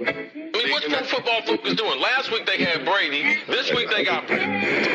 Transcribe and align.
I 0.00 0.12
mean, 0.12 0.70
what's 0.70 0.86
Pro 0.86 1.02
Football 1.04 1.42
Focus 1.42 1.74
doing? 1.74 2.00
Last 2.00 2.30
week 2.30 2.46
they 2.46 2.62
had 2.62 2.84
Brady. 2.84 3.38
This 3.48 3.72
week 3.72 3.90
they 3.90 4.04
got. 4.04 4.26
Brady. 4.28 4.46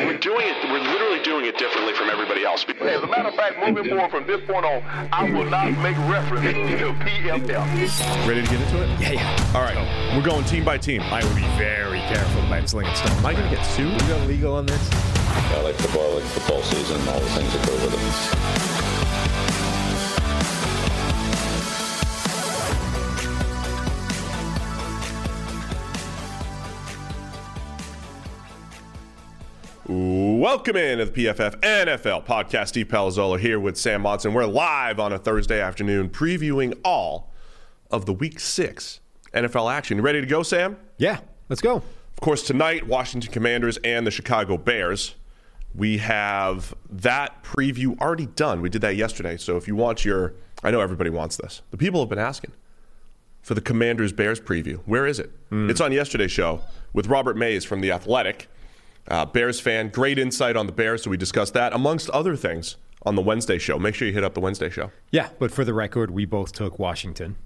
We're 0.06 0.18
doing 0.18 0.46
it. 0.46 0.56
We're 0.64 0.80
literally 0.80 1.22
doing 1.22 1.44
it 1.44 1.58
differently 1.58 1.92
from 1.92 2.08
everybody 2.08 2.44
else. 2.44 2.64
As 2.64 3.02
a 3.02 3.06
matter 3.06 3.28
of 3.28 3.34
fact, 3.34 3.58
moving 3.58 3.90
forward 3.90 4.10
from 4.10 4.26
this 4.26 4.40
point 4.46 4.64
on, 4.64 4.82
I 5.12 5.30
will 5.30 5.44
not 5.44 5.66
make 5.82 5.96
reference 6.08 6.44
to 6.44 6.92
PFL. 7.04 8.26
Ready 8.26 8.42
to 8.42 8.50
get 8.50 8.60
into 8.60 8.82
it? 8.82 9.00
Yeah, 9.00 9.12
yeah. 9.12 9.52
All 9.54 9.62
right. 9.62 9.76
We're 10.16 10.24
going 10.24 10.44
team 10.44 10.64
by 10.64 10.78
team. 10.78 11.02
I 11.02 11.22
would 11.22 11.36
be 11.36 11.46
very 11.58 12.00
careful 12.00 12.42
about 12.46 12.68
slinging 12.68 12.94
stuff. 12.94 13.12
Am 13.18 13.26
I 13.26 13.34
going 13.34 13.48
to 13.50 13.56
get 13.56 13.64
sued? 13.64 13.92
You 13.92 14.08
go 14.08 14.18
legal 14.24 14.54
on 14.54 14.66
this? 14.66 14.90
I 14.92 15.60
like 15.62 15.74
football, 15.74 16.12
I 16.12 16.14
like 16.14 16.24
football 16.24 16.62
season, 16.62 17.00
and 17.00 17.08
all 17.10 17.20
the 17.20 17.26
things 17.26 17.52
that 17.52 17.66
go 17.66 17.72
with 17.74 18.70
it. 18.70 18.73
Welcome 29.86 30.76
in 30.76 30.96
to 30.96 31.04
the 31.04 31.12
PFF 31.26 31.60
NFL 31.60 32.24
podcast. 32.24 32.68
Steve 32.68 32.88
Palazzolo 32.88 33.38
here 33.38 33.60
with 33.60 33.76
Sam 33.76 34.00
Monson. 34.00 34.32
We're 34.32 34.46
live 34.46 34.98
on 34.98 35.12
a 35.12 35.18
Thursday 35.18 35.60
afternoon 35.60 36.08
previewing 36.08 36.78
all 36.86 37.30
of 37.90 38.06
the 38.06 38.14
week 38.14 38.40
six 38.40 39.00
NFL 39.34 39.70
action. 39.70 39.98
You 39.98 40.02
ready 40.02 40.22
to 40.22 40.26
go, 40.26 40.42
Sam? 40.42 40.78
Yeah, 40.96 41.18
let's 41.50 41.60
go. 41.60 41.76
Of 41.76 42.20
course, 42.22 42.42
tonight, 42.42 42.86
Washington 42.86 43.30
Commanders 43.30 43.76
and 43.84 44.06
the 44.06 44.10
Chicago 44.10 44.56
Bears. 44.56 45.16
We 45.74 45.98
have 45.98 46.74
that 46.88 47.42
preview 47.44 48.00
already 48.00 48.26
done. 48.26 48.62
We 48.62 48.70
did 48.70 48.80
that 48.80 48.96
yesterday. 48.96 49.36
So 49.36 49.58
if 49.58 49.68
you 49.68 49.76
want 49.76 50.02
your, 50.02 50.32
I 50.62 50.70
know 50.70 50.80
everybody 50.80 51.10
wants 51.10 51.36
this. 51.36 51.60
The 51.72 51.76
people 51.76 52.00
have 52.00 52.08
been 52.08 52.18
asking 52.18 52.52
for 53.42 53.52
the 53.52 53.60
Commanders 53.60 54.14
Bears 54.14 54.40
preview. 54.40 54.78
Where 54.86 55.06
is 55.06 55.18
it? 55.18 55.30
Hmm. 55.50 55.68
It's 55.68 55.82
on 55.82 55.92
yesterday's 55.92 56.32
show 56.32 56.62
with 56.94 57.08
Robert 57.08 57.36
Mays 57.36 57.66
from 57.66 57.82
The 57.82 57.92
Athletic. 57.92 58.48
Uh, 59.08 59.26
Bears 59.26 59.60
fan, 59.60 59.88
great 59.88 60.18
insight 60.18 60.56
on 60.56 60.66
the 60.66 60.72
Bears. 60.72 61.02
So 61.02 61.10
we 61.10 61.16
discussed 61.16 61.54
that 61.54 61.72
amongst 61.72 62.08
other 62.10 62.36
things 62.36 62.76
on 63.04 63.14
the 63.16 63.22
Wednesday 63.22 63.58
show. 63.58 63.78
Make 63.78 63.94
sure 63.94 64.08
you 64.08 64.14
hit 64.14 64.24
up 64.24 64.34
the 64.34 64.40
Wednesday 64.40 64.70
show. 64.70 64.90
Yeah, 65.10 65.28
but 65.38 65.50
for 65.50 65.64
the 65.64 65.74
record, 65.74 66.10
we 66.10 66.24
both 66.24 66.52
took 66.52 66.78
Washington. 66.78 67.36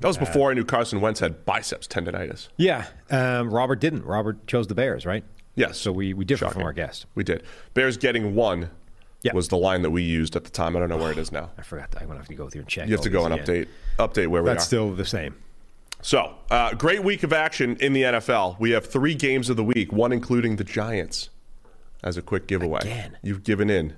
That 0.00 0.08
was 0.08 0.18
before 0.18 0.50
I 0.50 0.54
knew 0.54 0.64
Carson 0.64 1.00
Wentz 1.00 1.20
had 1.20 1.44
biceps 1.44 1.86
tendonitis. 1.88 2.48
Yeah, 2.56 2.86
um, 3.10 3.52
Robert 3.52 3.80
didn't. 3.80 4.04
Robert 4.04 4.46
chose 4.46 4.66
the 4.68 4.74
Bears, 4.74 5.04
right? 5.06 5.24
Yes. 5.56 5.76
So 5.78 5.90
we, 5.90 6.14
we 6.14 6.24
differ 6.24 6.44
Shocking. 6.46 6.60
from 6.60 6.62
our 6.64 6.72
guest. 6.72 7.06
We 7.16 7.24
did. 7.24 7.42
Bears 7.74 7.96
getting 7.96 8.36
one 8.36 8.70
Yeah. 9.22 9.34
was 9.34 9.48
the 9.48 9.56
line 9.56 9.82
that 9.82 9.90
we 9.90 10.02
used 10.04 10.36
at 10.36 10.44
the 10.44 10.50
time. 10.50 10.76
I 10.76 10.78
don't 10.80 10.88
know 10.88 10.96
where 10.98 11.10
it 11.10 11.18
is 11.18 11.32
now. 11.32 11.50
I 11.58 11.62
forgot. 11.62 11.90
That. 11.90 12.02
I'm 12.02 12.06
going 12.06 12.16
to 12.16 12.20
have 12.22 12.28
to 12.28 12.34
go 12.36 12.48
through 12.48 12.60
and 12.60 12.68
check. 12.68 12.86
You 12.88 12.94
have 12.94 13.02
to 13.02 13.10
go 13.10 13.24
and 13.24 13.34
again. 13.34 13.44
update 13.44 13.68
update 13.98 14.28
where 14.28 14.42
we 14.42 14.50
are. 14.50 14.54
That's 14.54 14.64
still 14.66 14.92
the 14.92 15.04
same. 15.04 15.34
So, 16.00 16.36
uh, 16.50 16.74
great 16.74 17.02
week 17.02 17.22
of 17.22 17.32
action 17.32 17.76
in 17.80 17.92
the 17.92 18.02
NFL. 18.02 18.56
We 18.58 18.70
have 18.70 18.86
three 18.86 19.14
games 19.14 19.50
of 19.50 19.56
the 19.56 19.64
week, 19.64 19.92
one 19.92 20.12
including 20.12 20.56
the 20.56 20.64
Giants 20.64 21.30
as 22.04 22.16
a 22.16 22.22
quick 22.22 22.46
giveaway. 22.46 22.80
Again. 22.82 23.18
You've 23.22 23.42
given 23.42 23.68
in. 23.68 23.96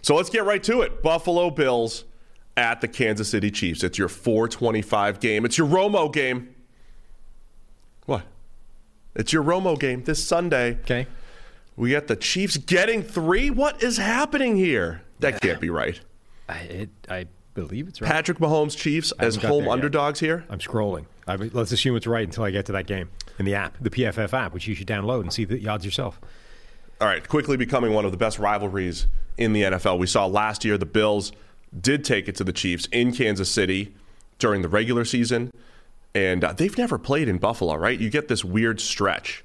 So 0.00 0.14
let's 0.16 0.30
get 0.30 0.44
right 0.44 0.62
to 0.64 0.80
it. 0.80 1.02
Buffalo 1.02 1.50
Bills 1.50 2.04
at 2.56 2.80
the 2.80 2.88
Kansas 2.88 3.28
City 3.28 3.50
Chiefs. 3.50 3.82
It's 3.82 3.98
your 3.98 4.08
425 4.08 5.20
game. 5.20 5.44
It's 5.44 5.58
your 5.58 5.66
Romo 5.66 6.12
game. 6.12 6.54
What? 8.06 8.24
It's 9.14 9.32
your 9.32 9.42
Romo 9.42 9.78
game 9.78 10.04
this 10.04 10.24
Sunday. 10.24 10.78
Okay. 10.82 11.06
We 11.76 11.92
got 11.92 12.06
the 12.06 12.16
Chiefs 12.16 12.56
getting 12.56 13.02
three. 13.02 13.50
What 13.50 13.82
is 13.82 13.96
happening 13.96 14.56
here? 14.56 15.02
That 15.20 15.40
can't 15.40 15.60
be 15.60 15.70
right. 15.70 16.00
I, 16.48 16.58
it, 16.58 16.90
I 17.08 17.26
believe 17.54 17.88
it's 17.88 18.00
right. 18.00 18.10
Patrick 18.10 18.38
Mahomes 18.38 18.76
Chiefs 18.76 19.12
as 19.18 19.36
home 19.36 19.50
there 19.50 19.66
yet. 19.66 19.72
underdogs 19.72 20.20
here. 20.20 20.44
I'm 20.50 20.58
scrolling. 20.58 21.06
I, 21.26 21.36
let's 21.36 21.72
assume 21.72 21.96
it's 21.96 22.06
right 22.06 22.24
until 22.24 22.44
I 22.44 22.50
get 22.50 22.66
to 22.66 22.72
that 22.72 22.86
game 22.86 23.10
in 23.38 23.44
the 23.44 23.54
app, 23.54 23.76
the 23.80 23.90
PFF 23.90 24.32
app, 24.32 24.52
which 24.52 24.66
you 24.66 24.74
should 24.74 24.88
download 24.88 25.20
and 25.20 25.32
see 25.32 25.44
the 25.44 25.66
odds 25.68 25.84
yourself. 25.84 26.20
All 27.00 27.08
right, 27.08 27.26
quickly 27.26 27.56
becoming 27.56 27.92
one 27.92 28.04
of 28.04 28.10
the 28.10 28.16
best 28.16 28.38
rivalries 28.38 29.06
in 29.36 29.52
the 29.52 29.62
NFL. 29.62 29.98
We 29.98 30.06
saw 30.06 30.26
last 30.26 30.64
year 30.64 30.78
the 30.78 30.86
Bills 30.86 31.32
did 31.78 32.04
take 32.04 32.28
it 32.28 32.36
to 32.36 32.44
the 32.44 32.52
Chiefs 32.52 32.86
in 32.92 33.12
Kansas 33.12 33.50
City 33.50 33.94
during 34.38 34.62
the 34.62 34.68
regular 34.68 35.04
season, 35.04 35.52
and 36.14 36.44
uh, 36.44 36.52
they've 36.52 36.76
never 36.76 36.98
played 36.98 37.28
in 37.28 37.38
Buffalo, 37.38 37.74
right? 37.74 37.98
You 37.98 38.10
get 38.10 38.28
this 38.28 38.44
weird 38.44 38.80
stretch 38.80 39.44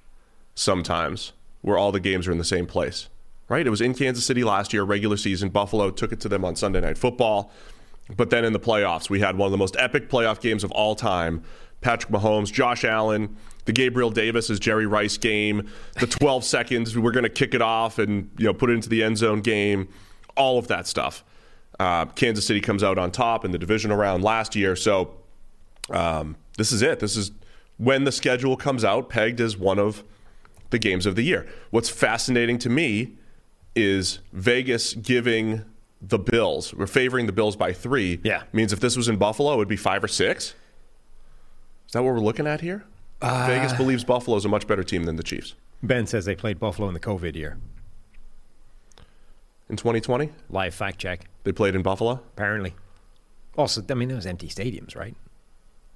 sometimes 0.55 1.33
where 1.61 1.77
all 1.77 1.91
the 1.91 1.99
games 1.99 2.27
are 2.27 2.31
in 2.31 2.37
the 2.37 2.43
same 2.43 2.65
place, 2.65 3.09
right? 3.49 3.65
It 3.65 3.69
was 3.69 3.81
in 3.81 3.93
Kansas 3.93 4.25
City 4.25 4.43
last 4.43 4.73
year, 4.73 4.83
regular 4.83 5.17
season. 5.17 5.49
Buffalo 5.49 5.91
took 5.91 6.11
it 6.11 6.19
to 6.21 6.29
them 6.29 6.43
on 6.43 6.55
Sunday 6.55 6.81
Night 6.81 6.97
Football. 6.97 7.51
But 8.15 8.29
then 8.29 8.45
in 8.45 8.53
the 8.53 8.59
playoffs, 8.59 9.09
we 9.09 9.19
had 9.19 9.37
one 9.37 9.47
of 9.47 9.51
the 9.51 9.57
most 9.57 9.75
epic 9.77 10.09
playoff 10.09 10.39
games 10.39 10.63
of 10.63 10.71
all 10.71 10.95
time. 10.95 11.43
Patrick 11.87 12.11
Mahomes, 12.11 12.51
Josh 12.51 12.83
Allen, 12.83 13.37
the 13.63 13.71
Gabriel 13.71 14.09
Davis 14.09 14.49
is 14.49 14.59
Jerry 14.59 14.85
Rice 14.85 15.15
game, 15.15 15.69
the 16.01 16.07
12 16.19 16.43
seconds 16.43 16.97
we're 16.97 17.13
going 17.13 17.23
to 17.23 17.29
kick 17.29 17.53
it 17.53 17.61
off 17.61 17.97
and 17.97 18.29
you 18.37 18.43
know 18.43 18.53
put 18.53 18.69
it 18.69 18.73
into 18.73 18.89
the 18.89 19.01
end 19.01 19.17
zone 19.17 19.39
game, 19.39 19.87
all 20.35 20.59
of 20.59 20.67
that 20.67 20.85
stuff. 20.85 21.23
Uh, 21.79 22.03
Kansas 22.07 22.45
City 22.45 22.59
comes 22.59 22.83
out 22.83 22.97
on 22.97 23.09
top 23.09 23.45
in 23.45 23.51
the 23.51 23.57
divisional 23.57 23.95
round 23.95 24.21
last 24.21 24.53
year, 24.53 24.75
so 24.75 25.15
um, 25.89 26.35
this 26.57 26.73
is 26.73 26.81
it. 26.81 26.99
This 26.99 27.15
is 27.15 27.31
when 27.77 28.03
the 28.03 28.11
schedule 28.11 28.57
comes 28.57 28.83
out, 28.83 29.07
pegged 29.07 29.39
as 29.39 29.55
one 29.55 29.79
of 29.79 30.03
the 30.71 30.79
games 30.79 31.05
of 31.05 31.15
the 31.15 31.21
year. 31.21 31.47
What's 31.69 31.87
fascinating 31.87 32.57
to 32.59 32.69
me 32.69 33.15
is 33.77 34.19
Vegas 34.33 34.93
giving 34.93 35.63
the 36.01 36.19
Bills, 36.19 36.73
we're 36.73 36.85
favoring 36.85 37.27
the 37.27 37.31
Bills 37.31 37.55
by 37.55 37.71
three. 37.71 38.19
Yeah. 38.25 38.43
Means 38.51 38.73
if 38.73 38.81
this 38.81 38.97
was 38.97 39.07
in 39.07 39.15
Buffalo, 39.15 39.53
it 39.53 39.57
would 39.57 39.69
be 39.69 39.77
five 39.77 40.03
or 40.03 40.09
six. 40.09 40.53
Is 41.87 41.93
that 41.93 42.03
what 42.03 42.13
we're 42.13 42.19
looking 42.19 42.47
at 42.47 42.61
here? 42.61 42.83
Vegas 43.21 43.73
believes 43.73 44.03
Buffalo 44.03 44.37
is 44.37 44.45
a 44.45 44.49
much 44.49 44.67
better 44.67 44.83
team 44.83 45.05
than 45.05 45.15
the 45.15 45.23
Chiefs. 45.23 45.55
Ben 45.81 46.05
says 46.05 46.25
they 46.25 46.35
played 46.35 46.59
Buffalo 46.59 46.87
in 46.87 46.93
the 46.93 46.99
COVID 46.99 47.35
year. 47.35 47.57
In 49.69 49.75
2020, 49.75 50.29
Live 50.49 50.73
fact 50.73 50.99
check, 50.99 51.25
they 51.43 51.51
played 51.51 51.75
in 51.75 51.81
Buffalo. 51.81 52.13
apparently. 52.33 52.73
Also, 53.57 53.81
I 53.89 53.93
mean, 53.95 54.09
those 54.09 54.25
empty 54.25 54.47
stadiums, 54.47 54.95
right? 54.95 55.15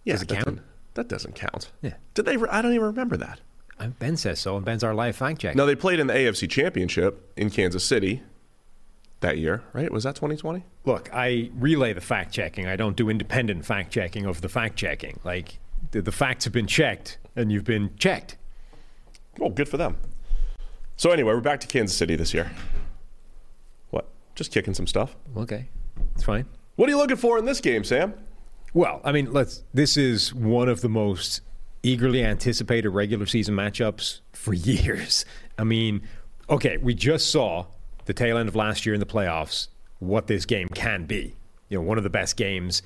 Yeah, 0.04 0.14
Does 0.16 0.24
it 0.24 0.28
that 0.30 0.34
count? 0.36 0.46
doesn't- 0.46 0.62
That 0.96 1.08
doesn't 1.08 1.36
count. 1.36 1.72
Yeah. 1.82 1.94
Did 2.16 2.26
they? 2.26 2.36
re- 2.38 2.50
I 2.52 2.62
don't 2.62 2.74
even 2.74 2.88
remember 2.88 3.16
that. 3.18 3.40
Uh, 3.80 3.88
Ben 3.88 4.18
says 4.18 4.40
so, 4.40 4.58
and 4.58 4.66
Ben's 4.66 4.84
our 4.84 4.94
live 4.94 5.16
fact 5.16 5.40
check. 5.42 5.56
No, 5.56 5.66
they 5.66 5.76
played 5.76 6.00
in 6.00 6.08
the 6.08 6.14
AFC 6.14 6.50
Championship 6.50 7.32
in 7.38 7.50
Kansas 7.50 7.86
City 7.86 8.24
that 9.22 9.38
year, 9.38 9.64
right? 9.74 9.90
Was 9.92 10.04
that 10.04 10.16
2020? 10.16 10.66
Look, 10.84 11.10
I 11.14 11.50
relay 11.54 11.94
the 11.94 12.02
fact 12.02 12.34
checking. 12.34 12.68
I 12.68 12.76
don't 12.76 12.98
do 12.98 13.10
independent 13.10 13.64
fact 13.66 13.94
checking 13.94 14.26
of 14.26 14.42
the 14.42 14.50
fact 14.50 14.76
checking. 14.76 15.20
Like, 15.24 15.60
the, 15.92 16.02
the 16.02 16.12
facts 16.12 16.44
have 16.46 16.54
been 16.54 16.68
checked, 16.68 17.18
and 17.36 17.52
you've 17.52 17.64
been 17.64 17.96
checked. 17.98 18.38
Well, 19.38 19.50
good 19.50 19.68
for 19.68 19.78
them. 19.78 19.98
So 20.98 21.12
anyway, 21.12 21.34
we're 21.34 21.42
back 21.42 21.60
to 21.62 21.68
Kansas 21.68 21.98
City 21.98 22.16
this 22.16 22.34
year. 22.34 22.52
What? 23.90 24.08
Just 24.36 24.52
kicking 24.52 24.74
some 24.74 24.88
stuff. 24.88 25.16
Okay, 25.36 25.70
it's 26.14 26.24
fine. 26.24 26.46
What 26.76 26.88
are 26.88 26.92
you 26.92 26.98
looking 26.98 27.18
for 27.18 27.38
in 27.38 27.46
this 27.46 27.60
game, 27.60 27.84
Sam? 27.84 28.14
Well, 28.74 29.02
I 29.04 29.12
mean, 29.12 29.34
let's. 29.34 29.64
This 29.74 29.98
is 29.98 30.34
one 30.34 30.70
of 30.70 30.82
the 30.82 30.90
most 30.90 31.42
eagerly 31.84 32.24
anticipated 32.24 32.90
regular 32.90 33.26
season 33.26 33.56
matchups 33.56 34.22
for 34.34 34.54
years. 34.56 35.26
I 35.58 35.64
mean, 35.64 36.02
okay, 36.50 36.78
we 36.78 36.94
just 36.94 37.32
saw 37.32 37.66
the 38.06 38.14
tail 38.14 38.38
end 38.38 38.50
of 38.50 38.56
last 38.56 38.86
year 38.86 38.94
in 38.94 39.00
the 39.00 39.06
playoffs 39.06 39.68
what 40.00 40.28
this 40.28 40.46
game 40.46 40.68
can 40.70 41.06
be. 41.06 41.36
You 41.70 41.78
know, 41.78 41.82
one 41.84 41.98
of 41.98 42.04
the 42.04 42.10
best 42.10 42.36
games 42.36 42.82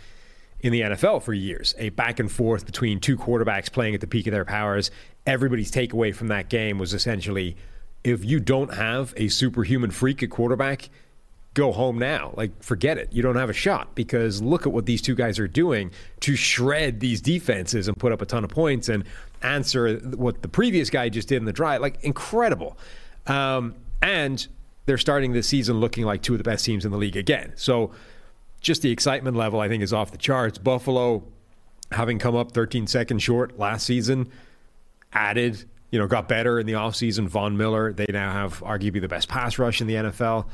in 0.66 0.72
the 0.72 0.81
NFL 0.81 1.22
for 1.22 1.31
years. 1.31 1.76
A 1.78 1.90
back 1.90 2.20
and 2.20 2.30
forth 2.30 2.66
between 2.66 3.00
two 3.00 3.18
quarterbacks 3.18 3.72
playing 3.72 3.94
at 3.94 4.02
the 4.02 4.08
peak 4.08 4.26
of 4.26 4.31
their 4.31 4.46
powers. 4.46 4.90
Everybody's 5.28 5.72
takeaway 5.72 6.14
from 6.14 6.30
that 6.30 6.50
game 6.50 6.80
was 6.80 6.92
essentially 6.92 7.56
if 8.03 8.26
you 8.26 8.40
don't 8.40 8.74
have 8.74 9.14
a 9.16 9.28
superhuman 9.28 9.92
freak 9.92 10.24
at 10.24 10.31
quarterback, 10.31 10.90
go 11.53 11.72
home 11.72 12.00
now. 12.00 12.34
Like, 12.36 12.64
forget 12.64 12.98
it. 12.98 13.14
You 13.14 13.22
don't 13.22 13.36
have 13.36 13.50
a 13.50 13.53
shot 13.53 13.94
because 13.94 14.42
look 14.42 14.66
at 14.66 14.74
what 14.74 14.88
these 14.88 15.03
two 15.03 15.14
guys 15.14 15.38
are 15.38 15.48
doing 15.48 15.92
to 16.22 16.36
shred 16.36 17.00
these 17.00 17.22
defenses 17.22 17.88
and 17.88 17.96
put 17.96 18.12
up 18.12 18.24
a 18.24 18.26
ton 18.26 18.44
of 18.44 18.50
points 18.50 18.90
and 18.90 19.03
answer 19.44 19.97
what 19.97 20.41
the 20.41 20.47
previous 20.47 20.90
guy 20.90 21.09
just 21.09 21.28
did 21.28 21.38
in 21.38 21.46
the 21.46 21.53
drive. 21.53 21.79
Like, 21.79 22.03
incredible. 22.03 22.76
Um, 23.28 23.76
and 24.02 24.47
they're 24.88 24.97
starting 24.97 25.34
this 25.34 25.47
season 25.47 25.79
looking 25.79 26.06
like 26.06 26.23
two 26.23 26.34
of 26.34 26.40
the 26.40 26.44
best 26.44 26.66
teams 26.66 26.85
in 26.85 26.91
the 26.91 26.97
league 26.97 27.18
again. 27.18 27.53
So, 27.56 27.91
just 28.66 28.82
the 28.82 28.91
excitement 28.91 29.38
level, 29.38 29.59
I 29.59 29.70
think, 29.70 29.84
is 29.84 29.94
off 29.94 30.12
the 30.12 30.17
charts. 30.17 30.58
Buffalo, 30.58 31.23
having 31.91 32.17
come 32.17 32.35
up 32.35 32.52
13 32.52 32.88
seconds 32.88 33.22
short 33.22 33.59
last 33.59 33.85
season, 33.85 34.29
added, 35.14 35.64
you 35.91 36.00
know, 36.00 36.08
got 36.08 36.28
better 36.28 36.59
in 36.59 36.66
the 36.66 36.73
offseason. 36.73 37.28
Von 37.28 37.56
Miller, 37.58 37.94
they 37.94 38.08
now 38.09 38.32
have 38.32 38.62
arguably 38.62 39.00
the 39.00 39.08
best 39.08 39.29
pass 39.29 39.59
rush 39.59 39.82
in 39.82 39.88
the 39.88 39.94
NFL. 39.94 40.47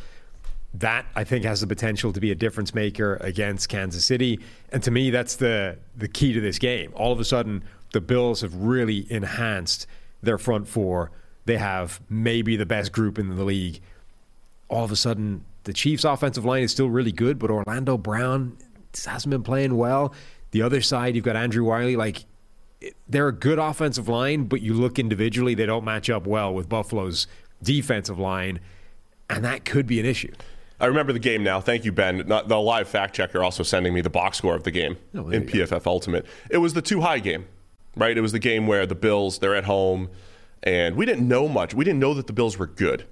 That 0.73 1.05
I 1.15 1.23
think 1.23 1.45
has 1.45 1.61
the 1.61 1.67
potential 1.67 2.11
to 2.11 2.19
be 2.19 2.31
a 2.31 2.35
difference 2.35 2.75
maker 2.75 3.17
against 3.21 3.69
Kansas 3.69 4.03
City. 4.03 4.39
And 4.73 4.83
to 4.83 4.91
me, 4.91 5.09
that's 5.09 5.37
the 5.37 5.77
the 5.95 6.07
key 6.07 6.33
to 6.33 6.41
this 6.41 6.59
game. 6.59 6.91
All 6.95 7.11
of 7.11 7.19
a 7.19 7.25
sudden, 7.25 7.63
the 7.93 8.01
Bills 8.01 8.41
have 8.41 8.55
really 8.55 9.09
enhanced 9.11 9.87
their 10.21 10.37
front 10.37 10.67
four. 10.67 11.11
They 11.45 11.57
have 11.57 12.01
maybe 12.09 12.55
the 12.57 12.65
best 12.65 12.91
group 12.91 13.17
in 13.17 13.35
the 13.35 13.43
league. 13.43 13.81
All 14.69 14.85
of 14.85 14.91
a 14.91 14.95
sudden, 14.95 15.43
the 15.63 15.73
Chiefs' 15.73 16.03
offensive 16.03 16.45
line 16.45 16.63
is 16.63 16.71
still 16.71 16.89
really 16.89 17.11
good, 17.11 17.37
but 17.39 17.51
Orlando 17.51 17.97
Brown 17.97 18.57
hasn't 19.05 19.29
been 19.31 19.43
playing 19.43 19.75
well. 19.77 20.13
The 20.51 20.61
other 20.61 20.81
side, 20.81 21.15
you've 21.15 21.23
got 21.25 21.35
Andrew 21.35 21.63
Wylie. 21.63 21.95
Like 21.95 22.25
they're 23.07 23.27
a 23.27 23.33
good 23.33 23.59
offensive 23.59 24.07
line, 24.09 24.45
but 24.45 24.61
you 24.61 24.73
look 24.73 24.97
individually, 24.99 25.53
they 25.53 25.65
don't 25.65 25.85
match 25.85 26.09
up 26.09 26.25
well 26.25 26.53
with 26.53 26.67
Buffalo's 26.67 27.27
defensive 27.61 28.17
line, 28.19 28.59
and 29.29 29.45
that 29.45 29.65
could 29.65 29.85
be 29.87 29.99
an 29.99 30.05
issue. 30.05 30.33
I 30.79 30.87
remember 30.87 31.13
the 31.13 31.19
game 31.19 31.43
now. 31.43 31.61
Thank 31.61 31.85
you, 31.85 31.91
Ben. 31.91 32.23
Not, 32.27 32.47
the 32.47 32.59
live 32.59 32.87
fact 32.87 33.15
checker 33.15 33.43
also 33.43 33.61
sending 33.61 33.93
me 33.93 34.01
the 34.01 34.09
box 34.09 34.39
score 34.39 34.55
of 34.55 34.63
the 34.63 34.71
game 34.71 34.97
Oh, 35.13 35.29
in 35.29 35.45
PFF 35.45 35.85
Ultimate. 35.85 36.25
It 36.49 36.57
was 36.57 36.73
the 36.73 36.81
too 36.81 37.01
high 37.01 37.19
game, 37.19 37.45
right? 37.95 38.17
It 38.17 38.21
was 38.21 38.31
the 38.31 38.39
game 38.39 38.65
where 38.65 38.87
the 38.87 38.95
Bills 38.95 39.37
they're 39.37 39.55
at 39.55 39.65
home, 39.65 40.09
and 40.63 40.95
we 40.95 41.05
didn't 41.05 41.27
know 41.27 41.47
much. 41.47 41.75
We 41.75 41.85
didn't 41.85 41.99
know 41.99 42.15
that 42.15 42.25
the 42.25 42.33
Bills 42.33 42.57
were 42.57 42.65
good 42.65 43.05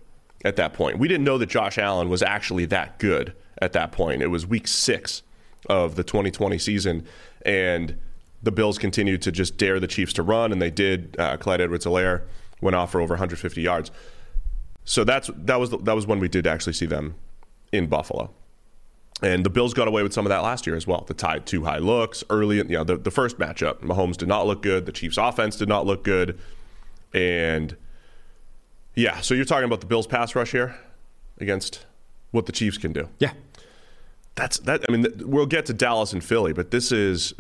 at 0.45 0.56
that 0.56 0.74
point. 0.74 1.00
We 1.00 1.07
didn't 1.07 1.24
know 1.24 1.38
that 1.38 1.50
Josh 1.50 1.77
Allen 1.77 2.09
was 2.09 2.24
actually 2.24 2.65
that 2.65 3.00
good 3.00 3.33
at 3.62 3.74
that 3.74 3.91
point. 3.91 4.21
It 4.21 4.27
was 4.27 4.47
Week 4.47 4.68
Six 4.68 5.24
of 5.69 5.95
the 5.95 6.03
2020 6.03 6.57
season, 6.57 7.06
and 7.45 7.97
the 8.41 8.51
Bills 8.51 8.77
continued 8.77 9.21
to 9.24 9.31
just 9.31 9.57
dare 9.57 9.80
the 9.80 9.88
Chiefs 9.88 10.13
to 10.13 10.24
run, 10.24 10.51
and 10.51 10.62
they 10.62 10.71
did. 10.71 11.15
Uh, 11.19 11.36
Clyde 11.38 11.62
Edwards-Helaire 11.62 12.24
went 12.62 12.75
off 12.75 12.91
for 12.91 13.01
over 13.01 13.13
150 13.13 13.62
yards. 13.62 13.91
So 14.86 15.03
that's 15.03 15.30
that 15.36 15.59
was 15.59 15.69
the, 15.69 15.77
that 15.80 15.94
was 15.94 16.07
when 16.07 16.19
we 16.19 16.27
did 16.27 16.47
actually 16.47 16.74
see 16.74 16.85
them 16.85 17.15
in 17.71 17.88
Buffalo. 17.88 18.31
And 19.21 19.45
the 19.45 19.50
Bills 19.50 19.74
got 19.74 19.89
away 19.89 20.01
with 20.01 20.13
some 20.13 20.25
of 20.25 20.30
that 20.30 20.44
last 20.44 20.65
year 20.65 20.77
as 20.77 20.88
well. 20.88 21.03
The 21.06 21.13
tied 21.13 21.45
two 21.45 21.65
high 21.65 21.80
looks 21.80 22.24
early, 22.30 22.59
in, 22.59 22.69
you 22.69 22.77
know, 22.77 22.85
the, 22.85 22.95
the 22.95 23.12
first 23.12 23.38
matchup. 23.38 23.80
Mahomes 23.81 24.15
did 24.15 24.30
not 24.30 24.47
look 24.47 24.62
good. 24.62 24.85
The 24.85 24.94
Chiefs' 24.94 25.18
offense 25.18 25.57
did 25.57 25.68
not 25.68 25.85
look 25.85 26.03
good, 26.06 26.39
and 27.13 27.75
yeah. 28.95 29.21
So 29.21 29.33
you're 29.33 29.45
talking 29.45 29.65
about 29.65 29.81
the 29.81 29.88
Bills' 29.88 30.07
pass 30.07 30.36
rush 30.36 30.51
here 30.51 30.77
against 31.39 31.86
what 32.31 32.45
the 32.45 32.51
Chiefs 32.51 32.77
can 32.77 32.94
do. 32.94 33.09
Yeah. 33.19 33.33
That's 34.36 34.59
that. 34.59 34.86
I 34.88 34.91
mean, 34.91 35.06
we'll 35.25 35.45
get 35.45 35.65
to 35.68 35.74
Dallas 35.74 36.13
and 36.13 36.24
Philly, 36.24 36.53
but 36.53 36.71
this 36.71 36.91
is 36.91 37.33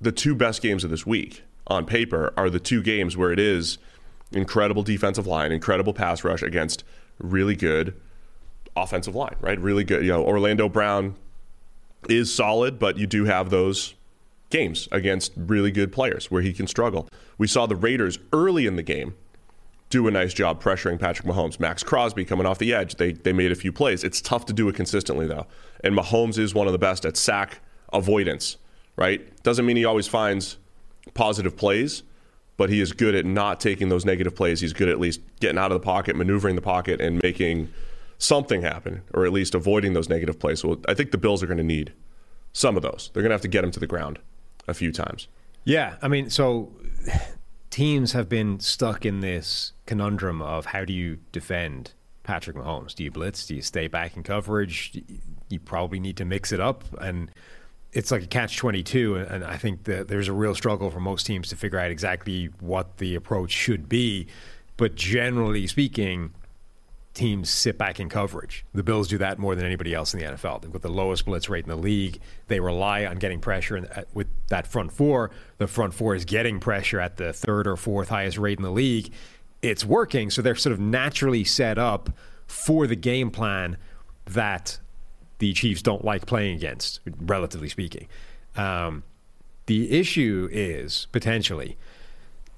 the 0.00 0.12
two 0.12 0.34
best 0.34 0.62
games 0.62 0.82
of 0.84 0.90
this 0.90 1.06
week 1.06 1.42
on 1.66 1.86
paper 1.86 2.32
are 2.36 2.50
the 2.50 2.58
two 2.58 2.82
games 2.82 3.16
where 3.16 3.32
it 3.32 3.38
is 3.38 3.78
incredible 4.32 4.82
defensive 4.82 5.26
line, 5.26 5.52
incredible 5.52 5.92
pass 5.92 6.24
rush 6.24 6.42
against 6.42 6.84
really 7.18 7.54
good 7.54 7.94
offensive 8.76 9.14
line, 9.14 9.36
right? 9.40 9.60
Really 9.60 9.84
good. 9.84 10.04
You 10.04 10.12
know, 10.12 10.24
Orlando 10.24 10.68
Brown 10.68 11.16
is 12.08 12.34
solid, 12.34 12.78
but 12.78 12.96
you 12.96 13.06
do 13.06 13.24
have 13.26 13.50
those 13.50 13.94
games 14.48 14.88
against 14.90 15.32
really 15.36 15.70
good 15.70 15.92
players 15.92 16.30
where 16.30 16.42
he 16.42 16.52
can 16.52 16.66
struggle. 16.66 17.08
We 17.38 17.46
saw 17.46 17.66
the 17.66 17.76
Raiders 17.76 18.18
early 18.32 18.66
in 18.66 18.76
the 18.76 18.82
game 18.82 19.14
do 19.90 20.06
a 20.06 20.10
nice 20.10 20.32
job 20.32 20.62
pressuring 20.62 20.98
Patrick 20.98 21.26
Mahomes. 21.26 21.60
Maxx 21.60 21.82
Crosby 21.82 22.24
coming 22.24 22.46
off 22.46 22.58
the 22.58 22.72
edge, 22.72 22.94
they 22.94 23.12
they 23.12 23.32
made 23.32 23.52
a 23.52 23.56
few 23.56 23.72
plays. 23.72 24.02
It's 24.04 24.20
tough 24.20 24.46
to 24.46 24.52
do 24.52 24.68
it 24.68 24.74
consistently 24.74 25.26
though. 25.26 25.46
And 25.84 25.96
Mahomes 25.96 26.38
is 26.38 26.54
one 26.54 26.66
of 26.66 26.72
the 26.72 26.78
best 26.78 27.04
at 27.04 27.16
sack 27.16 27.60
avoidance, 27.92 28.56
right? 28.96 29.42
Doesn't 29.42 29.66
mean 29.66 29.76
he 29.76 29.84
always 29.84 30.06
finds 30.06 30.56
positive 31.14 31.56
plays, 31.56 32.04
but 32.56 32.70
he 32.70 32.80
is 32.80 32.92
good 32.92 33.14
at 33.14 33.26
not 33.26 33.58
taking 33.58 33.88
those 33.88 34.04
negative 34.04 34.34
plays. 34.34 34.60
He's 34.60 34.72
good 34.72 34.88
at 34.88 35.00
least 35.00 35.20
getting 35.40 35.58
out 35.58 35.72
of 35.72 35.80
the 35.80 35.84
pocket, 35.84 36.14
maneuvering 36.14 36.54
the 36.54 36.62
pocket 36.62 37.00
and 37.00 37.20
making 37.22 37.68
something 38.18 38.62
happen 38.62 39.02
or 39.14 39.24
at 39.24 39.32
least 39.32 39.54
avoiding 39.54 39.94
those 39.94 40.08
negative 40.08 40.38
plays. 40.38 40.60
So 40.60 40.80
I 40.86 40.94
think 40.94 41.10
the 41.10 41.18
Bills 41.18 41.42
are 41.42 41.46
going 41.46 41.58
to 41.58 41.64
need 41.64 41.92
some 42.52 42.76
of 42.76 42.82
those. 42.82 43.10
They're 43.12 43.22
going 43.22 43.30
to 43.30 43.34
have 43.34 43.42
to 43.42 43.48
get 43.48 43.64
him 43.64 43.70
to 43.72 43.80
the 43.80 43.86
ground 43.86 44.18
a 44.68 44.74
few 44.74 44.92
times. 44.92 45.26
Yeah, 45.64 45.96
I 46.02 46.08
mean, 46.08 46.30
so 46.30 46.70
teams 47.70 48.12
have 48.12 48.28
been 48.28 48.60
stuck 48.60 49.06
in 49.06 49.20
this 49.20 49.72
conundrum 49.86 50.42
of 50.42 50.66
how 50.66 50.84
do 50.84 50.92
you 50.92 51.18
defend 51.32 51.92
Patrick 52.22 52.56
Mahomes? 52.56 52.94
Do 52.94 53.04
you 53.04 53.10
blitz? 53.10 53.46
Do 53.46 53.54
you 53.54 53.62
stay 53.62 53.86
back 53.86 54.16
in 54.16 54.22
coverage? 54.22 55.00
You 55.48 55.60
probably 55.60 56.00
need 56.00 56.16
to 56.18 56.24
mix 56.24 56.52
it 56.52 56.60
up, 56.60 56.84
and 57.00 57.30
it's 57.92 58.10
like 58.10 58.22
a 58.22 58.26
catch 58.26 58.56
twenty 58.56 58.82
two. 58.82 59.16
And 59.16 59.44
I 59.44 59.56
think 59.56 59.84
that 59.84 60.08
there's 60.08 60.28
a 60.28 60.32
real 60.32 60.54
struggle 60.54 60.90
for 60.90 61.00
most 61.00 61.26
teams 61.26 61.48
to 61.48 61.56
figure 61.56 61.78
out 61.78 61.90
exactly 61.90 62.46
what 62.60 62.98
the 62.98 63.14
approach 63.14 63.50
should 63.50 63.88
be. 63.88 64.26
But 64.76 64.94
generally 64.94 65.66
speaking, 65.66 66.32
teams 67.14 67.50
sit 67.50 67.76
back 67.76 67.98
in 67.98 68.08
coverage. 68.08 68.64
The 68.72 68.82
Bills 68.82 69.08
do 69.08 69.18
that 69.18 69.38
more 69.38 69.54
than 69.54 69.64
anybody 69.64 69.94
else 69.94 70.14
in 70.14 70.20
the 70.20 70.26
NFL. 70.26 70.62
They've 70.62 70.72
got 70.72 70.82
the 70.82 70.88
lowest 70.88 71.24
blitz 71.24 71.48
rate 71.48 71.64
in 71.64 71.70
the 71.70 71.76
league. 71.76 72.20
They 72.46 72.60
rely 72.60 73.04
on 73.04 73.16
getting 73.16 73.40
pressure 73.40 73.76
at, 73.76 74.06
with 74.14 74.28
that 74.48 74.66
front 74.66 74.92
four. 74.92 75.30
The 75.58 75.66
front 75.66 75.92
four 75.92 76.14
is 76.14 76.24
getting 76.24 76.60
pressure 76.60 77.00
at 77.00 77.16
the 77.16 77.32
third 77.32 77.66
or 77.66 77.76
fourth 77.76 78.08
highest 78.08 78.38
rate 78.38 78.58
in 78.58 78.62
the 78.62 78.70
league. 78.70 79.12
It's 79.60 79.84
working, 79.84 80.30
so 80.30 80.40
they're 80.40 80.54
sort 80.54 80.72
of 80.72 80.80
naturally 80.80 81.44
set 81.44 81.78
up 81.78 82.10
for 82.46 82.86
the 82.86 82.96
game 82.96 83.30
plan 83.30 83.76
that 84.26 84.78
the 85.38 85.52
Chiefs 85.52 85.82
don't 85.82 86.04
like 86.04 86.26
playing 86.26 86.56
against, 86.56 87.00
relatively 87.20 87.68
speaking. 87.68 88.06
Um, 88.56 89.02
the 89.66 89.98
issue 89.98 90.48
is 90.50 91.06
potentially 91.12 91.76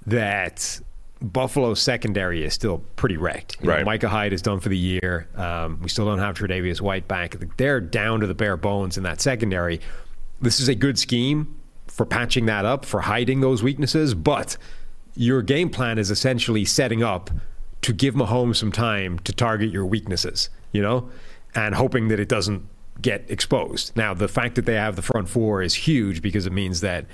that 0.05 0.79
Buffalo's 1.23 1.81
secondary 1.81 2.43
is 2.43 2.53
still 2.53 2.79
pretty 2.97 3.15
wrecked. 3.15 3.57
You 3.61 3.67
know, 3.67 3.73
Right. 3.75 3.85
Micah 3.85 4.09
Hyde 4.09 4.33
is 4.33 4.41
done 4.41 4.59
for 4.59 4.67
the 4.69 4.77
year. 4.77 5.29
Um, 5.35 5.79
we 5.81 5.87
still 5.87 6.05
don't 6.05 6.19
have 6.19 6.37
Tre'Davious 6.37 6.81
White 6.81 7.07
back. 7.07 7.37
They're 7.57 7.79
down 7.79 8.19
to 8.19 8.27
the 8.27 8.33
bare 8.33 8.57
bones 8.57 8.97
in 8.97 9.03
that 9.03 9.21
secondary. 9.21 9.79
This 10.41 10.59
is 10.59 10.67
a 10.67 10.75
good 10.75 10.99
scheme 10.99 11.55
for 11.87 12.05
patching 12.05 12.45
that 12.47 12.65
up, 12.65 12.85
for 12.85 13.01
hiding 13.01 13.39
those 13.39 13.63
weaknesses, 13.63 14.13
but 14.13 14.57
your 15.15 15.41
game 15.41 15.69
plan 15.69 15.97
is 15.97 16.11
essentially 16.11 16.65
setting 16.65 17.01
up 17.01 17.29
to 17.83 17.93
give 17.93 18.15
Mahomes 18.15 18.57
some 18.57 18.71
time 18.71 19.19
to 19.19 19.31
target 19.31 19.71
your 19.71 19.85
weaknesses, 19.85 20.49
you 20.71 20.81
know, 20.81 21.09
and 21.55 21.75
hoping 21.75 22.07
that 22.09 22.19
it 22.19 22.27
doesn't 22.27 22.67
get 23.01 23.23
exposed. 23.29 23.95
Now, 23.95 24.13
the 24.13 24.27
fact 24.27 24.55
that 24.55 24.65
they 24.65 24.75
have 24.75 24.95
the 24.95 25.01
front 25.01 25.29
four 25.29 25.61
is 25.61 25.73
huge 25.75 26.21
because 26.21 26.45
it 26.45 26.51
means 26.53 26.81
that 26.81 27.05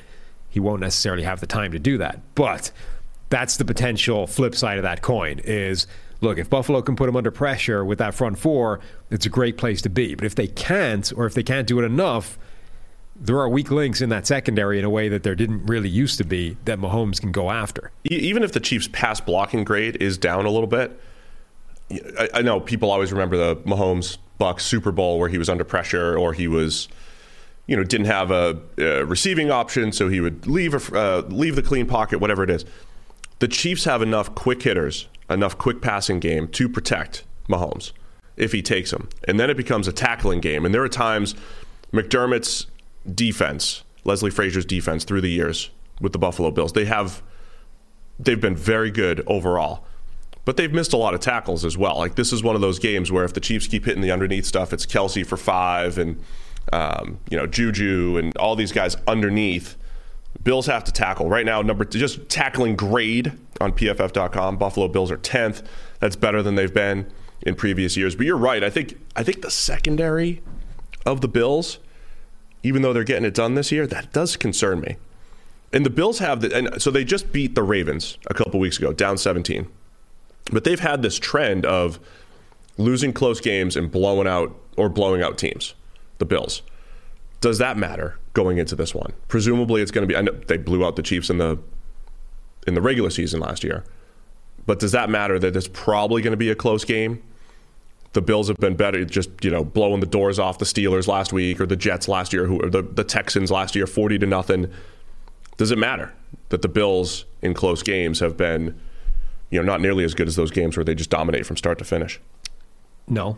he 0.47 0.59
won't 0.59 0.81
necessarily 0.81 1.23
have 1.23 1.41
the 1.41 1.47
time 1.47 1.71
to 1.73 1.79
do 1.79 1.97
that. 1.99 2.21
But 2.35 2.71
that's 3.29 3.57
the 3.57 3.65
potential 3.65 4.27
flip 4.27 4.55
side 4.55 4.77
of 4.77 4.83
that 4.83 5.01
coin 5.01 5.39
is 5.43 5.87
look, 6.21 6.37
if 6.37 6.49
Buffalo 6.49 6.81
can 6.81 6.95
put 6.95 7.05
them 7.05 7.15
under 7.15 7.31
pressure 7.31 7.85
with 7.85 7.99
that 7.99 8.13
front 8.13 8.37
four, 8.37 8.79
it's 9.09 9.25
a 9.25 9.29
great 9.29 9.57
place 9.57 9.81
to 9.83 9.89
be. 9.89 10.15
But 10.15 10.25
if 10.25 10.35
they 10.35 10.47
can't, 10.47 11.11
or 11.15 11.25
if 11.25 11.33
they 11.33 11.43
can't 11.43 11.67
do 11.67 11.79
it 11.79 11.85
enough, 11.85 12.37
there 13.15 13.39
are 13.39 13.49
weak 13.49 13.71
links 13.71 14.01
in 14.01 14.09
that 14.09 14.25
secondary 14.25 14.79
in 14.79 14.85
a 14.85 14.89
way 14.89 15.09
that 15.09 15.23
there 15.23 15.35
didn't 15.35 15.65
really 15.65 15.89
used 15.89 16.17
to 16.17 16.23
be 16.23 16.57
that 16.65 16.79
Mahomes 16.79 17.19
can 17.19 17.31
go 17.31 17.51
after. 17.51 17.91
Even 18.05 18.43
if 18.43 18.53
the 18.53 18.59
Chiefs' 18.59 18.87
pass 18.91 19.19
blocking 19.19 19.63
grade 19.63 19.97
is 20.01 20.17
down 20.17 20.45
a 20.45 20.49
little 20.49 20.67
bit, 20.67 20.99
I, 22.17 22.29
I 22.35 22.41
know 22.41 22.59
people 22.59 22.91
always 22.91 23.11
remember 23.11 23.37
the 23.37 23.55
Mahomes 23.57 24.17
Bucks 24.37 24.65
Super 24.65 24.91
Bowl 24.91 25.19
where 25.19 25.27
he 25.27 25.37
was 25.37 25.49
under 25.49 25.65
pressure 25.65 26.17
or 26.17 26.33
he 26.33 26.47
was, 26.47 26.87
you 27.67 27.75
know, 27.75 27.83
didn't 27.83 28.07
have 28.07 28.31
a, 28.31 28.61
uh 28.77 29.05
receiving 29.05 29.51
option, 29.51 29.91
so 29.91 30.07
he 30.07 30.21
would 30.21 30.47
leave 30.47 30.73
a, 30.73 30.97
uh, 30.97 31.21
leave 31.27 31.55
the 31.55 31.61
clean 31.61 31.87
pocket, 31.87 32.19
whatever 32.19 32.43
it 32.43 32.49
is. 32.49 32.63
The 33.39 33.47
Chiefs 33.47 33.85
have 33.85 34.01
enough 34.01 34.35
quick 34.35 34.63
hitters, 34.63 35.07
enough 35.29 35.57
quick 35.57 35.81
passing 35.81 36.19
game 36.19 36.47
to 36.49 36.67
protect 36.67 37.23
Mahomes 37.47 37.93
if 38.35 38.51
he 38.51 38.61
takes 38.61 38.91
them, 38.91 39.09
and 39.27 39.39
then 39.39 39.49
it 39.49 39.57
becomes 39.57 39.87
a 39.87 39.91
tackling 39.91 40.39
game. 40.39 40.65
And 40.65 40.73
there 40.73 40.83
are 40.83 40.89
times 40.89 41.35
McDermott's 41.91 42.67
defense, 43.13 43.83
Leslie 44.03 44.31
Frazier's 44.31 44.65
defense 44.65 45.03
through 45.03 45.21
the 45.21 45.29
years 45.29 45.69
with 45.99 46.13
the 46.13 46.19
Buffalo 46.19 46.51
Bills, 46.51 46.73
they 46.73 46.85
have 46.85 47.21
they've 48.17 48.39
been 48.39 48.55
very 48.55 48.91
good 48.91 49.23
overall. 49.27 49.85
But 50.45 50.57
they've 50.57 50.73
missed 50.73 50.93
a 50.93 50.97
lot 50.97 51.13
of 51.13 51.19
tackles 51.19 51.63
as 51.63 51.77
well. 51.77 51.97
Like 51.97 52.15
this 52.15 52.33
is 52.33 52.43
one 52.43 52.55
of 52.55 52.61
those 52.61 52.79
games 52.79 53.11
where 53.11 53.23
if 53.23 53.33
the 53.33 53.39
Chiefs 53.39 53.67
keep 53.67 53.85
hitting 53.85 54.01
the 54.01 54.11
underneath 54.11 54.45
stuff, 54.45 54.73
it's 54.73 54.85
Kelce 54.85 55.25
for 55.25 55.37
five 55.37 55.97
and 55.97 56.21
um, 56.73 57.19
you 57.29 57.37
know 57.37 57.47
Juju 57.47 58.17
and 58.17 58.35
all 58.37 58.55
these 58.55 58.71
guys 58.71 58.95
underneath. 59.07 59.75
Bills 60.43 60.67
have 60.67 60.83
to 60.85 60.91
tackle 60.91 61.29
right 61.29 61.45
now. 61.45 61.61
Number 61.61 61.83
just 61.85 62.29
tackling 62.29 62.75
grade 62.75 63.33
on 63.59 63.73
PFF.com. 63.73 64.57
Buffalo 64.57 64.87
Bills 64.87 65.11
are 65.11 65.17
tenth. 65.17 65.63
That's 65.99 66.15
better 66.15 66.41
than 66.41 66.55
they've 66.55 66.73
been 66.73 67.11
in 67.41 67.55
previous 67.55 67.97
years. 67.97 68.15
But 68.15 68.25
you're 68.25 68.37
right. 68.37 68.63
I 68.63 68.69
think 68.69 68.99
I 69.15 69.23
think 69.23 69.41
the 69.41 69.51
secondary 69.51 70.41
of 71.05 71.21
the 71.21 71.27
Bills, 71.27 71.79
even 72.63 72.81
though 72.81 72.93
they're 72.93 73.03
getting 73.03 73.25
it 73.25 73.33
done 73.33 73.55
this 73.55 73.71
year, 73.71 73.87
that 73.87 74.13
does 74.13 74.37
concern 74.37 74.81
me. 74.81 74.97
And 75.71 75.85
the 75.85 75.89
Bills 75.89 76.19
have 76.19 76.41
the 76.41 76.55
and 76.55 76.81
so 76.81 76.89
they 76.89 77.03
just 77.03 77.31
beat 77.31 77.55
the 77.55 77.63
Ravens 77.63 78.17
a 78.27 78.33
couple 78.33 78.59
weeks 78.59 78.77
ago, 78.77 78.93
down 78.93 79.17
17. 79.17 79.67
But 80.51 80.63
they've 80.63 80.79
had 80.79 81.01
this 81.01 81.19
trend 81.19 81.65
of 81.65 81.99
losing 82.77 83.13
close 83.13 83.39
games 83.41 83.75
and 83.75 83.91
blowing 83.91 84.27
out 84.27 84.55
or 84.77 84.89
blowing 84.89 85.21
out 85.21 85.37
teams. 85.37 85.75
The 86.17 86.25
Bills. 86.25 86.61
Does 87.41 87.57
that 87.59 87.77
matter 87.77 88.17
going 88.33 88.57
into 88.57 88.75
this 88.75 88.93
one? 88.93 89.13
Presumably, 89.27 89.81
it's 89.81 89.91
going 89.91 90.07
to 90.07 90.11
be. 90.11 90.15
I 90.17 90.21
know 90.21 90.33
they 90.47 90.57
blew 90.57 90.85
out 90.85 90.95
the 90.95 91.01
Chiefs 91.03 91.29
in 91.29 91.37
the 91.37 91.57
in 92.67 92.73
the 92.73 92.81
regular 92.81 93.09
season 93.09 93.39
last 93.39 93.63
year, 93.63 93.85
but 94.65 94.79
does 94.79 94.91
that 94.91 95.09
matter 95.09 95.39
that 95.39 95.55
it's 95.55 95.69
probably 95.69 96.21
going 96.21 96.31
to 96.31 96.37
be 96.37 96.49
a 96.49 96.55
close 96.55 96.83
game? 96.83 97.21
The 98.13 98.21
Bills 98.21 98.47
have 98.47 98.57
been 98.57 98.75
better, 98.75 99.05
just 99.05 99.29
you 99.43 99.51
know, 99.51 99.63
blowing 99.63 99.99
the 99.99 100.05
doors 100.07 100.39
off 100.39 100.57
the 100.57 100.65
Steelers 100.65 101.07
last 101.07 101.31
week 101.31 101.61
or 101.61 101.65
the 101.65 101.75
Jets 101.75 102.07
last 102.07 102.33
year, 102.33 102.45
who 102.45 102.59
or 102.61 102.69
the 102.69 102.81
the 102.81 103.03
Texans 103.03 103.51
last 103.51 103.75
year, 103.75 103.87
forty 103.87 104.17
to 104.17 104.25
nothing. 104.25 104.69
Does 105.57 105.71
it 105.71 105.77
matter 105.77 106.13
that 106.49 106.61
the 106.61 106.69
Bills 106.69 107.25
in 107.41 107.53
close 107.53 107.83
games 107.83 108.19
have 108.19 108.35
been, 108.35 108.79
you 109.49 109.59
know, 109.59 109.65
not 109.65 109.81
nearly 109.81 110.03
as 110.03 110.13
good 110.13 110.27
as 110.27 110.35
those 110.35 110.51
games 110.51 110.75
where 110.75 110.83
they 110.83 110.95
just 110.95 111.09
dominate 111.09 111.45
from 111.45 111.55
start 111.57 111.77
to 111.79 111.85
finish? 111.85 112.19
No, 113.07 113.37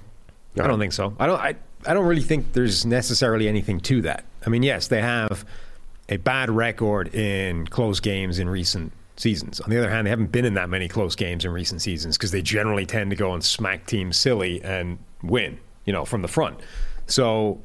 No. 0.55 0.63
I 0.63 0.67
don't 0.67 0.79
think 0.79 0.93
so. 0.93 1.15
I 1.19 1.27
don't. 1.27 1.39
I, 1.39 1.55
I 1.85 1.93
don't 1.93 2.05
really 2.05 2.21
think 2.21 2.53
there's 2.53 2.85
necessarily 2.85 3.47
anything 3.47 3.79
to 3.81 4.01
that. 4.03 4.25
I 4.45 4.49
mean, 4.49 4.63
yes, 4.63 4.87
they 4.87 5.01
have 5.01 5.45
a 6.09 6.17
bad 6.17 6.49
record 6.49 7.13
in 7.15 7.67
close 7.67 7.99
games 7.99 8.39
in 8.39 8.49
recent 8.49 8.91
seasons. 9.17 9.59
On 9.61 9.69
the 9.69 9.77
other 9.77 9.89
hand, 9.89 10.05
they 10.05 10.09
haven't 10.09 10.31
been 10.31 10.45
in 10.45 10.55
that 10.55 10.69
many 10.69 10.87
close 10.87 11.15
games 11.15 11.45
in 11.45 11.51
recent 11.51 11.81
seasons 11.81 12.17
because 12.17 12.31
they 12.31 12.41
generally 12.41 12.85
tend 12.85 13.09
to 13.11 13.15
go 13.15 13.33
and 13.33 13.43
smack 13.43 13.85
teams 13.85 14.17
silly 14.17 14.61
and 14.63 14.97
win, 15.23 15.59
you 15.85 15.93
know, 15.93 16.05
from 16.05 16.21
the 16.21 16.27
front. 16.27 16.59
So, 17.07 17.59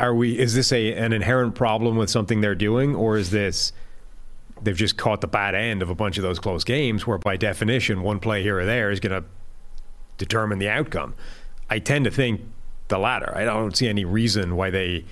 are 0.00 0.14
we? 0.14 0.38
Is 0.38 0.54
this 0.54 0.72
a 0.72 0.92
an 0.94 1.12
inherent 1.12 1.54
problem 1.54 1.96
with 1.96 2.10
something 2.10 2.40
they're 2.40 2.54
doing, 2.54 2.94
or 2.94 3.16
is 3.16 3.30
this 3.30 3.72
they've 4.62 4.76
just 4.76 4.96
caught 4.96 5.20
the 5.20 5.28
bad 5.28 5.54
end 5.54 5.82
of 5.82 5.90
a 5.90 5.94
bunch 5.94 6.16
of 6.16 6.22
those 6.22 6.38
close 6.38 6.64
games, 6.64 7.06
where 7.06 7.18
by 7.18 7.36
definition, 7.36 8.02
one 8.02 8.18
play 8.18 8.42
here 8.42 8.58
or 8.58 8.64
there 8.64 8.90
is 8.90 8.98
going 8.98 9.22
to 9.22 9.28
determine 10.18 10.58
the 10.58 10.68
outcome? 10.68 11.14
I 11.70 11.78
tend 11.78 12.04
to 12.06 12.10
think 12.10 12.40
the 12.88 12.98
latter. 12.98 13.32
I 13.36 13.44
don't 13.44 13.76
see 13.76 13.88
any 13.88 14.04
reason 14.04 14.56
why 14.56 14.70
they 14.70 15.04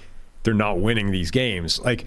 they're 0.42 0.54
not 0.54 0.80
winning 0.80 1.10
these 1.10 1.30
games. 1.30 1.80
Like 1.80 2.04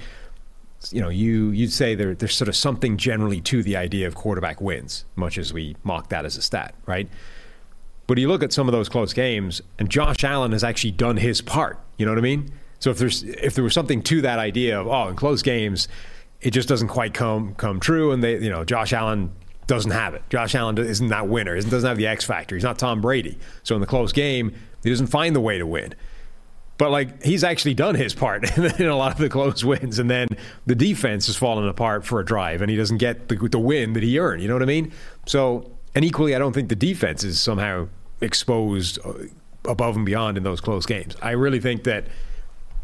you 0.92 1.02
know, 1.02 1.10
you 1.10 1.50
you'd 1.50 1.72
say 1.72 1.96
there, 1.96 2.14
there's 2.14 2.36
sort 2.36 2.48
of 2.48 2.56
something 2.56 2.98
generally 2.98 3.42
to 3.42 3.64
the 3.64 3.76
idea 3.76 4.08
of 4.08 4.16
quarterback 4.16 4.62
wins, 4.62 5.06
much 5.16 5.38
as 5.38 5.54
we 5.54 5.76
mock 5.84 6.10
that 6.10 6.26
as 6.26 6.38
a 6.38 6.42
stat, 6.42 6.76
right? 6.86 7.10
But 8.08 8.18
you 8.18 8.28
look 8.28 8.44
at 8.44 8.54
some 8.54 8.68
of 8.68 8.72
those 8.72 8.88
close 8.88 9.14
games, 9.14 9.62
and 9.80 9.90
Josh 9.90 10.24
Allen 10.24 10.52
has 10.52 10.64
actually 10.64 10.92
done 10.92 11.18
his 11.18 11.42
part. 11.42 11.80
You 11.98 12.06
know 12.06 12.12
what 12.12 12.20
I 12.20 12.22
mean? 12.22 12.52
So 12.80 12.92
if 12.92 12.98
there's 12.98 13.24
if 13.24 13.56
there 13.56 13.64
was 13.64 13.74
something 13.74 14.04
to 14.04 14.22
that 14.22 14.40
idea 14.40 14.80
of 14.80 14.88
oh, 14.88 15.08
in 15.08 15.16
close 15.16 15.42
games, 15.42 15.88
it 16.42 16.52
just 16.52 16.70
doesn't 16.70 16.90
quite 16.90 17.14
come 17.14 17.56
come 17.56 17.80
true, 17.80 18.12
and 18.12 18.24
they 18.24 18.38
you 18.40 18.50
know 18.50 18.64
Josh 18.64 18.94
Allen 18.94 19.32
doesn't 19.68 19.92
have 19.92 20.14
it. 20.14 20.22
Josh 20.30 20.54
Allen 20.54 20.78
isn't 20.78 21.08
that 21.08 21.28
winner. 21.28 21.56
He 21.56 21.62
doesn't 21.64 21.88
have 21.88 21.98
the 21.98 22.08
X 22.08 22.24
factor. 22.24 22.56
He's 22.56 22.64
not 22.64 22.78
Tom 22.78 23.02
Brady. 23.02 23.40
So 23.64 23.74
in 23.74 23.82
the 23.82 23.88
close 23.88 24.12
game, 24.12 24.54
he 24.86 24.92
doesn't 24.92 25.08
find 25.08 25.36
the 25.36 25.42
way 25.42 25.58
to 25.58 25.66
win. 25.66 25.96
But 26.78 26.92
like 26.92 27.24
he's 27.24 27.44
actually 27.44 27.74
done 27.74 27.96
his 27.96 28.14
part 28.14 28.58
in 28.80 28.88
a 28.88 28.96
lot 28.96 29.14
of 29.14 29.18
the 29.18 29.30
close 29.30 29.66
wins, 29.66 29.98
and 29.98 30.10
then 30.10 30.28
the 30.66 30.76
defense 30.76 31.28
has 31.28 31.36
fallen 31.36 31.68
apart 31.68 32.06
for 32.06 32.20
a 32.20 32.26
drive, 32.26 32.62
and 32.62 32.70
he 32.70 32.78
doesn't 32.78 32.98
get 32.98 33.28
the, 33.30 33.36
the 33.36 33.60
win 33.60 33.94
that 33.94 34.04
he 34.04 34.20
earned. 34.20 34.42
You 34.42 34.48
know 34.48 34.54
what 34.54 34.64
I 34.64 34.68
mean? 34.68 34.92
So, 35.26 35.72
and 35.96 36.06
equally, 36.06 36.36
I 36.36 36.40
don't 36.40 36.54
think 36.54 36.70
the 36.70 36.76
defense 36.76 37.24
is 37.24 37.42
somehow 37.42 37.88
exposed 38.22 39.00
uh, 39.04 39.14
above 39.66 39.96
and 39.96 40.06
beyond 40.06 40.38
in 40.38 40.44
those 40.44 40.62
close 40.62 40.86
games. 40.86 41.16
I 41.22 41.32
really 41.32 41.60
think 41.60 41.84
that 41.86 42.08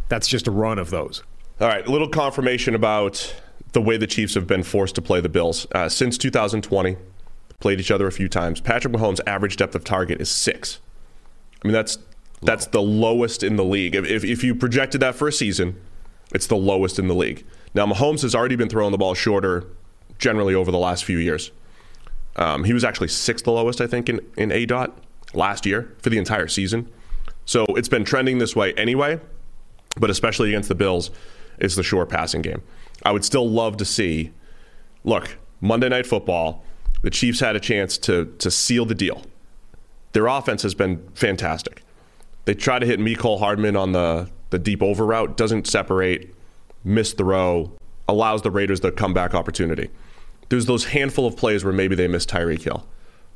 that's 0.10 0.28
just 0.28 0.48
a 0.48 0.52
run 0.52 0.80
of 0.80 0.90
those. 0.90 1.22
All 1.60 1.68
right, 1.68 1.86
a 1.86 1.92
little 1.92 2.10
confirmation 2.10 2.74
about 2.74 3.36
the 3.74 3.82
way 3.82 3.98
the 3.98 4.08
Chiefs 4.08 4.34
have 4.34 4.48
been 4.48 4.64
forced 4.64 4.96
to 4.96 5.02
play 5.02 5.22
the 5.22 5.30
Bills 5.30 5.68
uh, 5.74 5.90
since 5.90 6.18
2020. 6.18 6.98
Played 7.60 7.80
each 7.80 7.92
other 7.92 8.08
a 8.08 8.12
few 8.12 8.28
times. 8.28 8.60
Patrick 8.60 8.94
Mahomes' 8.94 9.20
average 9.28 9.58
depth 9.58 9.76
of 9.76 9.84
target 9.84 10.20
is 10.20 10.30
six. 10.30 10.80
I 11.64 11.68
mean, 11.68 11.74
that's 11.74 11.98
that's 12.42 12.66
the 12.68 12.82
lowest 12.82 13.44
in 13.44 13.56
the 13.56 13.64
league. 13.64 13.96
If, 13.96 14.24
if 14.24 14.44
you 14.44 14.56
projected 14.56 15.02
that 15.02 15.14
for 15.14 15.28
a 15.28 15.32
season, 15.32 15.80
it's 16.34 16.48
the 16.48 16.56
lowest 16.56 16.98
in 16.98 17.08
the 17.08 17.14
league. 17.14 17.46
Now, 17.76 17.86
Mahomes 17.86 18.24
has 18.24 18.34
already 18.34 18.56
been 18.56 18.70
throwing 18.70 18.92
the 18.92 18.98
ball 18.98 19.14
shorter 19.14 19.68
generally 20.18 20.56
over 20.56 20.72
the 20.72 20.80
last 20.80 21.06
few 21.06 21.20
years. 21.20 21.52
Um, 22.36 22.64
he 22.64 22.74
was 22.74 22.84
actually 22.84 23.10
sixth 23.10 23.46
lowest, 23.46 23.80
I 23.80 23.88
think, 23.88 24.10
in, 24.10 24.22
in 24.38 24.50
ADOT 24.50 24.92
last 25.34 25.66
year 25.66 25.96
for 26.00 26.10
the 26.10 26.18
entire 26.18 26.48
season. 26.48 26.90
So 27.46 27.66
it's 27.70 27.90
been 27.90 28.06
trending 28.06 28.40
this 28.40 28.56
way 28.56 28.74
anyway, 28.74 29.20
but 29.98 30.10
especially 30.10 30.50
against 30.50 30.70
the 30.70 30.76
Bills, 30.76 31.12
it's 31.60 31.76
the 31.76 31.84
short 31.84 32.10
passing 32.10 32.42
game. 32.42 32.64
I 33.04 33.12
would 33.12 33.26
still 33.26 33.50
love 33.50 33.78
to 33.78 33.86
see, 33.86 34.32
look, 35.04 35.38
Monday 35.60 35.90
Night 35.90 36.08
Football, 36.08 36.64
the 37.02 37.10
Chiefs 37.10 37.40
had 37.40 37.56
a 37.56 37.60
chance 37.60 37.98
to, 38.00 38.34
to 38.40 38.50
seal 38.50 38.86
the 38.86 38.96
deal. 38.96 39.24
Their 40.14 40.28
offense 40.28 40.64
has 40.64 40.74
been 40.74 41.08
fantastic. 41.14 41.84
They 42.46 42.54
try 42.54 42.80
to 42.80 42.86
hit 42.86 43.00
Mecole 43.00 43.40
Hardman 43.40 43.76
on 43.76 43.92
the, 43.92 44.30
the 44.50 44.60
deep 44.60 44.82
over 44.82 45.06
route, 45.06 45.38
doesn't 45.38 45.68
separate, 45.68 46.34
miss 46.84 47.14
the 47.14 47.24
row, 47.24 47.72
allows 48.08 48.42
the 48.42 48.52
Raiders 48.52 48.80
the 48.82 48.92
comeback 48.92 49.34
opportunity. 49.34 49.90
There's 50.50 50.66
those 50.66 50.86
handful 50.86 51.26
of 51.28 51.38
plays 51.38 51.64
where 51.64 51.74
maybe 51.74 51.96
they 51.96 52.08
miss 52.08 52.26
Tyreek 52.26 52.64
Hill. 52.64 52.86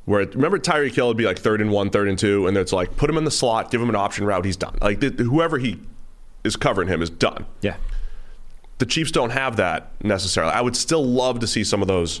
Where 0.04 0.24
remember 0.26 0.58
Tyreek 0.58 0.94
Hill 0.94 1.08
would 1.08 1.16
be 1.16 1.24
like 1.24 1.38
third 1.38 1.60
and 1.60 1.72
one, 1.72 1.90
third 1.90 2.08
and 2.08 2.18
two, 2.18 2.46
and 2.46 2.56
it's 2.56 2.72
like 2.72 2.96
put 2.96 3.08
him 3.08 3.16
in 3.16 3.24
the 3.24 3.30
slot, 3.30 3.70
give 3.70 3.80
him 3.80 3.88
an 3.88 3.96
option 3.96 4.26
route, 4.26 4.44
he's 4.44 4.56
done. 4.56 4.76
Like 4.80 5.02
whoever 5.02 5.58
he 5.58 5.80
is 6.44 6.56
covering 6.56 6.88
him 6.88 7.02
is 7.02 7.10
done. 7.10 7.46
Yeah. 7.62 7.76
The 8.78 8.86
Chiefs 8.86 9.10
don't 9.10 9.30
have 9.30 9.56
that 9.56 9.90
necessarily. 10.04 10.52
I 10.52 10.60
would 10.60 10.76
still 10.76 11.04
love 11.04 11.40
to 11.40 11.46
see 11.46 11.64
some 11.64 11.80
of 11.80 11.88
those 11.88 12.20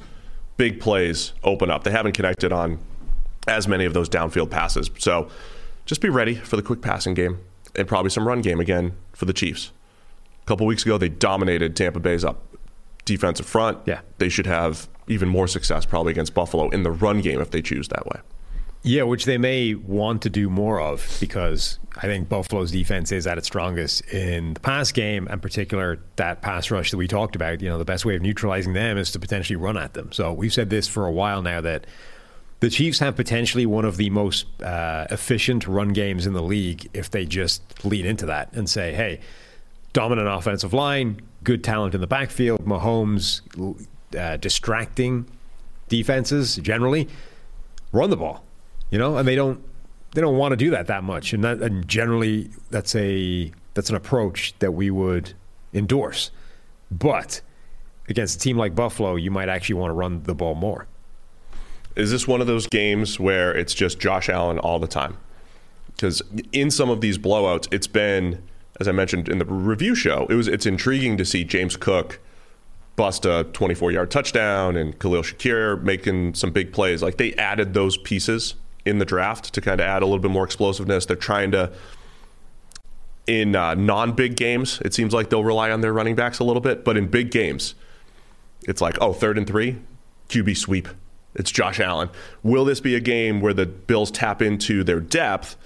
big 0.56 0.80
plays 0.80 1.32
open 1.44 1.70
up. 1.70 1.84
They 1.84 1.90
haven't 1.90 2.12
connected 2.12 2.52
on 2.52 2.78
as 3.46 3.68
many 3.68 3.84
of 3.84 3.94
those 3.94 4.08
downfield 4.08 4.50
passes. 4.50 4.90
So 4.98 5.28
just 5.84 6.00
be 6.00 6.08
ready 6.08 6.34
for 6.34 6.56
the 6.56 6.62
quick 6.62 6.82
passing 6.82 7.14
game 7.14 7.38
and 7.74 7.86
probably 7.86 8.10
some 8.10 8.26
run 8.26 8.40
game 8.42 8.60
again 8.60 8.96
for 9.12 9.24
the 9.24 9.32
Chiefs. 9.32 9.72
A 10.42 10.46
couple 10.46 10.66
weeks 10.66 10.84
ago, 10.84 10.98
they 10.98 11.08
dominated 11.08 11.76
Tampa 11.76 12.00
Bay's 12.00 12.24
up 12.24 12.42
defensive 13.04 13.46
front. 13.46 13.78
Yeah. 13.86 14.00
They 14.18 14.28
should 14.28 14.46
have 14.46 14.88
even 15.08 15.28
more 15.28 15.46
success 15.46 15.86
probably 15.86 16.12
against 16.12 16.34
Buffalo 16.34 16.68
in 16.70 16.82
the 16.82 16.90
run 16.90 17.20
game 17.20 17.40
if 17.40 17.50
they 17.50 17.62
choose 17.62 17.88
that 17.88 18.06
way. 18.06 18.20
Yeah, 18.82 19.02
which 19.02 19.24
they 19.24 19.36
may 19.36 19.74
want 19.74 20.22
to 20.22 20.30
do 20.30 20.48
more 20.48 20.80
of 20.80 21.16
because 21.18 21.80
I 21.96 22.02
think 22.02 22.28
Buffalo's 22.28 22.70
defense 22.70 23.10
is 23.10 23.26
at 23.26 23.36
its 23.36 23.48
strongest 23.48 24.02
in 24.12 24.54
the 24.54 24.60
pass 24.60 24.92
game, 24.92 25.26
and 25.28 25.42
particular 25.42 25.98
that 26.16 26.40
pass 26.40 26.70
rush 26.70 26.92
that 26.92 26.96
we 26.96 27.08
talked 27.08 27.34
about. 27.34 27.60
You 27.60 27.68
know, 27.68 27.78
the 27.78 27.84
best 27.84 28.04
way 28.04 28.14
of 28.14 28.22
neutralizing 28.22 28.74
them 28.74 28.96
is 28.96 29.10
to 29.12 29.18
potentially 29.18 29.56
run 29.56 29.76
at 29.76 29.94
them. 29.94 30.12
So 30.12 30.32
we've 30.32 30.52
said 30.52 30.70
this 30.70 30.86
for 30.86 31.04
a 31.04 31.10
while 31.10 31.42
now 31.42 31.60
that 31.62 31.84
the 32.60 32.70
Chiefs 32.70 32.98
have 33.00 33.16
potentially 33.16 33.66
one 33.66 33.84
of 33.84 33.96
the 33.96 34.10
most 34.10 34.46
uh, 34.62 35.06
efficient 35.10 35.66
run 35.66 35.90
games 35.90 36.26
in 36.26 36.32
the 36.32 36.42
league 36.42 36.88
if 36.94 37.10
they 37.10 37.26
just 37.26 37.84
lean 37.84 38.06
into 38.06 38.26
that 38.26 38.52
and 38.54 38.68
say, 38.68 38.92
hey, 38.92 39.20
dominant 39.92 40.28
offensive 40.28 40.72
line, 40.72 41.20
good 41.44 41.62
talent 41.62 41.94
in 41.94 42.00
the 42.00 42.06
backfield, 42.06 42.64
Mahomes 42.64 43.42
uh, 44.16 44.36
distracting 44.38 45.26
defenses 45.88 46.56
generally, 46.56 47.08
run 47.92 48.10
the 48.10 48.16
ball, 48.16 48.44
you 48.90 48.98
know, 48.98 49.16
and 49.16 49.28
they 49.28 49.34
don't 49.34 49.62
they 50.14 50.22
don't 50.22 50.36
want 50.38 50.52
to 50.52 50.56
do 50.56 50.70
that 50.70 50.86
that 50.86 51.04
much, 51.04 51.34
and, 51.34 51.44
that, 51.44 51.60
and 51.60 51.86
generally 51.86 52.48
that's 52.70 52.94
a 52.94 53.52
that's 53.74 53.90
an 53.90 53.96
approach 53.96 54.54
that 54.60 54.72
we 54.72 54.90
would 54.90 55.34
endorse, 55.74 56.30
but 56.90 57.42
against 58.08 58.36
a 58.36 58.38
team 58.38 58.56
like 58.56 58.74
Buffalo, 58.74 59.16
you 59.16 59.30
might 59.30 59.48
actually 59.48 59.74
want 59.74 59.90
to 59.90 59.94
run 59.94 60.22
the 60.22 60.34
ball 60.34 60.54
more. 60.54 60.86
Is 61.96 62.10
this 62.10 62.28
one 62.28 62.42
of 62.42 62.46
those 62.46 62.66
games 62.66 63.18
where 63.18 63.56
it's 63.56 63.72
just 63.72 63.98
Josh 63.98 64.28
Allen 64.28 64.58
all 64.58 64.78
the 64.78 64.86
time? 64.86 65.16
Because 65.88 66.22
in 66.52 66.70
some 66.70 66.90
of 66.90 67.00
these 67.00 67.16
blowouts, 67.16 67.72
it's 67.72 67.86
been, 67.86 68.42
as 68.78 68.86
I 68.86 68.92
mentioned 68.92 69.30
in 69.30 69.38
the 69.38 69.46
review 69.46 69.94
show, 69.94 70.26
it 70.28 70.34
was 70.34 70.46
it's 70.46 70.66
intriguing 70.66 71.16
to 71.16 71.24
see 71.24 71.42
James 71.42 71.76
Cook 71.76 72.20
bust 72.96 73.24
a 73.24 73.44
24 73.52 73.92
yard 73.92 74.10
touchdown 74.10 74.76
and 74.76 74.98
Khalil 74.98 75.22
Shakir 75.22 75.82
making 75.82 76.34
some 76.34 76.50
big 76.50 76.72
plays. 76.72 77.02
Like 77.02 77.16
they 77.16 77.32
added 77.34 77.72
those 77.72 77.96
pieces 77.96 78.54
in 78.84 78.98
the 78.98 79.04
draft 79.04 79.52
to 79.54 79.60
kind 79.60 79.80
of 79.80 79.86
add 79.86 80.02
a 80.02 80.06
little 80.06 80.20
bit 80.20 80.30
more 80.30 80.44
explosiveness. 80.44 81.06
They're 81.06 81.16
trying 81.16 81.50
to, 81.52 81.72
in 83.26 83.56
uh, 83.56 83.74
non 83.74 84.12
big 84.12 84.36
games, 84.36 84.82
it 84.84 84.92
seems 84.92 85.14
like 85.14 85.30
they'll 85.30 85.44
rely 85.44 85.70
on 85.70 85.80
their 85.80 85.94
running 85.94 86.14
backs 86.14 86.40
a 86.40 86.44
little 86.44 86.60
bit. 86.60 86.84
But 86.84 86.98
in 86.98 87.06
big 87.06 87.30
games, 87.30 87.74
it's 88.62 88.82
like, 88.82 88.98
oh, 89.00 89.14
third 89.14 89.38
and 89.38 89.46
three, 89.46 89.78
QB 90.28 90.56
sweep. 90.58 90.88
It's 91.36 91.50
Josh 91.50 91.80
Allen. 91.80 92.08
Will 92.42 92.64
this 92.64 92.80
be 92.80 92.94
a 92.94 93.00
game 93.00 93.40
where 93.40 93.54
the 93.54 93.66
Bills 93.66 94.10
tap 94.10 94.40
into 94.42 94.82
their 94.82 95.00
depth, 95.00 95.56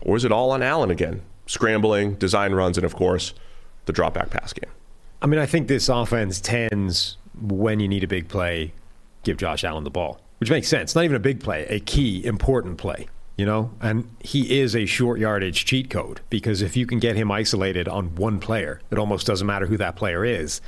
or 0.00 0.16
is 0.16 0.24
it 0.24 0.32
all 0.32 0.50
on 0.50 0.62
Allen 0.62 0.90
again? 0.90 1.22
Scrambling, 1.46 2.14
design 2.14 2.52
runs, 2.54 2.78
and 2.78 2.84
of 2.84 2.96
course, 2.96 3.34
the 3.84 3.92
drop 3.92 4.14
back 4.14 4.30
pass 4.30 4.52
game. 4.52 4.70
I 5.20 5.26
mean, 5.26 5.38
I 5.38 5.46
think 5.46 5.68
this 5.68 5.88
offense 5.88 6.40
tends, 6.40 7.18
when 7.40 7.78
you 7.78 7.88
need 7.88 8.02
a 8.02 8.08
big 8.08 8.28
play, 8.28 8.72
give 9.22 9.36
Josh 9.36 9.64
Allen 9.64 9.84
the 9.84 9.90
ball, 9.90 10.20
which 10.40 10.50
makes 10.50 10.66
sense. 10.66 10.94
Not 10.94 11.04
even 11.04 11.16
a 11.16 11.20
big 11.20 11.40
play, 11.40 11.66
a 11.68 11.78
key, 11.78 12.24
important 12.24 12.78
play, 12.78 13.06
you 13.36 13.44
know? 13.44 13.70
And 13.80 14.08
he 14.20 14.58
is 14.60 14.74
a 14.74 14.86
short 14.86 15.20
yardage 15.20 15.64
cheat 15.64 15.90
code 15.90 16.22
because 16.30 16.62
if 16.62 16.76
you 16.76 16.86
can 16.86 16.98
get 16.98 17.16
him 17.16 17.30
isolated 17.30 17.86
on 17.86 18.14
one 18.14 18.40
player, 18.40 18.80
it 18.90 18.98
almost 18.98 19.26
doesn't 19.26 19.46
matter 19.46 19.66
who 19.66 19.76
that 19.76 19.94
player 19.94 20.24
is, 20.24 20.60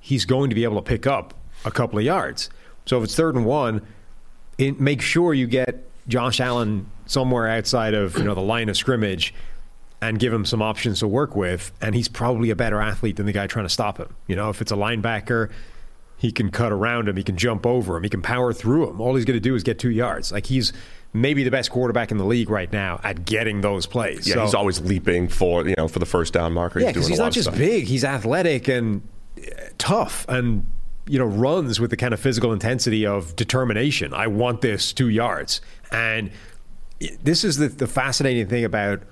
he's 0.00 0.24
going 0.24 0.50
to 0.50 0.54
be 0.54 0.64
able 0.64 0.76
to 0.76 0.82
pick 0.82 1.06
up 1.06 1.34
a 1.64 1.70
couple 1.70 1.98
of 1.98 2.04
yards. 2.04 2.50
So 2.86 2.98
if 2.98 3.04
it's 3.04 3.14
third 3.14 3.34
and 3.34 3.44
one, 3.44 3.86
it, 4.58 4.80
make 4.80 5.02
sure 5.02 5.34
you 5.34 5.46
get 5.46 5.84
Josh 6.08 6.40
Allen 6.40 6.90
somewhere 7.06 7.48
outside 7.48 7.94
of 7.94 8.16
you 8.16 8.24
know 8.24 8.34
the 8.34 8.40
line 8.40 8.68
of 8.68 8.76
scrimmage 8.76 9.34
and 10.00 10.18
give 10.18 10.32
him 10.32 10.44
some 10.44 10.62
options 10.62 11.00
to 11.00 11.08
work 11.08 11.34
with. 11.34 11.72
And 11.80 11.94
he's 11.94 12.08
probably 12.08 12.50
a 12.50 12.56
better 12.56 12.80
athlete 12.80 13.16
than 13.16 13.26
the 13.26 13.32
guy 13.32 13.46
trying 13.46 13.64
to 13.64 13.70
stop 13.70 13.98
him. 13.98 14.14
You 14.26 14.36
know, 14.36 14.50
if 14.50 14.60
it's 14.60 14.70
a 14.70 14.76
linebacker, 14.76 15.50
he 16.16 16.32
can 16.32 16.50
cut 16.50 16.72
around 16.72 17.08
him, 17.08 17.16
he 17.16 17.22
can 17.22 17.36
jump 17.36 17.66
over 17.66 17.96
him, 17.96 18.02
he 18.02 18.08
can 18.08 18.22
power 18.22 18.52
through 18.52 18.90
him. 18.90 19.00
All 19.00 19.14
he's 19.14 19.24
going 19.24 19.36
to 19.36 19.40
do 19.40 19.54
is 19.54 19.62
get 19.62 19.78
two 19.78 19.90
yards. 19.90 20.32
Like 20.32 20.46
he's 20.46 20.72
maybe 21.12 21.44
the 21.44 21.50
best 21.50 21.70
quarterback 21.70 22.10
in 22.10 22.18
the 22.18 22.24
league 22.24 22.50
right 22.50 22.70
now 22.72 23.00
at 23.02 23.24
getting 23.24 23.62
those 23.62 23.86
plays. 23.86 24.26
Yeah, 24.26 24.34
so, 24.34 24.44
he's 24.44 24.54
always 24.54 24.80
leaping 24.80 25.28
for 25.28 25.66
you 25.66 25.74
know 25.76 25.88
for 25.88 25.98
the 25.98 26.06
first 26.06 26.32
down 26.32 26.52
marker. 26.52 26.80
Yeah, 26.80 26.88
because 26.88 27.06
he's, 27.06 27.16
he's 27.16 27.18
not 27.18 27.32
just 27.32 27.52
big; 27.52 27.84
he's 27.84 28.04
athletic 28.04 28.68
and 28.68 29.06
tough 29.78 30.26
and 30.28 30.66
you 31.08 31.18
know, 31.18 31.24
runs 31.24 31.78
with 31.80 31.90
the 31.90 31.96
kind 31.96 32.12
of 32.12 32.20
physical 32.20 32.52
intensity 32.52 33.06
of 33.06 33.36
determination. 33.36 34.12
I 34.12 34.26
want 34.26 34.60
this 34.60 34.92
two 34.92 35.08
yards. 35.08 35.60
And 35.90 36.30
this 37.22 37.44
is 37.44 37.58
the, 37.58 37.68
the 37.68 37.86
fascinating 37.86 38.48
thing 38.48 38.64
about 38.64 39.02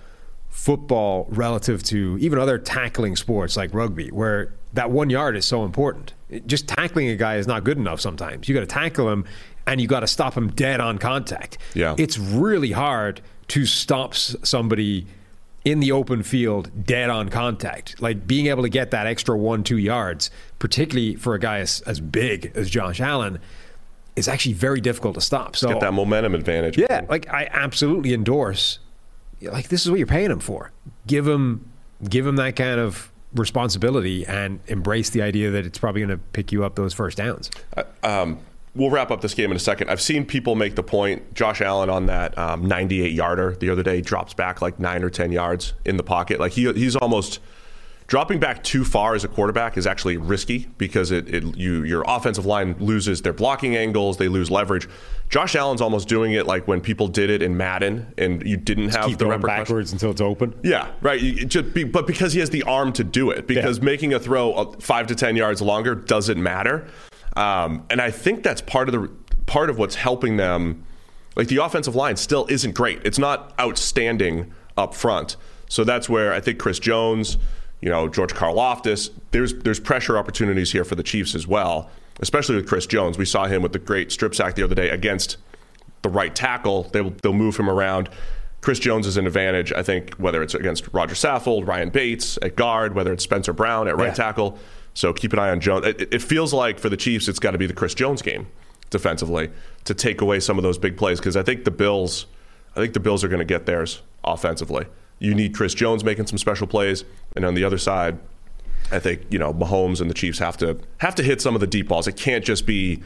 football 0.49 1.27
relative 1.31 1.83
to 1.83 2.17
even 2.21 2.39
other 2.39 2.59
tackling 2.59 3.17
sports 3.17 3.57
like 3.57 3.73
rugby, 3.75 4.09
where 4.09 4.55
that 4.73 4.91
one 4.91 5.11
yard 5.11 5.37
is 5.37 5.45
so 5.45 5.65
important. 5.65 6.15
Just 6.47 6.69
tackling 6.69 7.09
a 7.09 7.17
guy 7.17 7.37
is 7.37 7.47
not 7.47 7.65
good 7.65 7.79
enough 7.79 8.01
sometimes. 8.01 8.49
You 8.49 8.55
got 8.55 8.63
to 8.63 8.67
tackle 8.67 9.11
him 9.11 9.25
and 9.67 9.81
you 9.81 9.87
got 9.87 10.01
to 10.01 10.07
stop 10.07 10.37
him 10.37 10.49
dead 10.51 10.81
on 10.81 10.99
contact. 10.99 11.59
Yeah. 11.75 11.95
It's 11.99 12.19
really 12.19 12.73
hard 12.73 13.21
to 13.49 13.67
stop 13.67 14.15
somebody 14.15 15.07
in 15.65 15.81
the 15.81 15.93
open 15.93 16.23
field 16.23 16.71
dead 16.85 17.11
on 17.11 17.29
contact. 17.31 18.01
Like 18.01 18.27
being 18.27 18.47
able 18.47 18.63
to 18.63 18.69
get 18.69 18.91
that 18.91 19.07
extra 19.07 19.37
one, 19.37 19.65
two 19.65 19.79
yards, 19.79 20.31
particularly 20.59 21.17
for 21.17 21.35
a 21.35 21.39
guy 21.39 21.59
as, 21.61 21.81
as 21.83 22.01
big 22.01 22.53
as 22.55 22.69
Josh 22.69 23.01
Allen, 23.01 23.39
is 24.15 24.29
actually 24.29 24.53
very 24.53 24.81
difficult 24.81 25.15
to 25.15 25.21
stop. 25.21 25.57
So 25.57 25.69
Get 25.69 25.81
that 25.81 25.95
momentum 25.95 26.35
advantage. 26.35 26.79
yeah, 26.79 27.05
like 27.09 27.29
I 27.33 27.49
absolutely 27.51 28.13
endorse. 28.13 28.79
Like 29.41 29.69
this 29.69 29.85
is 29.85 29.91
what 29.91 29.99
you're 29.99 30.07
paying 30.07 30.31
him 30.31 30.41
for. 30.41 30.71
Give 31.07 31.27
him, 31.27 31.69
give 32.09 32.27
him 32.27 32.37
that 32.37 32.57
kind 32.57 32.79
of 32.79 33.11
responsibility 33.35 34.25
and 34.27 34.61
embrace 34.69 35.11
the 35.11 35.23
idea 35.23 35.51
that 35.51 35.67
it's 35.67 35.79
probably 35.79 36.01
going 36.03 36.17
to 36.17 36.23
pick 36.33 36.53
you 36.53 36.65
up 36.65 36.77
those 36.77 36.95
first 36.95 37.19
downs. 37.19 37.51
um, 38.03 38.39
we'll 38.75 38.91
wrap 38.91 39.11
up 39.11 39.21
this 39.21 39.35
game 39.35 39.51
in 39.51 39.57
a 39.57 39.61
second. 39.61 39.89
I've 39.89 40.01
seen 40.01 40.25
people 40.25 40.55
make 40.55 40.75
the 40.75 40.83
point. 40.83 41.35
Josh 41.35 41.61
Allen 41.61 41.91
on 41.91 42.07
that 42.07 42.37
um, 42.37 42.67
98 42.67 43.13
yarder 43.13 43.55
the 43.57 43.71
other 43.71 43.83
day 43.83 44.01
drops 44.01 44.35
back 44.35 44.61
like 44.61 44.79
nine 44.79 45.03
or 45.03 45.11
10 45.11 45.33
yards 45.33 45.75
in 45.85 45.97
the 45.97 46.03
pocket. 46.03 46.41
Like 46.41 46.53
he, 46.53 46.73
he's 46.73 46.97
almost 46.97 47.41
dropping 48.07 48.39
back 48.39 48.63
too 48.63 48.85
far 48.85 49.15
as 49.15 49.25
a 49.25 49.29
quarterback 49.29 49.77
is 49.77 49.87
actually 49.87 50.17
risky 50.17 50.69
because 50.77 51.11
it, 51.11 51.33
it 51.33 51.57
you 51.57 51.85
your 51.85 52.05
offensive 52.07 52.45
line 52.45 52.77
loses 52.79 53.23
their 53.23 53.33
blocking 53.33 53.77
angles, 53.77 54.19
they 54.19 54.29
lose 54.29 54.51
leverage. 54.51 54.89
Josh 55.31 55.55
Allen's 55.57 55.81
almost 55.81 56.07
doing 56.07 56.33
it 56.33 56.47
like 56.47 56.69
when 56.69 56.81
people 56.81 57.09
did 57.09 57.31
it 57.31 57.43
in 57.43 57.57
Madden 57.57 58.13
and 58.19 58.47
you 58.47 58.57
didn't 58.57 58.91
have 58.91 59.07
Keep 59.07 59.19
the 59.19 59.25
going 59.25 59.41
backwards 59.41 59.93
until 59.93 60.11
it's 60.11 60.21
open. 60.21 60.55
Yeah, 60.63 60.91
right. 61.01 61.21
You- 61.21 61.47
just 61.47 61.73
be, 61.73 61.85
but 61.85 62.07
because 62.07 62.33
he 62.33 62.41
has 62.41 62.51
the 62.51 62.63
arm 62.65 62.93
to 62.95 63.05
do 63.05 63.31
it, 63.31 63.47
because 63.47 63.81
making 63.81 64.13
a 64.13 64.21
throw 64.21 64.53
uh, 64.53 64.73
five 64.81 65.07
to 65.07 65.15
ten 65.15 65.37
yards 65.37 65.63
longer 65.63 65.95
doesn't 65.95 66.41
matter. 66.43 66.87
Um, 67.37 67.85
and 67.91 68.01
I 68.01 68.11
think 68.11 68.43
that's 68.43 68.61
part 68.61 68.89
of 68.89 68.93
the 69.01 69.09
part 69.47 69.71
of 69.71 69.79
what's 69.79 69.97
helping 69.97 70.37
them. 70.37 70.85
Like 71.37 71.49
the 71.49 71.57
offensive 71.65 71.95
line 71.97 72.17
still 72.17 72.47
isn't 72.49 72.75
great. 72.75 73.01
It's 73.05 73.19
not 73.19 73.53
outstanding 73.59 74.53
up 74.77 74.95
front. 74.95 75.37
So 75.69 75.83
that's 75.83 76.09
where 76.09 76.33
I 76.33 76.41
think 76.41 76.59
Chris 76.61 76.79
Jones, 76.79 77.37
you 77.81 77.89
know, 77.91 78.09
George 78.09 78.33
Karlaftis, 78.35 79.11
there's 79.33 79.53
there's 79.55 79.81
pressure 79.81 80.17
opportunities 80.17 80.71
here 80.73 80.85
for 80.85 80.95
the 80.95 81.03
Chiefs 81.03 81.35
as 81.35 81.47
well, 81.47 81.91
especially 82.21 82.55
with 82.57 82.69
Chris 82.69 82.87
Jones. 82.87 83.19
We 83.19 83.25
saw 83.25 83.47
him 83.47 83.63
with 83.63 83.73
the 83.73 83.79
great 83.81 84.13
strip 84.13 84.35
sack 84.35 84.55
the 84.55 84.63
other 84.63 84.75
day 84.77 84.91
against 84.91 85.37
the 86.03 86.09
right 86.11 86.35
tackle. 86.35 86.85
They'll, 86.93 87.11
they'll 87.11 87.33
move 87.33 87.57
him 87.57 87.69
around. 87.69 88.11
Chris 88.61 88.79
Jones 88.79 89.07
is 89.07 89.17
an 89.17 89.27
advantage, 89.27 89.73
I 89.73 89.83
think, 89.83 90.15
whether 90.15 90.43
it's 90.43 90.55
against 90.55 90.87
Roger 90.93 91.15
Saffold, 91.15 91.67
Ryan 91.67 91.91
Bates 91.91 92.39
at 92.43 92.57
guard, 92.57 92.95
whether 92.95 93.13
it's 93.13 93.25
Spencer 93.25 93.53
Brown 93.53 93.89
at 93.89 93.97
right 93.97 94.09
Yeah. 94.09 94.15
tackle. 94.15 94.59
So 94.95 95.13
keep 95.13 95.33
an 95.33 95.39
eye 95.39 95.51
on 95.51 95.61
Jones. 95.61 95.87
It, 95.87 96.15
it 96.15 96.23
feels 96.23 96.53
like 96.53 96.79
for 96.79 96.89
the 96.89 96.97
Chiefs, 96.97 97.29
it's 97.29 97.39
got 97.39 97.51
to 97.51 97.59
be 97.59 97.67
the 97.67 97.75
Chris 97.75 97.95
Jones 97.95 98.23
game 98.23 98.47
defensively 98.91 99.51
to 99.85 99.95
take 99.95 100.21
away 100.21 100.41
some 100.41 100.57
of 100.57 100.63
those 100.63 100.79
big 100.79 100.97
plays 100.97 101.19
because 101.19 101.37
I 101.37 101.43
think 101.43 101.65
the 101.65 101.71
Bills, 101.71 102.27
I 102.77 102.81
think 102.81 102.95
the 102.95 103.01
Bills 103.01 103.25
are 103.25 103.29
going 103.29 103.41
to 103.41 103.45
get 103.45 103.67
theirs 103.67 104.03
offensively. 104.23 104.87
You 105.19 105.35
need 105.35 105.55
Chris 105.55 105.75
Jones 105.75 106.05
making 106.05 106.27
some 106.27 106.39
special 106.39 106.67
plays, 106.67 107.05
and 107.35 107.45
on 107.45 107.55
the 107.55 107.65
other 107.65 107.79
side, 107.79 108.19
I 108.93 108.99
think 108.99 109.23
you 109.31 109.39
know 109.39 109.53
Mahomes 109.53 110.01
and 110.01 110.11
the 110.11 110.15
Chiefs 110.15 110.39
have 110.39 110.57
to 110.59 110.79
have 110.99 111.15
to 111.17 111.23
hit 111.23 111.41
some 111.41 111.55
of 111.55 111.61
the 111.61 111.67
deep 111.67 111.89
balls. 111.89 112.07
It 112.07 112.17
can't 112.17 112.45
just 112.45 112.67
be 112.67 113.03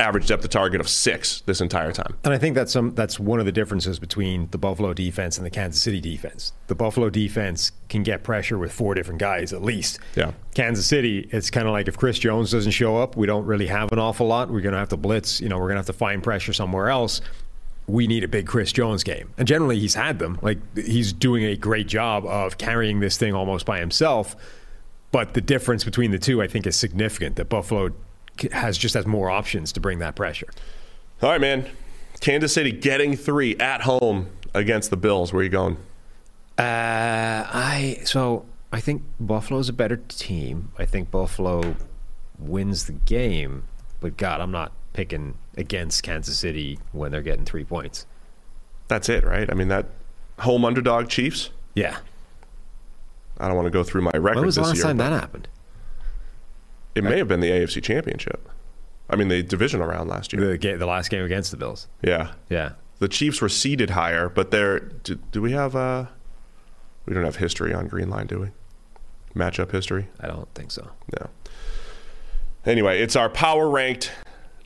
average 0.00 0.28
depth 0.28 0.44
of 0.44 0.50
target 0.50 0.80
of 0.80 0.88
six 0.88 1.42
this 1.46 1.60
entire 1.60 1.92
time. 1.92 2.16
And 2.24 2.32
I 2.32 2.38
think 2.38 2.54
that's 2.54 2.72
some 2.72 2.94
that's 2.94 3.18
one 3.18 3.40
of 3.40 3.46
the 3.46 3.52
differences 3.52 3.98
between 3.98 4.48
the 4.52 4.58
Buffalo 4.58 4.94
defense 4.94 5.36
and 5.36 5.44
the 5.44 5.50
Kansas 5.50 5.82
City 5.82 6.00
defense. 6.00 6.52
The 6.68 6.74
Buffalo 6.74 7.10
defense 7.10 7.72
can 7.88 8.04
get 8.04 8.22
pressure 8.22 8.58
with 8.58 8.72
four 8.72 8.94
different 8.94 9.18
guys 9.18 9.52
at 9.52 9.62
least. 9.62 9.98
Yeah. 10.14 10.32
Kansas 10.54 10.86
City, 10.86 11.28
it's 11.32 11.50
kind 11.50 11.66
of 11.66 11.72
like 11.72 11.88
if 11.88 11.96
Chris 11.96 12.18
Jones 12.18 12.52
doesn't 12.52 12.72
show 12.72 12.96
up, 12.96 13.16
we 13.16 13.26
don't 13.26 13.44
really 13.44 13.66
have 13.66 13.90
an 13.92 13.98
awful 13.98 14.26
lot. 14.26 14.50
We're 14.50 14.60
going 14.60 14.72
to 14.72 14.78
have 14.78 14.88
to 14.90 14.96
blitz. 14.96 15.40
You 15.40 15.48
know, 15.48 15.56
we're 15.56 15.68
going 15.68 15.76
to 15.76 15.80
have 15.80 15.86
to 15.86 15.92
find 15.92 16.22
pressure 16.22 16.52
somewhere 16.52 16.90
else. 16.90 17.20
We 17.88 18.06
need 18.06 18.22
a 18.22 18.28
big 18.28 18.46
Chris 18.46 18.70
Jones 18.70 19.02
game, 19.02 19.32
and 19.38 19.48
generally 19.48 19.78
he's 19.78 19.94
had 19.94 20.18
them. 20.18 20.38
Like 20.42 20.58
he's 20.76 21.12
doing 21.12 21.44
a 21.44 21.56
great 21.56 21.88
job 21.88 22.26
of 22.26 22.58
carrying 22.58 23.00
this 23.00 23.16
thing 23.16 23.32
almost 23.32 23.64
by 23.64 23.80
himself. 23.80 24.36
But 25.10 25.32
the 25.32 25.40
difference 25.40 25.84
between 25.84 26.10
the 26.10 26.18
two, 26.18 26.42
I 26.42 26.48
think, 26.48 26.66
is 26.66 26.76
significant. 26.76 27.36
That 27.36 27.48
Buffalo 27.48 27.94
has 28.52 28.78
just 28.78 28.94
has 28.94 29.06
more 29.06 29.30
options 29.30 29.72
to 29.72 29.80
bring 29.80 29.98
that 30.00 30.14
pressure. 30.14 30.48
All 31.22 31.30
right, 31.30 31.40
man. 31.40 31.68
Kansas 32.20 32.52
City 32.52 32.72
getting 32.72 33.16
three 33.16 33.56
at 33.58 33.82
home 33.82 34.30
against 34.54 34.90
the 34.90 34.96
Bills. 34.96 35.32
Where 35.32 35.40
are 35.40 35.44
you 35.44 35.48
going? 35.50 35.76
Uh, 36.58 37.46
I 37.46 38.00
so 38.04 38.44
I 38.72 38.80
think 38.80 39.02
Buffalo's 39.20 39.68
a 39.68 39.72
better 39.72 39.96
team. 39.96 40.72
I 40.78 40.84
think 40.84 41.10
Buffalo 41.10 41.76
wins 42.38 42.86
the 42.86 42.92
game, 42.92 43.64
but 44.00 44.16
God, 44.16 44.40
I'm 44.40 44.50
not 44.50 44.72
picking 44.92 45.34
against 45.56 46.02
Kansas 46.02 46.38
City 46.38 46.78
when 46.92 47.12
they're 47.12 47.22
getting 47.22 47.44
three 47.44 47.64
points. 47.64 48.06
That's 48.88 49.08
it, 49.08 49.24
right? 49.24 49.48
I 49.50 49.54
mean, 49.54 49.68
that 49.68 49.86
home 50.40 50.64
underdog 50.64 51.08
Chiefs. 51.08 51.50
Yeah. 51.74 51.98
I 53.38 53.46
don't 53.46 53.56
want 53.56 53.66
to 53.66 53.70
go 53.70 53.84
through 53.84 54.02
my 54.02 54.10
record 54.14 54.36
When 54.36 54.46
was 54.46 54.56
the 54.56 54.62
this 54.62 54.68
last 54.68 54.76
year. 54.78 54.84
time 54.86 54.96
that 54.96 55.12
happened? 55.12 55.46
It 56.98 57.04
may 57.04 57.18
have 57.18 57.28
been 57.28 57.40
the 57.40 57.50
AFC 57.50 57.82
Championship. 57.82 58.48
I 59.10 59.16
mean, 59.16 59.28
the 59.28 59.42
divisional 59.42 59.86
round 59.86 60.08
last 60.10 60.32
year. 60.32 60.56
The 60.58 60.76
the 60.76 60.86
last 60.86 61.10
game 61.10 61.24
against 61.24 61.50
the 61.50 61.56
Bills. 61.56 61.88
yeah. 62.02 62.32
Yeah. 62.50 62.72
The 62.98 63.08
Chiefs 63.08 63.40
were 63.40 63.48
seeded 63.48 63.90
higher, 63.90 64.28
but 64.28 64.50
they're. 64.50 64.80
Do, 64.80 65.14
do 65.30 65.40
we 65.40 65.52
have. 65.52 65.76
Uh, 65.76 66.06
we 67.06 67.14
don't 67.14 67.24
have 67.24 67.36
history 67.36 67.72
on 67.72 67.86
Green 67.86 68.10
Line, 68.10 68.26
do 68.26 68.40
we? 68.40 68.48
Matchup 69.34 69.70
history? 69.70 70.08
I 70.20 70.26
don't 70.26 70.52
think 70.54 70.70
so. 70.72 70.90
No. 71.18 71.30
Anyway, 72.66 73.00
it's 73.00 73.14
our 73.16 73.30
power 73.30 73.70
ranked 73.70 74.10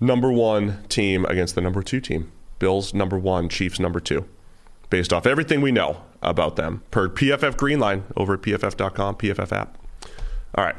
number 0.01 0.33
one 0.33 0.83
team 0.89 1.25
against 1.27 1.55
the 1.55 1.61
number 1.61 1.83
two 1.83 2.01
team. 2.01 2.33
Bills 2.59 2.95
number 2.95 3.19
one, 3.19 3.49
Chiefs 3.49 3.79
number 3.79 4.01
two, 4.01 4.25
based 4.89 5.13
off 5.13 5.27
everything 5.27 5.61
we 5.61 5.71
know 5.71 6.03
about 6.23 6.57
them 6.57 6.83
per 6.91 7.09
PFF 7.09 7.57
Green 7.57 7.79
Line 7.81 8.05
over 8.17 8.35
at 8.35 8.41
pff.com, 8.43 9.17
PFF 9.17 9.53
app. 9.53 9.79
All 10.55 10.65
right. 10.65 10.77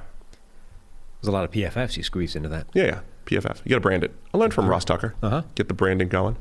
There's 1.24 1.30
a 1.30 1.32
lot 1.32 1.46
of 1.46 1.52
PFFs 1.52 1.96
you 1.96 2.04
squeeze 2.04 2.36
into 2.36 2.50
that. 2.50 2.68
Yeah, 2.74 2.84
yeah. 2.84 3.00
PFF. 3.26 3.62
You 3.64 3.70
got 3.70 3.76
to 3.78 3.80
brand 3.80 4.04
it. 4.04 4.12
I 4.34 4.38
learned 4.38 4.54
from 4.54 4.68
Ross 4.68 4.84
Tucker. 4.84 5.16
Uh-huh. 5.24 5.44
Get 5.56 5.70
the 5.70 5.74
branding 5.74 6.10
going. 6.10 6.36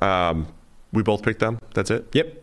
Um, 0.00 0.46
we 0.94 1.02
both 1.02 1.22
picked 1.22 1.40
them. 1.40 1.58
That's 1.74 1.90
it. 1.90 2.06
Yep. 2.14 2.42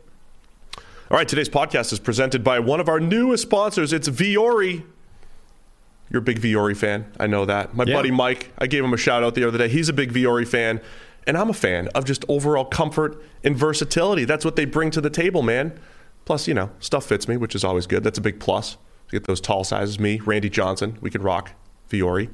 All 1.09 1.17
right, 1.17 1.27
today's 1.27 1.49
podcast 1.49 1.91
is 1.91 1.97
presented 1.97 2.43
by 2.43 2.59
one 2.59 2.79
of 2.79 2.87
our 2.87 2.99
newest 2.99 3.41
sponsors. 3.41 3.91
It's 3.93 4.07
Vuori. 4.07 4.83
You're 6.11 6.19
a 6.19 6.23
big 6.23 6.39
Vuori 6.39 6.77
fan. 6.77 7.11
I 7.19 7.25
know 7.25 7.45
that. 7.45 7.75
My 7.75 7.83
Yeah. 7.85 7.95
buddy 7.95 8.11
Mike, 8.11 8.51
I 8.59 8.67
gave 8.67 8.83
him 8.83 8.93
a 8.93 8.97
shout 8.97 9.23
out 9.23 9.33
the 9.33 9.43
other 9.47 9.57
day. 9.57 9.69
He's 9.69 9.89
a 9.89 9.93
big 9.93 10.13
Vuori 10.13 10.47
fan. 10.47 10.81
And 11.25 11.35
I'm 11.35 11.49
a 11.49 11.53
fan 11.55 11.87
of 11.95 12.05
just 12.05 12.23
overall 12.29 12.65
comfort 12.65 13.19
and 13.43 13.57
versatility. 13.57 14.23
That's 14.23 14.45
what 14.45 14.55
they 14.55 14.65
bring 14.65 14.91
to 14.91 15.01
the 15.01 15.09
table, 15.09 15.41
man. 15.41 15.79
Plus, 16.25 16.47
you 16.47 16.53
know, 16.53 16.69
stuff 16.79 17.05
fits 17.07 17.27
me, 17.27 17.37
which 17.37 17.55
is 17.55 17.63
always 17.63 17.87
good. 17.87 18.03
That's 18.03 18.19
a 18.19 18.21
big 18.21 18.39
plus. 18.39 18.77
Get 19.11 19.25
those 19.25 19.41
tall 19.41 19.63
sizes. 19.63 19.99
Me, 19.99 20.19
Randy 20.19 20.49
Johnson, 20.49 20.97
we 21.01 21.09
could 21.09 21.23
rock 21.23 21.51
Vuori. 21.89 22.29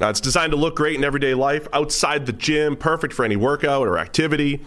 Uh, 0.00 0.08
it's 0.08 0.20
designed 0.20 0.50
to 0.50 0.56
look 0.56 0.74
great 0.76 0.96
in 0.96 1.04
everyday 1.04 1.34
life, 1.34 1.68
outside 1.72 2.26
the 2.26 2.32
gym, 2.32 2.76
perfect 2.76 3.12
for 3.12 3.24
any 3.24 3.36
workout 3.36 3.86
or 3.86 3.98
activity. 3.98 4.60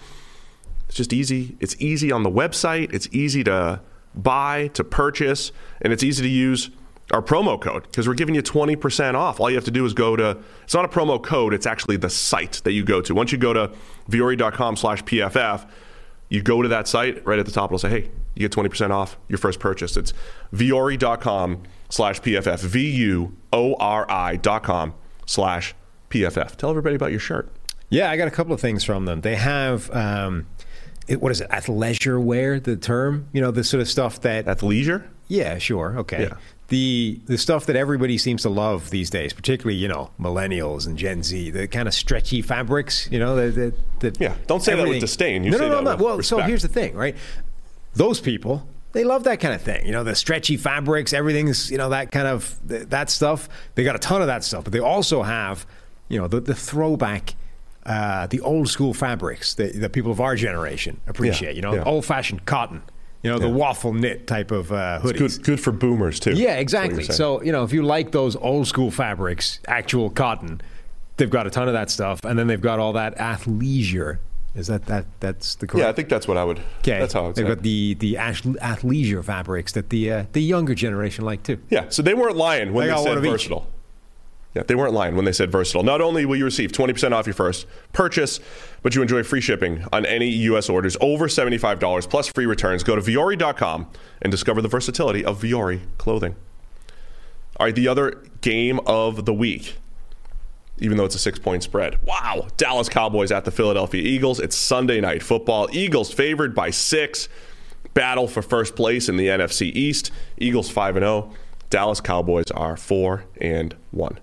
It's 0.87 0.95
just 0.95 1.11
easy. 1.11 1.57
It's 1.59 1.75
easy 1.79 2.11
on 2.11 2.23
the 2.23 2.31
website. 2.31 2.93
It's 2.93 3.09
easy 3.11 3.43
to 3.43 3.81
buy, 4.15 4.67
to 4.69 4.83
purchase, 4.83 5.51
and 5.81 5.91
it's 5.91 6.03
easy 6.03 6.23
to 6.23 6.29
use 6.29 6.69
our 7.11 7.21
promo 7.21 7.59
code 7.59 7.83
because 7.83 8.07
we're 8.07 8.13
giving 8.13 8.35
you 8.35 8.41
20% 8.41 9.15
off. 9.15 9.39
All 9.39 9.49
you 9.49 9.55
have 9.55 9.65
to 9.65 9.71
do 9.71 9.85
is 9.85 9.93
go 9.93 10.15
to, 10.15 10.37
it's 10.63 10.73
not 10.73 10.85
a 10.85 10.89
promo 10.89 11.21
code, 11.21 11.53
it's 11.53 11.65
actually 11.65 11.97
the 11.97 12.09
site 12.09 12.61
that 12.63 12.73
you 12.73 12.83
go 12.83 13.01
to. 13.01 13.13
Once 13.13 13.31
you 13.31 13.37
go 13.37 13.53
to 13.53 13.71
vuori.com 14.09 14.75
slash 14.75 15.03
PFF, 15.03 15.69
you 16.29 16.41
go 16.41 16.61
to 16.61 16.67
that 16.69 16.87
site, 16.87 17.25
right 17.25 17.39
at 17.39 17.45
the 17.45 17.51
top, 17.51 17.69
it'll 17.69 17.79
say, 17.79 17.89
hey, 17.89 18.11
you 18.39 18.47
get 18.47 18.51
20% 18.51 18.91
off 18.91 19.17
your 19.27 19.37
first 19.37 19.59
purchase. 19.59 19.97
It's 19.97 20.13
vuori.com 20.53 21.63
slash 21.89 22.21
PFF, 22.21 22.59
V-U-O-R-I 22.59 24.35
dot 24.37 24.63
com 24.63 24.93
slash 25.25 25.75
PFF. 26.09 26.55
Tell 26.55 26.69
everybody 26.69 26.95
about 26.95 27.11
your 27.11 27.19
shirt. 27.19 27.51
Yeah, 27.89 28.11
I 28.11 28.17
got 28.17 28.27
a 28.27 28.31
couple 28.31 28.53
of 28.53 28.59
things 28.59 28.83
from 28.83 29.05
them. 29.05 29.21
They 29.21 29.35
have, 29.35 29.89
um, 29.91 30.45
it, 31.07 31.21
what 31.21 31.31
is 31.31 31.41
it, 31.41 31.49
athleisure 31.49 32.21
wear, 32.21 32.59
the 32.59 32.75
term? 32.75 33.29
You 33.31 33.41
know, 33.41 33.51
the 33.51 33.63
sort 33.63 33.81
of 33.81 33.87
stuff 33.87 34.21
that 34.21 34.45
Athleisure? 34.45 35.07
Yeah, 35.27 35.57
sure. 35.57 35.97
Okay. 35.99 36.23
Yeah. 36.23 36.37
The 36.69 37.21
the 37.27 37.37
stuff 37.37 37.65
that 37.67 37.77
everybody 37.77 38.17
seems 38.17 38.41
to 38.41 38.49
love 38.49 38.89
these 38.89 39.09
days, 39.09 39.31
particularly 39.31 39.77
you 39.77 39.87
know 39.87 40.11
millennials 40.19 40.85
and 40.85 40.97
Gen 40.97 41.23
Z, 41.23 41.51
the 41.51 41.65
kind 41.65 41.87
of 41.87 41.93
stretchy 41.93 42.41
fabrics. 42.41 43.09
You 43.09 43.19
know, 43.19 43.35
the, 43.37 43.73
the, 43.99 44.09
the 44.11 44.17
Yeah, 44.19 44.35
don't 44.47 44.61
say 44.61 44.75
that 44.75 44.85
with 44.85 44.99
disdain. 44.99 45.45
You 45.45 45.51
no, 45.51 45.57
say 45.57 45.69
no, 45.69 45.79
no, 45.79 45.91
that 45.91 45.99
no. 45.99 46.03
Well, 46.05 46.23
so 46.23 46.39
here's 46.39 46.63
the 46.63 46.67
thing, 46.67 46.93
right? 46.93 47.15
Those 47.97 48.21
people, 48.21 48.67
they 48.91 49.03
love 49.03 49.23
that 49.25 49.39
kind 49.39 49.53
of 49.53 49.61
thing. 49.61 49.85
You 49.85 49.91
know, 49.91 50.03
the 50.03 50.15
stretchy 50.15 50.55
fabrics, 50.57 51.13
everything's 51.13 51.69
you 51.71 51.77
know 51.77 51.89
that 51.89 52.11
kind 52.11 52.27
of 52.27 52.57
that 52.63 53.09
stuff. 53.09 53.49
They 53.75 53.83
got 53.83 53.95
a 53.95 53.99
ton 53.99 54.21
of 54.21 54.27
that 54.27 54.43
stuff, 54.43 54.63
but 54.63 54.73
they 54.73 54.79
also 54.79 55.23
have 55.23 55.65
you 56.07 56.19
know 56.19 56.27
the 56.27 56.39
the 56.39 56.55
throwback. 56.55 57.35
Uh, 57.85 58.27
the 58.27 58.41
old 58.41 58.67
school 58.67 58.93
fabrics 58.93 59.53
that, 59.53 59.73
that 59.79 59.93
people 59.93 60.11
of 60.11 60.19
our 60.19 60.35
generation 60.35 60.99
appreciate, 61.07 61.51
Yeah, 61.51 61.55
you 61.55 61.61
know, 61.61 61.75
yeah. 61.75 61.83
old 61.85 62.03
fashioned 62.03 62.45
cotton, 62.45 62.83
You 63.23 63.31
know, 63.31 63.39
the 63.39 63.47
waffle 63.47 63.93
knit 63.93 64.27
type 64.27 64.51
of 64.51 64.73
uh, 64.73 64.99
hoodies. 65.01 65.37
Good, 65.37 65.43
good 65.45 65.59
for 65.61 65.71
boomers 65.71 66.19
too. 66.19 66.33
Yeah, 66.33 66.55
exactly. 66.57 67.05
So, 67.05 67.41
you 67.41 67.53
know, 67.53 67.63
if 67.63 67.71
you 67.71 67.83
like 67.83 68.11
those 68.11 68.35
old 68.35 68.67
school 68.67 68.91
fabrics, 68.91 69.61
actual 69.69 70.09
cotton, 70.09 70.59
they've 71.15 71.29
got 71.29 71.47
a 71.47 71.49
ton 71.49 71.69
of 71.69 71.75
that 71.75 71.89
stuff. 71.89 72.25
And 72.25 72.37
then 72.37 72.47
they've 72.47 72.59
got 72.59 72.77
all 72.79 72.91
that 72.91 73.17
athleisure. 73.17 74.19
Is 74.57 74.67
that 74.67 74.85
that 74.87 75.05
that's 75.19 75.55
the 75.55 75.67
correct? 75.67 75.83
yeah, 75.83 75.89
I 75.89 75.93
think 75.93 76.09
that's 76.09 76.27
what 76.27 76.37
I 76.37 76.43
would. 76.43 76.59
Okay. 76.79 76.99
That's 76.99 77.13
how 77.13 77.23
I 77.23 77.27
would 77.27 77.35
they've 77.35 77.45
say. 77.45 77.55
got 77.55 77.61
the 77.63 77.93
the 77.95 78.17
ath- 78.17 78.41
athleisure 78.43 79.23
fabrics 79.23 79.71
that 79.73 79.89
the 79.89 80.11
uh, 80.11 80.25
the 80.33 80.41
younger 80.41 80.75
generation 80.75 81.23
like 81.25 81.43
too. 81.43 81.59
Yeah, 81.69 81.89
so 81.89 82.01
they 82.01 82.13
weren't 82.13 82.35
lying 82.37 82.73
when 82.73 82.87
They 82.87 82.93
they, 82.95 83.03
said 83.03 83.19
versatile. 83.21 83.67
Yeah, 84.55 84.63
they 84.63 84.73
weren't 84.75 84.93
lying 84.93 85.15
when 85.15 85.25
they 85.25 85.33
said 85.33 85.51
versatile. 85.51 85.83
Not 85.83 86.01
only 86.01 86.25
will 86.25 86.35
you 86.37 86.45
receive 86.45 86.71
20% 86.71 87.11
off 87.11 87.27
your 87.27 87.35
first 87.35 87.67
purchase, 87.93 88.39
but 88.81 88.95
you 88.95 89.03
enjoy 89.03 89.21
free 89.21 89.41
shipping 89.41 89.85
on 89.93 90.03
any 90.03 90.29
U.S. 90.29 90.67
orders 90.67 90.97
over 90.99 91.27
$75 91.27 92.09
plus 92.09 92.27
free 92.29 92.47
returns. 92.47 92.81
Go 92.83 92.95
to 92.95 93.01
Vuori.com 93.01 93.87
and 94.23 94.31
discover 94.31 94.63
the 94.63 94.67
versatility 94.67 95.23
of 95.23 95.39
Vuori 95.41 95.81
clothing. 95.99 96.35
All 97.59 97.67
right, 97.67 97.75
the 97.75 97.87
other 97.87 98.23
game 98.41 98.79
of 98.87 99.25
the 99.25 99.33
week, 99.33 99.75
even 100.79 100.97
though 100.97 101.05
it's 101.05 101.15
a 101.15 101.19
six 101.19 101.39
point 101.39 101.63
spread. 101.63 101.97
Wow. 102.05 102.47
Dallas 102.57 102.89
Cowboys 102.89 103.31
at 103.31 103.45
the 103.45 103.51
Philadelphia 103.51 104.01
Eagles. 104.01 104.39
It's 104.39 104.55
Sunday 104.55 105.01
night 105.01 105.23
football. 105.23 105.67
Eagles 105.71 106.13
favored 106.13 106.53
by 106.55 106.69
six. 106.71 107.29
Battle 107.93 108.27
for 108.27 108.41
first 108.43 108.75
place 108.75 109.09
in 109.09 109.17
the 109.17 109.27
NFC 109.27 109.71
East. 109.73 110.11
Eagles 110.37 110.69
5 110.69 110.97
and 110.97 111.03
0. 111.03 111.33
Dallas 111.71 111.99
Cowboys 111.99 112.51
are 112.51 112.77
4 112.77 113.23
and 113.41 113.75
1. 113.91 114.19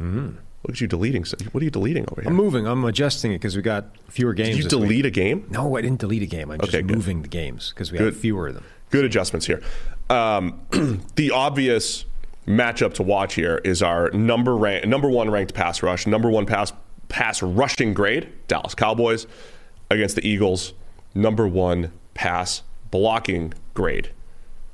Look 0.00 0.74
at 0.74 0.80
you 0.80 0.86
deleting. 0.86 1.24
What 1.52 1.60
are 1.62 1.64
you 1.64 1.70
deleting 1.70 2.04
over 2.10 2.20
here? 2.22 2.28
I'm 2.30 2.36
moving. 2.36 2.66
I'm 2.66 2.84
adjusting 2.84 3.32
it 3.32 3.36
because 3.36 3.56
we 3.56 3.62
got 3.62 3.86
fewer 4.08 4.34
games. 4.34 4.48
Did 4.50 4.56
you 4.58 4.62
this 4.64 4.74
week. 4.74 4.82
delete 4.88 5.06
a 5.06 5.10
game? 5.10 5.46
No, 5.48 5.76
I 5.76 5.80
didn't 5.80 6.00
delete 6.00 6.22
a 6.22 6.26
game. 6.26 6.50
I'm 6.50 6.58
just 6.60 6.74
Okay, 6.74 6.82
good. 6.82 6.94
moving 6.96 7.22
the 7.22 7.28
games 7.28 7.70
because 7.74 7.90
we 7.92 7.98
Good. 7.98 8.06
have 8.14 8.16
fewer 8.16 8.48
of 8.48 8.54
them. 8.54 8.64
Good 8.90 9.04
adjustments 9.04 9.46
here. 9.46 9.62
Um, 10.10 10.60
the 11.16 11.30
obvious 11.30 12.04
matchup 12.46 12.94
to 12.94 13.02
watch 13.02 13.34
here 13.34 13.60
is 13.64 13.82
our 13.82 14.10
number 14.10 14.56
rank, 14.56 14.86
number 14.86 15.10
one 15.10 15.30
ranked 15.30 15.54
pass 15.54 15.82
rush, 15.82 16.06
number 16.06 16.30
one 16.30 16.46
pass 16.46 16.72
pass 17.08 17.42
rushing 17.42 17.94
grade, 17.94 18.32
Dallas 18.48 18.74
Cowboys, 18.74 19.26
against 19.90 20.16
the 20.16 20.26
Eagles, 20.26 20.72
number 21.14 21.46
one 21.46 21.92
pass 22.14 22.62
blocking 22.90 23.54
grade. 23.74 24.10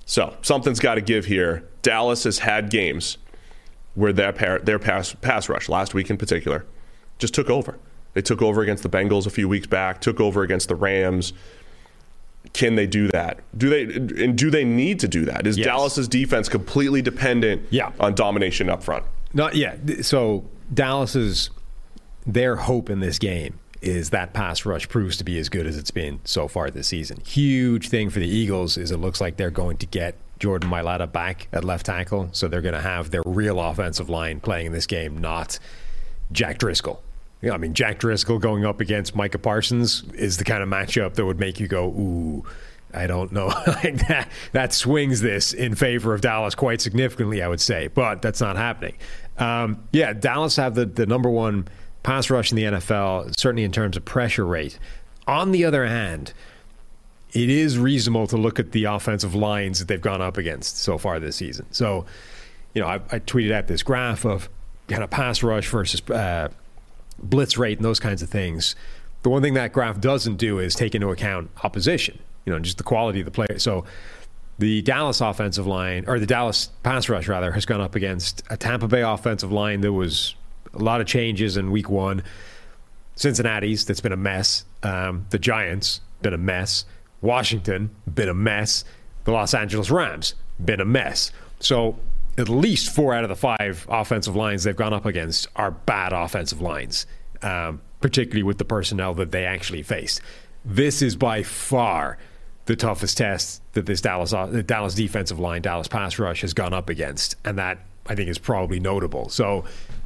So 0.04 0.36
something's 0.42 0.80
got 0.80 0.96
to 0.96 1.00
give 1.00 1.26
here. 1.26 1.68
Dallas 1.82 2.24
has 2.24 2.40
had 2.40 2.70
games 2.70 3.18
where 3.94 4.12
their 4.12 4.32
par- 4.32 4.60
their 4.60 4.78
pass 4.78 5.14
pass 5.14 5.48
rush 5.48 5.68
last 5.68 5.94
week 5.94 6.10
in 6.10 6.16
particular 6.16 6.64
just 7.18 7.34
took 7.34 7.50
over. 7.50 7.78
They 8.14 8.22
took 8.22 8.42
over 8.42 8.62
against 8.62 8.82
the 8.82 8.88
Bengals 8.88 9.26
a 9.26 9.30
few 9.30 9.48
weeks 9.48 9.66
back, 9.66 10.00
took 10.00 10.20
over 10.20 10.42
against 10.42 10.68
the 10.68 10.74
Rams. 10.74 11.32
Can 12.52 12.74
they 12.74 12.86
do 12.86 13.08
that? 13.08 13.38
Do 13.56 13.68
they 13.70 13.82
and 14.24 14.36
do 14.36 14.50
they 14.50 14.64
need 14.64 15.00
to 15.00 15.08
do 15.08 15.24
that? 15.24 15.46
Is 15.46 15.56
Yes. 15.56 15.66
Dallas's 15.66 16.06
defense 16.08 16.48
completely 16.48 17.00
dependent 17.02 17.62
Yeah. 17.70 17.92
on 17.98 18.14
domination 18.14 18.68
up 18.68 18.82
front? 18.82 19.04
Not 19.32 19.54
yet. 19.54 20.04
So 20.04 20.44
Dallas's 20.72 21.50
their 22.26 22.56
hope 22.56 22.90
in 22.90 23.00
this 23.00 23.18
game 23.18 23.58
is 23.80 24.10
that 24.10 24.32
pass 24.32 24.64
rush 24.64 24.88
proves 24.88 25.16
to 25.16 25.24
be 25.24 25.38
as 25.38 25.48
good 25.48 25.66
as 25.66 25.76
it's 25.76 25.90
been 25.90 26.20
so 26.24 26.46
far 26.46 26.70
this 26.70 26.86
season. 26.88 27.18
Huge 27.26 27.88
thing 27.88 28.10
for 28.10 28.20
the 28.20 28.28
Eagles 28.28 28.76
is 28.76 28.90
it 28.92 28.98
looks 28.98 29.20
like 29.20 29.38
they're 29.38 29.50
going 29.50 29.76
to 29.78 29.86
get 29.86 30.14
Jordan 30.38 30.70
Mailata 30.70 31.10
back 31.10 31.48
at 31.52 31.64
left 31.64 31.86
tackle, 31.86 32.28
so 32.32 32.46
they're 32.48 32.60
going 32.60 32.74
to 32.74 32.80
have 32.80 33.10
their 33.10 33.22
real 33.24 33.58
offensive 33.60 34.08
line 34.08 34.38
playing 34.40 34.66
in 34.66 34.72
this 34.72 34.86
game, 34.86 35.18
not 35.18 35.58
Jack 36.30 36.58
Driscoll. 36.58 37.02
I 37.50 37.56
mean, 37.56 37.74
Jack 37.74 37.98
Driscoll 37.98 38.38
going 38.38 38.64
up 38.64 38.80
against 38.80 39.16
Micah 39.16 39.38
Parsons 39.38 40.04
is 40.14 40.36
the 40.36 40.44
kind 40.44 40.62
of 40.62 40.68
matchup 40.68 41.14
that 41.14 41.26
would 41.26 41.40
make 41.40 41.58
you 41.58 41.66
go, 41.66 41.86
ooh, 41.86 42.44
I 42.94 43.06
don't 43.06 43.32
know. 43.32 43.46
like 43.66 44.06
that, 44.08 44.28
that 44.52 44.72
swings 44.72 45.20
this 45.20 45.52
in 45.52 45.74
favor 45.74 46.14
of 46.14 46.20
Dallas 46.20 46.54
quite 46.54 46.80
significantly, 46.80 47.42
I 47.42 47.48
would 47.48 47.60
say, 47.60 47.88
but 47.88 48.22
that's 48.22 48.40
not 48.40 48.56
happening. 48.56 48.96
Um, 49.38 49.88
yeah, 49.92 50.12
Dallas 50.12 50.56
have 50.56 50.74
the, 50.74 50.86
the 50.86 51.06
number 51.06 51.30
one 51.30 51.66
pass 52.02 52.30
rush 52.30 52.52
in 52.52 52.56
the 52.56 52.64
NFL, 52.64 53.38
certainly 53.38 53.64
in 53.64 53.72
terms 53.72 53.96
of 53.96 54.04
pressure 54.04 54.46
rate. 54.46 54.78
On 55.26 55.52
the 55.52 55.64
other 55.64 55.86
hand, 55.86 56.32
it 57.32 57.48
is 57.48 57.78
reasonable 57.78 58.26
to 58.26 58.36
look 58.36 58.58
at 58.58 58.72
the 58.72 58.84
offensive 58.84 59.34
lines 59.34 59.78
that 59.78 59.88
they've 59.88 60.00
gone 60.00 60.20
up 60.20 60.36
against 60.36 60.78
so 60.78 60.98
far 60.98 61.18
this 61.18 61.36
season. 61.36 61.66
So, 61.70 62.04
you 62.74 62.82
know, 62.82 62.88
I, 62.88 62.96
I 63.10 63.18
tweeted 63.20 63.52
out 63.52 63.68
this 63.68 63.82
graph 63.82 64.24
of 64.24 64.48
kind 64.88 65.02
of 65.02 65.10
pass 65.10 65.42
rush 65.42 65.68
versus 65.68 66.02
uh, 66.10 66.48
blitz 67.18 67.58
rate 67.58 67.78
and 67.78 67.84
those 67.84 68.00
kinds 68.00 68.22
of 68.22 68.28
things. 68.28 68.74
The 69.22 69.28
one 69.28 69.42
thing 69.42 69.54
that 69.54 69.72
graph 69.72 70.00
doesn't 70.00 70.36
do 70.36 70.58
is 70.58 70.74
take 70.74 70.94
into 70.94 71.10
account 71.10 71.50
opposition, 71.62 72.18
you 72.44 72.52
know, 72.52 72.58
just 72.58 72.78
the 72.78 72.84
quality 72.84 73.20
of 73.20 73.24
the 73.24 73.30
player. 73.30 73.58
So, 73.58 73.84
the 74.58 74.82
Dallas 74.82 75.20
offensive 75.20 75.66
line, 75.66 76.04
or 76.06 76.20
the 76.20 76.26
Dallas 76.26 76.70
pass 76.82 77.08
rush 77.08 77.26
rather, 77.26 77.52
has 77.52 77.64
gone 77.64 77.80
up 77.80 77.94
against 77.94 78.42
a 78.50 78.56
Tampa 78.56 78.86
Bay 78.86 79.02
offensive 79.02 79.50
line 79.50 79.80
that 79.80 79.92
was 79.92 80.34
a 80.74 80.78
lot 80.78 81.00
of 81.00 81.06
changes 81.06 81.56
in 81.56 81.70
week 81.70 81.88
one. 81.88 82.22
Cincinnati's, 83.16 83.84
that's 83.84 84.00
been 84.00 84.12
a 84.12 84.16
mess. 84.16 84.64
Um, 84.82 85.26
the 85.30 85.38
Giants, 85.38 86.00
been 86.20 86.34
a 86.34 86.38
mess. 86.38 86.84
Washington, 87.20 87.90
been 88.12 88.28
a 88.28 88.34
mess. 88.34 88.84
The 89.24 89.32
Los 89.32 89.54
Angeles 89.54 89.90
Rams, 89.90 90.34
been 90.62 90.80
a 90.80 90.84
mess. 90.84 91.32
So 91.60 91.98
at 92.38 92.48
least 92.48 92.94
four 92.94 93.14
out 93.14 93.24
of 93.24 93.28
the 93.28 93.36
five 93.36 93.86
offensive 93.88 94.34
lines 94.34 94.64
they've 94.64 94.76
gone 94.76 94.92
up 94.92 95.04
against 95.04 95.46
are 95.56 95.70
bad 95.70 96.12
offensive 96.12 96.60
lines, 96.60 97.06
um, 97.42 97.80
particularly 98.00 98.42
with 98.42 98.58
the 98.58 98.64
personnel 98.64 99.14
that 99.14 99.32
they 99.32 99.44
actually 99.44 99.82
faced. 99.82 100.20
This 100.64 101.02
is 101.02 101.16
by 101.16 101.42
far 101.42 102.18
the 102.66 102.76
toughest 102.76 103.18
test 103.18 103.60
that 103.72 103.86
this 103.86 104.00
Dallas 104.00 104.32
uh, 104.32 104.46
the 104.46 104.62
Dallas 104.62 104.94
defensive 104.94 105.38
line, 105.38 105.62
Dallas 105.62 105.88
pass 105.88 106.18
rush 106.18 106.40
has 106.42 106.54
gone 106.54 106.72
up 106.72 106.88
against, 106.88 107.36
and 107.44 107.58
that 107.58 107.78
I 108.06 108.14
think 108.14 108.28
is 108.28 108.38
probably 108.38 108.80
notable. 108.80 109.28
So, 109.28 109.64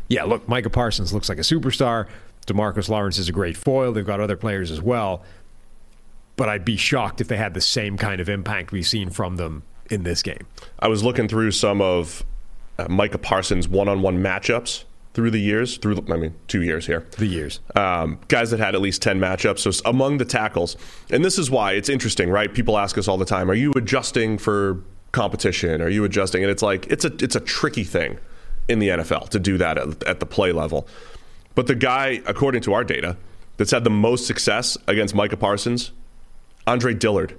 yeah, 0.08 0.24
look, 0.24 0.48
Micah 0.48 0.70
Parsons 0.70 1.12
looks 1.12 1.28
like 1.28 1.38
a 1.38 1.42
superstar. 1.42 2.08
Demarcus 2.46 2.88
Lawrence 2.88 3.18
is 3.18 3.28
a 3.28 3.32
great 3.32 3.56
foil. 3.56 3.92
They've 3.92 4.06
got 4.06 4.20
other 4.20 4.36
players 4.36 4.70
as 4.70 4.80
well, 4.80 5.22
but 6.36 6.48
I'd 6.48 6.64
be 6.64 6.76
shocked 6.76 7.20
if 7.20 7.28
they 7.28 7.36
had 7.36 7.54
the 7.54 7.60
same 7.60 7.96
kind 7.96 8.20
of 8.20 8.28
impact 8.28 8.72
we've 8.72 8.86
seen 8.86 9.10
from 9.10 9.36
them 9.36 9.64
in 9.90 10.02
this 10.02 10.22
game. 10.22 10.46
I 10.78 10.88
was 10.88 11.02
looking 11.02 11.28
through 11.28 11.52
some 11.52 11.80
of 11.80 12.24
uh, 12.78 12.86
Micah 12.88 13.18
Parsons' 13.18 13.68
one-on-one 13.68 14.18
matchups 14.22 14.84
through 15.14 15.30
the 15.30 15.40
years. 15.40 15.78
Through 15.78 16.04
I 16.10 16.16
mean, 16.16 16.34
two 16.46 16.62
years 16.62 16.86
here. 16.86 17.06
The 17.16 17.26
years. 17.26 17.60
um, 17.74 18.18
guys 18.28 18.50
that 18.50 18.60
had 18.60 18.74
at 18.74 18.80
least 18.80 19.00
10 19.02 19.18
matchups. 19.18 19.60
So 19.60 19.88
among 19.88 20.18
the 20.18 20.24
tackles, 20.24 20.76
and 21.10 21.24
this 21.24 21.38
is 21.38 21.50
why 21.50 21.72
it's 21.72 21.88
interesting, 21.88 22.28
right? 22.28 22.52
People 22.52 22.78
ask 22.78 22.98
us 22.98 23.08
all 23.08 23.16
the 23.16 23.24
time, 23.24 23.50
are 23.50 23.54
you 23.54 23.72
adjusting 23.76 24.36
for 24.36 24.82
competition? 25.12 25.80
Are 25.80 25.88
you 25.88 26.04
adjusting? 26.04 26.42
And 26.42 26.50
it's 26.50 26.62
like, 26.62 26.86
it's 26.88 27.04
a, 27.04 27.12
it's 27.20 27.34
a 27.34 27.40
tricky 27.40 27.84
thing 27.84 28.18
in 28.68 28.78
the 28.78 28.88
NFL 28.88 29.30
to 29.30 29.38
do 29.38 29.56
that 29.58 29.78
at, 29.78 30.02
at 30.04 30.20
the 30.20 30.26
play 30.26 30.52
level. 30.52 30.86
But 31.54 31.66
the 31.66 31.74
guy, 31.74 32.20
according 32.26 32.60
to 32.62 32.74
our 32.74 32.84
data, 32.84 33.16
that's 33.56 33.70
had 33.70 33.84
the 33.84 33.90
most 33.90 34.26
success 34.26 34.76
against 34.86 35.14
Micah 35.14 35.38
Parsons, 35.38 35.92
Andre 36.66 36.92
Dillard, 36.92 37.36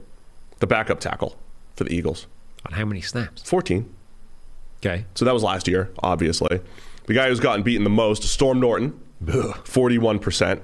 the 0.59 0.67
backup 0.67 0.99
tackle 0.99 1.37
for 1.75 1.83
the 1.83 1.93
Eagles. 1.93 2.25
On 2.67 2.73
how 2.73 2.85
many 2.85 3.01
snaps? 3.01 3.41
14. 3.43 3.89
Okay. 4.79 5.05
So 5.15 5.25
that 5.25 5.33
was 5.33 5.43
last 5.43 5.67
year, 5.67 5.89
obviously. 5.99 6.59
The 7.07 7.13
guy 7.13 7.29
who's 7.29 7.39
gotten 7.39 7.63
beaten 7.63 7.83
the 7.83 7.89
most, 7.89 8.23
Storm 8.23 8.59
Norton, 8.59 8.99
41% 9.23 10.61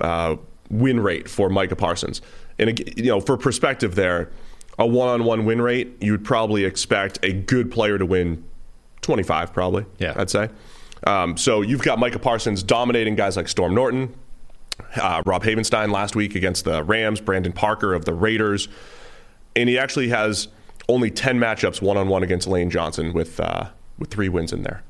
uh, 0.00 0.36
win 0.70 1.00
rate 1.00 1.28
for 1.28 1.48
Micah 1.48 1.76
Parsons. 1.76 2.20
And, 2.58 2.78
you 2.96 3.04
know, 3.10 3.20
for 3.20 3.36
perspective 3.36 3.94
there, 3.94 4.30
a 4.78 4.86
one 4.86 5.08
on 5.08 5.24
one 5.24 5.44
win 5.44 5.60
rate, 5.60 5.96
you 6.00 6.12
would 6.12 6.24
probably 6.24 6.64
expect 6.64 7.18
a 7.22 7.32
good 7.32 7.70
player 7.70 7.98
to 7.98 8.06
win 8.06 8.44
25, 9.00 9.52
probably, 9.52 9.86
Yeah. 9.98 10.14
I'd 10.16 10.30
say. 10.30 10.48
Um, 11.06 11.36
so 11.36 11.62
you've 11.62 11.82
got 11.82 11.98
Micah 11.98 12.18
Parsons 12.20 12.62
dominating 12.62 13.16
guys 13.16 13.36
like 13.36 13.48
Storm 13.48 13.74
Norton, 13.74 14.14
uh, 14.96 15.22
Rob 15.26 15.42
Havenstein 15.42 15.90
last 15.90 16.14
week 16.14 16.34
against 16.34 16.64
the 16.64 16.84
Rams, 16.84 17.20
Brandon 17.20 17.52
Parker 17.52 17.92
of 17.94 18.04
the 18.04 18.14
Raiders. 18.14 18.68
And 19.56 19.68
he 19.68 19.78
actually 19.78 20.08
has 20.10 20.48
only 20.92 21.10
10 21.10 21.38
matchups 21.38 21.82
one 21.82 21.96
on 21.96 22.08
one 22.08 22.22
against 22.22 22.46
Lane 22.46 22.70
Johnson 22.70 23.12
with, 23.12 23.40
uh, 23.40 23.70
with 23.98 24.10
three 24.10 24.28
wins 24.28 24.52
in 24.52 24.62
there 24.62 24.82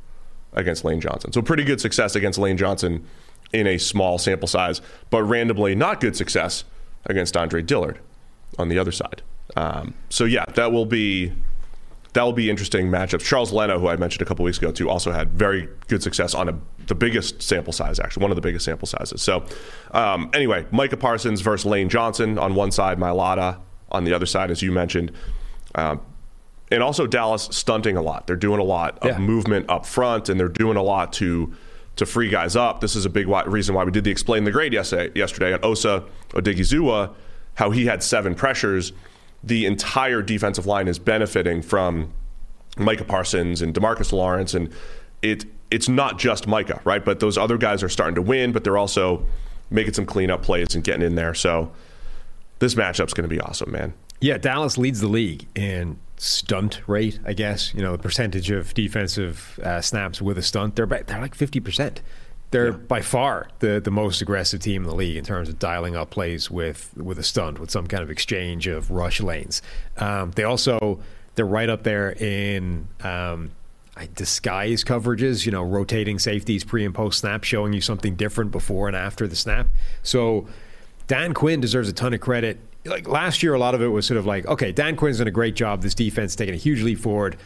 against 0.53 0.85
Lane 0.85 1.01
Johnson. 1.01 1.33
So 1.33 1.43
pretty 1.43 1.65
good 1.65 1.81
success 1.81 2.15
against 2.15 2.39
Lane 2.39 2.57
Johnson 2.57 3.07
in 3.53 3.67
a 3.67 3.79
small 3.79 4.19
sample 4.19 4.49
size, 4.49 4.81
but 5.11 5.23
randomly 5.23 5.75
not 5.75 6.01
good 6.01 6.17
success 6.17 6.65
against 7.07 7.37
Andre 7.37 7.63
Dillard 7.63 7.99
on 8.59 8.69
the 8.69 8.79
other 8.79 8.93
side. 8.93 9.23
Um, 9.57 9.95
so 10.09 10.25
yeah, 10.25 10.45
that 10.55 10.73
will 10.73 10.87
be 10.87 11.33
that 12.15 12.23
will 12.23 12.33
be 12.33 12.51
interesting 12.51 12.89
matchups. 12.89 13.23
Charles 13.23 13.53
Leno, 13.53 13.79
who 13.79 13.89
I 13.89 13.97
mentioned 13.97 14.21
a 14.21 14.27
couple 14.27 14.45
weeks 14.45 14.59
ago 14.59 14.71
too, 14.71 14.91
also 14.91 15.13
had 15.13 15.31
very 15.31 15.69
good 15.89 16.03
success 16.03 16.35
on 16.35 16.49
a, 16.49 16.59
the 16.87 16.95
biggest 16.95 17.43
sample 17.43 17.73
size, 17.73 17.99
actually 17.99 18.23
one 18.23 18.31
of 18.31 18.37
the 18.37 18.43
biggest 18.43 18.67
sample 18.67 18.87
sizes. 18.87 19.23
So 19.23 19.45
um, 19.93 20.31
anyway, 20.35 20.67
Micah 20.71 20.99
Parsons 20.99 21.41
versus 21.41 21.65
Lane 21.65 21.89
Johnson 21.89 22.39
on 22.39 22.55
one 22.55 22.71
side, 22.71 22.99
Mailata 22.99 23.59
on 23.91 24.05
the 24.05 24.13
other 24.13 24.27
side, 24.27 24.51
as 24.51 24.63
you 24.63 24.73
mentioned. 24.73 25.13
Um, 25.75 26.01
and 26.71 26.83
also 26.83 27.07
Dallas 27.07 27.49
stunting 27.51 27.97
a 27.97 28.03
lot. 28.03 28.27
They're 28.27 28.37
doing 28.37 28.61
a 28.61 28.65
lot 28.65 28.99
of 29.01 29.09
Yeah. 29.09 29.19
movement 29.19 29.67
up 29.69 29.85
front, 29.87 30.29
and 30.29 30.41
they're 30.41 30.49
doing 30.49 30.77
a 30.77 30.83
lot 30.83 31.13
to 31.15 31.53
to 31.97 32.07
free 32.07 32.31
guys 32.31 32.57
up. 32.57 32.81
This 32.81 32.97
is 32.97 33.05
a 33.05 33.11
big 33.11 33.27
why, 33.27 33.43
reason 33.45 33.75
why 33.75 33.85
we 33.85 33.91
did 33.91 34.05
the 34.05 34.11
explain 34.11 34.45
the 34.45 34.51
grade 34.51 34.73
yesterday. 34.73 35.11
Yesterday 35.15 35.53
on 35.53 35.61
Osa 35.63 36.05
Odighizuwa, 36.31 37.11
how 37.57 37.71
he 37.71 37.85
had 37.85 38.03
seven 38.03 38.35
pressures 38.35 38.93
the 39.45 39.67
entire 39.67 40.23
defensive 40.23 40.67
line 40.67 40.89
is 40.89 40.99
benefiting 40.99 41.61
from 41.63 42.13
Micah 42.79 43.05
Parsons 43.05 43.61
and 43.61 43.75
Demarcus 43.75 44.13
Lawrence, 44.13 44.55
and 44.55 44.71
it 45.21 45.45
it's 45.71 45.89
not 45.89 46.19
just 46.19 46.47
Micah, 46.47 46.81
right? 46.85 47.05
But 47.05 47.21
those 47.21 47.37
other 47.37 47.59
guys 47.59 47.83
are 47.83 47.89
starting 47.89 48.15
to 48.15 48.23
win, 48.23 48.53
but 48.53 48.63
they're 48.65 48.79
also 48.79 49.27
making 49.71 49.95
some 49.95 50.07
cleanup 50.07 50.43
plays 50.43 50.75
and 50.75 50.85
getting 50.85 51.03
in 51.03 51.15
there. 51.15 51.35
So 51.35 51.73
this 52.59 52.75
matchup's 52.75 53.15
going 53.15 53.29
to 53.29 53.35
be 53.35 53.41
awesome, 53.41 53.71
man. 53.73 53.95
Yeah, 54.23 54.39
Dallas 54.39 54.79
leads 54.79 55.01
the 55.01 55.09
league 55.09 55.47
in 55.55 55.99
stunt 56.17 56.81
rate, 56.87 57.19
I 57.27 57.33
guess. 57.33 57.75
You 57.75 57.83
know, 57.83 57.93
the 57.93 58.03
percentage 58.03 58.51
of 58.51 58.73
defensive 58.75 59.59
uh, 59.63 59.81
snaps 59.81 60.23
with 60.23 60.39
a 60.39 60.43
stunt, 60.43 60.77
they're, 60.77 60.87
they're 60.87 61.21
like 61.21 61.37
50%. 61.37 61.99
They're 62.53 62.71
yeah. 62.71 62.77
by 62.77 63.01
far 63.01 63.49
the, 63.59 63.81
the 63.81 63.91
most 63.91 64.23
aggressive 64.23 64.61
team 64.61 64.83
in 64.83 64.89
the 64.89 64.95
league 64.95 65.17
in 65.17 65.25
terms 65.25 65.49
of 65.49 65.59
dialing 65.59 65.97
up 65.97 66.11
plays 66.11 66.51
with, 66.51 66.93
with 66.97 67.19
a 67.19 67.23
stunt, 67.23 67.59
with 67.59 67.71
some 67.71 67.87
kind 67.87 68.03
of 68.03 68.11
exchange 68.11 68.67
of 68.67 68.91
rush 68.91 69.21
lanes. 69.21 69.63
Um, 69.97 70.31
they 70.33 70.45
also, 70.45 71.01
they're 71.35 71.45
right 71.47 71.69
up 71.69 71.83
there 71.83 72.13
in 72.13 72.89
um, 73.03 73.51
disguise 74.15 74.85
coverages, 74.85 75.45
you 75.47 75.53
know, 75.53 75.63
rotating 75.63 76.19
safeties 76.19 76.63
pre 76.63 76.85
and 76.85 76.95
post 76.95 77.21
snap, 77.21 77.43
showing 77.43 77.73
you 77.73 77.81
something 77.81 78.15
different 78.15 78.51
before 78.51 78.87
and 78.87 78.97
after 78.97 79.27
the 79.27 79.37
snap. 79.37 79.69
So 80.03 80.47
Dan 81.07 81.35
Quinn 81.35 81.61
deserves 81.61 81.89
a 81.89 81.93
ton 81.93 82.15
of 82.15 82.21
credit. 82.21 82.61
Like 82.85 83.09
last 83.09 83.43
year, 83.43 83.55
a 83.55 83.59
lot 83.59 83.75
of 83.75 83.83
it 83.83 83.87
was 83.87 84.07
sort 84.07 84.19
of 84.19 84.27
like, 84.27 84.47
okay, 84.47 84.73
Dan 84.73 84.97
Quinn's 84.97 85.19
done 85.19 85.29
a 85.29 85.33
great 85.33 85.55
job. 85.55 85.83
This 85.83 85.95
defense 85.95 86.35
taking 86.35 86.55
a 86.55 86.59
huge 86.59 86.83
leap 86.83 86.99
forward, 86.99 87.37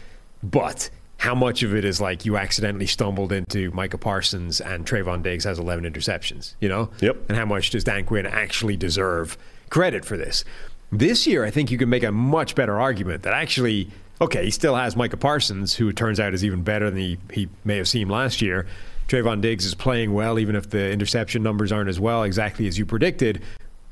but 0.43 0.89
how 1.19 1.35
much 1.35 1.63
of 1.63 1.75
it 1.75 1.85
is 1.85 2.01
like 2.01 2.25
you 2.25 2.37
accidentally 2.37 2.87
stumbled 2.87 3.33
into 3.33 3.71
Micah 3.73 3.99
Parsons 3.99 4.61
and 4.61 4.87
Trevon 4.87 5.23
Diggs 5.23 5.45
has 5.45 5.59
11 5.59 5.91
interceptions, 5.91 6.55
you 6.61 6.69
know? 6.69 6.91
Yep. 7.01 7.29
And 7.29 7.39
how 7.39 7.47
much 7.47 7.71
does 7.71 7.85
Dan 7.85 8.05
Quinn 8.05 8.27
actually 8.27 8.77
deserve 8.77 9.39
credit 9.71 10.05
for 10.05 10.17
this? 10.17 10.45
This 10.93 11.27
year, 11.27 11.45
I 11.45 11.51
think 11.51 11.71
you 11.71 11.79
can 11.79 11.89
make 11.89 12.05
a 12.05 12.13
much 12.13 12.55
better 12.55 12.79
argument 12.79 13.23
that 13.25 13.33
actually, 13.33 13.91
okay, 14.21 14.45
he 14.45 14.51
still 14.51 14.77
has 14.77 14.95
Micah 14.95 15.17
Parsons, 15.17 15.75
who 15.75 15.89
it 15.89 15.97
turns 15.97 16.21
out 16.21 16.35
is 16.35 16.45
even 16.45 16.63
better 16.63 16.91
than 16.91 17.01
he, 17.01 17.19
he 17.33 17.49
may 17.65 17.77
have 17.79 17.89
seemed 17.89 18.11
last 18.11 18.41
year. 18.41 18.67
Trevon 19.09 19.41
Diggs 19.41 19.65
is 19.65 19.75
playing 19.75 20.13
well, 20.13 20.39
even 20.39 20.55
if 20.55 20.71
the 20.71 20.91
interception 20.91 21.43
numbers 21.43 21.73
aren't 21.73 21.89
as 21.89 21.99
well 21.99 22.25
exactly 22.25 22.67
as 22.67 22.79
you 22.79 22.85
predicted. 22.85 23.43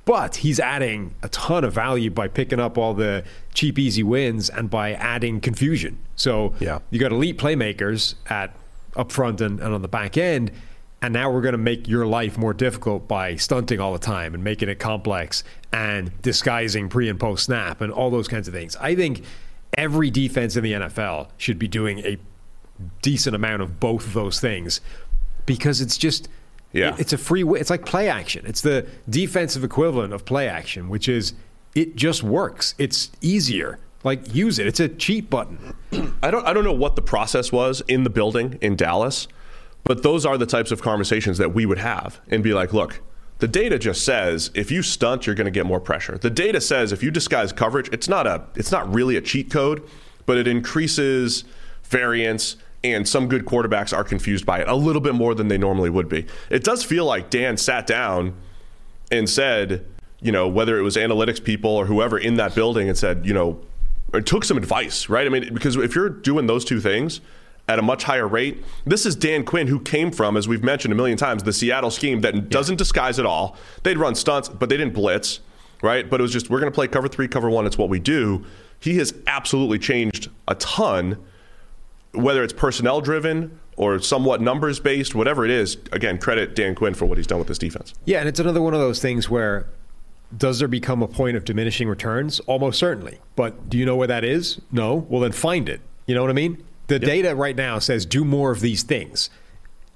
But 0.05 0.37
he's 0.37 0.61
adding 0.61 1.15
a 1.23 1.29
ton 1.31 1.65
of 1.65 1.73
value 1.73 2.11
by 2.11 2.29
picking 2.29 2.61
up 2.61 2.77
all 2.77 2.93
the 2.93 3.25
cheap, 3.55 3.79
easy 3.79 4.03
wins 4.03 4.51
and 4.51 4.69
by 4.69 4.93
adding 4.93 5.41
confusion. 5.41 5.99
So 6.15 6.55
yeah. 6.61 6.81
you 6.91 6.99
got 6.99 7.11
elite 7.11 7.39
playmakers 7.39 8.15
at 8.27 8.55
up 8.97 9.11
front 9.11 9.41
and, 9.41 9.61
and 9.61 9.75
on 9.75 9.83
the 9.83 9.89
back 9.89 10.17
end. 10.19 10.51
And 11.01 11.13
now 11.13 11.31
we're 11.31 11.43
going 11.43 11.53
to 11.53 11.59
make 11.59 11.87
your 11.87 12.07
life 12.07 12.39
more 12.39 12.55
difficult 12.55 13.09
by 13.09 13.37
stunting 13.37 13.81
all 13.81 13.93
the 13.93 13.99
time 13.99 14.35
and 14.35 14.43
making 14.43 14.69
it 14.69 14.79
complex 14.79 15.45
and 15.73 16.11
disguising 16.23 16.89
pre 16.89 17.09
and 17.09 17.21
post 17.21 17.45
snap 17.45 17.81
and 17.81 17.93
all 17.93 18.11
those 18.11 18.29
kinds 18.29 18.49
of 18.49 18.55
things. 18.55 18.77
I 18.77 18.95
think 18.95 19.23
every 19.77 20.11
defense 20.11 20.57
in 20.57 20.65
the 20.65 20.73
NFL 20.73 21.29
should 21.37 21.59
be 21.59 21.69
doing 21.69 21.99
a 22.01 22.19
decent 23.03 23.37
amount 23.37 23.63
of 23.63 23.81
both 23.81 24.07
of 24.07 24.13
those 24.15 24.41
things 24.41 24.81
because 25.47 25.81
it's 25.81 25.99
just 25.99 26.29
yeah. 26.75 26.97
It's 26.99 27.13
a 27.13 27.19
free. 27.19 27.45
It's 27.45 27.71
like 27.71 27.87
play 27.87 28.09
action. 28.09 28.45
It's 28.47 28.61
the 28.61 28.87
defensive 29.09 29.63
equivalent 29.63 30.13
of 30.13 30.25
play 30.25 30.49
action, 30.49 30.89
which 30.89 31.09
is 31.09 31.33
it 31.75 31.95
just 31.95 32.23
works. 32.23 32.75
It's 32.79 33.13
easier. 33.21 33.79
Like 34.03 34.35
use 34.35 34.59
it. 34.59 34.67
It's 34.67 34.81
a 34.81 34.89
cheat 34.89 35.31
button. 35.31 35.75
I 36.23 36.31
don't. 36.31 36.45
I 36.47 36.53
don't 36.53 36.65
know 36.65 36.73
what 36.73 36.97
the 36.97 37.03
process 37.03 37.53
was 37.53 37.81
in 37.87 38.03
the 38.03 38.11
building 38.11 38.59
in 38.61 38.75
Dallas, 38.75 39.29
but 39.85 40.03
those 40.03 40.27
are 40.27 40.37
the 40.37 40.47
types 40.47 40.73
of 40.73 40.83
conversations 40.83 41.39
that 41.39 41.55
we 41.55 41.65
would 41.65 41.79
have 41.79 42.21
and 42.29 42.43
be 42.43 42.53
like, 42.53 42.75
look. 42.75 43.01
The 43.39 43.49
data 43.49 43.81
just 43.81 44.05
says 44.05 44.51
if 44.55 44.71
you 44.71 44.81
stunt, 44.81 45.27
you're 45.27 45.35
going 45.35 45.47
to 45.47 45.51
get 45.51 45.67
more 45.67 45.81
pressure. 45.81 46.17
The 46.17 46.31
data 46.31 46.61
says 46.61 46.93
if 46.93 47.03
you 47.03 47.11
disguise 47.11 47.53
coverage, 47.53 47.89
it's 47.93 48.09
not 48.09 48.29
a, 48.29 48.45
it's 48.55 48.71
not 48.71 48.95
really 48.95 49.17
a 49.17 49.21
cheat 49.21 49.51
code, 49.51 49.83
but 50.25 50.39
it 50.39 50.47
increases 50.47 51.45
variance 51.83 52.57
and 52.85 53.09
some 53.09 53.29
good 53.29 53.47
quarterbacks 53.47 53.97
are 53.97 54.05
confused 54.05 54.45
by 54.45 54.61
it 54.61 54.69
a 54.69 54.75
little 54.75 55.01
bit 55.01 55.15
more 55.15 55.35
than 55.35 55.49
they 55.49 55.59
normally 55.59 55.91
would 55.91 56.09
be. 56.09 56.27
It 56.51 56.63
does 56.63 56.85
feel 56.85 57.07
like 57.07 57.31
Dan 57.31 57.57
sat 57.57 57.87
down 57.87 58.35
and 59.11 59.29
said, 59.29 59.87
you 60.21 60.31
know, 60.31 60.47
whether 60.47 60.79
it 60.79 60.83
was 60.83 60.97
analytics 60.97 61.43
people 61.43 61.71
or 61.71 61.87
whoever 61.87 62.19
in 62.19 62.37
that 62.37 62.55
building 62.55 62.89
and 62.89 62.97
said, 62.97 63.25
you 63.25 63.33
know, 63.33 63.61
or 64.13 64.21
took 64.21 64.45
some 64.45 64.59
advice, 64.59 65.09
right? 65.09 65.27
I 65.27 65.31
mean, 65.31 65.53
because 65.53 65.77
if 65.77 65.95
you're 65.95 66.11
doing 66.11 66.47
those 66.47 66.65
two 66.65 66.81
things 66.81 67.21
at 67.69 67.79
a 67.79 67.83
much 67.83 68.05
higher 68.05 68.29
rate, 68.29 68.63
this 68.85 69.07
is 69.07 69.17
Dan 69.17 69.45
Quinn 69.45 69.67
who 69.67 69.81
came 69.81 70.13
from, 70.13 70.37
as 70.37 70.47
we've 70.47 70.63
mentioned 70.63 70.93
a 70.93 70.97
million 70.97 71.17
times, 71.17 71.43
the 71.43 71.53
Seattle 71.53 71.91
scheme 71.91 72.21
that 72.21 72.51
doesn't 72.51 72.77
disguise 72.77 73.19
at 73.19 73.25
all. 73.25 73.57
They'd 73.83 73.99
run 73.99 74.15
stunts, 74.15 74.51
but 74.51 74.69
they 74.69 74.77
didn't 74.77 74.93
blitz, 74.93 75.41
right? 75.83 76.09
But 76.09 76.21
it 76.21 76.23
was 76.23 76.33
just, 76.33 76.51
we're 76.51 76.61
going 76.61 76.71
to 76.71 76.75
play 76.75 76.87
cover 76.87 77.09
three, 77.09 77.29
cover 77.29 77.49
one. 77.49 77.67
It's 77.67 77.79
what 77.79 77.89
we 77.89 77.99
do. 77.99 78.45
He 78.79 78.99
has 78.99 79.15
absolutely 79.27 79.79
changed 79.79 80.31
a 80.47 80.55
ton 80.57 81.19
whether 82.15 82.43
it's 82.43 82.53
personnel 82.53 83.01
driven 83.01 83.59
or 83.77 83.99
somewhat 83.99 84.41
numbers 84.41 84.81
based, 84.81 85.15
whatever 85.15 85.45
it 85.45 85.51
is, 85.51 85.77
again, 85.93 86.19
credit 86.19 86.55
Dan 86.55 86.75
Quinn 86.75 86.95
for 86.95 87.07
what 87.07 87.19
he's 87.19 87.27
done 87.27 87.39
with 87.39 87.49
this 87.49 87.59
defense. 87.59 87.95
Yeah, 88.05 88.21
and 88.21 88.29
it's 88.29 88.41
another 88.41 88.63
one 88.63 88.75
of 88.75 88.81
those 88.81 89.01
things 89.01 89.29
where 89.29 89.67
does 90.37 90.59
there 90.59 90.69
become 90.69 91.03
a 91.03 91.09
point 91.09 91.37
of 91.37 91.45
diminishing 91.45 91.89
returns? 91.89 92.41
Almost 92.41 92.79
certainly. 92.79 93.19
But 93.37 93.69
do 93.69 93.79
you 93.79 93.85
know 93.85 93.97
where 93.97 94.09
that 94.09 94.25
is? 94.25 94.61
No. 94.73 95.07
Well, 95.09 95.21
then 95.21 95.33
find 95.33 95.69
it. 95.69 95.81
You 96.07 96.15
know 96.15 96.23
what 96.23 96.31
I 96.31 96.35
mean? 96.35 96.63
The 96.87 96.95
yep. 96.95 97.03
data 97.03 97.35
right 97.35 97.57
now 97.57 97.79
says 97.79 98.05
do 98.05 98.25
more 98.25 98.51
of 98.51 98.61
these 98.61 98.83
things. 98.83 99.31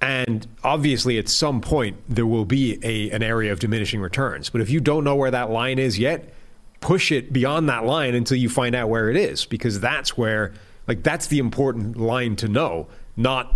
And 0.01 0.47
obviously, 0.63 1.19
at 1.19 1.29
some 1.29 1.61
point, 1.61 1.97
there 2.09 2.27
will 2.27 2.45
be 2.45 2.79
a, 2.85 3.11
an 3.11 3.23
area 3.23 3.53
of 3.53 3.59
diminishing 3.59 4.01
returns. 4.01 4.49
But 4.49 4.61
if 4.61 4.71
you 4.71 4.81
don't 4.81 5.03
know 5.03 5.17
where 5.17 5.31
that 5.31 5.51
line 5.51 5.79
is 5.79 5.99
yet, 5.99 6.33
push 6.81 7.11
it 7.11 7.33
beyond 7.33 7.69
that 7.69 7.85
line 7.85 8.15
until 8.15 8.37
you 8.37 8.49
find 8.49 8.77
out 8.77 8.89
where 8.89 9.11
it 9.11 9.17
is, 9.17 9.45
because 9.45 9.81
that's 9.81 10.17
where 10.17 10.53
like 10.89 11.03
that's 11.03 11.27
the 11.27 11.39
important 11.39 11.97
line 11.97 12.35
to 12.37 12.49
know, 12.49 12.89
not 13.17 13.55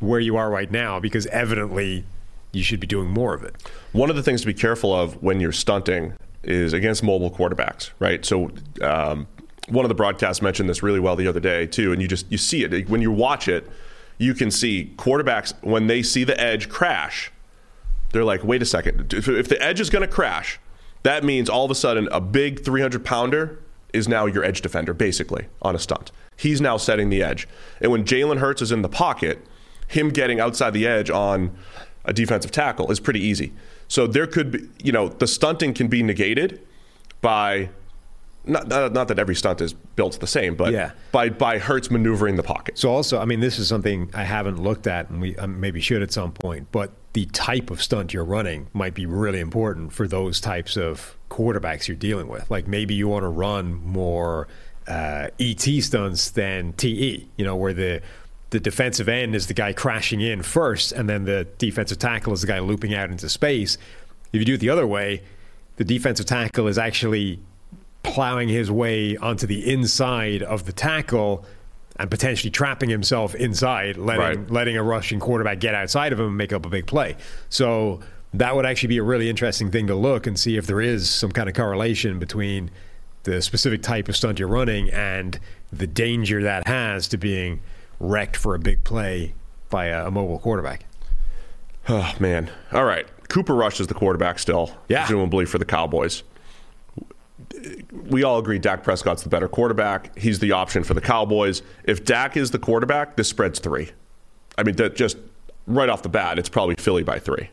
where 0.00 0.20
you 0.20 0.36
are 0.36 0.50
right 0.50 0.70
now, 0.70 1.00
because 1.00 1.26
evidently 1.28 2.04
you 2.52 2.62
should 2.62 2.78
be 2.78 2.86
doing 2.86 3.08
more 3.08 3.34
of 3.34 3.42
it. 3.42 3.56
One 3.92 4.10
of 4.10 4.16
the 4.16 4.22
things 4.22 4.42
to 4.42 4.46
be 4.46 4.54
careful 4.54 4.94
of 4.94 5.20
when 5.22 5.40
you're 5.40 5.52
stunting 5.52 6.12
is 6.42 6.72
against 6.72 7.02
mobile 7.02 7.30
quarterbacks, 7.30 7.90
right? 7.98 8.24
So 8.24 8.50
um, 8.82 9.26
one 9.68 9.84
of 9.84 9.88
the 9.88 9.94
broadcasts 9.94 10.40
mentioned 10.40 10.68
this 10.68 10.82
really 10.82 11.00
well 11.00 11.16
the 11.16 11.26
other 11.26 11.40
day 11.40 11.66
too, 11.66 11.92
and 11.92 12.00
you 12.00 12.06
just 12.06 12.30
you 12.30 12.38
see 12.38 12.62
it 12.62 12.88
when 12.88 13.02
you 13.02 13.10
watch 13.10 13.48
it. 13.48 13.68
You 14.20 14.34
can 14.34 14.50
see 14.50 14.92
quarterbacks 14.96 15.54
when 15.62 15.86
they 15.86 16.02
see 16.02 16.24
the 16.24 16.38
edge 16.40 16.68
crash. 16.68 17.30
They're 18.12 18.24
like, 18.24 18.42
wait 18.42 18.62
a 18.62 18.66
second. 18.66 19.14
If, 19.14 19.28
if 19.28 19.48
the 19.48 19.62
edge 19.62 19.80
is 19.80 19.90
going 19.90 20.02
to 20.02 20.12
crash, 20.12 20.58
that 21.04 21.22
means 21.22 21.48
all 21.48 21.64
of 21.64 21.70
a 21.70 21.74
sudden 21.74 22.08
a 22.10 22.20
big 22.20 22.64
300 22.64 23.04
pounder 23.04 23.60
is 23.92 24.08
now 24.08 24.26
your 24.26 24.44
edge 24.44 24.60
defender, 24.60 24.92
basically, 24.92 25.46
on 25.62 25.76
a 25.76 25.78
stunt. 25.78 26.10
He's 26.38 26.60
now 26.60 26.76
setting 26.76 27.10
the 27.10 27.22
edge. 27.22 27.48
And 27.80 27.90
when 27.90 28.04
Jalen 28.04 28.38
Hurts 28.38 28.62
is 28.62 28.70
in 28.70 28.82
the 28.82 28.88
pocket, 28.88 29.44
him 29.88 30.10
getting 30.10 30.38
outside 30.38 30.72
the 30.72 30.86
edge 30.86 31.10
on 31.10 31.56
a 32.04 32.12
defensive 32.12 32.52
tackle 32.52 32.90
is 32.92 33.00
pretty 33.00 33.20
easy. 33.20 33.52
So 33.88 34.06
there 34.06 34.26
could 34.26 34.52
be, 34.52 34.68
you 34.82 34.92
know, 34.92 35.08
the 35.08 35.26
stunting 35.26 35.74
can 35.74 35.88
be 35.88 36.02
negated 36.02 36.64
by 37.20 37.70
not, 38.44 38.68
not, 38.68 38.92
not, 38.92 39.08
that 39.08 39.18
every 39.18 39.34
stunt 39.34 39.60
is 39.60 39.72
built 39.72 40.18
the 40.20 40.26
same, 40.26 40.54
but 40.54 40.72
yeah. 40.72 40.92
by 41.12 41.28
by 41.28 41.58
Hurts 41.58 41.90
maneuvering 41.90 42.36
the 42.36 42.42
pocket. 42.42 42.78
So 42.78 42.90
also, 42.90 43.18
I 43.18 43.24
mean, 43.24 43.40
this 43.40 43.58
is 43.58 43.68
something 43.68 44.10
I 44.14 44.24
haven't 44.24 44.62
looked 44.62 44.86
at, 44.86 45.10
and 45.10 45.20
we 45.20 45.36
um, 45.36 45.60
maybe 45.60 45.80
should 45.80 46.02
at 46.02 46.12
some 46.12 46.32
point. 46.32 46.68
But 46.72 46.92
the 47.12 47.26
type 47.26 47.70
of 47.70 47.82
stunt 47.82 48.14
you're 48.14 48.24
running 48.24 48.68
might 48.72 48.94
be 48.94 49.04
really 49.04 49.40
important 49.40 49.92
for 49.92 50.06
those 50.06 50.40
types 50.40 50.76
of 50.76 51.16
quarterbacks 51.30 51.88
you're 51.88 51.96
dealing 51.96 52.28
with. 52.28 52.50
Like 52.50 52.66
maybe 52.66 52.94
you 52.94 53.08
want 53.08 53.24
to 53.24 53.28
run 53.28 53.74
more 53.74 54.48
uh, 54.88 55.28
ET 55.38 55.60
stunts 55.60 56.30
than 56.30 56.72
TE. 56.72 57.28
You 57.36 57.44
know, 57.44 57.56
where 57.56 57.72
the 57.72 58.02
the 58.50 58.58
defensive 58.58 59.08
end 59.08 59.34
is 59.34 59.46
the 59.46 59.54
guy 59.54 59.72
crashing 59.72 60.20
in 60.20 60.42
first, 60.42 60.92
and 60.92 61.08
then 61.08 61.24
the 61.24 61.46
defensive 61.58 61.98
tackle 61.98 62.32
is 62.32 62.40
the 62.40 62.46
guy 62.46 62.58
looping 62.58 62.94
out 62.94 63.10
into 63.10 63.28
space. 63.28 63.76
If 64.32 64.40
you 64.40 64.44
do 64.44 64.54
it 64.54 64.60
the 64.60 64.70
other 64.70 64.86
way, 64.86 65.22
the 65.76 65.84
defensive 65.84 66.26
tackle 66.26 66.66
is 66.66 66.78
actually 66.78 67.40
plowing 68.02 68.48
his 68.48 68.70
way 68.70 69.16
onto 69.18 69.46
the 69.46 69.70
inside 69.70 70.42
of 70.42 70.64
the 70.64 70.72
tackle 70.72 71.44
and 71.96 72.10
potentially 72.10 72.50
trapping 72.50 72.88
himself 72.88 73.34
inside, 73.34 73.96
letting 73.96 74.22
right. 74.22 74.50
letting 74.50 74.76
a 74.76 74.82
rushing 74.82 75.20
quarterback 75.20 75.60
get 75.60 75.74
outside 75.74 76.12
of 76.12 76.20
him 76.20 76.26
and 76.26 76.36
make 76.36 76.52
up 76.52 76.64
a 76.64 76.68
big 76.68 76.86
play. 76.86 77.16
So 77.50 78.00
that 78.34 78.54
would 78.54 78.66
actually 78.66 78.88
be 78.88 78.98
a 78.98 79.02
really 79.02 79.28
interesting 79.28 79.70
thing 79.70 79.86
to 79.88 79.94
look 79.94 80.26
and 80.26 80.38
see 80.38 80.56
if 80.56 80.66
there 80.66 80.80
is 80.80 81.10
some 81.10 81.32
kind 81.32 81.48
of 81.48 81.54
correlation 81.54 82.18
between 82.18 82.70
the 83.28 83.42
specific 83.42 83.82
type 83.82 84.08
of 84.08 84.16
stunt 84.16 84.38
you're 84.38 84.48
running 84.48 84.90
and 84.90 85.38
the 85.72 85.86
danger 85.86 86.42
that 86.42 86.66
has 86.66 87.08
to 87.08 87.18
being 87.18 87.60
wrecked 88.00 88.36
for 88.36 88.54
a 88.54 88.58
big 88.58 88.84
play 88.84 89.34
by 89.70 89.86
a, 89.86 90.06
a 90.06 90.10
mobile 90.10 90.38
quarterback. 90.38 90.84
Oh 91.88 92.14
man! 92.20 92.50
All 92.72 92.84
right, 92.84 93.06
Cooper 93.28 93.54
Rush 93.54 93.80
is 93.80 93.86
the 93.86 93.94
quarterback 93.94 94.38
still, 94.38 94.76
yeah. 94.88 95.06
presumably 95.06 95.46
for 95.46 95.58
the 95.58 95.64
Cowboys 95.64 96.22
we 98.08 98.22
all 98.22 98.38
agree 98.38 98.58
Dak 98.58 98.82
Prescott's 98.82 99.22
the 99.22 99.28
better 99.28 99.48
quarterback. 99.48 100.16
He's 100.18 100.38
the 100.38 100.52
option 100.52 100.84
for 100.84 100.94
the 100.94 101.00
Cowboys. 101.00 101.62
If 101.84 102.04
Dak 102.04 102.36
is 102.36 102.50
the 102.50 102.58
quarterback, 102.58 103.16
this 103.16 103.28
spread's 103.28 103.58
three. 103.58 103.90
I 104.56 104.62
mean, 104.64 104.76
that 104.76 104.96
just 104.96 105.16
right 105.66 105.88
off 105.88 106.02
the 106.02 106.08
bat, 106.08 106.38
it's 106.38 106.48
probably 106.48 106.74
Philly 106.76 107.02
by 107.02 107.18
three 107.18 107.50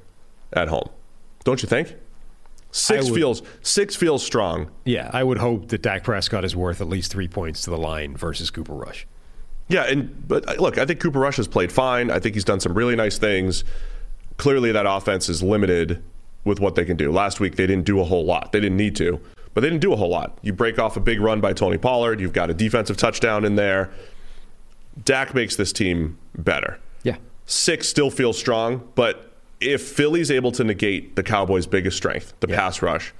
at 0.54 0.68
home. 0.68 0.90
Don't 1.44 1.62
you 1.62 1.70
think? 1.70 1.96
Six 2.76 3.10
would- 3.10 3.16
feels 3.16 3.42
six 3.62 3.96
feels 3.96 4.22
strong. 4.22 4.70
Yeah, 4.84 5.10
I 5.14 5.24
would 5.24 5.38
hope 5.38 5.70
that 5.70 5.82
Dak 5.82 6.04
Prescott 6.04 6.44
is 6.44 6.56
worth 6.58 6.82
at 6.82 6.90
least 6.90 7.10
three 7.10 7.30
points 7.30 7.62
to 7.62 7.70
the 7.70 7.78
line 7.78 8.18
versus 8.18 8.50
Cooper 8.52 8.74
Rush. 8.74 9.08
Yeah, 9.70 9.84
and 9.86 10.28
but 10.28 10.48
uh, 10.50 10.62
look, 10.62 10.78
I 10.78 10.86
think 10.86 11.00
Cooper 11.00 11.20
Rush 11.20 11.38
has 11.38 11.48
played 11.48 11.72
fine. 11.72 12.12
I 12.12 12.20
think 12.20 12.36
he's 12.36 12.44
done 12.44 12.60
some 12.60 12.74
really 12.74 12.96
nice 12.98 13.18
things. 13.18 13.64
Clearly, 14.38 14.74
that 14.74 14.86
offense 14.86 15.30
is 15.30 15.42
limited 15.42 16.04
with 16.44 16.60
what 16.60 16.76
they 16.76 16.84
can 16.84 16.98
do. 16.98 17.12
Last 17.14 17.40
week, 17.40 17.56
they 17.56 17.66
didn't 17.66 17.86
do 17.86 18.02
a 18.02 18.04
whole 18.04 18.26
lot. 18.26 18.52
They 18.52 18.60
didn't 18.60 18.78
need 18.78 18.98
to, 18.98 19.22
but 19.54 19.62
they 19.62 19.70
didn't 19.70 19.82
do 19.82 19.94
a 19.94 19.96
whole 19.96 20.10
lot. 20.10 20.38
You 20.42 20.52
break 20.52 20.78
off 20.78 20.98
a 20.98 21.00
big 21.00 21.22
run 21.22 21.40
by 21.40 21.54
Tony 21.54 21.78
Pollard. 21.78 22.20
You've 22.20 22.34
got 22.34 22.50
a 22.50 22.54
defensive 22.54 22.98
touchdown 22.98 23.46
in 23.46 23.56
there. 23.56 23.90
Dak 25.06 25.34
makes 25.34 25.56
this 25.56 25.72
team 25.72 26.18
better. 26.38 26.78
Yeah. 27.04 27.16
Six 27.46 27.88
still 27.88 28.12
feels 28.12 28.38
strong, 28.38 28.88
but 28.96 29.32
if 29.62 29.82
Philly's 29.82 30.32
able 30.32 30.52
to 30.54 30.64
negate 30.64 31.16
the 31.16 31.24
Cowboys' 31.24 31.68
biggest 31.68 31.98
strength, 31.98 32.34
the 32.40 32.48
pass 32.48 32.82
rush, 32.82 33.14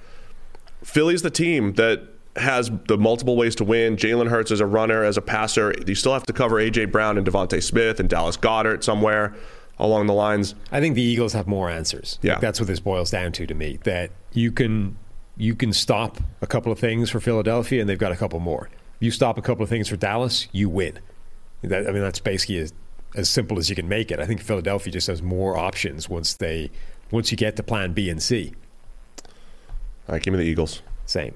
Philly's 0.82 1.22
the 1.22 1.30
team 1.30 1.74
that 1.74 2.02
has 2.36 2.70
the 2.86 2.98
multiple 2.98 3.36
ways 3.36 3.54
to 3.56 3.64
win. 3.64 3.96
Jalen 3.96 4.28
Hurts 4.28 4.50
as 4.50 4.60
a 4.60 4.66
runner, 4.66 5.02
as 5.04 5.16
a 5.16 5.22
passer. 5.22 5.74
You 5.86 5.94
still 5.94 6.12
have 6.12 6.24
to 6.26 6.32
cover 6.32 6.58
A.J. 6.60 6.86
Brown 6.86 7.16
and 7.18 7.26
DeVonta 7.26 7.62
Smith 7.62 7.98
and 7.98 8.08
Dallas 8.08 8.36
Goedert 8.36 8.84
somewhere 8.84 9.34
along 9.78 10.06
the 10.06 10.14
lines. 10.14 10.54
I 10.70 10.80
think 10.80 10.94
the 10.94 11.02
Eagles 11.02 11.32
have 11.32 11.46
more 11.46 11.70
answers. 11.70 12.18
Yeah. 12.22 12.32
Like, 12.32 12.42
that's 12.42 12.60
what 12.60 12.66
this 12.66 12.80
boils 12.80 13.10
down 13.10 13.32
to 13.32 13.46
to 13.46 13.54
me. 13.54 13.78
That 13.84 14.10
you 14.32 14.52
can 14.52 14.96
you 15.36 15.54
can 15.54 15.72
stop 15.72 16.18
a 16.40 16.46
couple 16.46 16.72
of 16.72 16.78
things 16.78 17.10
for 17.10 17.20
Philadelphia, 17.20 17.80
and 17.80 17.88
they've 17.88 17.98
got 17.98 18.12
a 18.12 18.16
couple 18.16 18.40
more. 18.40 18.68
You 19.00 19.10
stop 19.10 19.36
a 19.36 19.42
couple 19.42 19.62
of 19.62 19.68
things 19.68 19.88
for 19.88 19.96
Dallas, 19.96 20.48
you 20.52 20.68
win. 20.68 20.98
That, 21.62 21.86
I 21.86 21.92
mean, 21.92 22.02
that's 22.02 22.20
basically 22.20 22.68
as, 23.16 23.28
simple 23.28 23.58
as 23.58 23.68
you 23.70 23.76
can 23.76 23.88
make 23.88 24.10
it. 24.10 24.20
I 24.20 24.26
think 24.26 24.40
Philadelphia 24.40 24.92
just 24.92 25.06
has 25.06 25.22
more 25.22 25.56
options 25.56 26.08
once 26.08 26.34
they 26.34 26.70
once 27.10 27.30
you 27.30 27.36
get 27.36 27.56
to 27.56 27.62
Plan 27.62 27.92
B 27.92 28.10
and 28.10 28.22
C. 28.22 28.52
All 30.08 30.14
right, 30.14 30.22
give 30.22 30.32
me 30.32 30.38
the 30.38 30.46
Eagles. 30.46 30.82
Same. 31.04 31.34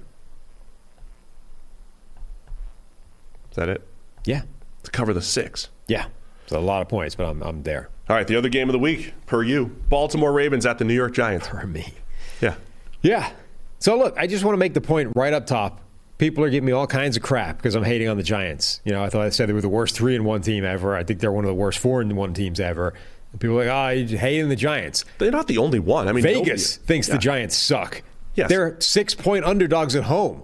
Is 3.50 3.56
that 3.56 3.68
it? 3.68 3.86
Yeah. 4.24 4.42
To 4.84 4.90
cover 4.90 5.12
the 5.12 5.22
six. 5.22 5.68
Yeah. 5.88 6.06
It's 6.44 6.52
a 6.52 6.58
lot 6.58 6.82
of 6.82 6.88
points, 6.88 7.14
but 7.14 7.26
I'm 7.26 7.42
I'm 7.42 7.62
there 7.62 7.90
All 8.08 8.16
right, 8.16 8.26
the 8.26 8.36
other 8.36 8.48
game 8.48 8.68
of 8.68 8.72
the 8.72 8.78
week, 8.78 9.12
per 9.26 9.42
you. 9.42 9.66
Baltimore 9.88 10.32
Ravens 10.32 10.66
at 10.66 10.78
the 10.78 10.84
New 10.84 10.94
York 10.94 11.14
Giants. 11.14 11.48
for 11.48 11.66
me. 11.66 11.94
Yeah. 12.40 12.54
Yeah. 13.02 13.30
So 13.78 13.96
look, 13.96 14.16
I 14.16 14.26
just 14.26 14.44
want 14.44 14.54
to 14.54 14.58
make 14.58 14.74
the 14.74 14.80
point 14.80 15.12
right 15.14 15.32
up 15.32 15.46
top. 15.46 15.80
People 16.20 16.44
are 16.44 16.50
giving 16.50 16.66
me 16.66 16.72
all 16.72 16.86
kinds 16.86 17.16
of 17.16 17.22
crap 17.22 17.56
because 17.56 17.74
I'm 17.74 17.82
hating 17.82 18.06
on 18.06 18.18
the 18.18 18.22
Giants. 18.22 18.82
You 18.84 18.92
know, 18.92 19.02
I 19.02 19.08
thought 19.08 19.22
I 19.22 19.30
said 19.30 19.48
they 19.48 19.54
were 19.54 19.62
the 19.62 19.70
worst 19.70 19.96
three 19.96 20.14
and 20.14 20.24
one 20.26 20.42
team 20.42 20.64
ever. 20.66 20.94
I 20.94 21.02
think 21.02 21.18
they're 21.20 21.32
one 21.32 21.44
of 21.44 21.48
the 21.48 21.54
worst 21.54 21.78
four 21.78 22.02
and 22.02 22.14
one 22.14 22.34
teams 22.34 22.60
ever. 22.60 22.92
And 23.32 23.40
people 23.40 23.58
are 23.58 23.64
like, 23.64 23.74
oh, 23.74 23.88
you're 23.98 24.18
hating 24.20 24.50
the 24.50 24.56
Giants. 24.56 25.06
They're 25.16 25.30
not 25.30 25.46
the 25.46 25.56
only 25.56 25.78
one. 25.78 26.08
I 26.08 26.12
mean, 26.12 26.22
Vegas 26.22 26.76
nobody- 26.76 26.86
thinks 26.86 27.08
Yeah. 27.08 27.14
the 27.14 27.18
Giants 27.20 27.56
suck. 27.56 28.02
Yes. 28.34 28.50
They're 28.50 28.76
six 28.80 29.14
point 29.14 29.46
underdogs 29.46 29.96
at 29.96 30.04
home. 30.04 30.42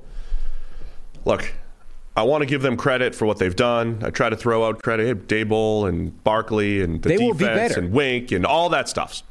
Look, 1.26 1.52
I 2.16 2.22
want 2.22 2.40
to 2.40 2.46
give 2.46 2.62
them 2.62 2.78
credit 2.78 3.14
for 3.14 3.26
what 3.26 3.38
they've 3.38 3.54
done. 3.54 3.98
I 4.02 4.08
try 4.08 4.30
to 4.30 4.36
throw 4.36 4.66
out 4.66 4.82
credit. 4.82 5.06
Hey, 5.06 5.44
Daboll 5.44 5.86
and 5.88 6.24
Barkley 6.24 6.80
and 6.80 7.02
the 7.02 7.10
They 7.10 7.18
will 7.18 7.34
defense 7.34 7.38
be 7.38 7.68
better. 7.74 7.80
and 7.80 7.92
Wink 7.92 8.32
and 8.32 8.46
all 8.46 8.70
that 8.70 8.88
stuff. 8.88 9.22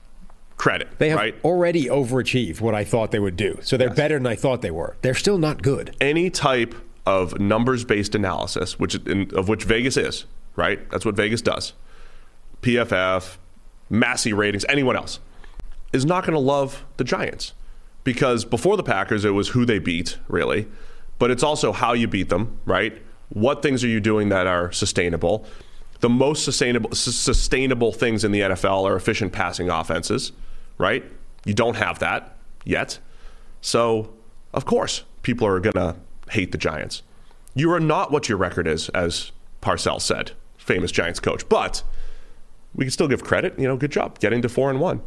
Credit. 0.57 0.87
They 0.99 1.09
have 1.09 1.17
right? 1.17 1.35
already 1.43 1.85
overachieved 1.85 2.61
what 2.61 2.73
I 2.73 2.83
thought 2.85 3.11
they 3.11 3.19
would 3.19 3.35
do. 3.35 3.59
So 3.61 3.75
they're 3.77 3.89
better 3.93 4.15
than 4.17 4.25
I 4.27 4.35
thought 4.35 4.61
they 4.61 4.71
were. 4.71 4.95
They're 5.01 5.13
still 5.13 5.37
not 5.37 5.61
good. 5.61 5.95
any 5.99 6.29
type 6.29 6.73
of 7.05 7.39
numbers-based 7.39 8.15
analysis, 8.15 8.79
which 8.79 8.95
in, 8.95 9.29
of 9.35 9.47
which 9.47 9.63
Vegas 9.65 9.95
is, 9.97 10.25
right? 10.55 10.89
That's 10.89 11.05
what 11.05 11.15
Vegas 11.15 11.41
does. 11.41 11.73
PFF, 12.61 13.37
Massey 13.89 14.33
ratings, 14.33 14.65
anyone 14.69 14.95
else 14.95 15.19
is 15.93 16.05
not 16.05 16.23
going 16.23 16.33
to 16.33 16.39
love 16.39 16.83
the 16.97 17.03
Giants 17.03 17.53
because 18.03 18.43
before 18.45 18.75
the 18.77 18.83
Packers, 18.83 19.23
it 19.25 19.31
was 19.31 19.49
who 19.49 19.65
they 19.65 19.79
beat, 19.79 20.17
really, 20.27 20.67
but 21.19 21.31
it's 21.31 21.43
also 21.43 21.71
how 21.71 21.93
you 21.93 22.07
beat 22.07 22.29
them, 22.29 22.57
right? 22.65 23.01
What 23.29 23.61
things 23.61 23.83
are 23.83 23.87
you 23.87 23.99
doing 23.99 24.29
that 24.29 24.47
are 24.47 24.71
sustainable? 24.71 25.45
The 25.99 26.09
most 26.09 26.43
sustainable 26.43 26.89
s- 26.91 26.99
sustainable 26.99 27.91
things 27.91 28.23
in 28.23 28.31
the 28.31 28.41
NFL 28.41 28.83
are 28.83 28.95
efficient 28.95 29.31
passing 29.31 29.69
offenses, 29.69 30.31
right? 30.77 31.03
You 31.45 31.53
don't 31.53 31.75
have 31.75 31.99
that 31.99 32.37
yet. 32.63 32.99
So, 33.61 34.13
of 34.53 34.65
course, 34.65 35.03
people 35.23 35.47
are 35.47 35.59
going 35.59 35.73
to 35.73 35.95
hate 36.31 36.51
the 36.51 36.57
Giants. 36.57 37.03
You 37.53 37.71
are 37.71 37.79
not 37.79 38.11
what 38.11 38.27
your 38.29 38.37
record 38.37 38.67
is, 38.67 38.89
as 38.89 39.31
Parcells 39.61 40.01
said, 40.01 40.31
famous 40.57 40.91
Giants 40.91 41.19
coach. 41.19 41.47
But 41.49 41.83
we 42.73 42.85
can 42.85 42.91
still 42.91 43.07
give 43.07 43.23
credit. 43.23 43.57
You 43.59 43.67
know, 43.67 43.77
good 43.77 43.91
job 43.91 44.19
getting 44.19 44.41
to 44.41 44.49
four 44.49 44.69
and 44.69 44.79
one. 44.79 45.01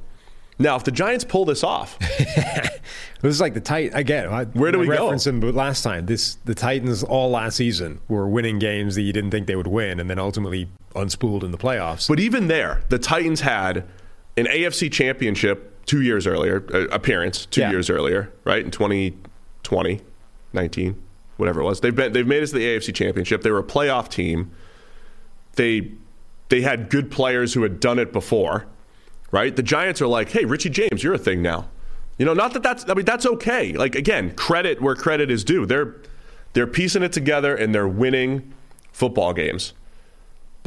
Now, 0.61 0.74
if 0.74 0.83
the 0.83 0.90
Giants 0.90 1.24
pull 1.24 1.44
this 1.44 1.62
off, 1.62 1.96
This 3.20 3.35
is 3.35 3.40
like 3.40 3.54
the 3.54 3.61
Titan 3.61 3.96
again. 3.96 4.28
I, 4.28 4.44
Where 4.44 4.70
do 4.70 4.78
I 4.78 4.81
we 4.83 4.87
go? 4.87 4.92
referenced 4.92 5.24
them 5.24 5.40
last 5.40 5.83
time. 5.83 6.07
This 6.07 6.37
the 6.44 6.54
Titans 6.54 7.02
all 7.02 7.31
last 7.31 7.57
season 7.57 8.00
were 8.09 8.28
winning 8.28 8.59
games 8.61 8.94
that 8.94 9.02
you 9.02 9.12
didn't 9.12 9.31
think 9.33 9.46
they 9.48 9.57
would 9.57 9.66
win, 9.66 9.98
and 10.00 10.09
then 10.09 10.18
ultimately 10.20 10.68
unspooled 10.94 11.42
in 11.42 11.50
the 11.50 11.59
playoffs. 11.59 12.09
but 12.09 12.20
even 12.20 12.46
there, 12.48 12.83
the 12.88 12.98
Titans 12.98 13.40
had 13.40 13.85
an 14.38 14.46
AFC 14.46 14.90
championship 14.92 15.85
two 15.87 16.03
years 16.03 16.27
earlier, 16.27 16.64
uh, 16.72 16.87
appearance 16.88 17.46
two 17.46 17.62
Yeah. 17.62 17.70
years 17.70 17.88
earlier, 17.90 18.31
right? 18.44 18.64
In 18.64 18.70
2020, 18.70 20.01
19, 20.53 20.96
whatever 21.37 21.61
it 21.61 21.64
was. 21.64 21.81
They've 21.81 21.94
been, 21.94 22.12
they've 22.12 22.27
made 22.27 22.42
it 22.42 22.46
to 22.48 22.55
the 22.55 22.64
AFC 22.66 22.92
championship. 22.94 23.42
They 23.42 23.51
were 23.51 23.59
a 23.61 23.64
playoff 23.64 24.09
team. 24.09 24.51
They, 25.57 25.92
they 26.51 26.61
had 26.62 26.90
good 26.90 27.11
players 27.11 27.55
who 27.55 27.62
had 27.62 27.81
done 27.81 27.98
it 27.98 28.12
before, 28.12 28.66
right? 29.31 29.55
The 29.55 29.62
Giants 29.62 30.01
are 30.03 30.07
like, 30.07 30.31
hey, 30.31 30.44
Richie 30.44 30.70
James, 30.70 31.03
you're 31.03 31.14
a 31.14 31.18
thing 31.18 31.42
now. 31.42 31.68
You 32.18 32.27
know, 32.27 32.35
not 32.35 32.53
that 32.55 32.62
that's, 32.62 32.88
I 32.88 32.94
mean, 32.94 33.05
that's 33.05 33.27
okay. 33.27 33.72
Like, 33.72 33.94
again, 33.94 34.35
credit 34.35 34.81
where 34.83 34.94
credit 34.94 35.31
is 35.31 35.44
due. 35.44 35.66
They're, 35.66 35.96
they're 36.53 36.66
piecing 36.66 37.03
it 37.03 37.12
together 37.12 37.55
and 37.55 37.74
they're 37.74 37.88
winning 37.88 38.53
football 38.92 39.33
games. 39.33 39.72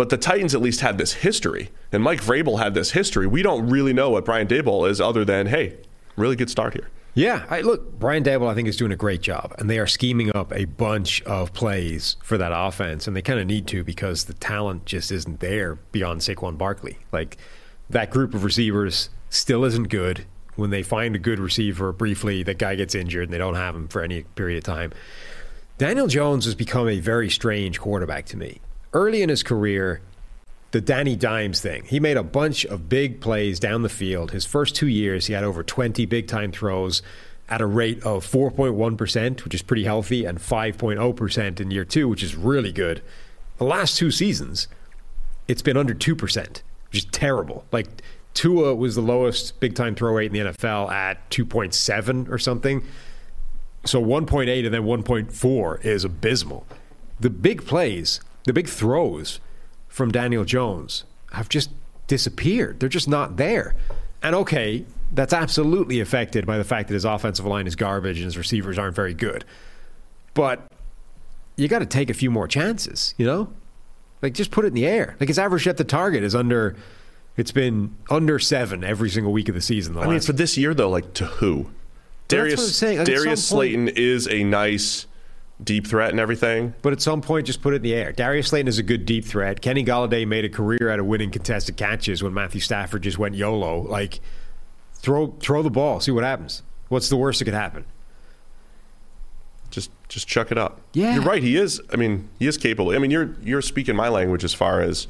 But 0.02 0.10
the 0.10 0.18
Titans 0.18 0.56
at 0.56 0.64
least 0.64 0.82
had 0.82 0.98
this 0.98 1.14
history, 1.14 1.70
and 1.92 2.02
Mike 2.02 2.24
Vrabel 2.24 2.58
had 2.58 2.74
this 2.74 2.90
history. 2.90 3.28
We 3.28 3.44
don't 3.44 3.70
really 3.70 3.94
know 3.94 4.10
what 4.10 4.26
Brian 4.26 4.48
Daboll 4.48 4.90
is, 4.90 5.00
other 5.00 5.24
than 5.24 5.46
hey, 5.46 5.78
really 6.16 6.36
good 6.36 6.50
start 6.50 6.74
here. 6.74 6.90
Yeah, 7.14 7.46
I, 7.52 7.62
look, 7.62 8.00
Brian 8.00 8.24
Daboll, 8.24 8.50
I 8.50 8.56
think, 8.56 8.68
is 8.68 8.76
doing 8.76 8.92
a 8.92 8.96
great 8.96 9.22
job, 9.22 9.54
and 9.60 9.70
they 9.70 9.78
are 9.78 9.86
scheming 9.86 10.36
up 10.36 10.52
a 10.56 10.66
bunch 10.66 11.22
of 11.22 11.54
plays 11.54 12.18
for 12.24 12.36
that 12.40 12.52
offense, 12.52 13.06
and 13.06 13.16
they 13.16 13.22
kind 13.22 13.40
of 13.40 13.46
need 13.46 13.68
to 13.68 13.84
because 13.84 14.24
the 14.24 14.34
talent 14.34 14.86
just 14.86 15.12
isn't 15.12 15.40
there 15.40 15.76
beyond 15.92 16.22
Saquon 16.22 16.58
Barkley. 16.58 16.98
Like 17.12 17.38
that 17.88 18.10
group 18.10 18.34
of 18.34 18.44
receivers 18.44 19.12
still 19.30 19.64
isn't 19.66 19.90
good. 19.90 20.26
When 20.56 20.72
they 20.72 20.82
find 20.82 21.16
a 21.16 21.20
good 21.20 21.38
receiver 21.38 21.94
briefly, 21.94 22.42
that 22.42 22.58
guy 22.58 22.74
gets 22.74 22.96
injured, 22.96 23.26
and 23.26 23.34
they 23.34 23.38
don't 23.38 23.54
have 23.54 23.76
him 23.76 23.88
for 23.88 24.02
any 24.02 24.24
period 24.24 24.58
of 24.58 24.64
time. 24.64 24.94
Daniel 25.78 26.08
Jones 26.08 26.46
has 26.46 26.56
become 26.56 26.90
a 26.90 27.00
very 27.00 27.30
strange 27.30 27.80
quarterback 27.80 28.26
to 28.26 28.38
me. 28.38 28.62
Early 28.94 29.22
in 29.22 29.30
his 29.30 29.42
career, 29.42 30.02
the 30.72 30.82
Danny 30.82 31.16
Dimes 31.16 31.62
thing. 31.62 31.86
He 31.86 32.00
made 32.00 32.18
a 32.18 32.24
bunch 32.24 32.66
of 32.66 32.90
big 32.90 33.22
plays 33.22 33.60
down 33.60 33.84
the 33.84 33.90
field. 33.90 34.32
His 34.32 34.46
first 34.46 34.76
two 34.76 34.88
years, 34.88 35.28
he 35.28 35.34
had 35.34 35.44
over 35.44 35.64
20 35.64 36.06
big 36.06 36.28
time 36.28 36.52
throws 36.52 37.02
at 37.48 37.62
a 37.62 37.66
rate 37.66 38.04
of 38.04 38.26
4.1%, 38.26 39.44
which 39.44 39.54
is 39.54 39.62
pretty 39.62 39.84
healthy, 39.84 40.26
and 40.26 40.40
5.0% 40.40 41.60
in 41.60 41.72
year 41.72 41.86
two, 41.86 42.08
which 42.08 42.24
is 42.24 42.36
really 42.36 42.72
good. 42.72 43.02
The 43.58 43.66
last 43.66 43.98
two 43.98 44.12
seasons, 44.12 44.68
it's 45.48 45.62
been 45.62 45.78
under 45.78 45.94
2%, 45.94 46.38
which 46.90 46.98
is 46.98 47.06
terrible. 47.06 47.66
Like, 47.72 47.88
Tua 48.34 48.76
was 48.76 48.96
the 48.96 49.02
lowest 49.02 49.60
big 49.60 49.76
time 49.76 49.96
throw 49.96 50.14
rate 50.14 50.34
in 50.34 50.46
the 50.46 50.52
NFL 50.52 50.90
at 50.92 51.30
2.7 51.30 52.30
or 52.30 52.38
something. 52.38 52.84
So 53.86 54.02
1.8 54.02 54.66
and 54.66 54.74
then 54.74 54.84
1.4 54.84 55.86
is 55.86 56.06
abysmal. 56.06 56.66
The 57.20 57.30
big 57.30 57.66
plays, 57.66 58.22
the 58.46 58.54
big 58.54 58.68
throws 58.68 59.40
from 59.88 60.12
Daniel 60.12 60.44
Jones 60.44 61.04
have 61.34 61.50
just 61.50 61.70
disappeared. 62.08 62.80
They're 62.80 62.90
just 62.90 63.08
not 63.08 63.38
there. 63.38 63.76
And 64.24 64.36
okay, 64.36 64.86
that's 65.12 65.34
absolutely 65.34 66.00
affected 66.00 66.46
by 66.46 66.58
the 66.58 66.64
fact 66.64 66.88
that 66.88 66.94
his 66.94 67.06
offensive 67.06 67.46
line 67.46 67.68
is 67.68 67.76
garbage 67.76 68.18
and 68.18 68.26
his 68.26 68.38
receivers 68.38 68.78
aren't 68.78 68.96
very 68.96 69.14
good. 69.14 69.46
But 70.34 70.62
you 71.56 71.68
got 71.68 71.80
to 71.80 71.86
take 71.86 72.10
a 72.10 72.14
few 72.14 72.32
more 72.32 72.48
chances, 72.48 73.14
you 73.18 73.26
know? 73.26 73.52
Like 74.22 74.34
just 74.34 74.52
put 74.52 74.66
it 74.66 74.70
in 74.70 74.74
the 74.74 74.86
air. 74.86 75.16
Like 75.20 75.30
his 75.30 75.40
average 75.40 75.68
at 75.68 75.78
the 75.78 75.84
target 75.84 76.24
is 76.24 76.36
under 76.36 76.76
it's 77.38 77.52
been 77.52 77.96
under 78.10 78.40
7 78.40 78.84
every 78.84 79.10
single 79.10 79.32
week 79.32 79.50
of 79.50 79.56
the 79.56 79.62
season. 79.62 79.94
The 79.94 80.02
I 80.02 80.08
mean, 80.08 80.20
for 80.20 80.34
this 80.34 80.58
year 80.58 80.74
though, 80.74 80.90
like 80.90 81.14
to 81.16 81.26
who? 81.26 81.72
Darius 82.28 82.76
saying. 82.76 83.00
Like, 83.00 83.08
at 83.08 83.14
Darius 83.14 83.26
point- 83.26 83.40
Slayton 83.40 83.88
is 83.90 84.28
a 84.28 84.44
nice 84.44 85.08
deep 85.64 85.88
threat 85.88 86.12
and 86.12 86.20
everything. 86.20 86.74
But 86.82 86.94
at 86.94 87.02
some 87.02 87.22
point, 87.22 87.46
just 87.46 87.62
put 87.62 87.74
it 87.74 87.78
in 87.78 87.82
the 87.84 87.94
air. 87.94 88.12
Darius 88.12 88.48
Slayton 88.48 88.68
is 88.68 88.80
a 88.80 88.84
good 88.84 89.06
deep 89.06 89.26
threat. 89.26 89.62
Kenny 89.62 89.84
Golladay 89.84 90.28
made 90.28 90.46
a 90.46 90.50
career 90.50 90.90
out 90.90 91.00
of 91.00 91.06
winning 91.06 91.32
contested 91.32 91.78
catches 91.78 92.24
when 92.24 92.34
Matthew 92.34 92.62
Stafford 92.62 93.04
just 93.04 93.18
went 93.18 93.36
YOLO. 93.36 93.82
Like, 93.82 94.20
throw 94.94 95.36
throw 95.40 95.62
the 95.62 95.70
ball, 95.70 96.00
see 96.00 96.12
what 96.12 96.24
happens. 96.24 96.64
What's 96.90 97.10
the 97.10 97.18
worst 97.18 97.40
that 97.40 97.46
could 97.46 97.54
happen? 97.54 97.86
Just 99.70 99.92
just 100.10 100.28
chuck 100.28 100.52
it 100.52 100.58
up. 100.58 100.82
Yeah. 100.94 101.14
you're 101.14 101.24
right. 101.24 101.42
He 101.42 101.56
is. 101.56 101.82
I 101.94 101.96
mean, 101.96 102.30
he 102.38 102.48
is 102.48 102.58
capable. 102.58 102.94
I 102.94 102.98
mean, 102.98 103.12
you're 103.12 103.36
you're 103.42 103.62
speaking 103.62 103.96
my 103.96 104.10
language 104.10 104.44
as 104.44 104.54
far 104.54 104.82
as 104.82 105.08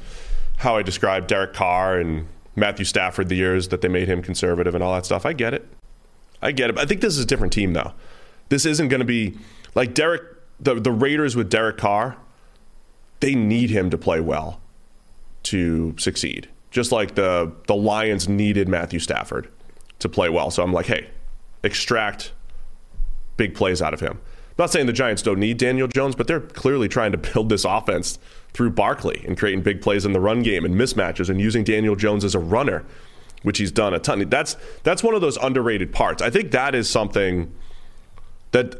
how 0.57 0.77
I 0.77 0.83
describe 0.83 1.27
Derek 1.27 1.53
Carr 1.53 1.97
and 1.97 2.27
Matthew 2.55 2.85
Stafford 2.85 3.29
the 3.29 3.35
years 3.35 3.69
that 3.69 3.81
they 3.81 3.87
made 3.87 4.07
him 4.07 4.21
conservative 4.21 4.75
and 4.75 4.83
all 4.83 4.93
that 4.93 5.05
stuff. 5.05 5.25
I 5.25 5.33
get 5.33 5.53
it. 5.53 5.67
I 6.41 6.51
get 6.51 6.69
it. 6.69 6.77
I 6.77 6.85
think 6.85 7.01
this 7.01 7.17
is 7.17 7.23
a 7.23 7.25
different 7.25 7.53
team, 7.53 7.73
though. 7.73 7.93
This 8.49 8.65
isn't 8.65 8.89
going 8.89 8.99
to 8.99 9.05
be 9.05 9.37
like 9.75 9.93
Derek, 9.93 10.21
the, 10.61 10.75
the 10.75 10.91
Raiders 10.91 11.35
with 11.35 11.49
Derek 11.49 11.77
Carr. 11.77 12.17
They 13.19 13.35
need 13.35 13.69
him 13.69 13.89
to 13.89 13.97
play 13.97 14.19
well 14.19 14.61
to 15.43 15.95
succeed, 15.97 16.49
just 16.69 16.91
like 16.91 17.15
the 17.15 17.51
the 17.67 17.75
Lions 17.75 18.27
needed 18.29 18.67
Matthew 18.67 18.99
Stafford 18.99 19.49
to 19.99 20.09
play 20.09 20.29
well. 20.29 20.51
So 20.51 20.63
I'm 20.63 20.73
like, 20.73 20.87
hey, 20.87 21.09
extract 21.63 22.31
big 23.37 23.55
plays 23.55 23.81
out 23.81 23.93
of 23.93 23.99
him. 23.99 24.13
I'm 24.13 24.55
not 24.57 24.71
saying 24.71 24.85
the 24.85 24.93
Giants 24.93 25.21
don't 25.21 25.39
need 25.39 25.57
Daniel 25.57 25.87
Jones, 25.87 26.15
but 26.15 26.27
they're 26.27 26.41
clearly 26.41 26.87
trying 26.87 27.11
to 27.11 27.17
build 27.17 27.49
this 27.49 27.65
offense 27.65 28.19
through 28.53 28.71
Barkley 28.71 29.23
and 29.25 29.37
creating 29.37 29.61
big 29.61 29.81
plays 29.81 30.05
in 30.05 30.13
the 30.13 30.19
run 30.19 30.43
game 30.43 30.65
and 30.65 30.75
mismatches 30.75 31.29
and 31.29 31.39
using 31.39 31.63
Daniel 31.63 31.95
Jones 31.95 32.25
as 32.25 32.35
a 32.35 32.39
runner, 32.39 32.83
which 33.43 33.59
he's 33.59 33.71
done 33.71 33.93
a 33.93 33.99
ton. 33.99 34.27
That's 34.29 34.57
that's 34.83 35.03
one 35.03 35.15
of 35.15 35.21
those 35.21 35.37
underrated 35.37 35.91
parts. 35.93 36.21
I 36.21 36.29
think 36.29 36.51
that 36.51 36.75
is 36.75 36.89
something 36.89 37.53
that 38.51 38.75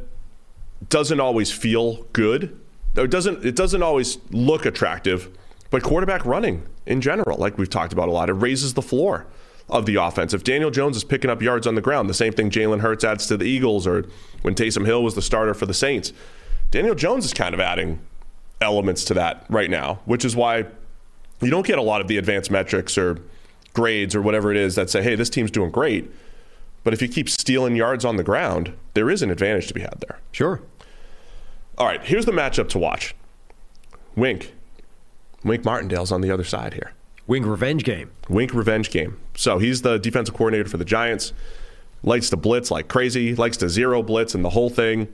doesn't 0.89 1.19
always 1.19 1.51
feel 1.51 2.03
good. 2.13 2.57
It 2.95 3.09
doesn't 3.09 3.45
it 3.45 3.55
doesn't 3.55 3.83
always 3.83 4.17
look 4.31 4.65
attractive, 4.65 5.29
but 5.69 5.83
quarterback 5.83 6.25
running 6.25 6.67
in 6.85 7.01
general, 7.01 7.37
like 7.37 7.57
we've 7.57 7.69
talked 7.69 7.93
about 7.93 8.09
a 8.09 8.11
lot, 8.11 8.29
it 8.29 8.33
raises 8.33 8.73
the 8.73 8.81
floor 8.81 9.25
of 9.69 9.85
the 9.85 9.95
offense. 9.95 10.33
If 10.33 10.43
Daniel 10.43 10.71
Jones 10.71 10.97
is 10.97 11.03
picking 11.03 11.29
up 11.29 11.41
yards 11.41 11.65
on 11.65 11.75
the 11.75 11.81
ground, 11.81 12.09
the 12.09 12.13
same 12.13 12.33
thing 12.33 12.49
Jalen 12.49 12.81
Hurts 12.81 13.03
adds 13.03 13.27
to 13.27 13.37
the 13.37 13.45
Eagles 13.45 13.87
or 13.87 14.05
when 14.41 14.53
Taysom 14.55 14.85
Hill 14.85 15.03
was 15.03 15.15
the 15.15 15.21
starter 15.21 15.53
for 15.53 15.65
the 15.65 15.73
Saints. 15.73 16.11
Daniel 16.71 16.95
Jones 16.95 17.25
is 17.25 17.33
kind 17.33 17.53
of 17.53 17.59
adding 17.59 17.99
elements 18.59 19.03
to 19.05 19.13
that 19.13 19.45
right 19.49 19.69
now, 19.69 19.99
which 20.05 20.25
is 20.25 20.35
why 20.35 20.65
you 21.41 21.49
don't 21.49 21.65
get 21.65 21.79
a 21.79 21.81
lot 21.81 22.01
of 22.01 22.07
the 22.07 22.17
advanced 22.17 22.51
metrics 22.51 22.97
or 22.97 23.19
grades 23.73 24.13
or 24.15 24.21
whatever 24.21 24.51
it 24.51 24.57
is 24.57 24.75
that 24.75 24.89
say, 24.89 25.01
hey, 25.01 25.15
this 25.15 25.29
team's 25.29 25.51
doing 25.51 25.71
great. 25.71 26.11
But 26.83 26.93
if 26.93 27.01
you 27.01 27.07
keep 27.07 27.29
stealing 27.29 27.75
yards 27.75 28.03
on 28.03 28.17
the 28.17 28.23
ground, 28.23 28.73
there 28.93 29.09
is 29.09 29.21
an 29.21 29.29
advantage 29.29 29.67
to 29.67 29.73
be 29.73 29.81
had 29.81 29.99
there. 29.99 30.19
Sure. 30.31 30.61
All 31.77 31.87
right, 31.87 32.03
here's 32.03 32.25
the 32.25 32.31
matchup 32.31 32.69
to 32.69 32.77
watch. 32.77 33.15
Wink. 34.15 34.53
Wink 35.43 35.65
Martindale's 35.65 36.11
on 36.11 36.21
the 36.21 36.31
other 36.31 36.43
side 36.43 36.73
here. 36.73 36.93
Wink 37.27 37.45
revenge 37.45 37.83
game. 37.83 38.11
Wink 38.29 38.53
revenge 38.53 38.91
game. 38.91 39.19
So 39.35 39.57
he's 39.57 39.81
the 39.81 39.97
defensive 39.97 40.35
coordinator 40.35 40.69
for 40.69 40.77
the 40.77 40.85
Giants. 40.85 41.33
Likes 42.03 42.29
to 42.31 42.37
blitz 42.37 42.71
like 42.71 42.87
crazy, 42.87 43.35
likes 43.35 43.57
to 43.57 43.69
zero 43.69 44.03
blitz 44.03 44.35
and 44.35 44.43
the 44.43 44.49
whole 44.49 44.69
thing. 44.69 45.07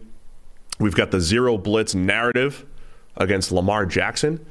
We've 0.80 0.95
got 0.95 1.12
the 1.12 1.20
zero 1.20 1.58
blitz 1.58 1.93
narrative 1.95 2.66
against 3.18 3.51
Lamar 3.51 3.86
Jackson. 3.86 4.45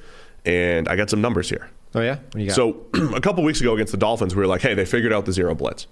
And 0.45 0.89
I 0.89 0.97
got 0.97 1.11
some 1.11 1.21
numbers 1.21 1.49
here. 1.49 1.71
Oh, 1.95 2.01
yeah? 2.01 2.19
What 2.33 2.41
you 2.41 2.47
got? 2.47 2.55
So 2.55 2.87
a 3.15 3.21
couple 3.21 3.43
weeks 3.43 3.61
ago 3.61 3.75
against 3.75 3.91
the 3.91 3.99
Dolphins, 3.99 4.35
we 4.35 4.41
were 4.41 4.47
like, 4.47 4.61
hey, 4.61 4.75
they 4.75 4.85
figured 4.85 5.13
out 5.13 5.25
the 5.25 5.33
zero 5.33 5.55
blitz. 5.55 5.87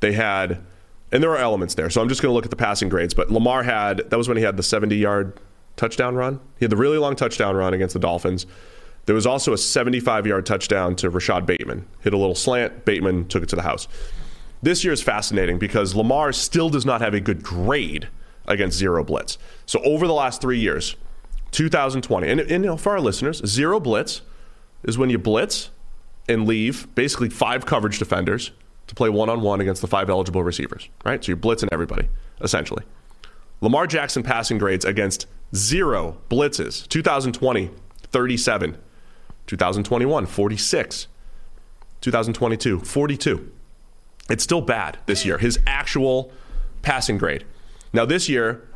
They 0.00 0.12
had, 0.12 0.64
and 1.12 1.22
there 1.22 1.30
are 1.30 1.36
elements 1.36 1.74
there. 1.74 1.90
So 1.90 2.00
I'm 2.00 2.08
just 2.08 2.22
going 2.22 2.30
to 2.30 2.34
look 2.34 2.44
at 2.44 2.50
the 2.50 2.56
passing 2.56 2.88
grades. 2.88 3.14
But 3.14 3.30
Lamar 3.30 3.62
had, 3.62 3.98
that 4.10 4.16
was 4.16 4.26
when 4.26 4.36
he 4.36 4.42
had 4.42 4.56
the 4.56 4.62
70 4.62 4.96
yard 4.96 5.38
touchdown 5.80 6.14
run. 6.14 6.38
He 6.58 6.64
had 6.64 6.70
the 6.70 6.76
really 6.76 6.98
long 6.98 7.16
touchdown 7.16 7.56
run 7.56 7.72
against 7.72 7.94
the 7.94 8.00
Dolphins. 8.00 8.46
There 9.06 9.14
was 9.14 9.26
also 9.26 9.54
a 9.54 9.58
75 9.58 10.26
yard 10.26 10.44
touchdown 10.46 10.94
to 10.96 11.08
Rashod 11.08 11.46
Bateman. 11.46 11.86
Hit 12.00 12.12
a 12.12 12.18
little 12.18 12.34
slant, 12.34 12.84
Bateman 12.84 13.26
took 13.28 13.42
it 13.42 13.48
to 13.48 13.56
the 13.56 13.62
house. 13.62 13.88
This 14.62 14.84
year 14.84 14.92
is 14.92 15.02
fascinating 15.02 15.58
because 15.58 15.94
Lamar 15.94 16.32
still 16.32 16.68
does 16.68 16.84
not 16.84 17.00
have 17.00 17.14
a 17.14 17.20
good 17.20 17.42
grade 17.42 18.08
against 18.46 18.76
zero 18.76 19.02
blitz. 19.02 19.38
So 19.64 19.80
over 19.82 20.06
the 20.06 20.12
last 20.12 20.42
three 20.42 20.58
years, 20.58 20.96
2020, 21.52 22.28
and, 22.28 22.40
and 22.40 22.50
you 22.50 22.58
know, 22.58 22.76
for 22.76 22.92
our 22.92 23.00
listeners, 23.00 23.40
zero 23.46 23.80
blitz 23.80 24.20
is 24.82 24.98
when 24.98 25.08
you 25.08 25.18
blitz 25.18 25.70
and 26.28 26.46
leave 26.46 26.94
basically 26.94 27.30
five 27.30 27.64
coverage 27.64 27.98
defenders 27.98 28.50
to 28.86 28.94
play 28.94 29.08
one 29.08 29.30
on 29.30 29.40
one 29.40 29.62
against 29.62 29.80
the 29.80 29.88
five 29.88 30.10
eligible 30.10 30.42
receivers, 30.42 30.90
right? 31.04 31.24
So 31.24 31.30
you're 31.30 31.38
blitzing 31.38 31.68
everybody, 31.72 32.08
essentially. 32.42 32.84
Lamar 33.62 33.86
Jackson 33.86 34.22
passing 34.22 34.58
grades 34.58 34.84
against 34.84 35.26
zero 35.54 36.18
blitzes 36.28 36.86
2020, 36.88 37.70
37. 38.02 38.78
2021, 39.46 40.26
46. 40.26 41.06
2022, 42.00 42.78
42. 42.78 43.52
It's 44.30 44.44
still 44.44 44.60
bad 44.60 44.98
this 45.06 45.26
year. 45.26 45.38
His 45.38 45.58
actual 45.66 46.32
passing 46.82 47.18
grade. 47.18 47.44
Now, 47.92 48.04
this 48.04 48.28
year, 48.28 48.66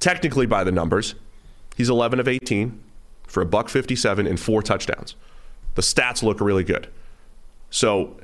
technically 0.00 0.46
by 0.46 0.64
the 0.64 0.72
numbers, 0.72 1.14
he's 1.76 1.90
11 1.90 2.20
of 2.20 2.26
18 2.26 2.80
for 3.26 3.42
a 3.42 3.46
buck 3.46 3.68
57 3.68 4.26
and 4.26 4.40
four 4.40 4.62
touchdowns. 4.62 5.14
The 5.74 5.82
stats 5.82 6.22
look 6.22 6.40
really 6.40 6.64
good. 6.64 6.88
So, 7.70 8.16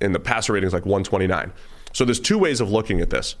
and 0.00 0.14
the 0.14 0.20
passer 0.20 0.52
rating 0.54 0.66
is 0.66 0.72
like 0.72 0.84
129. 0.84 1.52
So, 1.92 2.04
there's 2.04 2.20
two 2.20 2.38
ways 2.38 2.60
of 2.60 2.70
looking 2.70 3.00
at 3.00 3.10
this. 3.10 3.36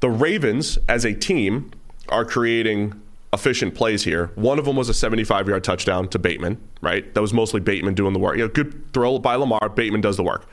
The 0.00 0.10
Ravens, 0.10 0.78
as 0.86 1.06
a 1.06 1.14
team, 1.14 1.70
are 2.10 2.26
creating 2.26 3.00
efficient 3.36 3.74
plays 3.74 4.02
here. 4.02 4.32
One 4.34 4.58
of 4.58 4.64
them 4.64 4.76
was 4.76 4.88
a 4.88 4.94
75 4.94 5.48
yard 5.48 5.62
touchdown 5.62 6.08
to 6.08 6.18
Bateman, 6.18 6.60
right? 6.80 7.12
That 7.14 7.20
was 7.20 7.32
mostly 7.32 7.60
Bateman 7.60 7.94
doing 7.94 8.12
the 8.12 8.18
work. 8.18 8.36
You 8.36 8.44
know, 8.44 8.48
good 8.48 8.92
throw 8.92 9.18
by 9.18 9.36
Lamar. 9.36 9.68
Bateman 9.68 10.00
does 10.00 10.16
the 10.16 10.22
work. 10.22 10.46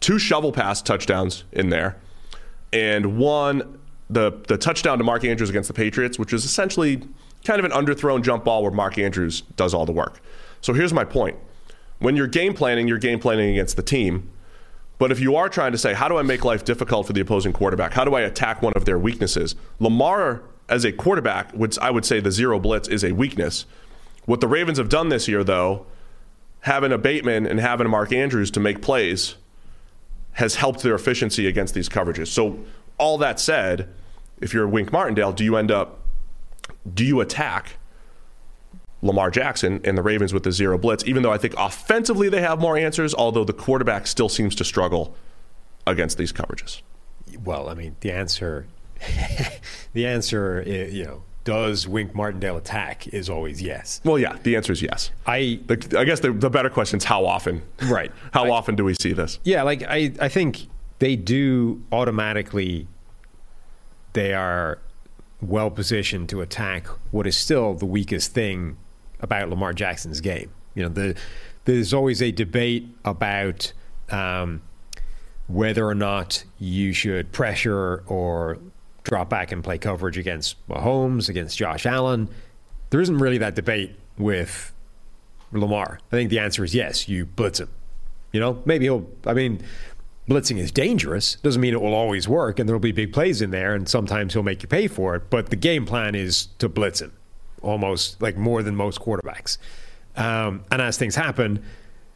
Two 0.00 0.18
shovel 0.18 0.50
pass 0.50 0.80
touchdowns 0.80 1.44
in 1.52 1.68
there, 1.68 1.98
and 2.72 3.18
one 3.18 3.78
the 4.08 4.32
the 4.48 4.56
touchdown 4.56 4.98
to 4.98 5.04
Mark 5.04 5.24
Andrews 5.24 5.50
against 5.50 5.68
the 5.68 5.74
Patriots, 5.74 6.18
which 6.18 6.32
is 6.32 6.44
essentially 6.44 7.02
kind 7.44 7.62
of 7.62 7.64
an 7.64 7.70
underthrown 7.70 8.22
jump 8.22 8.44
ball 8.44 8.62
where 8.62 8.72
Mark 8.72 8.98
Andrews 8.98 9.42
does 9.56 9.74
all 9.74 9.84
the 9.84 9.92
work. 9.92 10.20
So 10.62 10.72
here's 10.72 10.94
my 10.94 11.04
point: 11.04 11.36
when 11.98 12.16
you're 12.16 12.26
game 12.26 12.54
planning, 12.54 12.88
you're 12.88 12.98
game 12.98 13.20
planning 13.20 13.50
against 13.50 13.76
the 13.76 13.82
team. 13.82 14.30
But 14.98 15.10
if 15.10 15.18
you 15.18 15.34
are 15.36 15.48
trying 15.48 15.72
to 15.72 15.78
say, 15.78 15.94
how 15.94 16.08
do 16.08 16.18
I 16.18 16.22
make 16.22 16.44
life 16.44 16.62
difficult 16.62 17.06
for 17.06 17.14
the 17.14 17.22
opposing 17.22 17.54
quarterback? 17.54 17.94
How 17.94 18.04
do 18.04 18.14
I 18.14 18.20
attack 18.20 18.60
one 18.60 18.74
of 18.76 18.84
their 18.84 18.98
weaknesses? 18.98 19.54
Lamar 19.78 20.42
as 20.70 20.84
a 20.84 20.92
quarterback, 20.92 21.52
which 21.52 21.78
I 21.80 21.90
would 21.90 22.04
say 22.04 22.20
the 22.20 22.30
zero 22.30 22.58
blitz 22.58 22.88
is 22.88 23.04
a 23.04 23.12
weakness. 23.12 23.66
What 24.24 24.40
the 24.40 24.48
Ravens 24.48 24.78
have 24.78 24.88
done 24.88 25.08
this 25.08 25.28
year, 25.28 25.42
though, 25.44 25.86
having 26.60 26.92
a 26.92 26.98
Bateman 26.98 27.46
and 27.46 27.58
having 27.60 27.86
a 27.86 27.90
Mark 27.90 28.12
Andrews 28.12 28.50
to 28.52 28.60
make 28.60 28.80
plays 28.80 29.34
has 30.32 30.54
helped 30.54 30.82
their 30.82 30.94
efficiency 30.94 31.46
against 31.46 31.74
these 31.74 31.88
coverages. 31.88 32.28
So, 32.28 32.60
all 32.96 33.18
that 33.18 33.40
said, 33.40 33.88
if 34.40 34.54
you're 34.54 34.68
Wink 34.68 34.92
Martindale, 34.92 35.32
do 35.32 35.42
you 35.42 35.56
end 35.56 35.70
up, 35.70 36.00
do 36.92 37.04
you 37.04 37.20
attack 37.20 37.78
Lamar 39.02 39.30
Jackson 39.30 39.80
and 39.84 39.98
the 39.98 40.02
Ravens 40.02 40.32
with 40.32 40.44
the 40.44 40.52
zero 40.52 40.78
blitz, 40.78 41.04
even 41.06 41.22
though 41.22 41.32
I 41.32 41.38
think 41.38 41.54
offensively 41.56 42.28
they 42.28 42.42
have 42.42 42.60
more 42.60 42.76
answers, 42.76 43.14
although 43.14 43.44
the 43.44 43.52
quarterback 43.52 44.06
still 44.06 44.28
seems 44.28 44.54
to 44.56 44.64
struggle 44.64 45.16
against 45.86 46.18
these 46.18 46.32
coverages? 46.32 46.82
Well, 47.42 47.68
I 47.68 47.74
mean, 47.74 47.96
the 48.00 48.12
answer 48.12 48.66
the 49.92 50.06
answer, 50.06 50.60
is, 50.60 50.94
you 50.94 51.04
know, 51.04 51.22
does 51.44 51.88
Wink 51.88 52.14
Martindale 52.14 52.56
attack 52.56 53.08
is 53.08 53.30
always 53.30 53.62
yes. 53.62 54.00
Well, 54.04 54.18
yeah, 54.18 54.36
the 54.42 54.56
answer 54.56 54.72
is 54.72 54.82
yes. 54.82 55.10
I 55.26 55.60
the, 55.66 55.98
I 55.98 56.04
guess 56.04 56.20
the, 56.20 56.32
the 56.32 56.50
better 56.50 56.70
question 56.70 56.98
is 56.98 57.04
how 57.04 57.24
often. 57.24 57.62
Right. 57.82 58.12
how 58.32 58.44
I, 58.44 58.50
often 58.50 58.76
do 58.76 58.84
we 58.84 58.94
see 58.94 59.12
this? 59.12 59.38
Yeah, 59.44 59.62
like 59.62 59.82
I, 59.82 60.12
I 60.20 60.28
think 60.28 60.68
they 60.98 61.16
do 61.16 61.82
automatically. 61.90 62.86
They 64.12 64.34
are 64.34 64.78
well 65.40 65.70
positioned 65.70 66.28
to 66.28 66.40
attack 66.40 66.86
what 67.10 67.26
is 67.26 67.36
still 67.36 67.74
the 67.74 67.86
weakest 67.86 68.32
thing 68.34 68.76
about 69.20 69.48
Lamar 69.48 69.72
Jackson's 69.72 70.20
game. 70.20 70.50
You 70.74 70.84
know, 70.84 70.88
the, 70.88 71.16
there's 71.64 71.94
always 71.94 72.20
a 72.20 72.32
debate 72.32 72.86
about 73.04 73.72
um, 74.10 74.62
whether 75.46 75.86
or 75.86 75.94
not 75.94 76.44
you 76.58 76.92
should 76.92 77.32
pressure 77.32 78.02
or 78.06 78.58
drop 79.10 79.28
back 79.28 79.50
and 79.50 79.64
play 79.64 79.76
coverage 79.76 80.16
against 80.16 80.56
Mahomes, 80.68 81.28
against 81.28 81.58
Josh 81.58 81.84
Allen. 81.84 82.28
There 82.90 83.00
isn't 83.00 83.18
really 83.18 83.38
that 83.38 83.56
debate 83.56 83.96
with 84.16 84.72
Lamar. 85.50 85.98
I 86.12 86.16
think 86.16 86.30
the 86.30 86.38
answer 86.38 86.62
is 86.62 86.76
yes, 86.76 87.08
you 87.08 87.26
blitz 87.26 87.58
him. 87.58 87.70
You 88.30 88.38
know, 88.38 88.62
maybe 88.64 88.84
he'll, 88.84 89.10
I 89.26 89.34
mean, 89.34 89.62
blitzing 90.28 90.58
is 90.58 90.70
dangerous. 90.70 91.34
Doesn't 91.42 91.60
mean 91.60 91.74
it 91.74 91.82
will 91.82 91.92
always 91.92 92.28
work, 92.28 92.60
and 92.60 92.68
there'll 92.68 92.78
be 92.78 92.92
big 92.92 93.12
plays 93.12 93.42
in 93.42 93.50
there, 93.50 93.74
and 93.74 93.88
sometimes 93.88 94.32
he'll 94.32 94.44
make 94.44 94.62
you 94.62 94.68
pay 94.68 94.86
for 94.86 95.16
it. 95.16 95.28
But 95.28 95.50
the 95.50 95.56
game 95.56 95.86
plan 95.86 96.14
is 96.14 96.46
to 96.58 96.68
blitz 96.68 97.00
him, 97.00 97.12
almost 97.62 98.22
like 98.22 98.36
more 98.36 98.62
than 98.62 98.76
most 98.76 99.00
quarterbacks. 99.00 99.58
Um, 100.14 100.64
and 100.70 100.80
as 100.80 100.96
things 100.96 101.16
happen, 101.16 101.64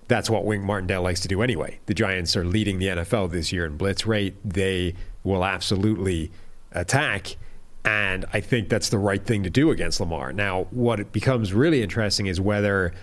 that's 0.07 0.31
what 0.31 0.45
Wink 0.45 0.63
Martindale 0.63 1.03
likes 1.03 1.19
to 1.23 1.29
do 1.29 1.43
anyway. 1.43 1.81
The 1.87 1.95
Giants 1.95 2.37
are 2.37 2.45
leading 2.45 2.79
the 2.79 2.87
NFL 2.87 3.33
this 3.33 3.53
year 3.53 3.67
in 3.67 3.77
blitz 3.77 4.07
rate. 4.07 4.37
They 4.45 4.95
will 5.25 5.45
absolutely 5.45 6.31
attack. 6.75 7.37
And 7.85 8.25
I 8.33 8.41
think 8.41 8.69
that's 8.69 8.89
the 8.89 8.99
right 8.99 9.25
thing 9.25 9.43
to 9.43 9.51
do 9.51 9.71
against 9.71 10.01
Lamar. 10.01 10.33
Now, 10.33 10.69
what 10.71 11.13
becomes 11.13 11.53
really 11.53 11.83
interesting 11.83 12.27
is 12.27 12.41
whether, 12.41 12.95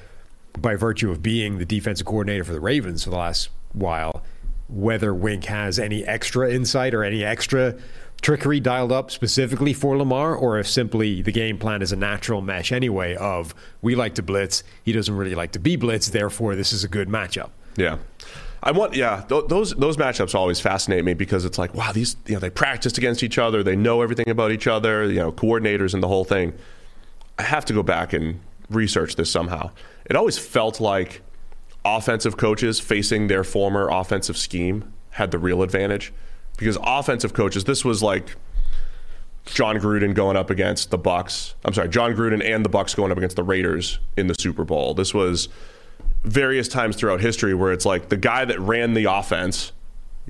by 0.60 0.76
virtue 0.76 1.12
of 1.12 1.22
being 1.22 1.60
the 1.60 1.66
defensive 1.66 2.08
coordinator 2.08 2.44
for 2.44 2.54
the 2.54 2.60
Ravens 2.60 3.04
for 3.04 3.12
the 3.12 3.18
last 3.18 3.50
while, 3.74 4.24
whether 4.68 5.14
Wink 5.14 5.46
has 5.46 5.78
any 5.78 6.04
extra 6.06 6.52
insight 6.52 6.94
or 6.94 7.04
any 7.04 7.24
extra 7.24 7.76
trickery 8.22 8.60
dialed 8.60 8.92
up 8.92 9.12
specifically 9.12 9.74
for 9.74 9.98
Lamar, 9.98 10.36
or 10.36 10.60
if 10.60 10.68
simply 10.68 11.22
the 11.22 11.32
game 11.32 11.58
plan 11.58 11.82
is 11.82 11.92
a 11.92 11.96
natural 11.96 12.42
mesh 12.42 12.72
anyway 12.72 13.16
of 13.16 13.54
we 13.82 13.96
like 13.96 14.16
to 14.16 14.24
blitz, 14.24 14.64
he 14.84 14.92
doesn't 14.92 15.16
really 15.16 15.36
like 15.36 15.52
to 15.52 15.60
be 15.60 15.78
blitzed, 15.78 16.12
therefore 16.12 16.56
this 16.56 16.72
is 16.72 16.84
a 16.84 16.88
good 16.88 17.08
matchup. 17.08 17.50
Yeah. 17.76 17.98
I 18.64 18.72
want, 18.72 18.94
yeah, 18.94 19.24
th- 19.28 19.46
those 19.48 19.74
those 19.74 19.98
matchups 19.98 20.36
always 20.36 20.60
fascinate 20.60 21.04
me 21.04 21.14
because 21.14 21.46
it's 21.46 21.58
like, 21.58 21.74
wow, 21.74 21.92
these, 21.92 22.16
you 22.28 22.34
know, 22.34 22.40
they 22.40 22.52
practiced 22.52 22.98
against 22.98 23.24
each 23.24 23.38
other, 23.38 23.64
they 23.64 23.76
know 23.76 24.02
everything 24.02 24.30
about 24.30 24.52
each 24.52 24.68
other, 24.68 25.06
you 25.06 25.20
know, 25.20 25.32
coordinators 25.32 25.94
and 25.94 26.04
the 26.04 26.08
whole 26.08 26.26
thing. 26.26 26.54
I 27.40 27.44
have 27.44 27.66
to 27.66 27.74
go 27.74 27.82
back 27.82 28.14
and 28.14 28.40
research 28.70 29.16
this 29.16 29.32
somehow. 29.32 29.72
It 30.06 30.16
always 30.16 30.38
felt 30.38 30.80
like 30.80 31.22
offensive 31.84 32.38
coaches 32.38 32.80
facing 32.80 33.28
their 33.28 33.44
former 33.44 33.90
offensive 33.90 34.38
scheme 34.38 34.94
had 35.12 35.32
the 35.32 35.40
real 35.40 35.64
advantage 35.64 36.14
because 36.58 36.78
offensive 36.84 37.34
coaches, 37.34 37.64
this 37.64 37.84
was 37.84 38.04
like 38.04 38.36
Jon 39.46 39.78
Gruden 39.80 40.14
going 40.14 40.38
up 40.38 40.52
against 40.52 40.92
the 40.92 41.00
Bucs. 41.00 41.56
I'm 41.66 41.74
sorry, 41.74 41.90
Jon 41.90 42.14
Gruden 42.16 42.44
and 42.44 42.64
the 42.64 42.70
Bucs 42.70 42.96
going 42.96 43.12
up 43.12 43.18
against 43.18 43.36
the 43.36 43.44
Raiders 43.44 43.98
in 44.16 44.28
the 44.28 44.36
Super 44.40 44.64
Bowl. 44.64 44.94
This 44.94 45.14
was 45.14 45.50
various 46.24 46.68
times 46.68 46.96
throughout 46.96 47.22
history 47.22 47.54
where 47.54 47.72
it's 47.72 47.86
like 47.86 48.10
the 48.10 48.18
guy 48.18 48.46
that 48.46 48.60
ran 48.60 48.94
the 48.94 49.06
offense 49.06 49.72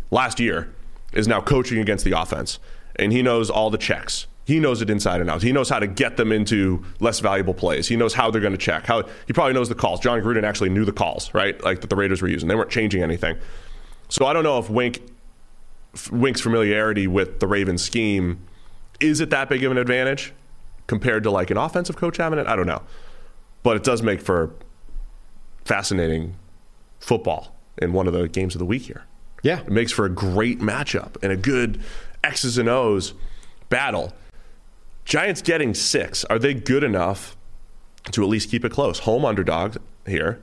last 0.09 0.39
year 0.39 0.73
is 1.13 1.27
now 1.27 1.41
coaching 1.41 1.79
against 1.79 2.05
the 2.05 2.11
offense 2.11 2.59
and 2.95 3.11
he 3.11 3.21
knows 3.21 3.49
all 3.49 3.69
the 3.69 3.77
checks. 3.77 4.27
He 4.45 4.59
knows 4.59 4.81
it 4.81 4.89
inside 4.89 5.21
and 5.21 5.29
out. 5.29 5.43
He 5.43 5.51
knows 5.51 5.69
how 5.69 5.79
to 5.79 5.87
get 5.87 6.17
them 6.17 6.31
into 6.31 6.83
less 6.99 7.19
valuable 7.19 7.53
plays. 7.53 7.87
He 7.87 7.95
knows 7.95 8.13
how 8.13 8.31
they're 8.31 8.41
going 8.41 8.53
to 8.53 8.57
check. 8.57 8.85
How 8.85 9.03
he 9.27 9.33
probably 9.33 9.53
knows 9.53 9.69
the 9.69 9.75
calls. 9.75 9.99
Jon 9.99 10.19
Gruden 10.21 10.43
actually 10.43 10.69
knew 10.69 10.83
the 10.83 10.91
calls, 10.91 11.33
right? 11.33 11.61
Like 11.63 11.81
that 11.81 11.89
the 11.89 11.95
Raiders 11.95 12.21
were 12.21 12.27
using. 12.27 12.49
They 12.49 12.55
weren't 12.55 12.71
changing 12.71 13.03
anything. 13.03 13.37
So 14.09 14.25
I 14.25 14.33
don't 14.33 14.43
know 14.43 14.57
if 14.57 14.69
Wink 14.69 15.01
Wink's 16.11 16.41
familiarity 16.41 17.05
with 17.05 17.39
the 17.39 17.47
Ravens 17.47 17.83
scheme 17.83 18.47
is 19.01 19.19
it 19.19 19.29
that 19.31 19.49
big 19.49 19.63
of 19.63 19.71
an 19.71 19.77
advantage 19.77 20.33
compared 20.87 21.23
to 21.23 21.31
like 21.31 21.49
an 21.49 21.57
offensive 21.57 21.97
coach 21.97 22.17
having 22.17 22.39
it? 22.39 22.47
I 22.47 22.55
don't 22.55 22.67
know. 22.67 22.83
But 23.63 23.77
it 23.77 23.83
does 23.83 24.01
make 24.01 24.21
for 24.21 24.53
fascinating 25.71 26.35
football 26.99 27.55
in 27.77 27.93
one 27.93 28.05
of 28.05 28.11
the 28.11 28.27
games 28.27 28.55
of 28.55 28.59
the 28.59 28.65
week 28.65 28.81
here. 28.81 29.05
Yeah. 29.41 29.61
It 29.61 29.69
makes 29.69 29.93
for 29.93 30.03
a 30.03 30.09
great 30.09 30.59
matchup 30.59 31.15
and 31.23 31.31
a 31.31 31.37
good 31.37 31.79
X's 32.25 32.57
and 32.57 32.67
O's 32.67 33.13
battle. 33.69 34.11
Giants 35.05 35.41
getting 35.41 35.73
six. 35.73 36.25
Are 36.25 36.37
they 36.37 36.53
good 36.53 36.83
enough 36.83 37.37
to 38.11 38.21
at 38.21 38.27
least 38.27 38.51
keep 38.51 38.65
it 38.65 38.73
close? 38.73 38.99
Home 38.99 39.23
underdog 39.23 39.77
here. 40.05 40.41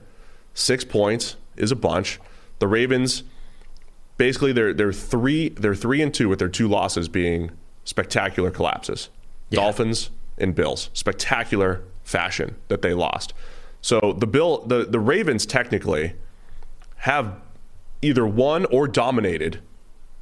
Six 0.55 0.83
points 0.83 1.35
is 1.57 1.71
a 1.71 1.75
bunch. 1.75 2.19
The 2.57 2.67
Ravens 2.67 3.21
basically 4.17 4.51
they're 4.51 4.73
they're 4.73 4.91
three 4.91 5.49
they're 5.49 5.75
three 5.75 6.01
and 6.01 6.11
two 6.11 6.27
with 6.27 6.39
their 6.39 6.49
two 6.49 6.67
losses 6.67 7.07
being 7.07 7.51
spectacular 7.83 8.49
collapses. 8.49 9.09
Yeah. 9.51 9.61
Dolphins 9.61 10.09
and 10.39 10.55
Bills. 10.55 10.89
Spectacular 10.93 11.83
fashion 12.03 12.55
that 12.69 12.81
they 12.81 12.95
lost. 12.95 13.35
So 13.81 14.15
the 14.17 14.27
Bill 14.27 14.65
the, 14.65 14.85
the 14.85 14.99
Ravens 14.99 15.45
technically 15.45 16.13
have 16.97 17.39
either 18.01 18.25
won 18.25 18.65
or 18.65 18.87
dominated 18.87 19.61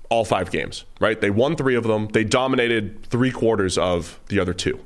all 0.10 0.24
five 0.24 0.52
games, 0.52 0.86
right? 1.00 1.20
They 1.20 1.30
won 1.30 1.56
three 1.56 1.76
of 1.76 1.84
them. 1.84 2.08
They 2.08 2.24
dominated 2.24 3.06
three 3.08 3.32
quarters 3.32 3.78
of 3.78 4.20
the 4.28 4.40
other 4.40 4.54
two. 4.54 4.80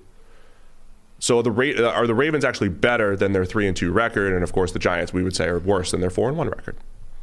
So 1.19 1.41
the 1.43 1.51
rate 1.51 1.79
uh, 1.79 1.89
are 1.89 2.07
the 2.07 2.15
Ravens 2.15 2.43
actually 2.43 2.69
better 2.69 3.15
than 3.15 3.31
their 3.31 3.45
three 3.45 3.67
and 3.67 3.77
two 3.77 3.91
record? 3.91 4.33
And 4.33 4.43
of 4.43 4.53
course, 4.53 4.71
the 4.71 4.79
Giants 4.79 5.13
we 5.13 5.21
would 5.21 5.35
say 5.35 5.45
are 5.47 5.59
worse 5.59 5.91
than 5.91 6.01
their 6.01 6.09
four 6.09 6.27
and 6.27 6.37
one 6.37 6.49
record. 6.49 6.75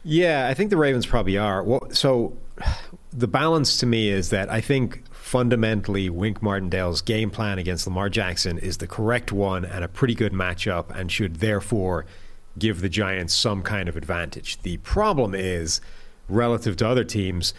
Yeah, 0.04 0.46
I 0.48 0.54
think 0.54 0.70
the 0.70 0.76
Ravens 0.76 1.04
probably 1.04 1.36
are. 1.36 1.62
Well, 1.62 1.88
so 1.90 2.36
the 3.10 3.26
balance 3.26 3.78
to 3.78 3.86
me 3.86 4.08
is 4.08 4.30
that 4.30 4.50
I 4.50 4.60
think 4.60 5.02
fundamentally 5.28 6.08
Wink 6.08 6.42
Martindale's 6.42 7.02
game 7.02 7.30
plan 7.30 7.58
against 7.58 7.86
Lamar 7.86 8.08
Jackson 8.08 8.56
is 8.56 8.78
the 8.78 8.86
correct 8.86 9.30
one 9.30 9.62
and 9.62 9.84
a 9.84 9.88
pretty 9.88 10.14
good 10.14 10.32
matchup 10.32 10.90
and 10.98 11.12
should 11.12 11.36
therefore 11.36 12.06
give 12.58 12.80
the 12.80 12.88
Giants 12.88 13.34
some 13.34 13.62
kind 13.62 13.90
of 13.90 13.96
advantage. 13.96 14.56
The 14.62 14.78
problem 14.78 15.34
is 15.34 15.82
relative 16.30 16.78
to 16.78 16.88
other 16.88 17.04
teams, 17.04 17.52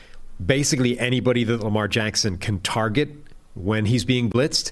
basically 0.43 0.97
anybody 0.97 1.43
that 1.43 1.61
Lamar 1.61 1.88
Jackson 1.88 2.38
can 2.38 2.59
target 2.61 3.11
when 3.53 3.86
he's 3.86 4.03
being 4.03 4.32
blitzed 4.32 4.72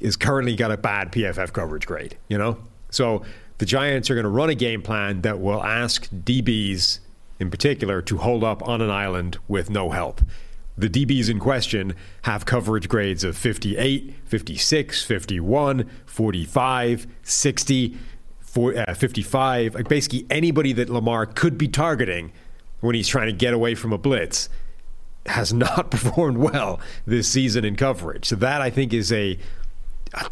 is 0.00 0.16
currently 0.16 0.56
got 0.56 0.72
a 0.72 0.76
bad 0.76 1.12
PFF 1.12 1.52
coverage 1.52 1.86
grade, 1.86 2.16
you 2.28 2.36
know? 2.36 2.58
So 2.90 3.22
the 3.58 3.66
Giants 3.66 4.10
are 4.10 4.14
going 4.14 4.24
to 4.24 4.30
run 4.30 4.50
a 4.50 4.56
game 4.56 4.82
plan 4.82 5.20
that 5.20 5.38
will 5.38 5.62
ask 5.62 6.10
DBs 6.10 6.98
in 7.38 7.52
particular 7.52 8.02
to 8.02 8.18
hold 8.18 8.42
up 8.42 8.66
on 8.66 8.80
an 8.80 8.90
island 8.90 9.38
with 9.46 9.70
no 9.70 9.90
help. 9.90 10.20
The 10.80 10.88
DBs 10.88 11.28
in 11.28 11.38
question 11.38 11.94
have 12.22 12.46
coverage 12.46 12.88
grades 12.88 13.22
of 13.22 13.36
58, 13.36 14.14
56, 14.24 15.04
51, 15.04 15.90
45, 16.06 17.06
60, 17.22 17.98
for, 18.40 18.74
uh, 18.74 18.94
55. 18.94 19.74
Like 19.74 19.88
basically 19.88 20.24
anybody 20.30 20.72
that 20.72 20.88
Lamar 20.88 21.26
could 21.26 21.58
be 21.58 21.68
targeting 21.68 22.32
when 22.80 22.94
he's 22.94 23.08
trying 23.08 23.26
to 23.26 23.34
get 23.34 23.52
away 23.52 23.74
from 23.74 23.92
a 23.92 23.98
blitz 23.98 24.48
has 25.26 25.52
not 25.52 25.90
performed 25.90 26.38
well 26.38 26.80
this 27.06 27.28
season 27.28 27.62
in 27.66 27.76
coverage. 27.76 28.24
So 28.24 28.36
that 28.36 28.62
I 28.62 28.70
think 28.70 28.94
is 28.94 29.12
a 29.12 29.38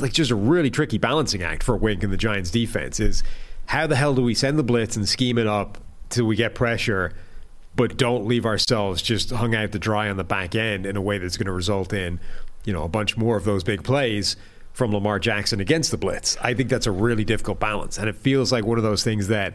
like 0.01 0.15
just 0.15 0.31
a 0.31 0.35
really 0.35 0.71
tricky 0.71 0.97
balancing 0.97 1.43
act 1.43 1.63
for 1.63 1.77
Wink 1.77 2.03
and 2.03 2.11
the 2.11 2.17
Giants 2.17 2.51
defense 2.51 2.99
is 3.01 3.23
how 3.67 3.87
the 3.87 3.97
hell 3.97 4.15
do 4.15 4.23
we 4.23 4.35
send 4.35 4.59
the 4.59 4.63
blitz 4.63 4.97
and 4.97 5.07
scheme 5.07 5.37
it 5.37 5.47
up 5.47 5.77
till 6.09 6.25
we 6.25 6.37
get 6.37 6.55
pressure 6.55 7.13
but 7.79 7.97
don't 7.97 8.27
leave 8.27 8.45
ourselves 8.45 9.01
just 9.01 9.31
hung 9.31 9.55
out 9.55 9.71
to 9.71 9.79
dry 9.79 10.11
on 10.11 10.17
the 10.17 10.25
back 10.25 10.57
end 10.57 10.85
in 10.85 10.97
a 10.97 11.01
way 11.01 11.17
that's 11.17 11.37
going 11.37 11.47
to 11.47 11.53
result 11.53 11.93
in, 11.93 12.19
you 12.65 12.73
know, 12.73 12.83
a 12.83 12.89
bunch 12.89 13.17
more 13.17 13.37
of 13.37 13.45
those 13.45 13.63
big 13.63 13.85
plays 13.85 14.35
from 14.73 14.91
Lamar 14.91 15.21
Jackson 15.21 15.61
against 15.61 15.93
the 15.93 15.97
blitz. 15.97 16.37
I 16.43 16.55
think 16.55 16.71
that's 16.71 16.89
a 16.89 16.91
really 16.91 17.23
difficult 17.23 17.61
balance 17.61 17.97
and 17.97 18.09
it 18.09 18.17
feels 18.17 18.51
like 18.51 18.65
one 18.65 18.79
of 18.79 18.85
those 18.85 19.05
things 19.05 19.29
that 19.29 19.55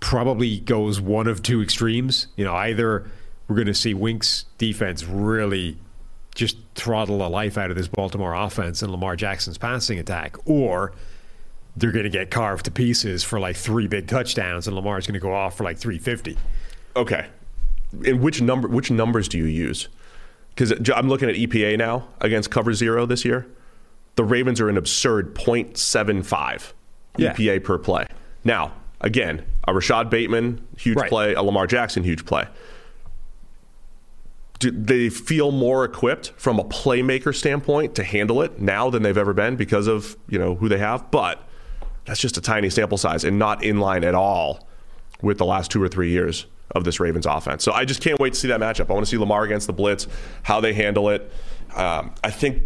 probably 0.00 0.58
goes 0.58 0.98
one 0.98 1.26
of 1.26 1.42
two 1.42 1.60
extremes. 1.60 2.28
You 2.34 2.46
know, 2.46 2.54
either 2.54 3.10
we're 3.46 3.56
going 3.56 3.66
to 3.66 3.74
see 3.74 3.92
Wink's 3.92 4.46
defense 4.56 5.04
really 5.04 5.76
just 6.34 6.56
throttle 6.76 7.18
the 7.18 7.28
life 7.28 7.58
out 7.58 7.68
of 7.70 7.76
this 7.76 7.88
Baltimore 7.88 8.32
offense 8.32 8.80
and 8.80 8.90
Lamar 8.90 9.16
Jackson's 9.16 9.58
passing 9.58 9.98
attack, 9.98 10.36
or 10.46 10.92
they're 11.76 11.92
going 11.92 12.04
to 12.04 12.10
get 12.10 12.30
carved 12.30 12.64
to 12.64 12.70
pieces 12.70 13.22
for 13.22 13.38
like 13.38 13.54
three 13.54 13.86
big 13.86 14.08
touchdowns 14.08 14.66
and 14.66 14.74
Lamar's 14.74 15.06
going 15.06 15.12
to 15.12 15.20
go 15.20 15.34
off 15.34 15.58
for 15.58 15.64
like 15.64 15.76
350. 15.76 16.38
Okay. 16.96 17.26
And 18.04 18.20
which 18.20 18.40
number? 18.40 18.68
Which 18.68 18.90
numbers 18.90 19.28
do 19.28 19.38
you 19.38 19.44
use? 19.44 19.88
Because 20.50 20.72
I'm 20.90 21.08
looking 21.08 21.28
at 21.28 21.36
EPA 21.36 21.76
now 21.78 22.08
against 22.20 22.50
cover 22.50 22.72
zero 22.72 23.04
this 23.06 23.24
year. 23.24 23.46
The 24.16 24.24
Ravens 24.24 24.60
are 24.62 24.68
an 24.70 24.78
absurd 24.78 25.34
0.75 25.34 26.72
Yeah. 27.18 27.34
EPA 27.34 27.62
per 27.62 27.76
play. 27.78 28.06
Now, 28.44 28.72
again, 29.02 29.44
a 29.68 29.74
Rashod 29.74 30.08
Bateman 30.08 30.66
huge 30.78 30.96
Right. 30.96 31.08
play, 31.10 31.34
a 31.34 31.42
Lamar 31.42 31.66
Jackson 31.66 32.02
huge 32.02 32.24
play. 32.24 32.46
Do 34.58 34.70
they 34.70 35.10
feel 35.10 35.52
more 35.52 35.84
equipped 35.84 36.32
from 36.38 36.58
a 36.58 36.64
playmaker 36.64 37.34
standpoint 37.34 37.94
to 37.96 38.04
handle 38.04 38.40
it 38.40 38.58
now 38.58 38.88
than 38.88 39.02
they've 39.02 39.18
ever 39.18 39.34
been 39.34 39.56
because 39.56 39.86
of 39.86 40.16
you 40.30 40.38
know 40.38 40.54
who 40.54 40.70
they 40.70 40.78
have? 40.78 41.10
But 41.10 41.42
that's 42.06 42.20
just 42.20 42.38
a 42.38 42.40
tiny 42.40 42.70
sample 42.70 42.96
size 42.96 43.22
and 43.24 43.38
not 43.38 43.62
in 43.62 43.80
line 43.80 44.02
at 44.02 44.14
all 44.14 44.66
with 45.20 45.36
the 45.36 45.44
last 45.44 45.70
two 45.70 45.82
or 45.82 45.88
three 45.88 46.08
years 46.10 46.46
of 46.72 46.84
this 46.84 47.00
Ravens 47.00 47.26
offense. 47.26 47.62
So 47.64 47.72
I 47.72 47.84
just 47.84 48.02
can't 48.02 48.18
wait 48.18 48.34
to 48.34 48.38
see 48.38 48.48
that 48.48 48.60
matchup. 48.60 48.90
I 48.90 48.92
want 48.92 49.06
to 49.06 49.10
see 49.10 49.18
Lamar 49.18 49.44
against 49.44 49.66
the 49.66 49.72
blitz, 49.72 50.06
how 50.42 50.60
they 50.60 50.72
handle 50.72 51.08
it. 51.08 51.30
Um, 51.74 52.14
I 52.24 52.30
think 52.30 52.62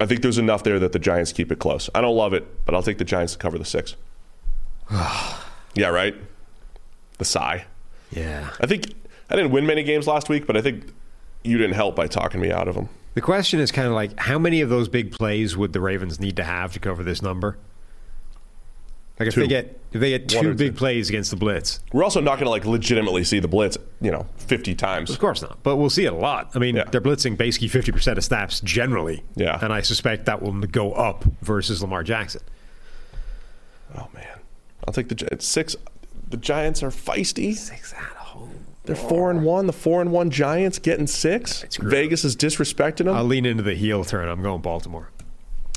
I 0.00 0.06
think 0.06 0.22
there's 0.22 0.38
enough 0.38 0.64
there 0.64 0.78
that 0.78 0.92
the 0.92 0.98
Giants 0.98 1.32
keep 1.32 1.52
it 1.52 1.58
close. 1.58 1.88
I 1.94 2.00
don't 2.00 2.16
love 2.16 2.34
it, 2.34 2.64
but 2.64 2.74
I'll 2.74 2.82
take 2.82 2.98
the 2.98 3.04
Giants 3.04 3.34
to 3.34 3.38
cover 3.38 3.58
the 3.58 3.64
six. 3.64 3.96
yeah, 4.90 5.88
right. 5.88 6.14
The 7.18 7.24
sigh. 7.24 7.66
Yeah. 8.10 8.50
I 8.60 8.66
think 8.66 8.92
I 9.30 9.36
didn't 9.36 9.52
win 9.52 9.66
many 9.66 9.82
games 9.82 10.06
last 10.06 10.28
week, 10.28 10.46
but 10.46 10.56
I 10.56 10.62
think 10.62 10.92
you 11.42 11.58
didn't 11.58 11.74
help 11.74 11.94
by 11.94 12.06
talking 12.06 12.40
me 12.40 12.50
out 12.50 12.68
of 12.68 12.74
them. 12.74 12.88
The 13.14 13.20
question 13.20 13.60
is 13.60 13.70
kind 13.70 13.86
of 13.86 13.94
like 13.94 14.18
how 14.18 14.38
many 14.38 14.60
of 14.60 14.68
those 14.68 14.88
big 14.88 15.12
plays 15.12 15.56
would 15.56 15.72
the 15.72 15.80
Ravens 15.80 16.18
need 16.18 16.36
to 16.36 16.44
have 16.44 16.72
to 16.72 16.80
cover 16.80 17.04
this 17.04 17.22
number? 17.22 17.56
Like 19.18 19.28
if 19.28 19.34
Two. 19.34 19.40
they 19.40 19.46
get 19.46 19.80
they 20.00 20.12
had 20.12 20.28
two 20.28 20.54
big 20.54 20.72
two. 20.72 20.78
plays 20.78 21.08
against 21.08 21.30
the 21.30 21.36
blitz, 21.36 21.80
We're 21.92 22.04
also 22.04 22.20
not 22.20 22.34
going 22.36 22.44
to 22.46 22.50
like 22.50 22.64
legitimately 22.64 23.24
see 23.24 23.38
the 23.38 23.48
blitz, 23.48 23.78
you 24.00 24.10
know, 24.10 24.26
50 24.38 24.74
times. 24.74 25.10
of 25.10 25.18
course 25.18 25.40
not. 25.42 25.62
But 25.62 25.76
we'll 25.76 25.90
see 25.90 26.04
it 26.04 26.12
a 26.12 26.16
lot. 26.16 26.50
I 26.54 26.58
mean, 26.58 26.76
Yeah. 26.76 26.84
they're 26.84 27.00
blitzing 27.00 27.36
basically 27.36 27.68
fifty 27.68 27.92
percent 27.92 28.18
of 28.18 28.24
snaps 28.24 28.60
generally. 28.60 29.22
Yeah. 29.36 29.58
and 29.62 29.72
I 29.72 29.80
suspect 29.82 30.26
that 30.26 30.42
will 30.42 30.52
go 30.52 30.92
up 30.92 31.24
versus 31.42 31.80
Lamar 31.82 32.02
Jackson. 32.02 32.42
Oh 33.96 34.08
man, 34.14 34.38
I'll 34.86 34.92
take 34.94 35.08
the 35.08 35.28
it's 35.30 35.46
six. 35.46 35.76
The 36.28 36.36
Giants 36.36 36.82
are 36.82 36.90
feisty. 36.90 37.54
Six 37.54 37.92
at 37.92 37.98
home. 38.00 38.50
They're 38.84 38.96
four 38.96 39.30
and 39.30 39.44
one. 39.44 39.66
The 39.66 39.72
four 39.72 40.00
and 40.02 40.10
one 40.10 40.30
Giants 40.30 40.78
getting 40.78 41.06
six. 41.06 41.64
Vegas 41.80 42.24
is 42.24 42.36
disrespecting 42.36 43.04
them. 43.06 43.10
I'll 43.14 43.24
lean 43.24 43.46
into 43.46 43.62
the 43.62 43.74
heel 43.74 44.04
turn. 44.04 44.28
I'm 44.28 44.42
going 44.42 44.60
Baltimore. 44.60 45.10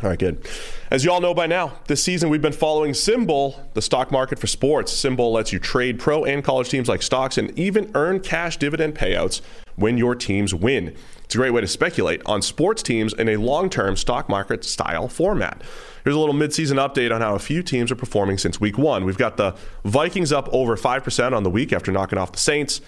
All 0.04 0.12
right, 0.12 0.20
good. 0.20 0.48
As 0.92 1.04
you 1.04 1.12
all 1.12 1.20
know 1.20 1.34
by 1.34 1.48
now, 1.48 1.74
this 1.88 2.04
season 2.04 2.30
we've 2.30 2.42
been 2.42 2.54
following 2.54 2.92
SimBull, 2.92 3.74
the 3.74 3.82
stock 3.82 4.12
market 4.12 4.38
for 4.38 4.46
sports. 4.46 4.94
SimBull 4.94 5.34
lets 5.34 5.52
you 5.52 5.58
trade 5.58 5.98
pro 5.98 6.24
and 6.24 6.44
college 6.44 6.70
teams 6.70 6.88
like 6.88 7.02
stocks 7.02 7.36
and 7.36 7.58
even 7.58 7.90
earn 7.96 8.20
cash 8.20 8.58
dividend 8.58 8.94
payouts 8.94 9.42
when 9.76 9.98
your 9.98 10.14
teams 10.14 10.54
win. 10.54 10.96
It's 11.24 11.34
a 11.34 11.40
great 11.40 11.50
way 11.50 11.62
to 11.62 11.68
speculate 11.68 12.22
on 12.28 12.44
sports 12.44 12.84
teams 12.84 13.12
in 13.14 13.28
a 13.28 13.38
long 13.38 13.72
term 13.72 13.96
stock 13.96 14.30
market 14.30 14.64
style 14.64 15.08
format. 15.08 15.64
Here's 16.04 16.16
a 16.16 16.20
little 16.20 16.36
midseason 16.36 16.76
update 16.76 17.14
on 17.14 17.22
how 17.22 17.34
a 17.34 17.40
few 17.40 17.64
teams 17.64 17.92
are 17.92 17.96
performing 17.96 18.38
since 18.38 18.62
week 18.62 18.78
one. 18.78 19.04
We've 19.04 19.18
got 19.18 19.38
the 19.38 19.56
Vikings 19.84 20.32
up 20.32 20.48
over 20.52 20.78
5% 20.78 21.36
on 21.36 21.42
the 21.42 21.50
week 21.50 21.74
after 21.74 21.92
knocking 21.92 22.20
off 22.20 22.34
the 22.34 22.38
Saints. 22.38 22.82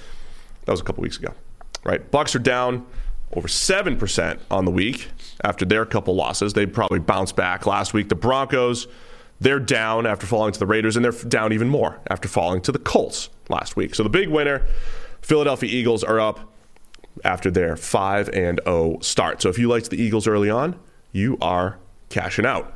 That 0.66 0.74
was 0.74 0.80
a 0.80 0.84
couple 0.84 1.02
weeks 1.02 1.18
ago, 1.18 1.34
right? 1.84 2.12
Bucs 2.12 2.36
are 2.36 2.40
down 2.40 2.86
over 3.34 3.48
7% 3.48 4.40
on 4.52 4.66
the 4.66 4.72
week 4.72 5.08
after 5.44 5.66
their 5.66 5.86
couple 5.86 6.16
losses. 6.16 6.54
They 6.54 6.66
probably 6.66 7.00
bounced 7.00 7.36
back 7.36 7.66
last 7.66 7.94
week. 7.94 8.10
The 8.10 8.16
Broncos, 8.16 8.88
they're 9.40 9.60
down 9.60 10.06
after 10.06 10.28
falling 10.28 10.54
to 10.54 10.60
the 10.60 10.66
Raiders, 10.66 10.96
and 10.96 11.04
they're 11.04 11.12
down 11.12 11.54
even 11.54 11.70
more 11.70 12.00
after 12.10 12.28
falling 12.28 12.62
to 12.62 12.72
the 12.72 12.80
Colts 12.80 13.30
last 13.50 13.76
week. 13.76 13.96
So 13.96 14.04
the 14.04 14.10
big 14.10 14.30
winner, 14.30 14.66
Philadelphia 15.22 15.70
Eagles, 15.70 16.04
are 16.04 16.20
up 16.20 16.40
after 17.24 17.50
their 17.52 17.76
5 17.76 18.30
and 18.30 18.62
0 18.66 19.00
start. 19.02 19.42
So 19.42 19.50
if 19.50 19.58
you 19.58 19.68
liked 19.68 19.90
the 19.90 20.02
Eagles 20.02 20.28
early 20.28 20.50
on, 20.50 20.80
you 21.12 21.38
are 21.42 21.78
cashing 22.10 22.46
out. 22.46 22.76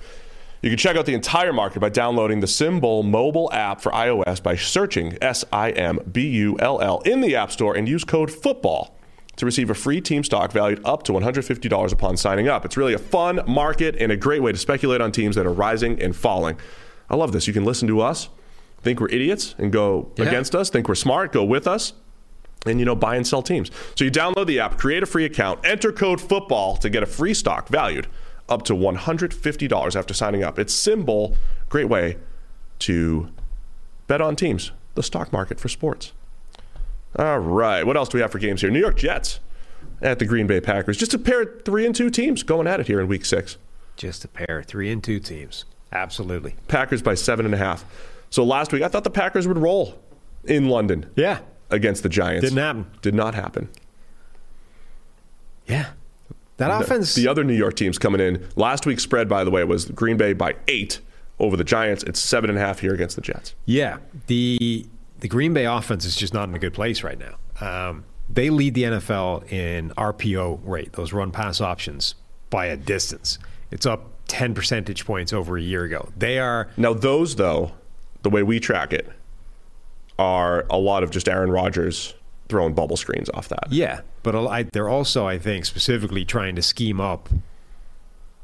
You 0.61 0.69
can 0.69 0.77
check 0.77 0.95
out 0.95 1.05
the 1.05 1.13
entire 1.13 1.51
market 1.51 1.81
by 1.81 1.89
downloading 1.89 2.39
the 2.39 2.47
SimBull 2.47 3.03
mobile 3.03 3.51
app 3.51 3.81
for 3.81 3.91
iOS 3.91 4.41
by 4.41 4.55
searching 4.55 5.17
S 5.21 5.43
I 5.51 5.71
M 5.71 5.99
B 6.09 6.29
U 6.29 6.57
L 6.59 6.79
L 6.79 7.01
in 7.01 7.19
the 7.19 7.35
App 7.35 7.51
Store 7.51 7.75
and 7.75 7.87
use 7.87 8.05
code 8.05 8.31
FOOTBALL 8.31 8.95
to 9.35 9.45
receive 9.45 9.69
a 9.69 9.73
free 9.73 9.99
team 9.99 10.23
stock 10.23 10.51
valued 10.51 10.81
up 10.85 11.03
to 11.03 11.11
$150 11.11 11.91
upon 11.91 12.17
signing 12.17 12.47
up. 12.47 12.65
It's 12.65 12.77
really 12.77 12.93
a 12.93 12.99
fun 12.99 13.41
market 13.47 13.95
and 13.97 14.11
a 14.11 14.17
great 14.17 14.41
way 14.41 14.51
to 14.51 14.57
speculate 14.57 15.01
on 15.01 15.11
teams 15.11 15.35
that 15.35 15.45
are 15.45 15.53
rising 15.53 16.01
and 16.01 16.15
falling. 16.15 16.57
I 17.09 17.15
love 17.15 17.31
this. 17.31 17.47
You 17.47 17.53
can 17.53 17.65
listen 17.65 17.87
to 17.87 18.01
us, 18.01 18.29
think 18.81 18.99
we're 18.99 19.09
idiots 19.09 19.55
and 19.57 19.71
go 19.71 20.11
yeah. 20.17 20.25
against 20.25 20.55
us, 20.55 20.69
think 20.69 20.87
we're 20.87 20.95
smart, 20.95 21.31
go 21.31 21.43
with 21.43 21.67
us, 21.67 21.93
and 22.65 22.79
you 22.79 22.85
know 22.85 22.95
buy 22.95 23.15
and 23.15 23.25
sell 23.25 23.41
teams. 23.41 23.71
So 23.95 24.05
you 24.05 24.11
download 24.11 24.47
the 24.47 24.59
app, 24.59 24.77
create 24.77 25.03
a 25.03 25.05
free 25.05 25.25
account, 25.25 25.65
enter 25.65 25.91
code 25.91 26.21
football 26.21 26.77
to 26.77 26.89
get 26.89 27.03
a 27.03 27.07
free 27.07 27.33
stock 27.33 27.67
valued 27.67 28.07
up 28.49 28.63
to 28.63 28.73
$150 28.73 29.95
after 29.95 30.13
signing 30.13 30.43
up. 30.43 30.59
It's 30.59 30.75
SimBull, 30.75 31.35
great 31.69 31.89
way 31.89 32.17
to 32.79 33.29
bet 34.07 34.21
on 34.21 34.35
teams, 34.35 34.71
the 34.95 35.03
stock 35.03 35.31
market 35.31 35.59
for 35.59 35.69
sports. 35.69 36.13
All 37.17 37.39
right. 37.39 37.85
What 37.85 37.97
else 37.97 38.09
do 38.09 38.17
we 38.17 38.21
have 38.21 38.31
for 38.31 38.39
games 38.39 38.61
here? 38.61 38.69
New 38.69 38.79
York 38.79 38.97
Jets 38.97 39.39
at 40.01 40.19
the 40.19 40.25
Green 40.25 40.47
Bay 40.47 40.59
Packers. 40.59 40.97
Just 40.97 41.13
a 41.13 41.19
pair 41.19 41.41
of 41.41 41.65
three 41.65 41.85
and 41.85 41.95
two 41.95 42.09
teams 42.09 42.43
going 42.43 42.67
at 42.67 42.79
it 42.79 42.87
here 42.87 42.99
in 42.99 43.07
week 43.07 43.25
six. 43.25 43.57
Just 43.95 44.25
a 44.25 44.27
pair, 44.27 44.59
of 44.59 44.65
three 44.65 44.91
and 44.91 45.03
two 45.03 45.19
teams. 45.19 45.65
Absolutely. 45.91 46.55
Packers 46.67 47.01
by 47.01 47.13
seven 47.13 47.45
and 47.45 47.53
a 47.53 47.57
half. 47.57 47.85
So 48.31 48.43
last 48.43 48.73
week, 48.73 48.81
I 48.81 48.87
thought 48.87 49.03
the 49.03 49.11
Packers 49.11 49.47
would 49.47 49.59
roll 49.59 49.99
in 50.45 50.67
London. 50.69 51.09
Yeah. 51.15 51.39
Against 51.69 52.03
the 52.03 52.09
Giants. 52.09 52.43
Didn't 52.43 52.57
happen. 52.57 52.87
Did 53.01 53.13
not 53.13 53.35
happen. 53.35 53.69
Yeah. 55.67 55.91
That 56.57 56.81
offense. 56.81 57.15
The, 57.15 57.23
the 57.23 57.27
other 57.27 57.43
New 57.43 57.53
York 57.53 57.75
teams 57.75 57.97
coming 57.97 58.21
in. 58.21 58.47
Last 58.55 58.85
week's 58.85 59.03
spread, 59.03 59.29
by 59.29 59.43
the 59.43 59.51
way, 59.51 59.63
was 59.63 59.85
Green 59.85 60.17
Bay 60.17 60.33
by 60.33 60.55
eight 60.67 60.99
over 61.39 61.55
the 61.57 61.63
Giants. 61.63 62.03
It's 62.03 62.19
seven 62.19 62.49
and 62.49 62.59
a 62.59 62.61
half 62.61 62.79
here 62.79 62.93
against 62.93 63.15
the 63.15 63.21
Jets. 63.21 63.53
Yeah. 63.65 63.97
The 64.27 64.87
the 65.23 65.29
Green 65.29 65.53
Bay 65.53 65.63
offense 65.63 66.03
is 66.03 66.17
just 66.17 66.33
not 66.33 66.49
in 66.49 66.53
a 66.53 66.59
good 66.59 66.73
place 66.73 67.01
right 67.01 67.17
now. 67.17 67.37
Um, 67.61 68.03
they 68.27 68.49
lead 68.49 68.73
the 68.73 68.83
NFL 68.83 69.49
in 69.49 69.91
RPO 69.91 70.59
rate, 70.65 70.91
those 70.93 71.13
run 71.13 71.31
pass 71.31 71.61
options, 71.61 72.15
by 72.49 72.65
a 72.65 72.75
distance. 72.75 73.39
It's 73.71 73.85
up 73.85 74.09
10 74.27 74.53
percentage 74.53 75.05
points 75.05 75.31
over 75.31 75.57
a 75.57 75.61
year 75.61 75.85
ago. 75.85 76.09
They 76.17 76.39
are. 76.39 76.67
Now, 76.75 76.93
those, 76.93 77.37
though, 77.37 77.71
the 78.23 78.29
way 78.29 78.43
we 78.43 78.59
track 78.59 78.91
it, 78.91 79.09
are 80.19 80.65
a 80.69 80.77
lot 80.77 81.03
of 81.03 81.09
just 81.09 81.29
Aaron 81.29 81.49
Rodgers 81.49 82.15
throwing 82.49 82.73
bubble 82.73 82.97
screens 82.97 83.29
off 83.33 83.47
that. 83.47 83.71
Yeah, 83.71 84.01
but 84.23 84.73
they're 84.73 84.89
also, 84.89 85.25
I 85.25 85.39
think, 85.39 85.63
specifically 85.63 86.25
trying 86.25 86.57
to 86.57 86.61
scheme 86.61 86.99
up 86.99 87.29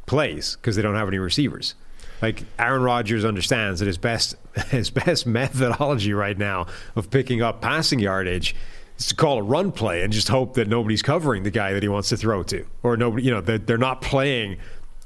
plays 0.06 0.56
because 0.56 0.78
they 0.78 0.82
don't 0.82 0.96
have 0.96 1.10
any 1.10 1.20
receivers. 1.20 1.76
Like 2.22 2.44
Aaron 2.58 2.82
Rodgers 2.82 3.24
understands 3.26 3.80
that 3.80 3.86
his 3.86 3.98
best 3.98 4.36
his 4.70 4.90
best 4.90 5.26
methodology 5.26 6.14
right 6.14 6.38
now 6.38 6.68
of 6.96 7.10
picking 7.10 7.42
up 7.42 7.62
passing 7.62 8.00
yardage 8.00 8.56
is 8.98 9.08
to 9.08 9.16
call 9.16 9.40
a 9.40 9.44
run 9.44 9.72
play 9.72 10.04
and 10.04 10.12
just 10.12 10.28
hope 10.28 10.56
that 10.56 10.68
nobody's 10.68 11.02
covering 11.02 11.44
the 11.44 11.52
guy 11.52 11.74
that 11.74 11.84
he 11.84 11.90
wants 11.90 12.10
to 12.10 12.18
throw 12.18 12.44
to, 12.44 12.66
or 12.84 12.98
nobody, 12.98 13.24
you 13.24 13.32
know, 13.32 13.42
that 13.42 13.66
they're 13.66 13.78
not 13.78 14.02
playing 14.02 14.58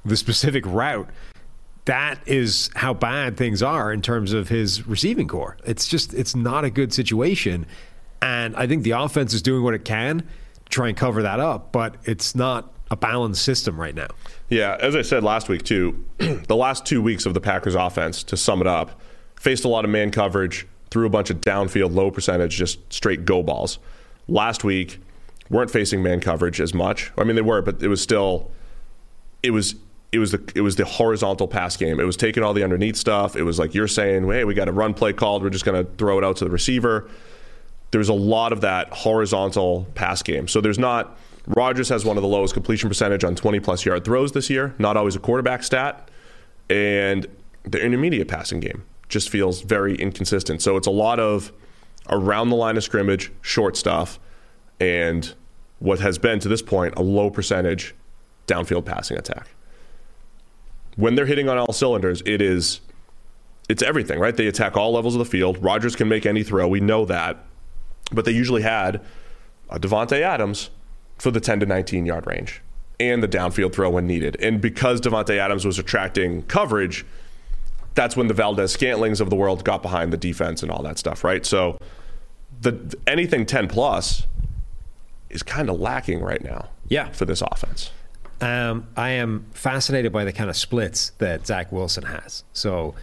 the 0.03 0.17
specific 0.17 0.65
route. 0.65 1.09
That 1.85 2.19
is 2.25 2.69
how 2.75 2.93
bad 2.93 3.37
things 3.37 3.61
are 3.61 3.91
in 3.91 4.01
terms 4.01 4.31
of 4.31 4.47
his 4.49 4.87
receiving 4.87 5.27
core. 5.27 5.57
It's 5.65 5.87
just 5.87 6.13
it's 6.13 6.35
not 6.35 6.63
a 6.63 6.69
good 6.69 6.93
situation, 6.93 7.65
and 8.21 8.55
I 8.55 8.67
think 8.67 8.83
the 8.83 8.91
offense 8.91 9.33
is 9.33 9.41
doing 9.41 9.63
what 9.63 9.73
it 9.73 9.85
can 9.85 10.19
to 10.19 10.69
try 10.69 10.87
and 10.87 10.97
cover 10.97 11.21
that 11.23 11.39
up, 11.39 11.71
but 11.71 11.95
it's 12.05 12.35
not 12.35 12.73
a 12.93 12.95
balanced 12.95 13.43
system 13.43 13.81
right 13.81 13.95
now. 13.95 14.07
Yeah, 14.49 14.77
as 14.79 14.95
I 14.95 15.01
said 15.01 15.23
last 15.23 15.49
week 15.49 15.63
too, 15.63 16.05
the 16.19 16.55
last 16.55 16.85
two 16.85 17.01
weeks 17.01 17.25
of 17.25 17.33
the 17.33 17.41
Packers 17.41 17.73
offense, 17.73 18.21
to 18.25 18.37
sum 18.37 18.61
it 18.61 18.67
up, 18.67 19.01
faced 19.35 19.65
a 19.65 19.67
lot 19.67 19.83
of 19.83 19.89
man 19.89 20.11
coverage, 20.11 20.67
threw 20.91 21.07
a 21.07 21.09
bunch 21.09 21.31
of 21.31 21.41
downfield 21.41 21.93
low 21.93 22.11
percentage, 22.11 22.55
just 22.55 22.93
straight 22.93 23.25
go 23.25 23.41
balls. 23.41 23.79
Last 24.27 24.63
week, 24.63 24.99
weren't 25.49 25.71
facing 25.71 26.03
man 26.03 26.19
coverage 26.19 26.61
as 26.61 26.71
much. 26.71 27.11
I 27.17 27.23
mean, 27.23 27.35
they 27.35 27.41
were, 27.41 27.63
but 27.63 27.81
it 27.81 27.87
was 27.87 27.99
still, 27.99 28.51
it 29.41 29.49
was 29.49 29.73
it 30.11 30.19
was 30.19 30.31
the 30.31 30.51
it 30.53 30.61
was 30.61 30.75
the 30.75 30.85
horizontal 30.85 31.47
pass 31.47 31.75
game. 31.75 31.99
It 31.99 32.05
was 32.05 32.15
taking 32.15 32.43
all 32.43 32.53
the 32.53 32.63
underneath 32.63 32.95
stuff. 32.95 33.35
It 33.35 33.41
was 33.41 33.57
like 33.57 33.73
you're 33.73 33.87
saying, 33.87 34.29
hey, 34.29 34.43
we 34.43 34.53
got 34.53 34.67
a 34.67 34.71
run 34.71 34.93
play 34.93 35.13
called. 35.13 35.41
We're 35.41 35.49
just 35.49 35.65
going 35.65 35.83
to 35.83 35.91
throw 35.93 36.19
it 36.19 36.23
out 36.23 36.37
to 36.37 36.45
the 36.45 36.51
receiver. 36.51 37.09
There's 37.89 38.09
a 38.09 38.13
lot 38.13 38.53
of 38.53 38.61
that 38.61 38.93
horizontal 38.93 39.87
pass 39.95 40.21
game. 40.21 40.47
So 40.47 40.61
there's 40.61 40.77
not 40.77 41.17
Rodgers 41.47 41.89
has 41.89 42.05
one 42.05 42.17
of 42.17 42.23
the 42.23 42.29
lowest 42.29 42.53
completion 42.53 42.89
percentage 42.89 43.23
on 43.23 43.35
20 43.35 43.59
plus 43.59 43.85
yard 43.85 44.05
throws 44.05 44.31
this 44.31 44.49
year. 44.49 44.73
Not 44.79 44.95
always 44.95 45.15
a 45.15 45.19
quarterback 45.19 45.63
stat. 45.63 46.09
And 46.69 47.27
the 47.63 47.83
intermediate 47.83 48.27
passing 48.27 48.59
game 48.59 48.85
just 49.09 49.29
feels 49.29 49.61
very 49.61 49.95
inconsistent. 49.95 50.61
So 50.61 50.77
it's 50.77 50.87
a 50.87 50.91
lot 50.91 51.19
of 51.19 51.51
around 52.09 52.49
the 52.49 52.55
line 52.55 52.77
of 52.77 52.83
scrimmage, 52.83 53.31
short 53.41 53.77
stuff, 53.77 54.19
and 54.79 55.33
what 55.79 55.99
has 55.99 56.17
been 56.17 56.39
to 56.39 56.47
this 56.47 56.61
point 56.61 56.95
a 56.95 57.01
low 57.01 57.29
percentage 57.29 57.93
downfield 58.47 58.85
passing 58.85 59.17
attack. 59.17 59.47
When 60.95 61.15
they're 61.15 61.25
hitting 61.25 61.49
on 61.49 61.57
all 61.57 61.73
cylinders, 61.73 62.21
it 62.25 62.41
is 62.41 62.81
it's 63.69 63.81
everything, 63.81 64.19
right? 64.19 64.35
They 64.35 64.47
attack 64.47 64.75
all 64.77 64.91
levels 64.91 65.15
of 65.15 65.19
the 65.19 65.25
field. 65.25 65.61
Rodgers 65.63 65.95
can 65.95 66.07
make 66.07 66.25
any 66.25 66.43
throw. 66.43 66.67
We 66.67 66.79
know 66.79 67.05
that. 67.05 67.45
But 68.11 68.25
they 68.25 68.31
usually 68.31 68.61
had 68.61 68.97
uh, 68.97 68.99
a 69.71 69.79
Davante 69.79 70.19
Adams 70.21 70.69
for 71.23 71.31
the 71.31 71.39
10 71.39 71.61
to 71.61 71.65
19 71.65 72.05
yard 72.05 72.27
range 72.27 72.61
and 72.99 73.23
the 73.23 73.29
downfield 73.29 73.73
throw 73.73 73.89
when 73.89 74.05
needed. 74.05 74.35
And 74.41 74.59
because 74.59 74.99
Davante 74.99 75.37
Adams 75.37 75.65
was 75.65 75.79
attracting 75.79 76.43
coverage, 76.43 77.05
that's 77.95 78.17
when 78.17 78.27
the 78.27 78.33
Valdes-Scantlings 78.33 79.21
of 79.21 79.29
the 79.29 79.35
world 79.37 79.63
got 79.63 79.81
behind 79.81 80.11
the 80.11 80.17
defense 80.17 80.61
and 80.61 80.69
all 80.69 80.83
that 80.83 80.97
stuff, 80.97 81.23
right? 81.23 81.45
So 81.45 81.77
the 82.59 82.93
anything 83.07 83.45
10 83.45 83.69
plus 83.69 84.27
is 85.29 85.43
kind 85.43 85.69
of 85.69 85.79
lacking 85.79 86.19
right 86.19 86.43
now. 86.43 86.67
Yeah. 86.89 87.09
For 87.11 87.23
this 87.23 87.41
offense. 87.41 87.91
Um, 88.41 88.87
I 88.97 89.11
am 89.11 89.45
fascinated 89.53 90.11
by 90.11 90.25
the 90.25 90.33
kind 90.33 90.49
of 90.49 90.57
splits 90.57 91.11
that 91.19 91.47
Zach 91.47 91.71
Wilson 91.71 92.03
has. 92.03 92.43
So 92.51 92.95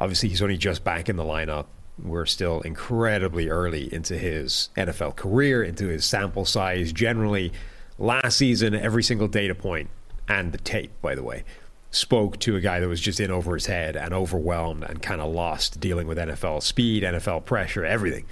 obviously 0.00 0.28
he's 0.28 0.42
only 0.42 0.56
just 0.56 0.82
back 0.82 1.08
in 1.08 1.14
the 1.14 1.22
lineup. 1.22 1.66
We're 2.02 2.26
still 2.26 2.60
incredibly 2.62 3.48
early 3.48 3.92
into 3.92 4.18
his 4.18 4.70
NFL 4.76 5.16
career, 5.16 5.62
into 5.62 5.88
his 5.88 6.04
sample 6.04 6.44
size. 6.44 6.92
Generally, 6.92 7.52
last 7.98 8.36
season, 8.36 8.74
every 8.74 9.02
single 9.02 9.28
data 9.28 9.54
point 9.54 9.90
and 10.28 10.52
the 10.52 10.58
tape, 10.58 10.90
by 11.00 11.14
the 11.14 11.22
way, 11.22 11.44
spoke 11.90 12.40
to 12.40 12.56
a 12.56 12.60
guy 12.60 12.80
that 12.80 12.88
was 12.88 13.00
just 13.00 13.20
in 13.20 13.30
over 13.30 13.54
his 13.54 13.66
head 13.66 13.96
and 13.96 14.12
overwhelmed 14.12 14.82
and 14.82 15.00
kind 15.02 15.20
of 15.20 15.32
lost 15.32 15.78
dealing 15.78 16.08
with 16.08 16.18
NFL 16.18 16.62
speed, 16.62 17.04
NFL 17.04 17.44
pressure, 17.44 17.84
everything. 17.84 18.24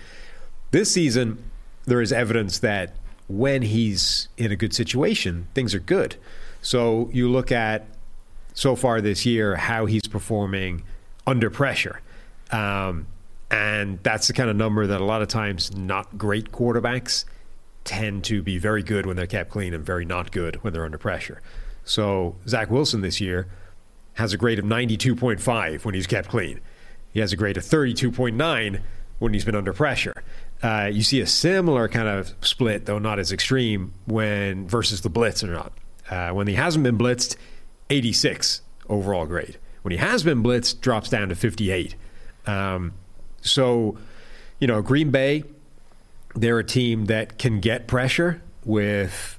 This 0.72 0.90
season, 0.92 1.42
there 1.84 2.00
is 2.00 2.12
evidence 2.12 2.58
that 2.60 2.96
when 3.28 3.62
he's 3.62 4.28
in 4.36 4.50
a 4.50 4.56
good 4.56 4.74
situation, 4.74 5.46
things 5.54 5.74
are 5.74 5.80
good. 5.80 6.16
So 6.60 7.08
you 7.12 7.30
look 7.30 7.52
at 7.52 7.86
so 8.54 8.76
far 8.76 9.00
this 9.00 9.24
year 9.24 9.56
how 9.56 9.86
he's 9.86 10.06
performing 10.08 10.82
under 11.26 11.50
pressure. 11.50 12.00
Um, 12.50 13.06
and 13.52 13.98
that's 14.02 14.26
the 14.28 14.32
kind 14.32 14.48
of 14.48 14.56
number 14.56 14.86
that 14.86 15.00
a 15.00 15.04
lot 15.04 15.20
of 15.20 15.28
times 15.28 15.76
not 15.76 16.16
great 16.16 16.50
quarterbacks 16.50 17.26
tend 17.84 18.24
to 18.24 18.42
be 18.42 18.56
very 18.56 18.82
good 18.82 19.04
when 19.04 19.14
they're 19.14 19.26
kept 19.26 19.50
clean 19.50 19.74
and 19.74 19.84
very 19.84 20.06
not 20.06 20.32
good 20.32 20.56
when 20.64 20.72
they're 20.72 20.86
under 20.86 20.98
pressure. 20.98 21.42
So 21.84 22.36
Zach 22.48 22.70
Wilson 22.70 23.02
this 23.02 23.20
year 23.20 23.48
has 24.14 24.32
a 24.32 24.38
grade 24.38 24.58
of 24.58 24.64
92.5 24.64 25.84
when 25.84 25.94
he's 25.94 26.06
kept 26.06 26.28
clean. 26.28 26.60
He 27.12 27.20
has 27.20 27.32
a 27.32 27.36
grade 27.36 27.58
of 27.58 27.64
32.9 27.64 28.80
when 29.18 29.34
he's 29.34 29.44
been 29.44 29.54
under 29.54 29.74
pressure. 29.74 30.22
Uh, 30.62 30.88
you 30.90 31.02
see 31.02 31.20
a 31.20 31.26
similar 31.26 31.88
kind 31.88 32.08
of 32.08 32.34
split, 32.40 32.86
though 32.86 32.98
not 32.98 33.18
as 33.18 33.32
extreme, 33.32 33.92
when 34.06 34.66
versus 34.66 35.02
the 35.02 35.10
blitz 35.10 35.44
or 35.44 35.48
not. 35.48 35.72
Uh, 36.08 36.30
when 36.30 36.46
he 36.46 36.54
hasn't 36.54 36.84
been 36.84 36.96
blitzed, 36.96 37.36
86 37.90 38.62
overall 38.88 39.26
grade. 39.26 39.58
When 39.82 39.92
he 39.92 39.98
has 39.98 40.22
been 40.22 40.42
blitzed, 40.42 40.80
drops 40.80 41.10
down 41.10 41.28
to 41.28 41.34
58. 41.34 41.96
Um, 42.46 42.94
so, 43.42 43.98
you 44.58 44.66
know, 44.66 44.80
Green 44.82 45.10
Bay, 45.10 45.44
they're 46.34 46.58
a 46.58 46.64
team 46.64 47.06
that 47.06 47.38
can 47.38 47.60
get 47.60 47.86
pressure 47.86 48.40
with 48.64 49.38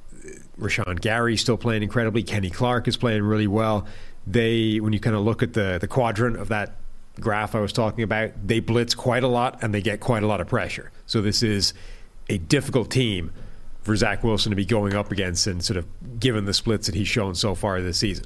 Rashan 0.60 1.02
Gary 1.02 1.38
still 1.38 1.58
playing 1.58 1.84
incredibly. 1.84 2.24
Kenny 2.24 2.50
Clark 2.50 2.88
is 2.88 2.98
playing 2.98 3.24
really 3.24 3.48
well. 3.48 3.88
They, 4.28 4.80
when 4.80 4.94
you 4.94 5.00
kind 5.00 5.16
of 5.16 5.24
look 5.24 5.44
at 5.44 5.54
the 5.54 5.78
the 5.82 5.88
quadrant 5.88 6.38
of 6.38 6.50
that 6.50 6.76
graph 7.20 7.56
I 7.56 7.60
was 7.60 7.74
talking 7.74 8.04
about, 8.04 8.32
they 8.46 8.60
blitz 8.60 8.96
quite 8.96 9.24
a 9.24 9.28
lot 9.28 9.62
and 9.62 9.74
they 9.74 9.82
get 9.82 10.00
quite 10.00 10.24
a 10.24 10.28
lot 10.28 10.42
of 10.42 10.48
pressure. 10.48 10.92
So 11.06 11.22
this 11.22 11.44
is 11.44 11.74
a 12.30 12.38
difficult 12.38 12.90
team 12.90 13.32
for 13.82 13.96
Zach 13.96 14.24
Wilson 14.24 14.50
to 14.52 14.56
be 14.56 14.66
going 14.66 14.94
up 14.94 15.12
against 15.12 15.46
and 15.46 15.64
sort 15.64 15.78
of 15.78 16.20
given 16.20 16.46
the 16.46 16.54
splits 16.54 16.86
that 16.88 16.96
he's 16.96 17.08
shown 17.08 17.36
so 17.36 17.54
far 17.54 17.82
this 17.82 17.98
season. 17.98 18.26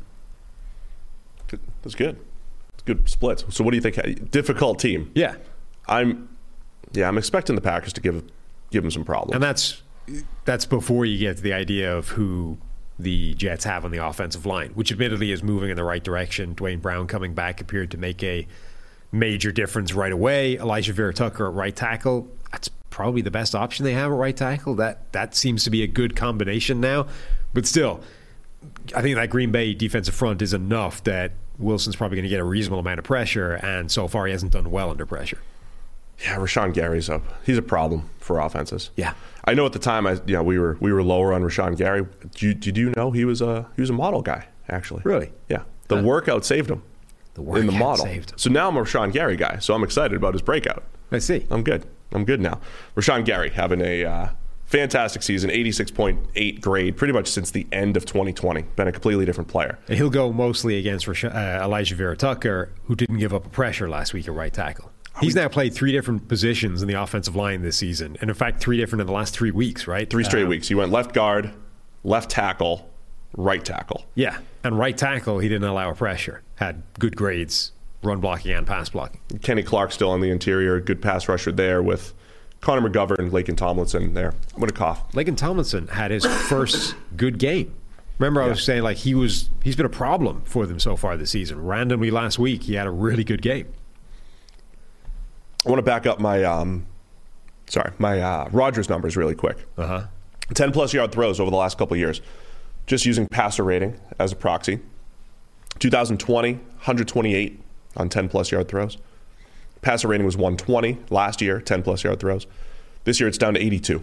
That's 1.81 1.95
good. 1.95 2.17
It's 2.73 2.83
good 2.83 3.09
splits. 3.09 3.43
So 3.49 3.63
what 3.63 3.71
do 3.71 3.77
you 3.77 3.81
think? 3.81 4.29
Difficult 4.29 4.79
team. 4.79 5.11
Yeah. 5.15 5.35
I'm 5.87 6.29
yeah, 6.93 7.07
I'm 7.07 7.17
expecting 7.17 7.55
the 7.55 7.61
Packers 7.61 7.93
to 7.93 8.01
give 8.01 8.23
give 8.71 8.83
them 8.83 8.91
some 8.91 9.03
problems. 9.03 9.35
And 9.35 9.43
that's 9.43 9.81
that's 10.45 10.65
before 10.65 11.05
you 11.05 11.17
get 11.17 11.37
to 11.37 11.43
the 11.43 11.53
idea 11.53 11.95
of 11.95 12.09
who 12.09 12.57
the 12.99 13.33
Jets 13.35 13.63
have 13.65 13.85
on 13.85 13.91
the 13.91 14.03
offensive 14.03 14.45
line, 14.45 14.71
which 14.71 14.91
admittedly 14.91 15.31
is 15.31 15.43
moving 15.43 15.69
in 15.69 15.75
the 15.75 15.83
right 15.83 16.03
direction. 16.03 16.53
Duane 16.53 16.79
Brown 16.79 17.07
coming 17.07 17.33
back 17.33 17.61
appeared 17.61 17.91
to 17.91 17.97
make 17.97 18.23
a 18.23 18.47
major 19.11 19.51
difference 19.51 19.93
right 19.93 20.11
away. 20.11 20.57
Alijah 20.57 20.91
Vera-Tucker 20.91 21.47
at 21.47 21.53
right 21.53 21.75
tackle, 21.75 22.27
that's 22.51 22.69
probably 22.89 23.21
the 23.21 23.31
best 23.31 23.53
option 23.53 23.85
they 23.85 23.93
have 23.93 24.11
at 24.11 24.17
right 24.17 24.35
tackle. 24.35 24.75
That 24.75 25.11
that 25.13 25.35
seems 25.35 25.63
to 25.65 25.69
be 25.69 25.83
a 25.83 25.87
good 25.87 26.15
combination 26.15 26.79
now. 26.79 27.07
But 27.53 27.65
still, 27.65 28.01
I 28.95 29.01
think 29.01 29.15
that 29.15 29.29
Green 29.29 29.51
Bay 29.51 29.73
defensive 29.73 30.15
front 30.15 30.41
is 30.41 30.53
enough 30.53 31.03
that 31.03 31.33
Wilson's 31.59 31.95
probably 31.95 32.17
going 32.17 32.23
to 32.23 32.29
get 32.29 32.39
a 32.39 32.43
reasonable 32.43 32.79
amount 32.79 32.99
of 32.99 33.05
pressure, 33.05 33.53
and 33.53 33.91
so 33.91 34.07
far 34.07 34.25
he 34.25 34.31
hasn't 34.31 34.53
done 34.53 34.71
well 34.71 34.89
under 34.89 35.05
pressure. 35.05 35.39
Yeah, 36.19 36.37
Rashan 36.37 36.73
Gary's 36.73 37.09
up. 37.09 37.23
He's 37.45 37.57
a 37.57 37.61
problem 37.61 38.09
for 38.19 38.39
offenses. 38.39 38.89
Yeah, 38.95 39.13
I 39.45 39.53
know 39.53 39.65
at 39.65 39.73
the 39.73 39.79
time, 39.79 40.07
I 40.07 40.19
you 40.25 40.33
know 40.33 40.43
we 40.43 40.57
were 40.57 40.77
we 40.79 40.91
were 40.91 41.03
lower 41.03 41.33
on 41.33 41.43
Rashan 41.43 41.77
Gary. 41.77 42.05
Did 42.21 42.41
you, 42.41 42.53
did 42.53 42.77
you 42.77 42.93
know 42.95 43.11
he 43.11 43.25
was 43.25 43.41
a 43.41 43.67
he 43.75 43.81
was 43.81 43.89
a 43.89 43.93
model 43.93 44.21
guy 44.21 44.47
actually? 44.69 45.01
Really? 45.05 45.31
Yeah. 45.49 45.63
The 45.87 46.03
workout 46.03 46.43
saved 46.43 46.69
him 46.69 46.83
the 47.33 47.41
in 47.41 47.67
the 47.67 47.71
workout 47.71 47.79
model. 47.79 48.05
saved 48.05 48.31
him. 48.31 48.37
So 48.37 48.49
now 48.49 48.67
I'm 48.67 48.75
a 48.75 48.81
Rashan 48.81 49.13
Gary 49.13 49.37
guy. 49.37 49.59
So 49.59 49.73
I'm 49.73 49.83
excited 49.83 50.17
about 50.17 50.33
his 50.33 50.41
breakout. 50.41 50.83
I 51.11 51.19
see. 51.19 51.45
I'm 51.49 51.63
good. 51.63 51.85
I'm 52.11 52.25
good 52.25 52.41
now. 52.41 52.59
Rashawn 52.95 53.25
Gary 53.25 53.49
having 53.49 53.81
a 53.81 54.03
uh, 54.05 54.29
fantastic 54.65 55.23
season, 55.23 55.49
86.8 55.49 56.61
grade, 56.61 56.97
pretty 56.97 57.13
much 57.13 57.27
since 57.27 57.51
the 57.51 57.67
end 57.71 57.97
of 57.97 58.05
2020. 58.05 58.63
Been 58.75 58.87
a 58.87 58.91
completely 58.91 59.25
different 59.25 59.49
player. 59.49 59.77
And 59.87 59.97
he'll 59.97 60.09
go 60.09 60.31
mostly 60.31 60.77
against 60.77 61.07
Rash- 61.07 61.25
uh, 61.25 61.29
Alijah 61.29 61.93
Vera-Tucker, 61.93 62.71
who 62.85 62.95
didn't 62.95 63.17
give 63.17 63.33
up 63.33 63.45
a 63.45 63.49
pressure 63.49 63.89
last 63.89 64.13
week 64.13 64.27
at 64.27 64.33
right 64.33 64.53
tackle. 64.53 64.91
He's 65.19 65.35
now 65.35 65.47
played 65.47 65.73
three 65.73 65.91
different 65.91 66.27
positions 66.27 66.81
in 66.81 66.87
the 66.87 66.93
offensive 66.95 67.35
line 67.35 67.61
this 67.61 67.77
season, 67.77 68.17
and 68.21 68.29
in 68.29 68.35
fact, 68.35 68.59
three 68.59 68.77
different 68.77 69.01
in 69.01 69.07
the 69.07 69.13
last 69.13 69.33
three 69.33 69.51
weeks. 69.51 69.87
Right? 69.87 70.09
Three 70.09 70.23
straight 70.23 70.43
Um, 70.43 70.49
weeks. 70.49 70.67
He 70.67 70.75
went 70.75 70.91
left 70.91 71.13
guard, 71.13 71.51
left 72.03 72.29
tackle, 72.29 72.89
right 73.35 73.63
tackle. 73.63 74.05
Yeah, 74.15 74.37
and 74.63 74.77
right 74.77 74.97
tackle, 74.97 75.39
he 75.39 75.49
didn't 75.49 75.67
allow 75.67 75.89
a 75.89 75.95
pressure. 75.95 76.41
Had 76.55 76.83
good 76.99 77.15
grades, 77.15 77.71
run 78.03 78.19
blocking 78.19 78.51
and 78.53 78.65
pass 78.67 78.89
blocking. 78.89 79.19
Kenny 79.41 79.63
Clark 79.63 79.91
still 79.91 80.09
on 80.09 80.21
the 80.21 80.29
interior, 80.29 80.79
good 80.79 81.01
pass 81.01 81.27
rusher 81.27 81.51
there 81.51 81.81
with 81.81 82.13
Connor 82.61 82.87
McGovern, 82.89 83.29
Laken 83.31 83.55
Tomlinson 83.57 84.13
there. 84.13 84.33
I'm 84.55 84.61
to 84.65 84.73
cough. 84.73 85.11
Laken 85.13 85.37
Tomlinson 85.37 85.87
had 85.87 86.11
his 86.11 86.25
first 86.25 86.95
good 87.15 87.37
game. 87.39 87.73
Remember, 88.19 88.41
I 88.41 88.47
was 88.47 88.63
saying 88.63 88.81
like 88.81 88.97
he 88.97 89.13
was 89.13 89.49
he's 89.63 89.75
been 89.75 89.85
a 89.85 89.89
problem 89.89 90.41
for 90.43 90.65
them 90.65 90.79
so 90.79 90.95
far 90.95 91.17
this 91.17 91.29
season. 91.29 91.63
Randomly 91.63 92.09
last 92.09 92.39
week, 92.39 92.63
he 92.63 92.73
had 92.73 92.87
a 92.87 92.91
really 92.91 93.23
good 93.23 93.43
game. 93.43 93.67
I 95.67 95.69
want 95.69 95.79
to 95.79 95.83
back 95.83 96.05
up 96.05 96.21
my, 96.21 96.45
um, 96.45 96.85
sorry, 97.67 97.91
my 97.99 98.21
uh, 98.21 98.47
Rodgers 98.53 98.87
numbers 98.87 99.17
really 99.17 99.35
quick. 99.35 99.57
Uh 99.77 99.85
huh. 99.85 100.03
10 100.53 100.71
plus 100.71 100.93
yard 100.93 101.11
throws 101.11 101.41
over 101.41 101.51
the 101.51 101.57
last 101.57 101.77
couple 101.77 101.93
of 101.93 101.99
years, 101.99 102.21
just 102.85 103.05
using 103.05 103.27
passer 103.27 103.65
rating 103.65 103.99
as 104.17 104.31
a 104.31 104.35
proxy. 104.37 104.79
2020, 105.79 106.53
128 106.53 107.61
on 107.97 108.07
10 108.07 108.29
plus 108.29 108.49
yard 108.49 108.69
throws. 108.69 108.97
Passer 109.81 110.07
rating 110.07 110.25
was 110.25 110.37
120 110.37 110.99
last 111.09 111.41
year, 111.41 111.59
10 111.59 111.83
plus 111.83 112.01
yard 112.01 112.21
throws. 112.21 112.47
This 113.03 113.19
year 113.19 113.27
it's 113.27 113.37
down 113.37 113.53
to 113.55 113.59
82. 113.59 114.01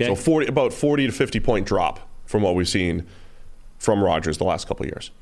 So 0.00 0.14
40, 0.14 0.48
about 0.48 0.74
40 0.74 1.06
to 1.06 1.12
50 1.12 1.40
point 1.40 1.66
drop 1.66 2.06
from 2.26 2.42
what 2.42 2.54
we've 2.54 2.68
seen 2.68 3.06
from 3.78 4.04
Rodgers 4.04 4.36
the 4.36 4.44
last 4.44 4.68
couple 4.68 4.84
of 4.84 4.90
years. 4.90 5.12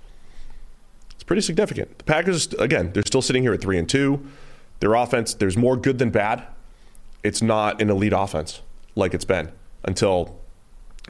It's 1.14 1.22
pretty 1.22 1.43
significant. 1.43 1.99
The 1.99 2.05
Packers, 2.05 2.53
again, 2.55 2.93
they're 2.93 3.05
still 3.07 3.22
sitting 3.22 3.45
here 3.45 3.53
at 3.53 3.61
three 3.61 3.78
and 3.78 3.89
two. 3.89 4.26
Their 4.81 4.95
offense, 4.95 5.35
there's 5.35 5.57
more 5.57 5.76
good 5.76 5.99
than 5.99 6.11
bad. 6.11 6.47
It's 7.22 7.43
not 7.43 7.81
an 7.81 7.91
elite 7.91 8.14
offense 8.14 8.62
like 8.97 9.14
it's 9.14 9.24
been 9.24 9.53
until 9.85 10.39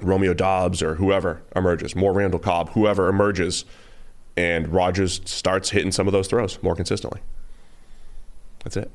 Romeo 0.01 0.35
Doubs 0.35 0.83
or 0.83 0.97
whoever 0.97 1.43
emerges, 1.55 1.95
more 1.95 2.13
Randall 2.13 2.41
Cobb, 2.41 2.71
whoever 2.71 3.09
emerges, 3.09 3.65
and 4.37 4.69
Rodgers 4.69 5.21
starts 5.25 5.71
hitting 5.71 5.93
some 5.93 6.07
of 6.07 6.13
those 6.13 6.29
throws 6.29 6.61
more 6.63 6.75
consistently. 6.75 7.21
That's 8.65 8.77
it. 8.77 8.91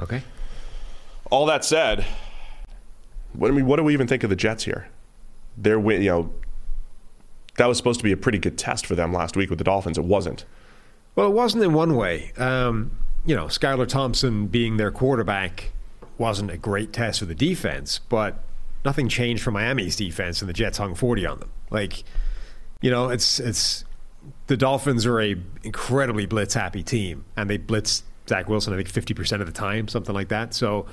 Okay. 0.00 0.22
All 1.30 1.46
that 1.46 1.64
said, 1.64 2.04
what 3.32 3.50
I 3.50 3.54
mean, 3.54 3.66
what 3.66 3.76
do 3.76 3.84
we 3.84 3.92
even 3.92 4.06
think 4.06 4.24
of 4.24 4.30
the 4.30 4.36
Jets 4.36 4.64
here? 4.64 4.88
They're 5.56 5.78
win, 5.78 6.02
you 6.02 6.10
know, 6.10 6.32
that 7.56 7.66
was 7.66 7.76
supposed 7.76 8.00
to 8.00 8.04
be 8.04 8.12
a 8.12 8.16
pretty 8.16 8.38
good 8.38 8.56
test 8.56 8.86
for 8.86 8.94
them 8.94 9.12
last 9.12 9.36
week 9.36 9.50
with 9.50 9.58
the 9.58 9.64
Dolphins. 9.64 9.98
It 9.98 10.04
wasn't. 10.04 10.44
Well, 11.14 11.26
it 11.26 11.34
wasn't 11.34 11.64
in 11.64 11.72
one 11.72 11.96
way. 11.96 12.32
Um, 12.36 12.92
you 13.24 13.36
know, 13.36 13.46
Skylar 13.46 13.86
Thompson 13.86 14.46
being 14.46 14.76
their 14.76 14.90
quarterback 14.90 15.72
wasn't 16.18 16.50
a 16.50 16.56
great 16.56 16.92
test 16.92 17.20
for 17.20 17.26
the 17.26 17.34
defense, 17.34 17.98
but 18.08 18.42
nothing 18.84 19.08
changed 19.08 19.42
for 19.42 19.50
Miami's 19.50 19.96
defense, 19.96 20.40
and 20.40 20.48
the 20.48 20.52
Jets 20.52 20.78
hung 20.78 20.94
40 20.94 21.26
on 21.26 21.40
them. 21.40 21.50
Like, 21.70 22.04
you 22.80 22.90
know, 22.90 23.08
it's 23.08 23.40
it's 23.40 23.84
the 24.46 24.56
Dolphins 24.56 25.06
are 25.06 25.20
a 25.20 25.36
incredibly 25.62 26.26
blitz 26.26 26.54
happy 26.54 26.82
team, 26.82 27.24
and 27.36 27.48
they 27.48 27.56
blitz 27.56 28.02
Zach 28.28 28.48
Wilson 28.48 28.72
I 28.72 28.76
think 28.76 28.88
50 28.88 29.14
percent 29.14 29.42
of 29.42 29.46
the 29.46 29.54
time, 29.54 29.88
something 29.88 30.14
like 30.14 30.28
that. 30.28 30.54
So. 30.54 30.86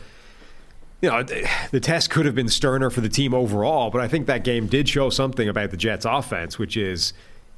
You 0.99 1.11
know, 1.11 1.21
the 1.69 1.80
test 1.80 2.09
could 2.09 2.25
have 2.25 2.34
been 2.34 2.49
sterner 2.49 2.89
for 2.89 3.01
the 3.01 3.07
team 3.07 3.32
overall, 3.36 3.91
but 3.91 4.01
I 4.01 4.07
think 4.07 4.25
that 4.25 4.43
game 4.43 4.65
did 4.65 4.89
show 4.89 5.11
something 5.11 5.47
about 5.47 5.69
the 5.69 5.78
Jets' 5.78 6.05
offense, 6.05 6.57
which 6.57 6.75
is 6.75 7.13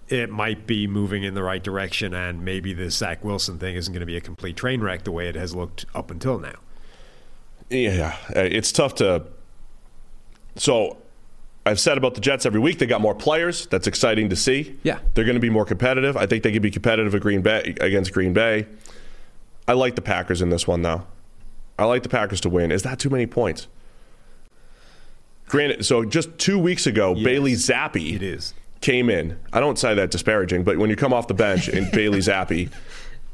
it 0.09 0.29
might 0.29 0.65
be 0.67 0.87
moving 0.87 1.23
in 1.23 1.33
the 1.33 1.43
right 1.43 1.63
direction, 1.63 2.13
and 2.13 2.43
maybe 2.43 2.73
this 2.73 2.95
Zach 2.95 3.23
Wilson 3.23 3.59
thing 3.59 3.75
isn't 3.75 3.93
going 3.93 4.01
to 4.01 4.05
be 4.05 4.17
a 4.17 4.21
complete 4.21 4.57
train 4.57 4.81
wreck 4.81 5.03
the 5.03 5.11
way 5.11 5.27
it 5.27 5.35
has 5.35 5.55
looked 5.55 5.85
up 5.93 6.11
until 6.11 6.39
now. 6.39 6.55
Yeah, 7.69 8.17
uh, 8.35 8.41
it's 8.41 8.71
tough 8.71 8.95
to. 8.95 9.25
So, 10.55 10.97
I've 11.65 11.79
said 11.79 11.97
about 11.97 12.15
the 12.15 12.21
Jets 12.21 12.45
every 12.45 12.59
week 12.59 12.79
they 12.79 12.87
got 12.87 13.01
more 13.01 13.13
players. 13.13 13.67
That's 13.67 13.85
exciting 13.85 14.29
to 14.29 14.35
see. 14.35 14.77
Yeah. 14.83 14.99
they're 15.13 15.25
going 15.25 15.35
to 15.35 15.41
be 15.41 15.51
more 15.51 15.65
competitive. 15.65 16.17
I 16.17 16.25
think 16.25 16.43
they 16.43 16.51
could 16.51 16.61
be 16.63 16.71
competitive 16.71 17.13
at 17.13 17.21
Green 17.21 17.41
Bay 17.41 17.75
against 17.79 18.11
Green 18.11 18.33
Bay. 18.33 18.65
I 19.67 19.73
like 19.73 19.95
the 19.95 20.01
Packers 20.01 20.41
in 20.41 20.49
this 20.49 20.67
one 20.67 20.81
though. 20.81 21.05
I 21.77 21.85
like 21.85 22.01
the 22.03 22.09
Packers 22.09 22.41
to 22.41 22.49
win. 22.49 22.71
Is 22.71 22.81
that 22.83 22.97
too 22.97 23.09
many 23.09 23.27
points? 23.27 23.67
Granted, 25.47 25.85
so 25.85 26.03
just 26.03 26.37
two 26.37 26.57
weeks 26.57 26.87
ago, 26.87 27.13
Bailey 27.13 27.53
Zappe 27.53 28.15
It 28.15 28.23
is. 28.23 28.53
Came 28.81 29.09
in. 29.09 29.37
I 29.51 29.59
don't 29.59 29.77
say 29.77 29.93
that 29.95 30.09
disparaging, 30.11 30.63
but 30.63 30.77
when 30.77 30.89
you 30.89 30.95
come 30.95 31.13
off 31.13 31.27
the 31.27 31.33
bench 31.33 31.67
and 31.67 31.91
Bailey 31.93 32.19
Zappe, 32.19 32.71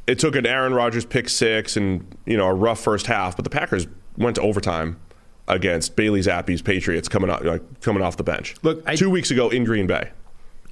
it 0.07 0.19
took 0.19 0.35
an 0.35 0.45
Aaron 0.45 0.73
Rodgers 0.73 1.05
pick 1.05 1.29
six 1.29 1.77
and 1.77 2.05
you 2.25 2.37
know 2.37 2.47
a 2.47 2.53
rough 2.53 2.79
first 2.79 3.07
half, 3.07 3.35
but 3.35 3.43
the 3.43 3.49
Packers 3.49 3.87
went 4.17 4.35
to 4.37 4.41
overtime 4.41 4.99
against 5.47 5.95
Bailey 5.95 6.21
Zappe's 6.21 6.61
Patriots 6.61 7.07
coming 7.07 7.29
off 7.29 7.43
like, 7.43 7.81
coming 7.81 8.01
off 8.01 8.17
the 8.17 8.23
bench. 8.23 8.55
Look, 8.63 8.81
I- 8.87 8.95
two 8.95 9.09
weeks 9.09 9.29
ago 9.31 9.49
in 9.49 9.63
Green 9.63 9.87
Bay. 9.87 10.09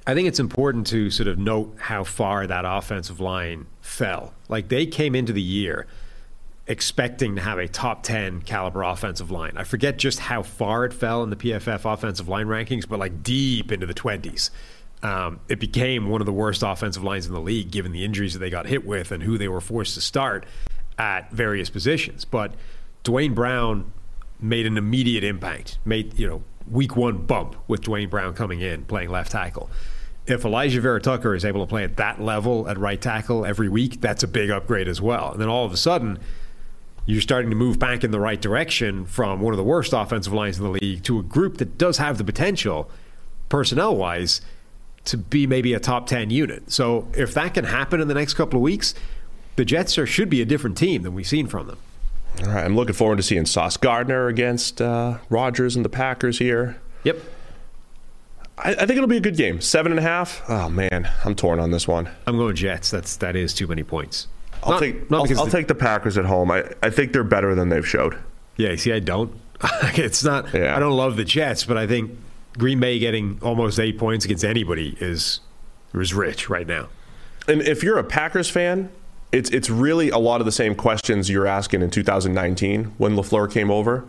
I 0.06 0.12
think 0.14 0.28
it's 0.28 0.40
important 0.40 0.86
to 0.88 1.08
sort 1.08 1.28
of 1.28 1.38
note 1.38 1.74
how 1.78 2.04
far 2.04 2.46
that 2.46 2.64
offensive 2.66 3.20
line 3.20 3.66
fell. 3.80 4.34
Like 4.48 4.68
they 4.68 4.84
came 4.84 5.14
into 5.14 5.32
the 5.32 5.40
year 5.40 5.86
expecting 6.66 7.36
to 7.36 7.42
have 7.42 7.58
a 7.58 7.68
top 7.68 8.02
10 8.02 8.42
caliber 8.42 8.82
offensive 8.82 9.30
line. 9.30 9.52
I 9.56 9.64
forget 9.64 9.98
just 9.98 10.18
how 10.18 10.42
far 10.42 10.84
it 10.84 10.94
fell 10.94 11.22
in 11.22 11.30
the 11.30 11.36
PFF 11.36 11.90
offensive 11.92 12.28
line 12.28 12.46
rankings, 12.46 12.88
but 12.88 12.98
like 12.98 13.22
deep 13.22 13.70
into 13.70 13.86
the 13.86 13.94
20s. 13.94 14.50
Um, 15.02 15.40
it 15.48 15.60
became 15.60 16.08
one 16.08 16.22
of 16.22 16.26
the 16.26 16.32
worst 16.32 16.62
offensive 16.62 17.04
lines 17.04 17.26
in 17.26 17.34
the 17.34 17.40
league 17.40 17.70
given 17.70 17.92
the 17.92 18.04
injuries 18.04 18.32
that 18.32 18.38
they 18.38 18.48
got 18.48 18.66
hit 18.66 18.86
with 18.86 19.12
and 19.12 19.22
who 19.22 19.36
they 19.36 19.48
were 19.48 19.60
forced 19.60 19.94
to 19.94 20.00
start 20.00 20.46
at 20.98 21.30
various 21.30 21.68
positions. 21.68 22.24
But 22.24 22.54
Duane 23.02 23.34
Brown 23.34 23.92
made 24.40 24.64
an 24.64 24.78
immediate 24.78 25.22
impact, 25.22 25.78
made, 25.84 26.18
you 26.18 26.26
know, 26.26 26.42
week 26.70 26.96
one 26.96 27.18
bump 27.26 27.56
with 27.68 27.82
Duane 27.82 28.08
Brown 28.08 28.32
coming 28.32 28.62
in, 28.62 28.86
playing 28.86 29.10
left 29.10 29.32
tackle. 29.32 29.70
If 30.26 30.44
Alijah 30.44 30.80
Vera 30.80 31.02
Tucker 31.02 31.34
is 31.34 31.44
able 31.44 31.60
to 31.60 31.68
play 31.68 31.84
at 31.84 31.98
that 31.98 32.22
level 32.22 32.66
at 32.66 32.78
right 32.78 33.00
tackle 33.00 33.44
every 33.44 33.68
week, 33.68 34.00
that's 34.00 34.22
a 34.22 34.28
big 34.28 34.48
upgrade 34.48 34.88
as 34.88 35.02
well. 35.02 35.32
And 35.32 35.40
then 35.40 35.50
all 35.50 35.66
of 35.66 35.72
a 35.74 35.76
sudden, 35.76 36.18
you're 37.06 37.20
starting 37.20 37.50
to 37.50 37.56
move 37.56 37.78
back 37.78 38.02
in 38.02 38.10
the 38.10 38.20
right 38.20 38.40
direction 38.40 39.04
from 39.04 39.40
one 39.40 39.52
of 39.52 39.58
the 39.58 39.64
worst 39.64 39.92
offensive 39.92 40.32
lines 40.32 40.58
in 40.58 40.64
the 40.64 40.70
league 40.70 41.02
to 41.04 41.18
a 41.18 41.22
group 41.22 41.58
that 41.58 41.76
does 41.76 41.98
have 41.98 42.18
the 42.18 42.24
potential, 42.24 42.90
personnel 43.48 43.94
wise, 43.94 44.40
to 45.04 45.18
be 45.18 45.46
maybe 45.46 45.74
a 45.74 45.80
top 45.80 46.06
10 46.06 46.30
unit. 46.30 46.70
So 46.70 47.08
if 47.14 47.34
that 47.34 47.54
can 47.54 47.64
happen 47.64 48.00
in 48.00 48.08
the 48.08 48.14
next 48.14 48.34
couple 48.34 48.58
of 48.58 48.62
weeks, 48.62 48.94
the 49.56 49.64
Jets 49.64 49.98
are, 49.98 50.06
should 50.06 50.30
be 50.30 50.40
a 50.40 50.46
different 50.46 50.78
team 50.78 51.02
than 51.02 51.14
we've 51.14 51.26
seen 51.26 51.46
from 51.46 51.66
them. 51.66 51.78
All 52.42 52.48
right, 52.48 52.64
I'm 52.64 52.74
looking 52.74 52.94
forward 52.94 53.16
to 53.16 53.22
seeing 53.22 53.46
Sauce 53.46 53.76
Gardner 53.76 54.26
against 54.26 54.80
uh, 54.80 55.18
Rodgers 55.28 55.76
and 55.76 55.84
the 55.84 55.88
Packers 55.90 56.38
here. 56.38 56.80
Yep. 57.04 57.18
I, 58.58 58.70
I 58.70 58.74
think 58.74 58.92
it'll 58.92 59.06
be 59.06 59.18
a 59.18 59.20
good 59.20 59.36
game. 59.36 59.60
Seven 59.60 59.92
and 59.92 59.98
a 59.98 60.02
half. 60.02 60.42
Oh 60.48 60.68
man, 60.68 61.10
I'm 61.24 61.34
torn 61.34 61.60
on 61.60 61.70
this 61.70 61.86
one. 61.86 62.08
I'm 62.26 62.36
going 62.36 62.56
Jets. 62.56 62.90
That's 62.90 63.16
that 63.16 63.36
is 63.36 63.54
too 63.54 63.66
many 63.66 63.82
points. 63.84 64.26
I'll 64.64 64.72
Not- 64.72 64.80
take 64.80 65.10
not 65.10 65.30
I'll, 65.30 65.38
I'll 65.40 65.44
the- 65.46 65.50
take 65.50 65.68
the 65.68 65.74
Packers 65.74 66.16
at 66.18 66.24
home. 66.24 66.50
I, 66.50 66.64
I 66.82 66.90
think 66.90 67.12
they're 67.12 67.24
better 67.24 67.54
than 67.54 67.68
they've 67.68 67.86
showed. 67.86 68.16
Yeah, 68.56 68.74
see, 68.76 68.92
I 68.92 69.00
don't. 69.00 69.32
it's 69.94 70.22
not. 70.24 70.52
Yeah. 70.54 70.76
I 70.76 70.80
don't 70.80 70.96
love 70.96 71.16
the 71.16 71.24
Jets, 71.24 71.64
but 71.64 71.76
I 71.76 71.86
think 71.86 72.10
Green 72.58 72.80
Bay 72.80 72.98
getting 72.98 73.38
almost 73.42 73.78
eight 73.80 73.98
points 73.98 74.24
against 74.24 74.44
anybody 74.44 74.96
is 75.00 75.40
is 75.94 76.12
rich 76.14 76.48
right 76.48 76.66
now. 76.66 76.88
And 77.48 77.62
if 77.62 77.82
you're 77.82 77.98
a 77.98 78.04
Packers 78.04 78.48
fan, 78.50 78.90
it's 79.32 79.50
it's 79.50 79.68
really 79.70 80.10
a 80.10 80.18
lot 80.18 80.40
of 80.40 80.44
the 80.44 80.52
same 80.52 80.74
questions 80.74 81.28
you're 81.30 81.46
asking 81.46 81.82
in 81.82 81.90
2019 81.90 82.94
when 82.98 83.16
Lafleur 83.16 83.50
came 83.50 83.70
over. 83.70 84.04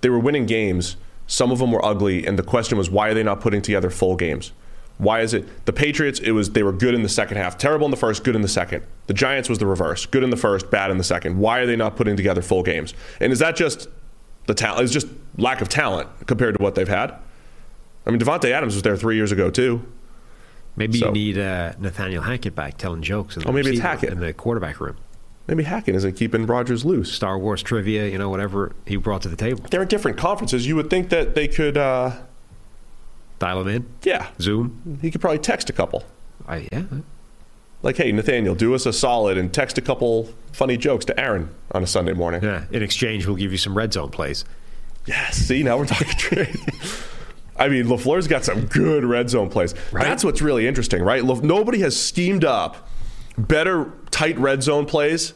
They 0.00 0.08
were 0.10 0.18
winning 0.18 0.46
games. 0.46 0.96
Some 1.26 1.50
of 1.50 1.58
them 1.58 1.72
were 1.72 1.84
ugly, 1.84 2.26
and 2.26 2.38
the 2.38 2.42
question 2.42 2.78
was 2.78 2.88
why 2.90 3.08
are 3.08 3.14
they 3.14 3.22
not 3.22 3.40
putting 3.40 3.60
together 3.62 3.90
full 3.90 4.16
games? 4.16 4.52
Why 4.98 5.20
is 5.20 5.32
it 5.32 5.64
the 5.64 5.72
Patriots? 5.72 6.18
It 6.20 6.32
was 6.32 6.50
they 6.50 6.62
were 6.62 6.72
good 6.72 6.92
in 6.94 7.02
the 7.02 7.08
second 7.08 7.36
half, 7.36 7.56
terrible 7.56 7.84
in 7.86 7.90
the 7.92 7.96
first, 7.96 8.24
good 8.24 8.34
in 8.34 8.42
the 8.42 8.48
second. 8.48 8.82
The 9.06 9.14
Giants 9.14 9.48
was 9.48 9.58
the 9.58 9.66
reverse, 9.66 10.06
good 10.06 10.22
in 10.24 10.30
the 10.30 10.36
first, 10.36 10.70
bad 10.70 10.90
in 10.90 10.98
the 10.98 11.04
second. 11.04 11.38
Why 11.38 11.60
are 11.60 11.66
they 11.66 11.76
not 11.76 11.96
putting 11.96 12.16
together 12.16 12.42
full 12.42 12.62
games? 12.64 12.94
And 13.20 13.32
is 13.32 13.38
that 13.38 13.54
just 13.56 13.88
the 14.46 14.54
talent? 14.54 14.82
Is 14.84 14.92
just 14.92 15.06
lack 15.36 15.60
of 15.60 15.68
talent 15.68 16.08
compared 16.26 16.56
to 16.58 16.62
what 16.62 16.74
they've 16.74 16.88
had. 16.88 17.14
I 18.06 18.10
mean, 18.10 18.18
Davante 18.20 18.50
Adams 18.50 18.74
was 18.74 18.82
there 18.82 18.96
three 18.96 19.14
years 19.16 19.30
ago 19.32 19.50
too. 19.50 19.82
Maybe 20.76 20.98
So- 20.98 21.06
you 21.06 21.12
need 21.12 21.38
uh, 21.38 21.72
Nathaniel 21.78 22.22
Hackett 22.22 22.54
back 22.54 22.76
telling 22.78 23.02
jokes. 23.02 23.36
In 23.36 23.42
the 23.42 23.48
Oh, 23.48 23.52
maybe 23.52 23.70
it's 23.70 23.80
Hackett. 23.80 24.10
in 24.12 24.20
the 24.20 24.32
quarterback 24.32 24.80
room. 24.80 24.96
Maybe 25.46 25.62
Hackett 25.62 25.94
isn't 25.94 26.14
keeping 26.16 26.44
Rodgers 26.44 26.84
loose. 26.84 27.10
Star 27.12 27.38
Wars 27.38 27.62
trivia, 27.62 28.06
you 28.08 28.18
know, 28.18 28.28
whatever 28.28 28.72
he 28.84 28.96
brought 28.96 29.22
to 29.22 29.28
the 29.28 29.36
table. 29.36 29.64
They're 29.70 29.82
in 29.82 29.88
different 29.88 30.18
conferences. 30.18 30.66
You 30.66 30.76
would 30.76 30.90
think 30.90 31.08
that 31.08 31.34
they 31.34 31.48
could, 31.48 31.76
uh, 31.78 32.12
Dial 33.38 33.60
him 33.60 33.68
in. 33.68 33.86
yeah, 34.02 34.28
Zoom. 34.40 34.98
he 35.00 35.10
could 35.10 35.20
probably 35.20 35.38
text 35.38 35.70
a 35.70 35.72
couple. 35.72 36.04
I, 36.46 36.66
yeah. 36.72 36.82
Like, 37.82 37.96
hey, 37.96 38.10
Nathaniel, 38.10 38.54
do 38.56 38.74
us 38.74 38.86
a 38.86 38.92
solid 38.92 39.38
and 39.38 39.52
text 39.54 39.78
a 39.78 39.80
couple 39.80 40.28
funny 40.52 40.76
jokes 40.76 41.04
to 41.04 41.20
Aaron 41.20 41.54
on 41.70 41.82
a 41.84 41.86
Sunday 41.86 42.12
morning. 42.14 42.42
Yeah. 42.42 42.64
In 42.72 42.82
exchange, 42.82 43.26
we'll 43.26 43.36
give 43.36 43.52
you 43.52 43.58
some 43.58 43.76
red 43.76 43.92
zone 43.92 44.10
plays. 44.10 44.44
Yes. 45.06 45.36
See, 45.36 45.62
now 45.62 45.78
we're 45.78 45.86
talking 45.86 46.08
trade. 46.18 46.56
I 47.56 47.68
mean, 47.68 47.86
LaFleur's 47.86 48.26
got 48.26 48.44
some 48.44 48.66
good 48.66 49.04
red 49.04 49.30
zone 49.30 49.48
plays. 49.50 49.74
That's 49.92 50.24
what's 50.24 50.42
really 50.42 50.66
interesting, 50.66 51.02
right? 51.02 51.24
La- 51.24 51.40
Nobody 51.40 51.78
has 51.80 51.98
schemed 52.00 52.44
up 52.44 52.88
better 53.36 53.92
tight 54.10 54.36
red 54.38 54.62
zone 54.64 54.86
plays 54.86 55.32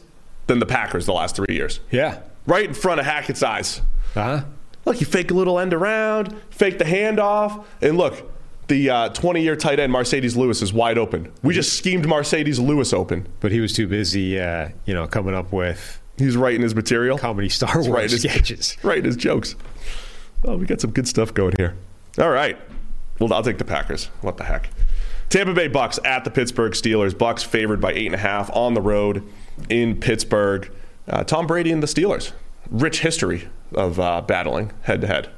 than 0.47 0.59
the 0.59 0.65
Packers 0.65 1.05
the 1.05 1.13
last 1.13 1.35
three 1.37 1.55
years. 1.55 1.79
Yeah. 1.91 2.19
Right 2.45 2.65
in 2.67 2.73
front 2.73 2.99
of 2.99 3.05
Hackett's 3.05 3.41
eyes. 3.43 3.79
Uh 4.15 4.21
huh. 4.39 4.43
Look, 4.85 4.99
you 4.99 5.05
fake 5.05 5.31
a 5.31 5.33
little 5.33 5.59
end 5.59 5.73
around, 5.73 6.35
fake 6.49 6.77
the 6.77 6.85
handoff, 6.85 7.65
and 7.81 7.97
look, 7.97 8.29
the 8.67 9.11
20 9.13 9.41
year 9.41 9.55
tight 9.55 9.79
end 9.79 9.93
Marcedes 9.93 10.35
Lewis 10.35 10.61
is 10.61 10.73
wide 10.73 10.97
open. 10.97 11.31
We 11.41 11.53
just 11.53 11.73
schemed 11.73 12.05
Marcedes 12.05 12.59
Lewis 12.65 12.93
open. 12.93 13.27
But 13.39 13.51
he 13.51 13.59
was 13.59 13.73
too 13.73 13.87
busy, 13.87 14.39
uh, 14.39 14.69
you 14.85 14.93
know, 14.93 15.07
coming 15.07 15.35
up 15.35 15.51
with 15.51 16.01
He's 16.17 16.37
writing 16.37 16.61
his 16.61 16.75
material. 16.75 17.17
comedy 17.17 17.49
Star 17.49 17.73
Wars 17.75 17.89
writing 17.89 18.11
his, 18.11 18.21
sketches. 18.21 18.77
writing 18.83 19.05
his 19.05 19.15
jokes. 19.15 19.55
Oh, 20.45 20.57
we 20.57 20.65
got 20.65 20.81
some 20.81 20.91
good 20.91 21.07
stuff 21.07 21.33
going 21.33 21.53
here. 21.57 21.75
All 22.19 22.29
right. 22.29 22.57
Well, 23.19 23.33
I'll 23.33 23.43
take 23.43 23.57
the 23.57 23.65
Packers. 23.65 24.05
What 24.21 24.37
the 24.37 24.43
heck? 24.43 24.69
Tampa 25.29 25.53
Bay 25.53 25.69
Bucs 25.69 25.99
at 26.05 26.23
the 26.23 26.31
Pittsburgh 26.31 26.73
Steelers. 26.73 27.11
Bucs 27.13 27.43
favored 27.43 27.81
by 27.81 27.93
eight 27.93 28.05
and 28.05 28.15
a 28.15 28.19
half 28.19 28.55
on 28.55 28.73
the 28.73 28.81
road 28.81 29.23
in 29.69 29.99
Pittsburgh. 29.99 30.71
Uh, 31.07 31.23
Tom 31.23 31.47
Brady 31.47 31.71
and 31.71 31.81
the 31.81 31.87
Steelers. 31.87 32.33
Rich 32.69 32.99
history 32.99 33.47
of 33.75 33.99
uh, 33.99 34.21
battling 34.21 34.71
head 34.83 35.01
to 35.01 35.07
head. 35.07 35.29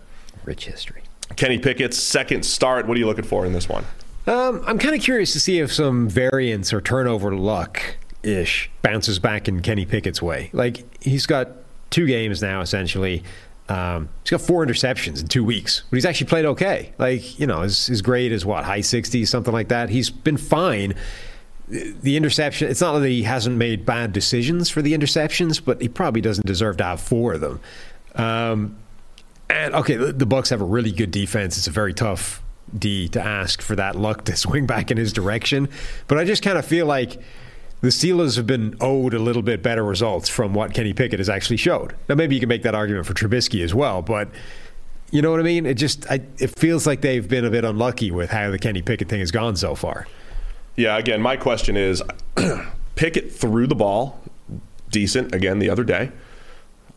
Rich 0.43 0.65
history. 0.65 1.01
Kenny 1.35 1.57
Pickett's 1.57 1.97
second 1.97 2.45
start. 2.45 2.87
What 2.87 2.95
are 2.97 2.99
you 2.99 3.07
looking 3.07 3.25
for 3.25 3.45
in 3.45 3.53
this 3.53 3.67
one? 3.67 3.83
Um, 4.27 4.63
I'm 4.65 4.79
kind 4.79 4.95
of 4.95 5.01
curious 5.01 5.33
to 5.33 5.39
see 5.39 5.59
if 5.59 5.71
some 5.71 6.09
variance 6.09 6.73
or 6.73 6.81
turnover 6.81 7.35
luck 7.35 7.97
ish 8.23 8.71
bounces 8.81 9.19
back 9.19 9.47
in 9.47 9.61
Kenny 9.61 9.85
Pickett's 9.85 10.21
way. 10.21 10.49
Like 10.51 11.03
he's 11.03 11.25
got 11.25 11.49
two 11.89 12.07
games 12.07 12.41
now 12.41 12.61
essentially. 12.61 13.23
Um, 13.67 14.09
he's 14.23 14.31
got 14.31 14.41
four 14.41 14.65
interceptions 14.65 15.21
in 15.21 15.27
two 15.27 15.43
weeks, 15.43 15.83
but 15.89 15.97
he's 15.97 16.05
actually 16.05 16.27
played 16.27 16.45
okay. 16.45 16.93
Like 16.97 17.39
you 17.39 17.47
know, 17.47 17.61
his, 17.61 17.87
his 17.87 18.01
grade 18.01 18.31
is 18.31 18.45
what 18.45 18.63
high 18.63 18.79
60s, 18.79 19.27
something 19.27 19.53
like 19.53 19.69
that. 19.69 19.89
He's 19.89 20.09
been 20.09 20.37
fine. 20.37 20.95
The 21.67 22.15
interception. 22.15 22.69
It's 22.69 22.81
not 22.81 22.99
that 22.99 23.07
he 23.07 23.23
hasn't 23.23 23.57
made 23.57 23.87
bad 23.87 24.13
decisions 24.13 24.69
for 24.69 24.83
the 24.83 24.93
interceptions, 24.93 25.63
but 25.63 25.81
he 25.81 25.89
probably 25.89 26.21
doesn't 26.21 26.45
deserve 26.45 26.77
to 26.77 26.83
have 26.83 27.01
four 27.01 27.33
of 27.33 27.41
them. 27.41 27.59
Um, 28.15 28.77
and 29.49 29.75
okay, 29.75 29.95
the, 29.95 30.25
Bucs 30.25 30.49
have 30.49 30.61
a 30.61 30.65
really 30.65 30.91
good 30.91 31.11
defense. 31.11 31.57
It's 31.57 31.67
a 31.67 31.71
very 31.71 31.93
tough 31.93 32.41
D 32.77 33.07
to 33.09 33.21
ask 33.21 33.61
for 33.61 33.75
that 33.75 33.95
luck 33.95 34.25
to 34.25 34.35
swing 34.35 34.65
back 34.65 34.91
in 34.91 34.97
his 34.97 35.13
direction. 35.13 35.69
But 36.07 36.17
I 36.17 36.23
just 36.23 36.43
kind 36.43 36.57
of 36.57 36.65
feel 36.65 36.85
like 36.85 37.21
the 37.81 37.89
Steelers 37.89 38.35
have 38.37 38.47
been 38.47 38.75
owed 38.81 39.13
a 39.13 39.19
little 39.19 39.41
bit 39.41 39.61
better 39.61 39.83
results 39.83 40.29
from 40.29 40.53
what 40.53 40.73
Kenny 40.73 40.93
Pickett 40.93 41.19
has 41.19 41.29
actually 41.29 41.57
showed. 41.57 41.95
Now 42.09 42.15
maybe 42.15 42.35
you 42.35 42.39
can 42.39 42.49
make 42.49 42.63
that 42.63 42.73
argument 42.73 43.05
for 43.05 43.13
Trubisky 43.13 43.63
as 43.63 43.75
well, 43.75 44.01
but 44.01 44.29
you 45.11 45.21
know 45.21 45.29
what 45.29 45.39
I 45.39 45.43
mean? 45.43 45.65
It 45.65 45.75
just 45.75 46.09
I, 46.09 46.21
it 46.39 46.57
feels 46.57 46.87
like 46.87 47.01
they've 47.01 47.27
been 47.27 47.45
a 47.45 47.51
bit 47.51 47.63
unlucky 47.63 48.11
with 48.11 48.31
how 48.31 48.49
the 48.49 48.57
Kenny 48.57 48.81
Pickett 48.81 49.07
thing 49.07 49.19
has 49.19 49.31
gone 49.31 49.55
so 49.55 49.75
far. 49.75 50.07
Yeah, 50.75 50.97
again, 50.97 51.21
my 51.21 51.37
question 51.37 51.77
is 51.77 52.01
Pickett 52.95 53.31
threw 53.31 53.67
the 53.67 53.75
ball 53.75 54.19
decent 54.89 55.33
again 55.33 55.59
the 55.59 55.69
other 55.69 55.83
day. 55.83 56.11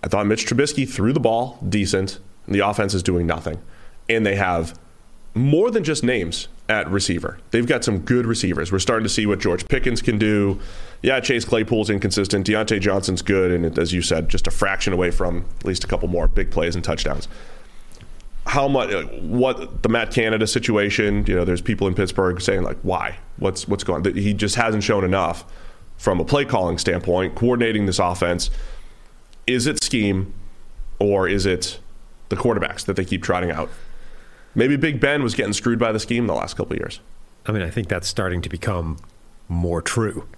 I 0.03 0.09
thought 0.09 0.27
Mitch 0.27 0.47
Trubisky 0.47 0.89
threw 0.89 1.13
the 1.13 1.21
ball 1.21 1.59
decent. 1.69 2.19
And 2.47 2.55
the 2.55 2.61
offense 2.61 2.95
is 2.95 3.03
doing 3.03 3.27
nothing. 3.27 3.59
And 4.09 4.25
they 4.25 4.37
have 4.37 4.79
more 5.35 5.71
than 5.71 5.85
just 5.85 6.03
names 6.03 6.49
at 6.69 6.91
receiver. 6.91 7.39
They've 7.51 7.67
got 7.67 7.85
some 7.85 7.99
good 7.99 8.27
receivers. 8.27 8.73
We're 8.73 8.79
starting 8.79 9.05
to 9.05 9.11
see 9.11 9.27
what 9.27 9.39
George 9.39 9.69
Pickens 9.69 10.01
can 10.01 10.19
do. 10.19 10.59
Yeah, 11.03 11.21
Chase 11.21 11.45
Claypool's 11.45 11.91
inconsistent. 11.91 12.47
Diontae 12.47 12.81
Johnson's 12.81 13.23
good. 13.23 13.51
And 13.51 13.79
as 13.79 13.93
you 13.93 14.03
said, 14.03 14.29
just 14.29 14.47
a 14.47 14.51
fraction 14.51 14.93
away 14.93 15.11
from 15.11 15.45
at 15.61 15.67
least 15.67 15.85
a 15.85 15.87
couple 15.87 16.09
more 16.09 16.27
big 16.27 16.51
plays 16.51 16.75
and 16.75 16.83
touchdowns 16.83 17.29
how 18.49 18.67
much 18.67 18.91
uh, 18.91 19.03
what 19.03 19.83
the 19.83 19.91
Matt 19.91 20.11
Canada 20.11 20.47
situation, 20.47 21.25
you 21.27 21.35
know, 21.35 21.45
there's 21.45 21.61
people 21.61 21.87
in 21.87 21.95
Pittsburgh 21.95 22.41
saying 22.41 22.63
like 22.63 22.79
why? 22.83 23.19
What's 23.37 23.69
what's 23.69 23.85
going 23.85 24.07
on? 24.07 24.15
He 24.15 24.33
just 24.33 24.57
hasn't 24.57 24.83
shown 24.83 25.05
enough 25.05 25.45
from 25.99 26.19
a 26.19 26.25
play 26.25 26.47
calling 26.47 26.79
standpoint, 26.79 27.35
coordinating 27.35 27.87
this 27.87 27.99
offense. 27.99 28.51
Is 29.49 29.67
it 29.67 29.83
scheme 29.83 30.35
or 30.99 31.27
is 31.27 31.47
it 31.47 31.81
the 32.29 32.37
quarterbacks 32.37 32.85
that 32.85 32.97
they 32.97 33.05
keep 33.05 33.23
trotting 33.23 33.51
out? 33.51 33.71
Maybe 34.55 34.77
Big 34.77 35.01
Ben 35.01 35.23
was 35.23 35.35
getting 35.35 35.53
screwed 35.53 35.79
by 35.79 35.91
the 35.91 35.99
scheme 35.99 36.27
the 36.27 36.35
last 36.35 36.55
couple 36.55 36.75
of 36.75 36.79
years. 36.79 37.01
I 37.47 37.53
mean, 37.53 37.63
I 37.63 37.71
think 37.71 37.89
that's 37.89 38.07
starting 38.07 38.43
to 38.43 38.49
become 38.49 38.99
more 39.49 39.81
true. 39.81 40.29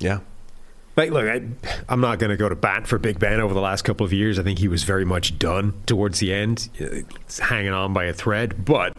Yeah. 0.00 0.20
Like, 0.96 1.10
look, 1.12 1.26
I, 1.26 1.42
I'm 1.88 2.00
not 2.00 2.18
going 2.18 2.30
to 2.30 2.36
go 2.36 2.48
to 2.48 2.56
bat 2.56 2.88
for 2.88 2.98
Big 2.98 3.20
Ben 3.20 3.40
over 3.40 3.54
the 3.54 3.60
last 3.60 3.82
couple 3.82 4.04
of 4.04 4.12
years. 4.12 4.38
I 4.38 4.42
think 4.42 4.58
he 4.58 4.66
was 4.66 4.82
very 4.82 5.04
much 5.04 5.38
done 5.38 5.80
towards 5.86 6.18
the 6.18 6.34
end, 6.34 6.68
It's 6.74 7.38
hanging 7.38 7.72
on 7.72 7.92
by 7.92 8.04
a 8.04 8.12
thread. 8.12 8.64
But 8.64 8.96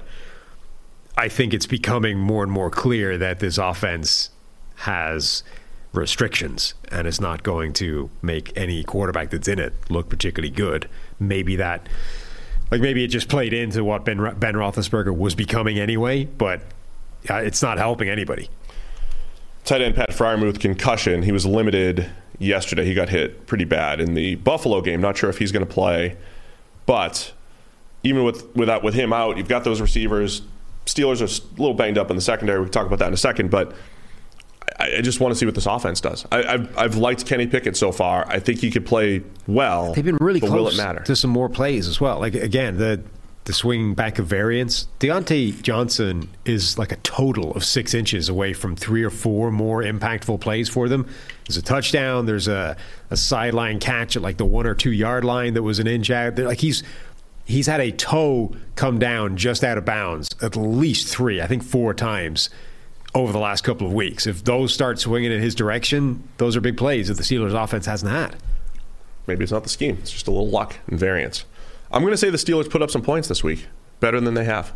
I 1.17 1.27
think 1.27 1.53
it's 1.53 1.65
becoming 1.65 2.17
more 2.17 2.43
and 2.43 2.51
more 2.51 2.69
clear 2.69 3.17
that 3.17 3.39
this 3.39 3.57
offense 3.57 4.29
has 4.75 5.43
restrictions 5.93 6.73
and 6.89 7.07
it's 7.07 7.19
not 7.19 7.43
going 7.43 7.73
to 7.73 8.09
make 8.21 8.55
any 8.55 8.83
quarterback 8.83 9.29
that's 9.29 9.47
in 9.47 9.59
it 9.59 9.73
look 9.89 10.09
particularly 10.09 10.53
good. 10.53 10.87
Maybe 11.19 11.55
that, 11.57 11.87
like, 12.69 12.81
maybe 12.81 13.03
it 13.03 13.09
just 13.09 13.27
played 13.27 13.53
into 13.53 13.83
what 13.83 14.05
Ben, 14.05 14.17
ben 14.17 14.53
Roethlisberger 14.53 15.15
was 15.15 15.35
becoming 15.35 15.79
anyway, 15.79 16.25
but 16.25 16.61
uh, 17.29 17.35
it's 17.35 17.61
not 17.61 17.77
helping 17.77 18.09
anybody. 18.09 18.49
Tight 19.63 19.81
end 19.81 19.95
Pat 19.95 20.09
Freiermuth 20.09 20.59
concussion. 20.59 21.23
He 21.23 21.31
was 21.31 21.45
limited 21.45 22.09
yesterday. 22.39 22.85
He 22.85 22.93
got 22.93 23.09
hit 23.09 23.45
pretty 23.45 23.65
bad 23.65 24.01
in 24.01 24.15
the 24.15 24.35
Buffalo 24.35 24.81
game. 24.81 25.01
Not 25.01 25.17
sure 25.17 25.29
if 25.29 25.37
he's 25.37 25.51
going 25.51 25.65
to 25.65 25.71
play, 25.71 26.17
but 26.85 27.31
even 28.03 28.23
with 28.23 28.55
without 28.55 28.83
with 28.83 28.95
him 28.95 29.13
out, 29.13 29.37
you've 29.37 29.47
got 29.47 29.63
those 29.63 29.79
receivers. 29.79 30.41
Steelers 30.87 31.21
are 31.21 31.25
a 31.25 31.61
little 31.61 31.75
banged 31.75 31.99
up 31.99 32.09
in 32.09 32.15
the 32.15 32.21
secondary. 32.21 32.59
We 32.59 32.65
can 32.65 32.71
talk 32.71 32.87
about 32.87 32.99
that 32.99 33.09
in 33.09 33.13
a 33.13 33.17
second, 33.17 33.51
but 33.51 33.73
I, 34.79 35.01
just 35.01 35.19
want 35.19 35.33
to 35.33 35.37
see 35.37 35.45
what 35.45 35.55
this 35.55 35.65
offense 35.65 36.01
does. 36.01 36.25
I, 36.31 36.43
I've, 36.43 36.77
I've 36.77 36.95
liked 36.95 37.25
Kenny 37.25 37.47
Pickett 37.47 37.77
so 37.77 37.91
far. 37.91 38.27
I 38.27 38.39
think 38.39 38.59
he 38.59 38.71
could 38.71 38.85
play 38.85 39.23
well. 39.47 39.93
They've 39.93 40.05
been 40.05 40.17
really 40.17 40.39
close 40.39 40.51
will 40.51 40.67
it 40.67 40.77
matter? 40.77 41.01
to 41.01 41.15
some 41.15 41.31
more 41.31 41.49
plays 41.49 41.87
as 41.87 41.99
well. 41.99 42.19
Like 42.19 42.35
again, 42.35 42.77
the 42.77 43.01
the 43.45 43.53
swing 43.53 43.95
back 43.95 44.19
of 44.19 44.27
variance. 44.27 44.87
Diontae 44.99 45.61
Johnson 45.63 46.29
is 46.45 46.77
like 46.77 46.91
a 46.91 46.97
total 46.97 47.51
of 47.53 47.65
six 47.65 47.93
inches 47.93 48.29
away 48.29 48.53
from 48.53 48.75
three 48.75 49.03
or 49.03 49.09
four 49.09 49.51
more 49.51 49.81
impactful 49.81 50.39
plays 50.41 50.69
for 50.69 50.87
them. 50.87 51.07
There's 51.47 51.57
a 51.57 51.61
touchdown. 51.63 52.27
There's 52.27 52.47
a, 52.47 52.77
a 53.09 53.17
sideline 53.17 53.79
catch 53.79 54.15
at 54.15 54.21
like 54.21 54.37
the 54.37 54.45
one 54.45 54.67
or 54.67 54.75
two 54.75 54.91
yard 54.91 55.23
line 55.23 55.55
that 55.55 55.63
was 55.63 55.79
an 55.79 55.87
inch 55.87 56.11
out. 56.11 56.37
Like 56.37 56.59
he's 56.59 56.83
he's 57.45 57.65
had 57.65 57.79
a 57.79 57.91
toe 57.91 58.55
come 58.75 58.99
down 58.99 59.37
just 59.37 59.63
out 59.63 59.77
of 59.77 59.85
bounds 59.85 60.29
at 60.41 60.55
least 60.55 61.07
three, 61.07 61.41
I 61.41 61.47
think 61.47 61.63
four 61.63 61.93
times 61.93 62.49
over 63.13 63.31
the 63.31 63.39
last 63.39 63.63
couple 63.63 63.87
of 63.87 63.93
weeks. 63.93 64.25
If 64.25 64.43
those 64.43 64.73
start 64.73 64.99
swinging 64.99 65.31
in 65.31 65.41
his 65.41 65.55
direction, 65.55 66.27
those 66.37 66.55
are 66.55 66.61
big 66.61 66.77
plays 66.77 67.07
that 67.07 67.15
the 67.15 67.23
Steelers' 67.23 67.61
offense 67.61 67.85
hasn't 67.85 68.11
had. 68.11 68.37
Maybe 69.27 69.43
it's 69.43 69.51
not 69.51 69.63
the 69.63 69.69
scheme. 69.69 69.97
It's 70.01 70.11
just 70.11 70.27
a 70.27 70.31
little 70.31 70.49
luck 70.49 70.77
and 70.87 70.99
variance. 70.99 71.45
I'm 71.91 72.01
going 72.01 72.13
to 72.13 72.17
say 72.17 72.29
the 72.29 72.37
Steelers 72.37 72.69
put 72.69 72.81
up 72.81 72.89
some 72.89 73.01
points 73.01 73.27
this 73.27 73.43
week, 73.43 73.67
better 73.99 74.19
than 74.19 74.33
they 74.33 74.45
have. 74.45 74.73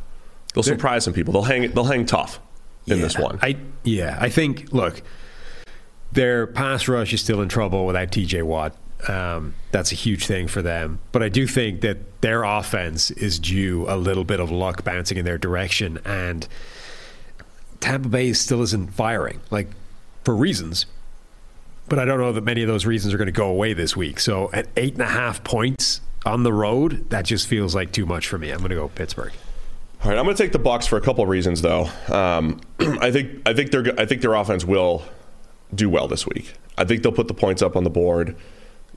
They'll 0.53 0.63
surprise 0.63 1.03
some 1.03 1.13
people. 1.13 1.33
They'll 1.33 1.43
hang. 1.43 1.69
They'll 1.71 1.83
hang 1.83 2.05
tough 2.05 2.39
in 2.87 3.01
this 3.01 3.17
one. 3.17 3.39
I 3.41 3.57
yeah, 3.83 4.17
I 4.19 4.29
think 4.29 4.71
look, 4.71 5.01
their 6.13 6.47
pass 6.47 6.87
rush 6.87 7.13
is 7.13 7.21
still 7.21 7.41
in 7.41 7.49
trouble 7.49 7.85
without 7.85 8.09
TJ 8.09 8.43
Watt. 8.43 8.75
Um, 9.09 9.53
that's 9.71 9.91
a 9.91 9.95
huge 9.95 10.25
thing 10.25 10.47
for 10.47 10.61
them. 10.61 10.99
But 11.11 11.21
I 11.21 11.29
do 11.29 11.45
think 11.45 11.81
that 11.81 12.21
their 12.21 12.43
offense 12.43 13.11
is 13.11 13.37
due 13.37 13.85
a 13.89 13.97
little 13.97 14.23
bit 14.23 14.39
of 14.39 14.49
luck 14.49 14.83
bouncing 14.83 15.17
in 15.17 15.25
their 15.25 15.37
direction, 15.37 15.99
and 16.05 16.47
Tampa 17.79 18.09
Bay 18.09 18.33
still 18.33 18.61
isn't 18.61 18.93
firing, 18.93 19.41
like 19.51 19.69
for 20.23 20.35
reasons. 20.35 20.85
But 21.87 21.99
I 21.99 22.05
don't 22.05 22.19
know 22.19 22.31
that 22.31 22.43
many 22.43 22.63
of 22.63 22.67
those 22.67 22.85
reasons 22.85 23.13
are 23.13 23.17
going 23.17 23.27
to 23.27 23.31
go 23.31 23.47
away 23.47 23.73
this 23.73 23.95
week. 23.95 24.19
So 24.19 24.49
at 24.53 24.67
eight 24.75 24.93
and 24.93 25.03
a 25.03 25.07
half 25.07 25.43
points 25.43 26.01
on 26.25 26.43
the 26.43 26.51
road, 26.51 27.09
that 27.11 27.25
just 27.25 27.47
feels 27.47 27.75
like 27.75 27.91
too 27.91 28.07
much 28.07 28.27
for 28.27 28.39
me. 28.39 28.49
I'm 28.49 28.57
going 28.57 28.69
to 28.69 28.75
go 28.75 28.87
Pittsburgh. 28.87 29.33
All 30.03 30.09
right, 30.09 30.17
I'm 30.17 30.25
going 30.25 30.35
to 30.35 30.43
take 30.43 30.51
the 30.51 30.59
Bucs 30.59 30.87
for 30.87 30.97
a 30.97 31.01
couple 31.01 31.23
of 31.23 31.29
reasons, 31.29 31.61
though. 31.61 31.89
Um, 32.07 32.59
I 32.79 33.11
think 33.11 33.47
I 33.47 33.53
think 33.53 33.71
their 33.71 33.99
I 33.99 34.05
think 34.05 34.21
their 34.21 34.33
offense 34.33 34.65
will 34.65 35.03
do 35.73 35.89
well 35.89 36.07
this 36.07 36.25
week. 36.27 36.53
I 36.77 36.85
think 36.85 37.03
they'll 37.03 37.11
put 37.11 37.27
the 37.27 37.33
points 37.33 37.61
up 37.61 37.75
on 37.75 37.83
the 37.83 37.89
board. 37.89 38.35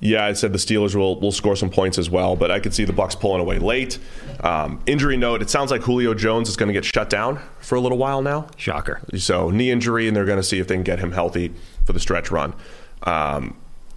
Yeah, 0.00 0.24
I 0.24 0.32
said 0.34 0.52
the 0.52 0.58
Steelers 0.58 0.94
will 0.94 1.18
will 1.20 1.32
score 1.32 1.56
some 1.56 1.70
points 1.70 1.98
as 1.98 2.08
well, 2.08 2.36
but 2.36 2.50
I 2.52 2.60
could 2.60 2.72
see 2.72 2.84
the 2.84 2.92
Bucs 2.92 3.18
pulling 3.18 3.40
away 3.40 3.58
late. 3.58 3.98
Um, 4.40 4.80
injury 4.86 5.16
note: 5.16 5.42
It 5.42 5.50
sounds 5.50 5.70
like 5.72 5.82
Julio 5.82 6.14
Jones 6.14 6.48
is 6.48 6.56
going 6.56 6.68
to 6.68 6.72
get 6.72 6.84
shut 6.84 7.10
down 7.10 7.40
for 7.60 7.74
a 7.74 7.80
little 7.80 7.98
while 7.98 8.22
now. 8.22 8.46
Shocker. 8.56 9.00
So 9.16 9.50
knee 9.50 9.70
injury, 9.72 10.06
and 10.06 10.16
they're 10.16 10.24
going 10.24 10.38
to 10.38 10.42
see 10.44 10.60
if 10.60 10.68
they 10.68 10.76
can 10.76 10.84
get 10.84 11.00
him 11.00 11.12
healthy 11.12 11.52
for 11.84 11.92
the 11.92 12.00
stretch 12.00 12.30
run. 12.30 12.54
Um, 13.02 13.56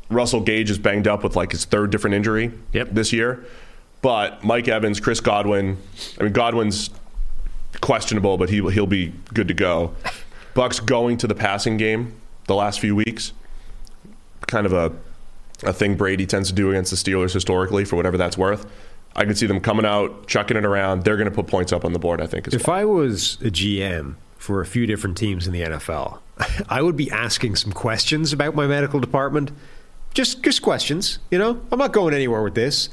Russell 0.09 0.41
Gage 0.41 0.69
is 0.71 0.79
banged 0.79 1.07
up 1.07 1.23
with 1.23 1.35
like 1.35 1.51
his 1.51 1.65
third 1.65 1.91
different 1.91 2.15
injury 2.15 2.51
Yep. 2.73 2.89
this 2.91 3.13
year. 3.13 3.45
But 4.01 4.43
Mike 4.43 4.67
Evans, 4.67 4.99
Chris 4.99 5.19
Godwin, 5.19 5.77
I 6.19 6.23
mean 6.23 6.33
Godwin's 6.33 6.89
questionable, 7.81 8.37
but 8.37 8.49
he 8.49 8.55
he'll 8.71 8.87
be 8.87 9.13
good 9.33 9.47
to 9.47 9.53
go. 9.53 9.93
Bucs 10.55 10.83
going 10.83 11.17
to 11.17 11.27
the 11.27 11.35
passing 11.35 11.77
game 11.77 12.13
the 12.47 12.55
last 12.55 12.79
few 12.79 12.95
weeks, 12.95 13.31
kind 14.47 14.65
of 14.65 14.73
a 14.73 14.91
a 15.63 15.73
thing 15.73 15.95
Brady 15.95 16.25
tends 16.25 16.49
to 16.49 16.55
do 16.55 16.69
against 16.69 16.91
the 16.91 16.97
Steelers 16.97 17.33
historically, 17.33 17.85
for 17.85 17.95
whatever 17.95 18.17
that's 18.17 18.37
worth. 18.37 18.65
I 19.15 19.25
can 19.25 19.35
see 19.35 19.45
them 19.45 19.59
coming 19.59 19.85
out, 19.85 20.27
chucking 20.27 20.57
it 20.57 20.65
around. 20.65 21.03
They're 21.03 21.17
going 21.17 21.29
to 21.29 21.35
put 21.35 21.47
points 21.47 21.73
up 21.73 21.83
on 21.83 21.93
the 21.93 21.99
board. 21.99 22.21
I 22.21 22.27
think. 22.27 22.47
If 22.47 22.67
well. 22.67 22.77
I 22.77 22.85
was 22.85 23.35
a 23.41 23.51
GM 23.51 24.15
for 24.37 24.61
a 24.61 24.65
few 24.65 24.85
different 24.87 25.17
teams 25.17 25.47
in 25.47 25.53
the 25.53 25.61
NFL, 25.61 26.19
I 26.69 26.81
would 26.81 26.97
be 26.97 27.11
asking 27.11 27.55
some 27.57 27.71
questions 27.71 28.33
about 28.33 28.55
my 28.55 28.67
medical 28.67 28.99
department. 28.99 29.51
Just 30.13 30.43
just 30.43 30.61
questions, 30.61 31.19
you 31.29 31.37
know? 31.37 31.61
I'm 31.71 31.79
not 31.79 31.93
going 31.93 32.13
anywhere 32.13 32.43
with 32.43 32.55
this. 32.55 32.89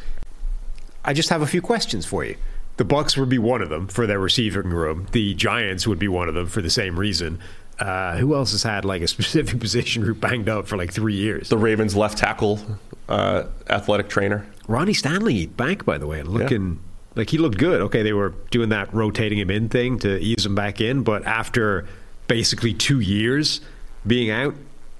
I 1.05 1.13
just 1.13 1.31
have 1.31 1.43
a 1.43 1.47
few 1.47 1.63
questions 1.63 2.05
for 2.07 2.25
you. 2.25 2.37
The 2.77 2.85
Bucs 2.85 3.17
would 3.17 3.29
be 3.29 3.39
one 3.39 3.61
of 3.61 3.71
them 3.71 3.89
for 3.89 4.07
their 4.07 4.21
receiving 4.21 4.71
room. 4.71 5.09
The 5.11 5.35
Giants 5.35 5.87
would 5.87 5.99
be 5.99 6.07
one 6.07 6.29
of 6.29 6.35
them 6.35 6.47
for 6.47 6.63
the 6.63 6.71
same 6.71 6.99
reason. 6.99 7.41
Uh, 7.79 8.17
who 8.17 8.35
else 8.35 8.53
has 8.53 8.63
had 8.63 8.85
like 8.85 9.03
a 9.03 9.07
specific 9.09 9.61
position 9.61 10.03
group 10.03 10.21
banged 10.21 10.49
up 10.49 10.67
for 10.67 10.77
like 10.77 10.93
three 10.93 11.15
years? 11.15 11.49
the 11.49 11.59
Ravens 11.59 11.95
left 11.97 12.19
tackle, 12.19 12.61
uh, 13.09 13.45
athletic 13.69 14.09
trainer. 14.09 14.47
Ronnie 14.67 14.95
Stanley 14.95 15.47
back, 15.47 15.85
by 15.85 15.97
the 15.99 16.07
way, 16.07 16.21
and 16.21 16.29
looking 16.29 16.81
like 17.15 17.31
he 17.31 17.39
looked 17.39 17.59
good. 17.59 17.81
Okay, 17.83 18.03
they 18.03 18.13
were 18.13 18.35
doing 18.51 18.69
that 18.71 18.93
rotating 18.93 19.39
him 19.39 19.51
in 19.51 19.69
thing 19.69 19.99
to 20.01 20.19
ease 20.19 20.45
him 20.45 20.55
back 20.55 20.81
in, 20.81 21.03
but 21.03 21.27
after 21.27 21.87
basically 22.27 22.75
two 22.75 23.01
years 23.01 23.61
being 24.07 24.31
out, 24.31 24.55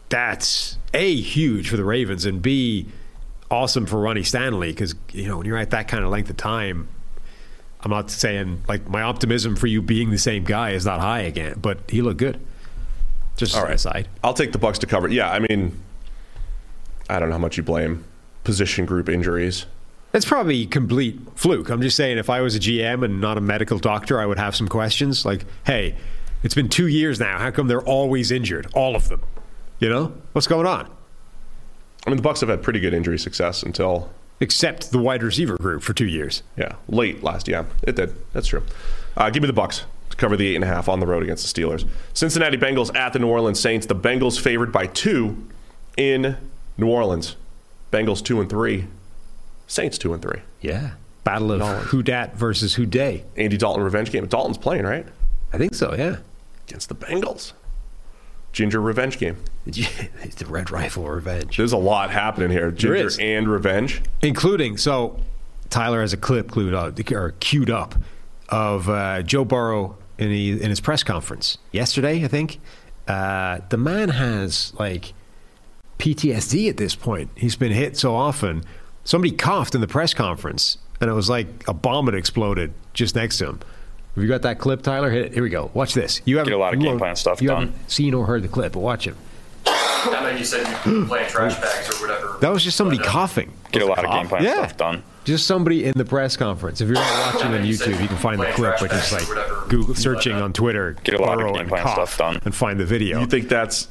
that's 0.09 0.79
a 0.95 1.15
huge 1.15 1.69
for 1.69 1.77
the 1.77 1.85
Ravens 1.85 2.25
and 2.25 2.41
b 2.41 2.87
awesome 3.51 3.87
for 3.87 3.99
Ronnie 3.99 4.23
Stanley 4.23 4.71
because 4.73 4.95
you 5.13 5.27
know 5.27 5.39
when 5.39 5.47
you're 5.47 5.57
at 5.57 5.71
that 5.71 5.89
kind 5.89 6.05
of 6.05 6.11
length 6.11 6.31
of 6.31 6.37
time. 6.37 6.89
I'm 7.81 7.93
not 7.93 8.11
saying 8.11 8.63
like 8.67 8.89
my 8.89 9.03
optimism 9.03 9.55
for 9.55 9.69
you 9.69 9.81
being 9.81 10.11
the 10.11 10.19
same 10.19 10.43
guy 10.43 10.71
is 10.71 10.85
not 10.85 11.01
high 11.01 11.21
again, 11.21 11.61
but 11.61 11.89
he 11.89 12.03
looked 12.03 12.19
good. 12.19 12.45
Just 13.39 13.57
All 13.57 13.63
right. 13.65 13.75
aside. 13.75 14.09
I'll 14.23 14.35
take 14.35 14.53
the 14.53 14.59
Bucs 14.59 14.77
to 14.79 14.87
cover. 14.87 15.09
Yeah, 15.09 15.31
I 15.31 15.39
mean, 15.39 15.81
I 17.09 17.19
don't 17.19 17.31
know 17.31 17.37
how 17.37 17.41
much 17.41 17.57
you 17.57 17.63
blame 17.63 18.05
position 18.45 18.85
group 18.85 19.09
injuries. 19.09 19.65
It's 20.13 20.25
probably 20.27 20.67
complete 20.67 21.19
fluke. 21.37 21.71
I'm 21.71 21.81
just 21.81 21.97
saying, 21.97 22.19
if 22.19 22.29
I 22.31 22.41
was 22.41 22.57
a 22.57 22.59
GM 22.61 23.05
and 23.05 23.21
not 23.21 23.39
a 23.39 23.41
medical 23.41 23.79
doctor, 23.79 24.21
I 24.21 24.27
would 24.27 24.39
have 24.39 24.57
some 24.57 24.67
questions 24.69 25.25
like, 25.25 25.45
hey, 25.65 25.95
it's 26.43 26.55
been 26.55 26.69
two 26.69 26.87
years 26.89 27.21
now. 27.21 27.39
How 27.39 27.51
come 27.51 27.69
they're 27.69 27.83
always 27.83 28.31
injured? 28.31 28.67
All 28.75 28.97
of 28.97 29.09
them. 29.09 29.23
You 29.79 29.89
know? 29.89 30.13
What's 30.33 30.47
going 30.47 30.67
on? 30.67 30.91
I 32.07 32.11
mean, 32.11 32.17
the 32.17 32.29
Bucs 32.29 32.41
have 32.41 32.49
had 32.49 32.63
pretty 32.63 32.81
good 32.81 32.95
injury 32.95 33.19
success 33.19 33.63
until 33.63 34.11
Except 34.41 34.93
the 34.93 34.99
wide 34.99 35.23
receiver 35.23 35.57
group 35.57 35.83
for 35.83 35.93
two 35.93 36.07
years. 36.07 36.43
yeah 36.57 36.77
late 36.89 37.23
last. 37.23 37.47
Yeah, 37.49 37.65
it 37.83 37.97
did. 37.97 38.15
That's 38.33 38.47
true. 38.47 38.63
Uh, 39.17 39.31
give 39.31 39.43
me 39.43 39.47
the 39.49 39.53
Bucs 39.53 39.83
cover 40.19 40.37
the 40.37 40.47
eight 40.49 40.57
and 40.57 40.65
a 40.65 40.67
half 40.67 40.89
on 40.89 41.01
the 41.01 41.07
road 41.07 41.23
against 41.23 41.55
the 41.55 41.61
Steelers. 41.61 41.89
Cincinnati 42.13 42.59
Bengals 42.59 42.95
at 42.95 43.13
the 43.15 43.19
New 43.19 43.29
Orleans 43.29 43.59
Saints. 43.59 43.87
The 43.87 43.95
Bengals 43.97 44.39
favored 44.39 44.71
by 44.71 44.87
two 44.87 45.47
in 45.97 46.37
New 46.77 46.89
Orleans. 46.89 47.37
Bengals 47.91 48.23
two 48.23 48.41
and 48.41 48.51
three. 48.51 48.87
Saints 49.67 49.97
two 49.97 50.13
and 50.13 50.21
three. 50.21 50.41
Yeah. 50.61 50.93
Battle 51.25 51.53
of 51.53 51.85
who 51.87 52.03
dat 52.03 52.37
versus 52.37 52.75
who 52.75 52.87
dey. 52.87 53.25
Andy 53.37 53.57
Dalton 53.57 53.83
revenge 53.83 54.11
game. 54.11 54.27
Dalton's 54.27 54.59
playing 54.59 54.85
right 54.85 55.07
I 55.53 55.59
think 55.59 55.75
so, 55.75 55.95
yeah. 55.95 56.17
against 56.67 56.89
the 56.89 56.95
Bengals. 56.95 57.53
Ginger 58.53 58.81
revenge 58.81 59.19
game. 59.19 59.37
it's 59.67 60.35
the 60.37 60.47
Red 60.47 60.71
Rifle 60.71 61.07
Revenge. 61.07 61.59
There's 61.59 61.73
a 61.73 61.79
lot 61.79 62.11
happening 62.11 62.51
here. 62.51 62.71
Ginger 62.71 63.11
and 63.21 63.47
revenge. 63.47 64.01
including 64.23 64.79
so 64.79 65.21
Tyler 65.69 66.01
has 66.01 66.15
a 66.15 66.17
clip 66.17 66.51
clued 66.51 66.75
up, 66.75 66.99
or 67.13 67.33
queued 67.41 67.69
up 67.71 67.95
of 68.49 68.89
uh, 68.89 69.23
Joe 69.23 69.45
Burrow 69.45 69.98
in, 70.19 70.31
the, 70.31 70.63
in 70.63 70.71
his 70.71 70.81
press 70.81 71.03
conference 71.03 71.59
yesterday. 71.73 72.25
I 72.25 72.29
think 72.29 72.61
uh, 73.07 73.61
the 73.69 73.77
man 73.77 74.11
has 74.11 74.73
like 74.79 75.13
PTSD 75.99 76.69
at 76.69 76.77
this 76.77 76.95
point. 76.95 77.31
He's 77.37 77.57
been 77.57 77.73
hit 77.73 77.97
so 77.97 78.15
often. 78.15 78.65
Somebody 79.05 79.33
coughed 79.35 79.75
in 79.75 79.81
the 79.81 79.89
press 79.89 80.13
conference, 80.15 80.79
and 81.01 81.09
it 81.11 81.15
was 81.15 81.31
like 81.31 81.47
a 81.67 81.73
bomb 81.75 82.07
had 82.07 82.15
exploded 82.15 82.73
just 82.93 83.15
next 83.15 83.39
to 83.39 83.49
him. 83.49 83.61
Have 84.15 84.23
you 84.25 84.29
got 84.29 84.43
that 84.43 84.59
clip, 84.59 84.83
Tyler? 84.83 85.11
Hit 85.11 85.27
it. 85.27 85.33
Here 85.35 85.43
we 85.43 85.49
go. 85.49 85.71
Watch 85.75 85.95
this. 85.95 86.21
You 86.25 86.39
haven't 86.39 86.51
Get 86.51 86.57
a 86.57 86.61
lot 86.61 86.75
of 86.75 86.81
you 86.81 86.89
game 86.89 86.99
plan 86.99 87.15
stuff 87.17 87.41
you 87.41 87.49
done. 87.49 87.69
haven't 87.69 87.91
seen 87.91 88.15
or 88.15 88.27
heard 88.27 88.43
the 88.43 88.49
clip, 88.49 88.73
but 88.73 88.81
watch 88.81 89.07
it. 89.07 89.15
I 89.67 90.21
know 90.23 90.37
you 90.37 90.45
said 90.45 90.67
you 90.87 91.05
play 91.07 91.27
trash 91.29 91.59
bags 91.61 91.89
or 91.91 92.07
whatever. 92.07 92.37
That 92.41 92.53
was 92.53 92.65
just 92.65 92.77
somebody 92.77 92.99
but, 92.99 93.07
uh, 93.07 93.11
coughing. 93.11 93.53
Get 93.73 93.83
a 93.83 93.87
Was 93.87 93.99
it 93.99 94.03
lot 94.03 94.05
of 94.05 94.11
cough? 94.11 94.21
game 94.21 94.29
plan 94.29 94.45
yeah. 94.45 94.55
stuff 94.67 94.77
done. 94.77 95.03
Just 95.29 95.47
somebody 95.47 95.85
in 95.85 95.93
the 95.95 96.07
press 96.07 96.39
conference. 96.39 96.81
If 96.81 96.89
you're 96.89 96.95
not 96.95 97.35
watching 97.35 97.53
on 97.53 97.61
YouTube, 97.63 98.01
you 98.01 98.09
can 98.09 98.17
find 98.17 98.41
the 98.41 98.45
play 98.47 98.53
clip, 98.55 98.79
trash 98.79 98.83
which 98.83 98.93
is 98.93 99.13
like. 99.13 99.69
Google 99.69 99.95
searching 99.95 100.33
on 100.33 100.55
Twitter, 100.55 100.97
Get 101.05 101.21
a 101.21 101.23
lot 101.23 101.35
of 101.35 101.41
Burrow 101.41 101.53
game 101.53 101.61
and 101.61 101.69
plan 101.69 101.87
stuff 101.87 102.17
done. 102.17 102.41
and 102.47 102.55
find 102.55 102.81
the 102.81 102.87
video. 102.87 103.21
You 103.21 103.27
think 103.27 103.51
that's 103.51 103.89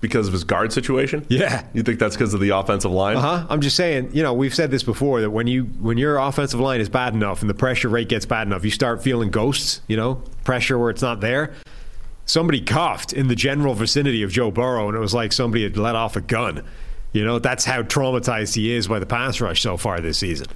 because 0.00 0.28
of 0.28 0.32
his 0.32 0.44
guard 0.44 0.72
situation? 0.72 1.26
Yeah. 1.28 1.64
You 1.74 1.82
think 1.82 1.98
that's 1.98 2.14
because 2.14 2.34
of 2.34 2.38
the 2.40 2.50
offensive 2.50 2.92
line? 2.92 3.16
Uh 3.16 3.20
huh. 3.20 3.46
I'm 3.50 3.60
just 3.60 3.74
saying, 3.74 4.10
you 4.12 4.22
know, 4.22 4.32
we've 4.32 4.54
said 4.54 4.70
this 4.70 4.84
before 4.84 5.20
that 5.22 5.30
when 5.30 5.48
you 5.48 5.64
when 5.64 5.98
your 5.98 6.18
offensive 6.18 6.60
line 6.60 6.80
is 6.80 6.88
bad 6.88 7.14
enough 7.14 7.40
and 7.40 7.50
the 7.50 7.54
pressure 7.54 7.88
rate 7.88 8.08
gets 8.08 8.24
bad 8.24 8.46
enough, 8.46 8.64
you 8.64 8.70
start 8.70 9.02
feeling 9.02 9.30
ghosts. 9.30 9.80
You 9.88 9.96
know, 9.96 10.22
pressure 10.44 10.78
where 10.78 10.90
it's 10.90 11.02
not 11.02 11.20
there. 11.20 11.52
Somebody 12.26 12.60
coughed 12.60 13.12
in 13.12 13.26
the 13.26 13.34
general 13.34 13.74
vicinity 13.74 14.22
of 14.22 14.30
Joe 14.30 14.52
Burrow, 14.52 14.86
and 14.86 14.96
it 14.96 15.00
was 15.00 15.14
like 15.14 15.32
somebody 15.32 15.64
had 15.64 15.76
let 15.76 15.96
off 15.96 16.14
a 16.14 16.20
gun. 16.20 16.62
You 17.12 17.24
know, 17.24 17.40
that's 17.40 17.64
how 17.64 17.82
traumatized 17.82 18.54
he 18.54 18.72
is 18.72 18.86
by 18.86 19.00
the 19.00 19.06
pass 19.06 19.40
rush 19.40 19.62
so 19.62 19.76
far 19.76 20.00
this 20.00 20.18
season. 20.18 20.46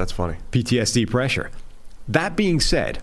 That's 0.00 0.12
funny. 0.12 0.38
PTSD 0.50 1.10
pressure. 1.10 1.50
That 2.08 2.34
being 2.34 2.58
said, 2.58 3.00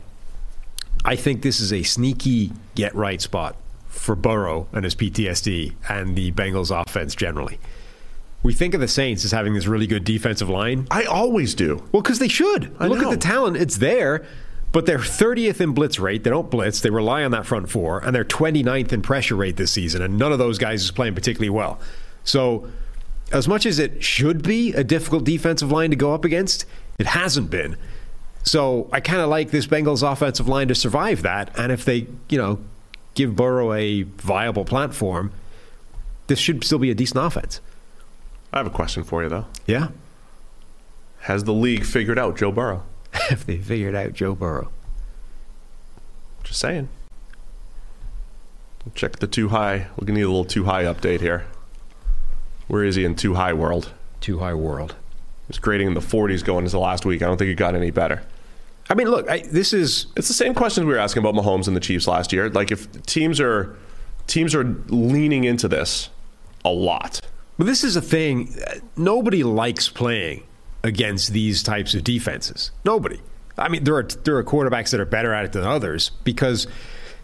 I 1.06 1.16
think 1.16 1.44
this 1.44 1.60
is 1.60 1.72
a 1.72 1.84
sneaky 1.84 2.52
get 2.74 2.96
right 2.96 3.22
spot 3.22 3.56
for 3.88 4.16
Burrow 4.16 4.68
and 4.74 4.84
his 4.84 4.96
PTSD 4.96 5.76
and 5.88 6.16
the 6.16 6.32
Bengals 6.32 6.76
offense 6.76 7.14
generally. 7.14 7.60
We 8.42 8.52
think 8.52 8.74
of 8.74 8.82
the 8.82 8.88
Saints 8.88 9.24
as 9.24 9.32
having 9.32 9.54
this 9.54 9.68
really 9.68 9.86
good 9.86 10.04
defensive 10.04 10.50
line. 10.50 10.88
I 10.90 11.04
always 11.04 11.54
do. 11.54 11.88
Well, 11.92 12.02
because 12.02 12.18
they 12.18 12.28
should. 12.28 12.76
I 12.80 12.88
Look 12.88 13.02
know. 13.02 13.12
at 13.12 13.12
the 13.12 13.18
talent, 13.18 13.58
it's 13.58 13.78
there. 13.78 14.26
But 14.72 14.88
they're 14.88 14.98
30th 14.98 15.62
in 15.62 15.74
blitz 15.74 16.00
rate. 16.00 16.24
They 16.24 16.32
don't 16.32 16.50
blitz. 16.50 16.82
They 16.82 16.90
rely 16.90 17.24
on 17.24 17.30
that 17.32 17.46
front 17.46 17.70
four. 17.70 18.00
And 18.00 18.16
they're 18.16 18.26
29th 18.26 18.92
in 18.92 19.04
pressure 19.04 19.36
rate 19.36 19.56
this 19.56 19.72
season. 19.72 20.02
And 20.02 20.18
none 20.18 20.32
of 20.32 20.40
those 20.40 20.58
guys 20.58 20.84
is 20.84 20.90
playing 20.90 21.14
particularly 21.14 21.52
well. 21.52 21.80
So, 22.24 22.68
as 23.32 23.48
much 23.48 23.66
as 23.66 23.78
it 23.78 24.04
should 24.04 24.42
be 24.42 24.74
a 24.74 24.84
difficult 24.84 25.24
defensive 25.26 25.72
line 25.72 25.90
to 25.92 25.96
go 25.96 26.14
up 26.14 26.26
against, 26.26 26.66
it 26.98 27.06
hasn't 27.08 27.50
been. 27.50 27.78
So, 28.44 28.90
I 28.94 29.02
kind 29.02 29.20
of 29.20 29.30
like 29.30 29.52
this 29.52 29.68
Bengals 29.68 30.10
offensive 30.10 30.48
line 30.48 30.70
to 30.70 30.76
survive 30.76 31.22
that. 31.24 31.58
And 31.60 31.72
if 31.72 31.84
they, 31.84 32.08
you 32.30 32.38
know, 32.38 32.60
give 33.14 33.36
Burrow 33.36 33.74
a 33.74 34.04
viable 34.04 34.64
platform, 34.64 35.32
this 36.28 36.40
should 36.40 36.64
still 36.64 36.80
be 36.80 36.90
a 36.90 36.96
decent 36.96 37.24
offense. 37.24 37.60
I 38.54 38.58
have 38.58 38.68
a 38.68 38.72
question 38.72 39.04
for 39.04 39.22
you, 39.22 39.30
though. 39.30 39.46
Yeah. 39.66 39.90
Has 41.22 41.44
the 41.44 41.54
league 41.54 41.84
figured 41.84 42.18
out 42.18 42.38
Joe 42.38 42.52
Burrow? 42.52 42.84
Have 43.12 43.46
they 43.46 43.58
figured 43.58 43.96
out 43.96 44.14
Joe 44.14 44.34
Burrow. 44.34 44.72
Just 46.44 46.60
saying. 46.60 46.88
Check 48.96 49.18
the 49.18 49.28
two 49.28 49.50
high. 49.50 49.88
We're 49.98 50.06
gonna 50.06 50.20
need 50.20 50.26
a 50.26 50.30
little 50.30 50.46
two 50.46 50.64
high 50.64 50.86
update 50.86 51.20
here. 51.20 51.46
Where 52.68 52.86
is 52.86 52.96
he 52.96 53.04
in 53.04 53.16
two 53.16 53.34
high 53.34 53.54
world? 53.54 53.92
Two 54.22 54.40
high 54.40 54.54
world. 54.54 54.96
Was 55.48 55.60
grading 55.60 55.88
in 55.88 55.94
the 55.94 56.02
40s 56.02 56.44
going 56.44 56.60
into 56.66 56.72
the 56.72 56.80
last 56.80 57.06
week. 57.06 57.22
I 57.22 57.26
don't 57.26 57.38
think 57.38 57.50
it 57.50 57.56
got 57.56 57.74
any 57.76 57.90
better. 57.92 58.22
I 58.90 58.96
mean, 58.96 59.08
look, 59.10 59.30
I, 59.30 59.40
this 59.40 59.74
is 59.74 60.08
It's 60.16 60.28
the 60.28 60.34
same 60.34 60.54
questions 60.54 60.86
we 60.86 60.94
were 60.94 61.00
asking 61.00 61.24
about 61.26 61.36
Mahomes 61.36 61.68
and 61.68 61.76
the 61.76 61.80
Chiefs 61.82 62.08
last 62.08 62.34
year. 62.34 62.50
Like 62.50 62.72
if 62.72 62.90
teams 63.06 63.40
are 63.40 63.76
teams 64.28 64.54
are 64.54 64.64
leaning 64.88 65.46
into 65.46 65.68
this 65.68 66.10
a 66.66 66.70
lot. 66.70 67.22
But 67.58 67.66
this 67.66 67.84
is 67.84 67.96
a 67.96 68.02
thing. 68.02 68.54
uh, 68.68 68.76
Nobody 68.98 69.44
likes 69.44 69.90
playing 69.90 70.44
against 70.84 71.32
these 71.32 71.64
types 71.64 71.94
of 71.94 72.04
defenses. 72.04 72.72
Nobody. 72.86 73.20
I 73.58 73.70
mean, 73.70 73.84
there 73.86 73.96
are 73.96 74.04
there 74.04 74.38
are 74.38 74.44
quarterbacks 74.44 74.92
that 74.92 75.00
are 75.00 75.06
better 75.06 75.34
at 75.34 75.46
it 75.46 75.52
than 75.54 75.64
others 75.64 76.12
because 76.24 76.68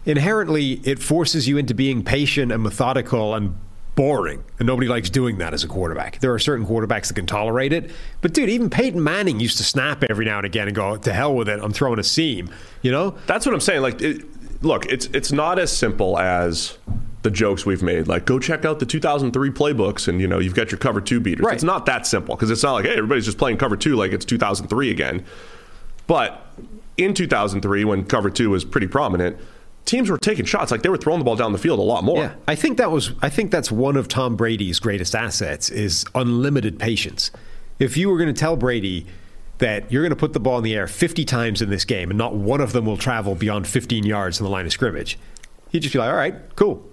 inherently 0.04 0.80
it 0.84 0.98
forces 0.98 1.46
you 1.48 1.56
into 1.56 1.74
being 1.74 2.02
patient 2.02 2.52
and 2.52 2.62
methodical 2.62 3.34
and 3.34 3.56
boring, 3.94 4.42
and 4.58 4.66
nobody 4.66 4.88
likes 4.88 5.10
doing 5.10 5.38
that 5.38 5.54
as 5.54 5.64
a 5.64 5.68
quarterback. 5.68 6.18
There 6.20 6.32
are 6.32 6.38
certain 6.38 6.66
quarterbacks 6.66 7.08
that 7.08 7.14
can 7.14 7.26
tolerate 7.26 7.72
it, 7.72 7.90
but 8.20 8.34
dude, 8.34 8.48
even 8.48 8.70
Peyton 8.70 9.02
Manning 9.02 9.40
used 9.40 9.56
to 9.58 9.64
snap 9.64 10.04
every 10.04 10.24
now 10.24 10.38
and 10.38 10.46
again 10.46 10.66
and 10.66 10.74
go, 10.74 10.96
"To 10.96 11.12
hell 11.12 11.34
with 11.34 11.48
it! 11.48 11.60
I'm 11.62 11.72
throwing 11.72 11.98
a 11.98 12.04
seam." 12.04 12.50
You 12.82 12.92
know? 12.92 13.16
That's 13.26 13.46
what 13.46 13.54
I'm 13.54 13.60
saying. 13.60 13.82
Like, 13.82 14.00
it, 14.02 14.62
look, 14.62 14.86
it's 14.86 15.06
it's 15.06 15.32
not 15.32 15.58
as 15.58 15.76
simple 15.76 16.18
as 16.18 16.78
the 17.22 17.30
jokes 17.30 17.64
we've 17.64 17.82
made. 17.82 18.06
Like, 18.06 18.26
go 18.26 18.38
check 18.38 18.64
out 18.64 18.78
the 18.78 18.86
2003 18.86 19.50
playbooks, 19.50 20.08
and 20.08 20.20
you 20.20 20.26
know 20.26 20.38
you've 20.38 20.54
got 20.54 20.70
your 20.70 20.78
cover 20.78 21.00
two 21.00 21.20
beaters. 21.20 21.44
Right. 21.44 21.54
It's 21.54 21.64
not 21.64 21.86
that 21.86 22.06
simple 22.06 22.36
because 22.36 22.50
it's 22.50 22.62
not 22.62 22.72
like 22.72 22.84
hey, 22.84 22.96
everybody's 22.96 23.24
just 23.24 23.38
playing 23.38 23.58
cover 23.58 23.76
two 23.76 23.96
like 23.96 24.12
it's 24.12 24.24
2003 24.24 24.90
again. 24.90 25.24
But 26.06 26.46
in 26.96 27.14
2003, 27.14 27.84
when 27.84 28.04
cover 28.04 28.30
two 28.30 28.50
was 28.50 28.64
pretty 28.64 28.86
prominent, 28.86 29.36
teams 29.84 30.10
were 30.10 30.18
taking 30.18 30.44
shots. 30.44 30.70
Like 30.70 30.82
they 30.82 30.88
were 30.88 30.96
throwing 30.96 31.18
the 31.18 31.24
ball 31.24 31.36
down 31.36 31.52
the 31.52 31.58
field 31.58 31.78
a 31.78 31.82
lot 31.82 32.04
more. 32.04 32.18
Yeah, 32.18 32.34
I 32.48 32.54
think 32.54 32.78
that 32.78 32.90
was. 32.90 33.12
I 33.22 33.28
think 33.28 33.50
that's 33.50 33.70
one 33.70 33.96
of 33.96 34.08
Tom 34.08 34.36
Brady's 34.36 34.78
greatest 34.78 35.14
assets 35.14 35.70
is 35.70 36.04
unlimited 36.14 36.78
patience. 36.78 37.30
If 37.78 37.96
you 37.96 38.08
were 38.08 38.18
going 38.18 38.32
to 38.32 38.38
tell 38.38 38.56
Brady 38.56 39.06
that 39.58 39.90
you're 39.90 40.02
going 40.02 40.10
to 40.10 40.16
put 40.16 40.32
the 40.32 40.40
ball 40.40 40.58
in 40.58 40.64
the 40.64 40.74
air 40.74 40.86
50 40.86 41.24
times 41.24 41.62
in 41.62 41.70
this 41.70 41.84
game 41.84 42.10
and 42.10 42.18
not 42.18 42.34
one 42.34 42.60
of 42.60 42.72
them 42.72 42.84
will 42.86 42.96
travel 42.96 43.34
beyond 43.34 43.66
15 43.66 44.04
yards 44.04 44.40
in 44.40 44.44
the 44.44 44.50
line 44.50 44.66
of 44.66 44.72
scrimmage, 44.72 45.18
he'd 45.70 45.80
just 45.80 45.92
be 45.92 45.98
like, 45.98 46.10
"All 46.10 46.16
right, 46.16 46.34
cool, 46.56 46.84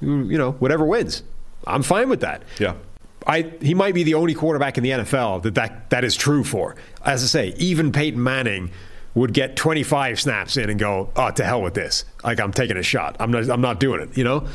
you, 0.00 0.24
you 0.24 0.38
know, 0.38 0.52
whatever 0.52 0.84
wins, 0.84 1.22
I'm 1.66 1.82
fine 1.82 2.08
with 2.08 2.20
that." 2.20 2.42
Yeah. 2.58 2.74
I, 3.26 3.52
he 3.60 3.74
might 3.74 3.94
be 3.94 4.02
the 4.02 4.14
only 4.14 4.32
quarterback 4.32 4.78
in 4.78 4.82
the 4.82 4.90
NFL 4.90 5.42
that, 5.42 5.54
that 5.54 5.90
that 5.90 6.04
is 6.04 6.16
true 6.16 6.42
for. 6.42 6.74
As 7.04 7.22
I 7.22 7.26
say, 7.26 7.54
even 7.58 7.92
Peyton 7.92 8.22
Manning 8.22 8.70
would 9.14 9.32
get 9.32 9.56
25 9.56 10.20
snaps 10.20 10.56
in 10.56 10.70
and 10.70 10.78
go, 10.78 11.10
"Oh, 11.16 11.30
to 11.30 11.44
hell 11.44 11.62
with 11.62 11.74
this! 11.74 12.04
Like 12.22 12.40
I'm 12.40 12.52
taking 12.52 12.76
a 12.76 12.82
shot. 12.82 13.16
I'm 13.18 13.30
not. 13.30 13.48
I'm 13.50 13.60
not 13.60 13.80
doing 13.80 14.00
it." 14.00 14.16
You 14.16 14.24
know, 14.24 14.46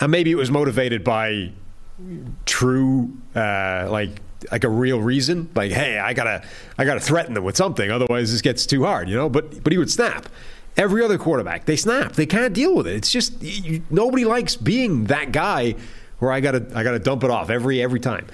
and 0.00 0.10
maybe 0.10 0.30
it 0.30 0.36
was 0.36 0.50
motivated 0.50 1.04
by 1.04 1.52
true, 2.46 3.12
uh, 3.34 3.88
like 3.90 4.10
like 4.50 4.64
a 4.64 4.68
real 4.68 5.00
reason. 5.00 5.50
Like, 5.54 5.72
hey, 5.72 5.98
I 5.98 6.12
gotta 6.14 6.42
I 6.76 6.84
gotta 6.84 7.00
threaten 7.00 7.34
them 7.34 7.44
with 7.44 7.56
something, 7.56 7.90
otherwise 7.90 8.32
this 8.32 8.42
gets 8.42 8.66
too 8.66 8.84
hard. 8.84 9.08
You 9.08 9.16
know, 9.16 9.28
but 9.28 9.62
but 9.62 9.72
he 9.72 9.78
would 9.78 9.90
snap. 9.90 10.26
Every 10.76 11.02
other 11.02 11.18
quarterback, 11.18 11.64
they 11.64 11.74
snap. 11.74 12.12
They 12.12 12.26
can't 12.26 12.54
deal 12.54 12.74
with 12.74 12.86
it. 12.86 12.94
It's 12.94 13.10
just 13.10 13.42
you, 13.42 13.82
nobody 13.90 14.24
likes 14.24 14.54
being 14.54 15.04
that 15.04 15.32
guy 15.32 15.74
where 16.20 16.30
I 16.30 16.40
gotta 16.40 16.66
I 16.74 16.84
gotta 16.84 17.00
dump 17.00 17.24
it 17.24 17.30
off 17.30 17.50
every 17.50 17.82
every 17.82 18.00
time. 18.00 18.26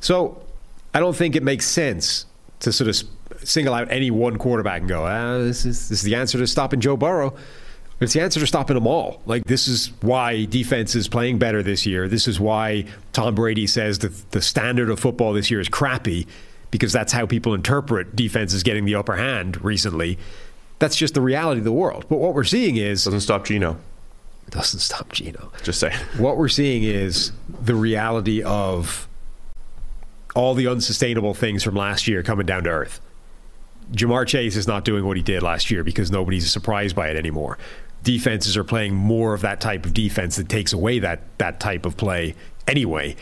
So 0.00 0.42
I 0.92 1.00
don't 1.00 1.14
think 1.16 1.36
it 1.36 1.42
makes 1.42 1.66
sense 1.66 2.26
to 2.60 2.72
sort 2.72 2.88
of 2.88 3.02
single 3.44 3.74
out 3.74 3.90
any 3.90 4.10
one 4.10 4.36
quarterback 4.38 4.80
and 4.80 4.88
go, 4.88 5.04
ah, 5.04 5.38
this 5.38 5.64
is 5.64 5.88
this 5.88 5.98
is 5.98 6.02
the 6.02 6.14
answer 6.14 6.38
to 6.38 6.46
stopping 6.46 6.80
Joe 6.80 6.96
Burrow. 6.96 7.34
It's 8.00 8.14
the 8.14 8.20
answer 8.20 8.40
to 8.40 8.46
stopping 8.46 8.74
them 8.74 8.86
all. 8.86 9.22
Like 9.26 9.44
this 9.44 9.68
is 9.68 9.92
why 10.00 10.44
defense 10.46 10.94
is 10.96 11.06
playing 11.06 11.38
better 11.38 11.62
this 11.62 11.86
year. 11.86 12.08
This 12.08 12.26
is 12.26 12.40
why 12.40 12.86
Tom 13.12 13.34
Brady 13.36 13.66
says 13.66 14.00
that 14.00 14.30
the 14.32 14.42
standard 14.42 14.90
of 14.90 14.98
football 14.98 15.32
this 15.32 15.50
year 15.52 15.60
is 15.60 15.68
crappy 15.68 16.26
because 16.72 16.92
that's 16.92 17.12
how 17.12 17.26
people 17.26 17.54
interpret 17.54 18.16
defenses 18.16 18.62
getting 18.64 18.86
the 18.86 18.96
upper 18.96 19.14
hand 19.16 19.62
recently. 19.64 20.18
That's 20.80 20.96
just 20.96 21.14
the 21.14 21.20
reality 21.20 21.58
of 21.60 21.64
the 21.64 21.70
world. 21.72 22.06
But 22.08 22.18
what 22.18 22.34
we're 22.34 22.42
seeing 22.42 22.76
is 22.76 23.04
Doesn't 23.04 23.20
stop 23.20 23.44
Geno. 23.44 23.78
doesn't 24.50 24.80
stop 24.80 25.12
Geno 25.12 25.52
Just 25.62 25.78
saying. 25.78 25.96
what 26.18 26.36
we're 26.36 26.48
seeing 26.48 26.82
is 26.82 27.30
the 27.48 27.76
reality 27.76 28.42
of 28.42 29.06
all 30.34 30.54
the 30.54 30.66
unsustainable 30.66 31.34
things 31.34 31.62
from 31.62 31.76
last 31.76 32.08
year 32.08 32.22
coming 32.24 32.46
down 32.46 32.64
to 32.64 32.70
earth. 32.70 33.00
Ja'Marr 33.92 34.26
Chase 34.26 34.56
is 34.56 34.66
not 34.66 34.84
doing 34.84 35.04
what 35.04 35.16
he 35.16 35.22
did 35.22 35.42
last 35.42 35.70
year 35.70 35.84
because 35.84 36.10
nobody's 36.10 36.50
surprised 36.50 36.96
by 36.96 37.08
it 37.08 37.16
anymore. 37.16 37.58
Defenses 38.02 38.56
are 38.56 38.64
playing 38.64 38.94
more 38.94 39.34
of 39.34 39.42
that 39.42 39.60
type 39.60 39.84
of 39.86 39.94
defense 39.94 40.36
that 40.36 40.48
takes 40.48 40.72
away 40.72 40.98
that 40.98 41.20
that 41.38 41.60
type 41.60 41.86
of 41.86 41.96
play 41.96 42.34
anyway. 42.66 43.14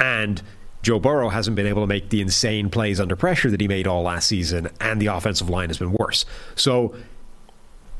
And 0.00 0.42
Joe 0.82 0.98
Burrow 0.98 1.28
hasn't 1.28 1.56
been 1.56 1.66
able 1.66 1.82
to 1.82 1.86
make 1.86 2.10
the 2.10 2.20
insane 2.20 2.68
plays 2.68 3.00
under 3.00 3.16
pressure 3.16 3.50
that 3.50 3.60
he 3.60 3.68
made 3.68 3.86
all 3.86 4.02
last 4.02 4.26
season, 4.26 4.68
and 4.80 5.00
the 5.00 5.06
offensive 5.06 5.48
line 5.48 5.68
has 5.68 5.78
been 5.78 5.92
worse. 5.92 6.24
So 6.56 6.94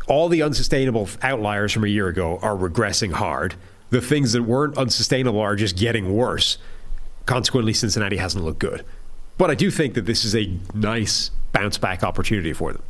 all 0.06 0.28
the 0.28 0.42
unsustainable 0.42 1.08
outliers 1.22 1.72
from 1.72 1.84
a 1.84 1.88
year 1.88 2.08
ago 2.08 2.38
are 2.42 2.56
regressing 2.56 3.12
hard. 3.12 3.54
The 3.90 4.00
things 4.00 4.32
that 4.32 4.42
weren't 4.42 4.76
unsustainable 4.76 5.40
are 5.40 5.56
just 5.56 5.76
getting 5.76 6.14
worse. 6.14 6.58
Consequently, 7.26 7.72
Cincinnati 7.72 8.16
hasn't 8.16 8.44
looked 8.44 8.58
good. 8.58 8.84
But 9.38 9.50
I 9.50 9.54
do 9.54 9.70
think 9.70 9.94
that 9.94 10.04
this 10.04 10.24
is 10.24 10.34
a 10.36 10.58
nice 10.74 11.30
bounce 11.54 11.78
back 11.78 12.02
opportunity 12.02 12.52
for 12.52 12.74
them. 12.74 12.82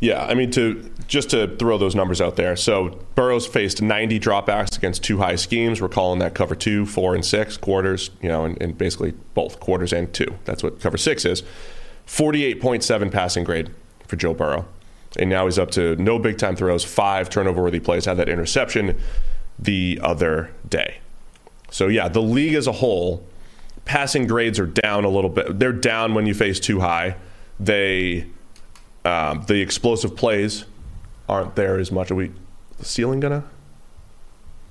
Yeah, 0.00 0.24
I 0.24 0.34
mean 0.34 0.50
to 0.52 0.90
just 1.06 1.30
to 1.30 1.56
throw 1.56 1.78
those 1.78 1.94
numbers 1.94 2.20
out 2.20 2.36
there. 2.36 2.56
So 2.56 2.98
Burrows 3.14 3.46
faced 3.46 3.80
90 3.80 4.18
dropbacks 4.18 4.76
against 4.76 5.04
two 5.04 5.18
high 5.18 5.36
schemes. 5.36 5.80
We're 5.80 5.88
calling 5.88 6.18
that 6.18 6.34
cover 6.34 6.54
two, 6.54 6.84
four, 6.84 7.14
and 7.14 7.24
six 7.24 7.56
quarters. 7.56 8.10
You 8.20 8.28
know, 8.28 8.44
and, 8.44 8.60
and 8.60 8.76
basically 8.76 9.12
both 9.34 9.60
quarters 9.60 9.92
and 9.92 10.12
two. 10.12 10.34
That's 10.44 10.62
what 10.62 10.80
cover 10.80 10.96
six 10.96 11.24
is. 11.24 11.42
48.7 12.06 13.10
passing 13.10 13.44
grade 13.44 13.70
for 14.06 14.16
Joe 14.16 14.34
Burrow, 14.34 14.66
and 15.18 15.30
now 15.30 15.46
he's 15.46 15.58
up 15.58 15.70
to 15.72 15.96
no 15.96 16.18
big 16.18 16.38
time 16.38 16.56
throws, 16.56 16.84
five 16.84 17.30
turnover 17.30 17.62
worthy 17.62 17.80
plays. 17.80 18.04
Had 18.04 18.16
that 18.18 18.28
interception 18.28 18.98
the 19.58 20.00
other 20.02 20.50
day. 20.68 20.98
So 21.70 21.88
yeah, 21.88 22.08
the 22.08 22.20
league 22.20 22.54
as 22.54 22.66
a 22.66 22.72
whole, 22.72 23.24
passing 23.84 24.26
grades 24.26 24.58
are 24.58 24.66
down 24.66 25.04
a 25.04 25.08
little 25.08 25.30
bit. 25.30 25.58
They're 25.58 25.72
down 25.72 26.14
when 26.14 26.26
you 26.26 26.34
face 26.34 26.60
two 26.60 26.80
high. 26.80 27.16
They 27.60 28.26
um, 29.04 29.44
the 29.46 29.60
explosive 29.60 30.16
plays 30.16 30.64
aren't 31.28 31.54
there 31.56 31.78
as 31.78 31.92
much. 31.92 32.10
Are 32.10 32.14
we 32.14 32.32
the 32.78 32.84
ceiling 32.84 33.20
gonna 33.20 33.44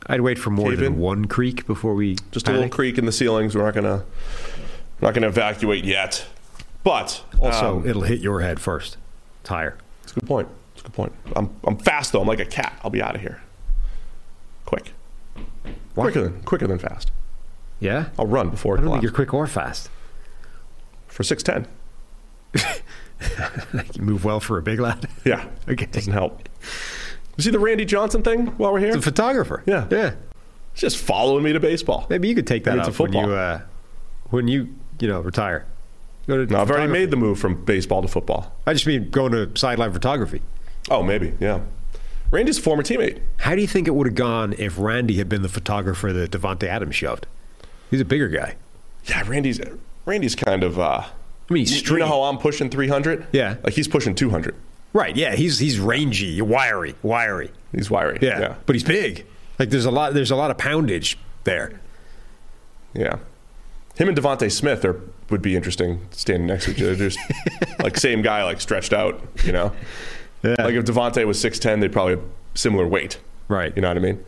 I'd 0.08 0.22
wait 0.22 0.38
for 0.38 0.50
more 0.50 0.76
than 0.76 0.86
in? 0.94 0.98
one 0.98 1.26
creek 1.26 1.66
before 1.66 1.94
we 1.96 2.16
just 2.32 2.48
a 2.48 2.52
little 2.52 2.64
panic. 2.64 2.74
creak 2.74 2.98
in 2.98 3.06
the 3.06 3.12
ceilings? 3.12 3.56
We're 3.56 3.64
not 3.64 3.74
gonna 3.74 4.04
not 5.02 5.14
gonna 5.14 5.28
evacuate 5.28 5.86
yet. 5.86 6.26
But 6.84 7.24
Also, 7.40 7.78
um, 7.78 7.88
it'll 7.88 8.02
hit 8.02 8.20
your 8.20 8.42
head 8.42 8.60
first. 8.60 8.98
It's 9.42 9.50
higher. 9.50 9.78
it's 10.04 10.12
a 10.12 10.16
good 10.16 10.28
point. 10.28 10.50
It's 10.74 10.82
a 10.82 10.84
good 10.86 10.94
point. 10.94 11.14
I'm 11.36 11.50
I'm 11.64 11.78
fast 11.78 12.12
though. 12.12 12.22
I'm 12.22 12.28
like 12.28 12.42
a 12.42 12.46
cat. 12.46 12.78
I'll 12.84 12.92
be 12.92 13.02
out 13.02 13.16
of 13.16 13.22
here. 13.22 13.42
Quick. 14.66 14.92
Quicker 15.96 16.22
than 16.24 16.42
quicker 16.44 16.68
than 16.68 16.80
fast. 16.80 17.12
Yeah? 17.80 18.10
I'll 18.18 18.28
run 18.28 18.50
before 18.50 18.78
I 18.78 18.82
don't 18.82 18.90
think 18.92 19.04
you're 19.04 19.12
quick 19.12 19.34
or 19.34 19.46
fast. 19.48 19.90
For 21.08 21.24
six 21.24 21.44
ten. 21.44 21.68
You 23.96 24.02
move 24.02 24.26
well 24.26 24.40
for 24.42 24.58
a 24.58 24.62
big 24.62 24.80
lad. 24.80 25.08
Yeah. 25.26 25.48
Okay. 25.70 25.86
Doesn't 25.86 26.12
help. 26.12 26.48
You 27.38 27.44
see 27.44 27.52
the 27.52 27.60
Randy 27.60 27.86
Johnson 27.86 28.22
thing 28.22 28.48
while 28.58 28.74
we're 28.74 28.80
here? 28.80 28.94
The 28.94 29.02
photographer. 29.02 29.64
Yeah. 29.66 29.88
Yeah. 29.90 30.16
He's 30.74 30.82
just 30.82 30.98
following 30.98 31.44
me 31.44 31.54
to 31.54 31.60
baseball. 31.60 32.06
Maybe 32.10 32.28
you 32.28 32.36
could 32.36 32.48
take 32.48 32.66
that 32.66 32.80
up 32.80 33.00
when 33.00 33.14
you, 33.14 33.32
uh, 33.32 33.62
when 34.30 34.48
you, 34.48 34.76
you 35.00 35.08
know, 35.08 35.22
retire. 35.22 35.66
Go 36.28 36.46
to 36.46 36.52
No, 36.52 36.62
I've 36.62 36.70
already 36.72 36.92
made 36.92 37.12
the 37.12 37.18
move 37.18 37.40
from 37.40 37.64
baseball 37.64 38.02
to 38.02 38.08
football. 38.08 38.54
I 38.66 38.74
just 38.74 38.86
mean 38.88 39.10
going 39.10 39.32
to 39.34 39.50
sideline 39.56 39.94
photography. 39.94 40.42
Oh, 40.90 41.02
maybe, 41.04 41.34
yeah. 41.40 41.62
Randy's 42.32 42.58
a 42.58 42.62
former 42.62 42.84
teammate. 42.84 43.20
How 43.38 43.56
do 43.56 43.62
you 43.62 43.68
think 43.68 43.88
it 43.88 43.92
would 43.92 44.08
have 44.08 44.16
gone 44.16 44.54
if 44.58 44.78
Randy 44.80 45.18
had 45.18 45.30
been 45.30 45.44
the 45.44 45.50
photographer 45.50 46.12
that 46.12 46.32
Davante 46.32 46.64
Adams 46.64 46.96
shoved? 46.96 47.28
He's 47.92 48.02
a 48.02 48.06
bigger 48.06 48.28
guy. 48.28 48.56
Yeah, 49.06 49.24
Randy's 49.28 49.62
Randy's 50.06 50.36
kind 50.36 50.64
of. 50.64 50.80
Uh, 50.80 51.04
I 51.50 51.54
mean, 51.54 51.62
he's 51.66 51.82
you, 51.88 51.94
you 51.96 52.00
know 52.00 52.08
how 52.08 52.24
I'm 52.24 52.38
pushing 52.38 52.70
300? 52.70 53.28
Yeah. 53.32 53.56
like 53.64 53.74
he's 53.74 53.88
pushing 53.88 54.16
200. 54.16 54.56
right? 54.94 55.16
Yeah, 55.16 55.36
he's 55.36 55.60
he's 55.60 55.80
rangy, 55.80 56.42
wiry, 56.42 56.96
wiry. 57.04 57.52
He's 57.74 57.90
wiry. 57.92 58.20
Yeah, 58.22 58.40
yeah, 58.40 58.56
but 58.66 58.76
he's 58.76 58.84
big. 58.84 59.26
Like 59.60 59.70
there's 59.70 59.86
a 59.86 59.92
lot. 59.92 60.14
There's 60.14 60.32
a 60.32 60.36
lot 60.36 60.52
of 60.52 60.58
poundage 60.58 61.18
there. 61.44 61.80
yeah. 62.94 63.18
Him 63.96 64.10
and 64.10 64.18
DeVonta 64.18 64.52
Smith 64.52 64.84
are 64.86 65.00
would 65.30 65.42
be 65.42 65.56
interesting 65.56 66.02
standing 66.12 66.48
next 66.48 66.66
to 66.66 66.72
each 66.72 66.82
other. 66.82 66.96
Just 66.96 67.20
like 67.80 67.98
same 67.98 68.22
guy, 68.24 68.44
like 68.44 68.60
stretched 68.62 68.94
out. 68.94 69.22
You 69.44 69.52
know, 69.52 69.74
Yeah. 70.44 70.56
like 70.60 70.74
if 70.76 70.86
DeVonta 70.86 71.26
was 71.26 71.44
6'10", 71.44 71.80
they'd 71.82 71.92
probably 71.92 72.16
have 72.16 72.24
similar 72.56 72.88
weight. 72.88 73.20
Right. 73.48 73.72
You 73.76 73.82
know 73.84 73.90
what 73.90 73.98
I 73.98 74.00
mean? 74.02 74.24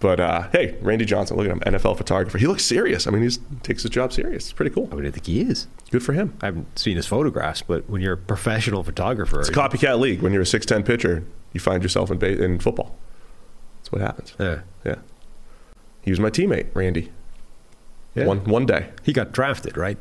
But 0.00 0.20
uh, 0.20 0.48
hey, 0.52 0.76
Randy 0.80 1.04
Johnson, 1.04 1.36
look 1.36 1.46
at 1.46 1.52
him, 1.52 1.60
NFL 1.60 1.96
photographer. 1.96 2.38
He 2.38 2.46
looks 2.46 2.64
serious. 2.64 3.06
I 3.08 3.10
mean, 3.10 3.22
he 3.28 3.36
takes 3.64 3.82
his 3.82 3.90
job 3.90 4.12
serious. 4.12 4.44
It's 4.44 4.52
pretty 4.52 4.70
cool. 4.72 4.88
I 4.92 4.94
mean, 4.94 5.06
I 5.06 5.10
think 5.10 5.26
he 5.26 5.40
is. 5.40 5.66
Good 5.90 6.04
for 6.04 6.12
him. 6.12 6.36
I 6.40 6.46
haven't 6.46 6.78
seen 6.78 6.96
his 6.96 7.06
photographs, 7.06 7.62
but 7.62 7.90
when 7.90 8.00
you're 8.00 8.12
a 8.12 8.16
professional 8.16 8.84
photographer, 8.84 9.40
It's 9.40 9.48
a 9.48 9.52
copycat 9.52 9.98
league. 9.98 10.22
When 10.22 10.32
you're 10.32 10.42
a 10.42 10.44
6'10 10.44 10.84
pitcher, 10.86 11.24
you 11.52 11.58
find 11.58 11.82
yourself 11.82 12.12
in, 12.12 12.18
ba- 12.18 12.40
in 12.42 12.60
football. 12.60 12.94
That's 13.80 13.90
what 13.90 14.00
happens. 14.00 14.34
yeah. 14.38 14.60
Yeah. 14.84 14.96
He 16.02 16.10
was 16.12 16.20
my 16.20 16.30
teammate, 16.30 16.68
Randy. 16.74 17.10
Yeah. 18.14 18.26
One 18.26 18.38
one 18.44 18.66
day. 18.66 18.90
He 19.02 19.12
got 19.12 19.32
drafted, 19.32 19.76
right? 19.76 19.98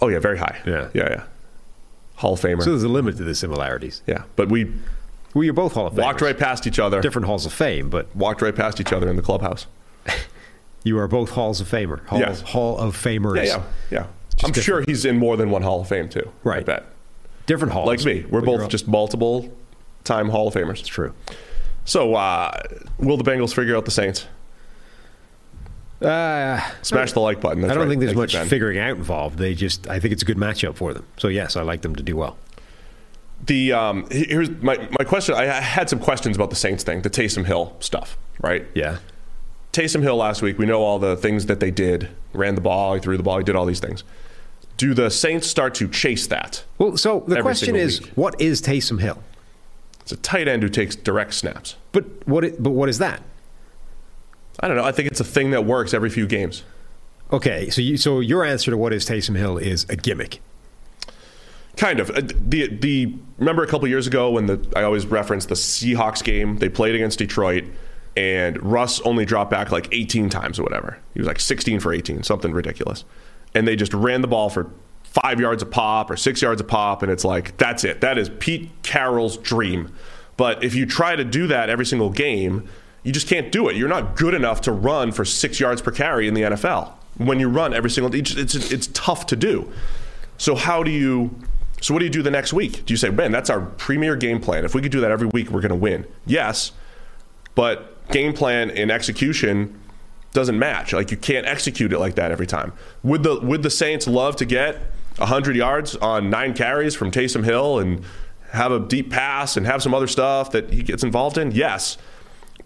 Oh 0.00 0.08
yeah, 0.08 0.18
very 0.20 0.38
high. 0.38 0.60
Yeah. 0.66 0.88
yeah, 0.94 1.08
yeah. 1.10 1.24
Hall 2.16 2.34
of 2.34 2.40
Famer. 2.40 2.62
So 2.62 2.70
there's 2.70 2.82
a 2.82 2.88
limit 2.88 3.16
to 3.16 3.24
the 3.24 3.34
similarities. 3.34 4.02
yeah, 4.06 4.24
but 4.36 4.48
we 4.50 4.72
Well, 5.34 5.44
you're 5.44 5.54
both 5.54 5.74
Hall 5.74 5.86
of 5.86 5.94
Famers. 5.94 6.02
walked 6.02 6.20
right 6.22 6.36
past 6.38 6.66
each 6.66 6.78
other. 6.78 7.00
different 7.00 7.26
halls 7.26 7.46
of 7.46 7.52
fame, 7.52 7.88
but 7.90 8.14
Walked 8.16 8.42
right 8.42 8.54
past 8.54 8.80
each 8.80 8.92
other 8.92 9.08
in 9.08 9.16
the 9.16 9.22
clubhouse. 9.22 9.66
you 10.84 10.98
are 10.98 11.06
both 11.08 11.30
halls 11.30 11.60
of 11.60 11.68
famer. 11.70 12.04
Hall, 12.06 12.18
Yes. 12.18 12.40
Hall 12.40 12.78
of 12.78 12.96
Famers. 12.96 13.36
Yeah, 13.36 13.42
yeah, 13.44 13.62
yeah. 13.90 13.98
I'm 14.42 14.52
different. 14.52 14.64
sure 14.64 14.84
he's 14.86 15.04
in 15.04 15.18
more 15.18 15.36
than 15.36 15.50
one 15.50 15.62
Hall 15.62 15.80
of 15.82 15.88
Fame 15.88 16.08
too. 16.08 16.30
Right. 16.42 16.60
I 16.60 16.64
bet. 16.64 16.86
Different 17.46 17.72
halls. 17.72 17.86
Like 17.86 18.04
me, 18.04 18.24
we're 18.30 18.40
both 18.40 18.68
just 18.68 18.88
multiple 18.88 19.52
time 20.04 20.28
Hall 20.30 20.48
of 20.48 20.54
Famers. 20.54 20.80
It's 20.80 20.88
true. 20.88 21.12
So, 21.84 22.14
uh, 22.14 22.60
will 22.98 23.16
the 23.16 23.24
Bengals 23.24 23.54
figure 23.54 23.76
out 23.76 23.84
the 23.84 23.90
Saints? 23.90 24.26
Uh, 26.00 26.60
Smash 26.82 27.12
the 27.12 27.20
like 27.20 27.40
button. 27.40 27.60
That's 27.60 27.72
I 27.72 27.74
don't 27.74 27.84
right. 27.84 27.90
think 27.90 28.00
there's 28.00 28.12
Thank 28.12 28.34
much 28.34 28.48
figuring 28.48 28.78
out 28.78 28.96
involved. 28.96 29.38
They 29.38 29.54
just, 29.54 29.88
I 29.88 30.00
think 30.00 30.12
it's 30.12 30.22
a 30.22 30.26
good 30.26 30.38
matchup 30.38 30.76
for 30.76 30.94
them. 30.94 31.04
So 31.18 31.28
yes, 31.28 31.56
I 31.56 31.62
like 31.62 31.82
them 31.82 31.94
to 31.96 32.02
do 32.02 32.16
well. 32.16 32.38
The 33.46 33.72
um, 33.72 34.06
here's 34.10 34.50
my 34.50 34.76
my 34.98 35.04
question. 35.04 35.34
I 35.34 35.44
had 35.46 35.88
some 35.88 35.98
questions 35.98 36.36
about 36.36 36.50
the 36.50 36.56
Saints 36.56 36.84
thing, 36.84 37.02
the 37.02 37.10
Taysom 37.10 37.46
Hill 37.46 37.74
stuff, 37.80 38.18
right? 38.40 38.66
Yeah. 38.74 38.98
Taysom 39.72 40.02
Hill 40.02 40.16
last 40.16 40.42
week. 40.42 40.58
We 40.58 40.66
know 40.66 40.82
all 40.82 40.98
the 40.98 41.16
things 41.16 41.46
that 41.46 41.60
they 41.60 41.70
did. 41.70 42.08
Ran 42.32 42.54
the 42.54 42.60
ball. 42.60 42.94
He 42.94 43.00
threw 43.00 43.16
the 43.16 43.22
ball. 43.22 43.38
He 43.38 43.44
did 43.44 43.56
all 43.56 43.66
these 43.66 43.80
things. 43.80 44.04
Do 44.76 44.94
the 44.94 45.10
Saints 45.10 45.46
start 45.46 45.74
to 45.76 45.88
chase 45.88 46.26
that? 46.28 46.64
Well, 46.78 46.96
so 46.96 47.24
the 47.26 47.40
question 47.42 47.76
is, 47.76 48.00
week. 48.00 48.10
what 48.14 48.40
is 48.40 48.60
Taysom 48.62 49.00
Hill? 49.00 49.22
It's 50.00 50.12
a 50.12 50.16
tight 50.16 50.48
end 50.48 50.62
who 50.62 50.68
takes 50.68 50.96
direct 50.96 51.34
snaps. 51.34 51.76
But 51.92 52.04
what? 52.26 52.44
i- 52.44 52.52
But 52.58 52.70
what 52.70 52.88
is 52.88 52.98
that? 52.98 53.22
I 54.58 54.68
don't 54.68 54.76
know. 54.76 54.84
I 54.84 54.92
think 54.92 55.08
it's 55.10 55.20
a 55.20 55.24
thing 55.24 55.50
that 55.52 55.64
works 55.64 55.94
every 55.94 56.10
few 56.10 56.26
games. 56.26 56.64
Okay, 57.32 57.70
so 57.70 57.80
you, 57.80 57.96
so 57.96 58.20
your 58.20 58.44
answer 58.44 58.70
to 58.72 58.76
what 58.76 58.92
is 58.92 59.06
Taysom 59.08 59.36
Hill 59.36 59.56
is 59.56 59.86
a 59.88 59.96
gimmick. 59.96 60.40
Kind 61.80 61.98
of. 61.98 62.10
Uh, 62.10 62.20
The 62.20 62.66
the 62.66 63.14
remember 63.38 63.62
a 63.62 63.66
couple 63.66 63.88
years 63.88 64.06
ago 64.06 64.30
when 64.32 64.44
the 64.44 64.72
I 64.76 64.82
always 64.82 65.06
reference 65.06 65.46
the 65.46 65.54
Seahawks 65.54 66.22
game. 66.22 66.58
They 66.58 66.68
played 66.68 66.94
against 66.94 67.18
Detroit, 67.18 67.64
and 68.14 68.62
Russ 68.62 69.00
only 69.00 69.24
dropped 69.24 69.50
back 69.50 69.72
like 69.72 69.88
18 69.90 70.28
times 70.28 70.58
or 70.58 70.62
whatever. 70.62 70.98
He 71.14 71.20
was 71.20 71.26
like 71.26 71.40
16 71.40 71.80
for 71.80 71.94
18, 71.94 72.22
something 72.22 72.52
ridiculous. 72.52 73.06
And 73.54 73.66
they 73.66 73.76
just 73.76 73.94
ran 73.94 74.20
the 74.20 74.28
ball 74.28 74.50
for 74.50 74.70
five 75.04 75.40
yards 75.40 75.62
a 75.62 75.66
pop 75.66 76.10
or 76.10 76.18
six 76.18 76.42
yards 76.42 76.60
a 76.60 76.64
pop, 76.64 77.02
and 77.02 77.10
it's 77.10 77.24
like 77.24 77.56
that's 77.56 77.82
it. 77.82 78.02
That 78.02 78.18
is 78.18 78.28
Pete 78.28 78.68
Carroll's 78.82 79.38
dream. 79.38 79.90
But 80.36 80.62
if 80.62 80.74
you 80.74 80.84
try 80.84 81.16
to 81.16 81.24
do 81.24 81.46
that 81.46 81.70
every 81.70 81.86
single 81.86 82.10
game, 82.10 82.68
you 83.04 83.12
just 83.12 83.26
can't 83.26 83.50
do 83.50 83.70
it. 83.70 83.76
You're 83.76 83.88
not 83.88 84.16
good 84.16 84.34
enough 84.34 84.60
to 84.62 84.72
run 84.72 85.12
for 85.12 85.24
six 85.24 85.58
yards 85.58 85.80
per 85.80 85.92
carry 85.92 86.28
in 86.28 86.34
the 86.34 86.42
NFL. 86.42 86.92
When 87.16 87.40
you 87.40 87.48
run 87.48 87.72
every 87.72 87.88
single, 87.88 88.14
it's 88.14 88.34
it's, 88.36 88.70
it's 88.70 88.88
tough 88.88 89.24
to 89.28 89.36
do. 89.36 89.72
So 90.36 90.54
how 90.54 90.82
do 90.82 90.90
you? 90.90 91.34
So 91.80 91.94
what 91.94 92.00
do 92.00 92.04
you 92.06 92.10
do 92.10 92.22
the 92.22 92.30
next 92.30 92.52
week? 92.52 92.84
Do 92.84 92.92
you 92.92 92.98
say, 92.98 93.10
man, 93.10 93.32
that's 93.32 93.50
our 93.50 93.60
premier 93.60 94.16
game 94.16 94.40
plan. 94.40 94.64
If 94.64 94.74
we 94.74 94.82
could 94.82 94.92
do 94.92 95.00
that 95.00 95.10
every 95.10 95.28
week, 95.28 95.50
we're 95.50 95.62
going 95.62 95.70
to 95.70 95.76
win. 95.76 96.06
Yes, 96.26 96.72
but 97.54 98.06
game 98.08 98.32
plan 98.32 98.70
and 98.70 98.90
execution 98.90 99.80
doesn't 100.32 100.58
match. 100.58 100.92
Like 100.92 101.10
you 101.10 101.16
can't 101.16 101.46
execute 101.46 101.92
it 101.92 101.98
like 101.98 102.14
that 102.14 102.30
every 102.30 102.46
time. 102.46 102.72
Would 103.02 103.22
the 103.22 103.40
would 103.40 103.62
the 103.62 103.70
Saints 103.70 104.06
love 104.06 104.36
to 104.36 104.44
get 104.44 104.78
hundred 105.18 105.56
yards 105.56 105.96
on 105.96 106.30
nine 106.30 106.54
carries 106.54 106.94
from 106.94 107.10
Taysom 107.10 107.44
Hill 107.44 107.78
and 107.78 108.04
have 108.52 108.72
a 108.72 108.80
deep 108.80 109.10
pass 109.10 109.56
and 109.56 109.66
have 109.66 109.82
some 109.82 109.94
other 109.94 110.06
stuff 110.06 110.52
that 110.52 110.72
he 110.72 110.82
gets 110.82 111.02
involved 111.02 111.38
in? 111.38 111.50
Yes, 111.50 111.98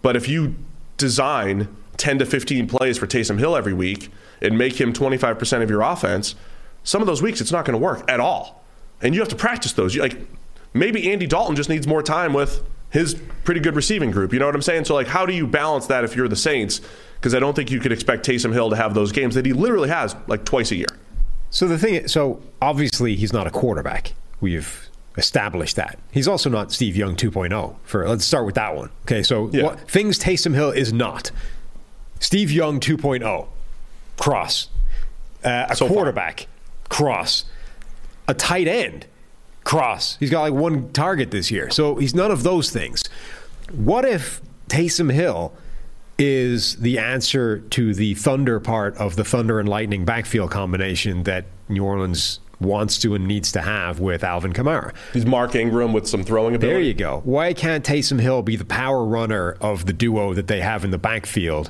but 0.01 0.15
if 0.15 0.27
you 0.27 0.55
design 0.97 1.75
ten 1.97 2.19
to 2.19 2.25
fifteen 2.25 2.67
plays 2.67 2.97
for 2.97 3.07
Taysom 3.07 3.39
Hill 3.39 3.55
every 3.55 3.73
week 3.73 4.11
and 4.41 4.57
make 4.57 4.79
him 4.79 4.93
twenty 4.93 5.17
five 5.17 5.39
percent 5.39 5.63
of 5.63 5.69
your 5.69 5.81
offense, 5.81 6.35
some 6.83 7.01
of 7.01 7.07
those 7.07 7.21
weeks 7.21 7.41
it's 7.41 7.51
not 7.51 7.65
going 7.65 7.77
to 7.77 7.83
work 7.83 8.09
at 8.09 8.19
all, 8.19 8.63
and 9.05 9.13
you 9.15 9.21
have 9.21 9.29
to 9.29 9.35
practice 9.35 9.71
those. 9.73 9.95
You, 9.95 10.01
like 10.01 10.17
maybe 10.73 11.11
Andy 11.11 11.27
Dalton 11.27 11.55
just 11.55 11.69
needs 11.69 11.87
more 11.87 12.01
time 12.03 12.33
with 12.33 12.61
his 12.89 13.15
pretty 13.43 13.59
good 13.61 13.75
receiving 13.75 14.11
group. 14.11 14.33
You 14.33 14.39
know 14.39 14.45
what 14.47 14.55
I'm 14.55 14.61
saying? 14.61 14.85
So 14.85 14.93
like, 14.95 15.07
how 15.07 15.25
do 15.25 15.33
you 15.33 15.45
balance 15.47 15.87
that 15.87 16.03
if 16.03 16.15
you're 16.15 16.27
the 16.27 16.35
Saints? 16.35 16.81
Because 17.15 17.33
I 17.35 17.39
don't 17.39 17.55
think 17.55 17.71
you 17.71 17.79
could 17.79 17.91
expect 17.91 18.25
Taysom 18.25 18.51
Hill 18.53 18.69
to 18.69 18.75
have 18.75 18.93
those 18.93 19.11
games 19.11 19.35
that 19.35 19.45
he 19.45 19.53
literally 19.53 19.89
has 19.89 20.15
like 20.27 20.43
twice 20.45 20.71
a 20.71 20.75
year. 20.75 20.87
So 21.49 21.67
the 21.67 21.77
thing, 21.77 21.95
is, 21.95 22.11
so 22.11 22.41
obviously 22.61 23.15
he's 23.15 23.31
not 23.31 23.47
a 23.47 23.51
quarterback. 23.51 24.13
We've 24.41 24.89
established 25.17 25.75
that. 25.77 25.97
He's 26.11 26.27
also 26.27 26.49
not 26.49 26.71
Steve 26.73 26.95
Young 26.97 27.15
2.0. 27.15 27.75
For 27.83 28.07
let's 28.07 28.25
start 28.25 28.45
with 28.45 28.55
that 28.55 28.75
one. 28.75 28.89
Okay, 29.05 29.23
so 29.23 29.49
Yeah. 29.53 29.63
what 29.63 29.89
things 29.89 30.19
Taysom 30.19 30.53
Hill 30.53 30.71
is 30.71 30.91
not. 30.91 31.31
Steve 32.19 32.51
Young 32.51 32.79
2.0, 32.79 33.47
cross. 34.17 34.67
Uh, 35.43 35.67
a 35.69 35.75
So 35.75 35.87
far. 35.87 35.95
quarterback, 35.95 36.47
cross. 36.89 37.45
A 38.27 38.33
tight 38.33 38.67
end, 38.67 39.05
cross. 39.63 40.17
He's 40.17 40.29
got 40.29 40.41
like 40.41 40.53
one 40.53 40.91
target 40.91 41.31
this 41.31 41.51
year, 41.51 41.69
so 41.69 41.95
he's 41.95 42.15
none 42.15 42.31
of 42.31 42.43
those 42.43 42.71
things. 42.71 43.03
What 43.71 44.05
if 44.05 44.41
Taysom 44.67 45.11
Hill 45.11 45.53
is 46.17 46.77
the 46.77 46.97
answer 46.97 47.59
to 47.59 47.93
the 47.93 48.13
thunder 48.15 48.59
part 48.59 48.95
of 48.97 49.15
the 49.15 49.25
thunder 49.25 49.59
and 49.59 49.67
lightning 49.67 50.05
backfield 50.05 50.49
combination 50.49 51.23
that 51.23 51.45
New 51.67 51.83
Orleans 51.83 52.39
wants 52.59 52.97
to 52.99 53.15
and 53.15 53.27
needs 53.27 53.51
to 53.51 53.61
have 53.61 53.99
with 53.99 54.23
Alvin 54.23 54.53
Kamara. 54.53 54.93
He's 55.13 55.25
Mark 55.25 55.55
Ingram 55.55 55.93
with 55.93 56.07
some 56.07 56.23
throwing 56.23 56.55
ability. 56.55 56.73
There 56.73 56.83
you 56.83 56.93
go. 56.93 57.21
Why 57.25 57.53
can't 57.53 57.85
Taysom 57.85 58.19
Hill 58.19 58.41
be 58.41 58.55
the 58.55 58.65
power 58.65 59.03
runner 59.03 59.57
of 59.61 59.85
the 59.85 59.93
duo 59.93 60.33
that 60.33 60.47
they 60.47 60.61
have 60.61 60.85
in 60.85 60.91
the 60.91 60.97
backfield 60.97 61.69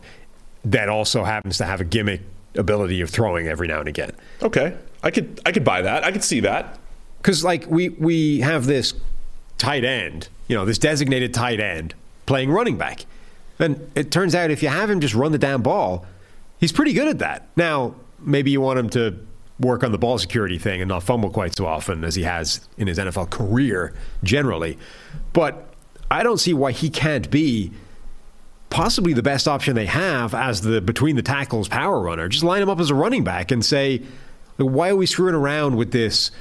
that 0.64 0.90
also 0.90 1.24
happens 1.24 1.58
to 1.58 1.66
have 1.66 1.82
a 1.82 1.86
gimmick 1.86 2.22
ability 2.56 3.02
of 3.02 3.10
throwing 3.10 3.48
every 3.48 3.68
now 3.68 3.80
and 3.80 3.90
again? 3.90 4.12
Okay, 4.44 4.78
I 5.06 5.12
could 5.12 5.40
I 5.46 5.52
could 5.52 5.64
buy 5.64 5.84
that. 5.84 6.04
I 6.04 6.12
could 6.12 6.24
see 6.24 6.42
that. 6.42 6.78
Because 7.18 7.44
like 7.44 7.66
we 7.68 7.90
we 7.90 8.42
have 8.42 8.66
this 8.66 8.94
tight 9.58 9.86
end, 9.86 10.28
you 10.48 10.56
know, 10.56 10.66
this 10.66 10.78
designated 10.78 11.34
tight 11.34 11.60
end 11.60 11.94
playing 12.26 12.52
running 12.52 12.78
back, 12.78 13.06
and 13.60 13.90
it 13.96 14.12
turns 14.12 14.36
out 14.36 14.52
if 14.52 14.62
you 14.62 14.70
have 14.70 14.90
him 14.90 15.00
just 15.00 15.14
run 15.14 15.32
the 15.32 15.38
damn 15.38 15.62
ball, 15.62 16.06
he's 16.60 16.72
pretty 16.72 16.92
good 16.92 17.08
at 17.08 17.20
that. 17.20 17.48
Now 17.56 17.96
maybe 18.20 18.52
you 18.52 18.60
want 18.60 18.80
him 18.80 18.90
to 18.90 19.26
work 19.60 19.84
on 19.84 19.92
the 19.92 19.98
ball 19.98 20.18
security 20.18 20.58
thing 20.58 20.82
and 20.82 20.90
not 20.90 21.04
fumble 21.04 21.30
quite 21.30 21.56
so 21.56 21.66
often 21.66 22.04
as 22.04 22.16
he 22.16 22.24
has 22.24 22.68
in 22.78 22.88
his 22.88 22.98
NFL 22.98 23.30
career 23.30 23.94
generally, 24.24 24.78
but 25.32 25.74
I 26.12 26.24
don't 26.24 26.40
see 26.40 26.54
why 26.54 26.72
he 26.72 26.90
can't 26.90 27.30
be 27.30 27.72
possibly 28.70 29.14
the 29.14 29.24
best 29.24 29.48
option 29.48 29.76
they 29.76 29.86
have 29.86 30.34
as 30.34 30.62
the 30.62 30.82
between 30.82 31.16
the 31.16 31.22
tackles 31.22 31.68
power 31.68 32.00
runner. 32.02 32.28
Just 32.28 32.44
line 32.44 32.62
him 32.62 32.70
up 32.70 32.80
as 32.80 32.90
a 32.90 32.96
running 32.96 33.24
back 33.24 33.52
and 33.52 33.64
say, 33.64 34.02
why 34.58 34.90
are 34.90 34.96
we 34.96 35.06
screwing 35.06 35.36
around 35.36 35.76
with 35.78 35.92
this? 35.92 36.32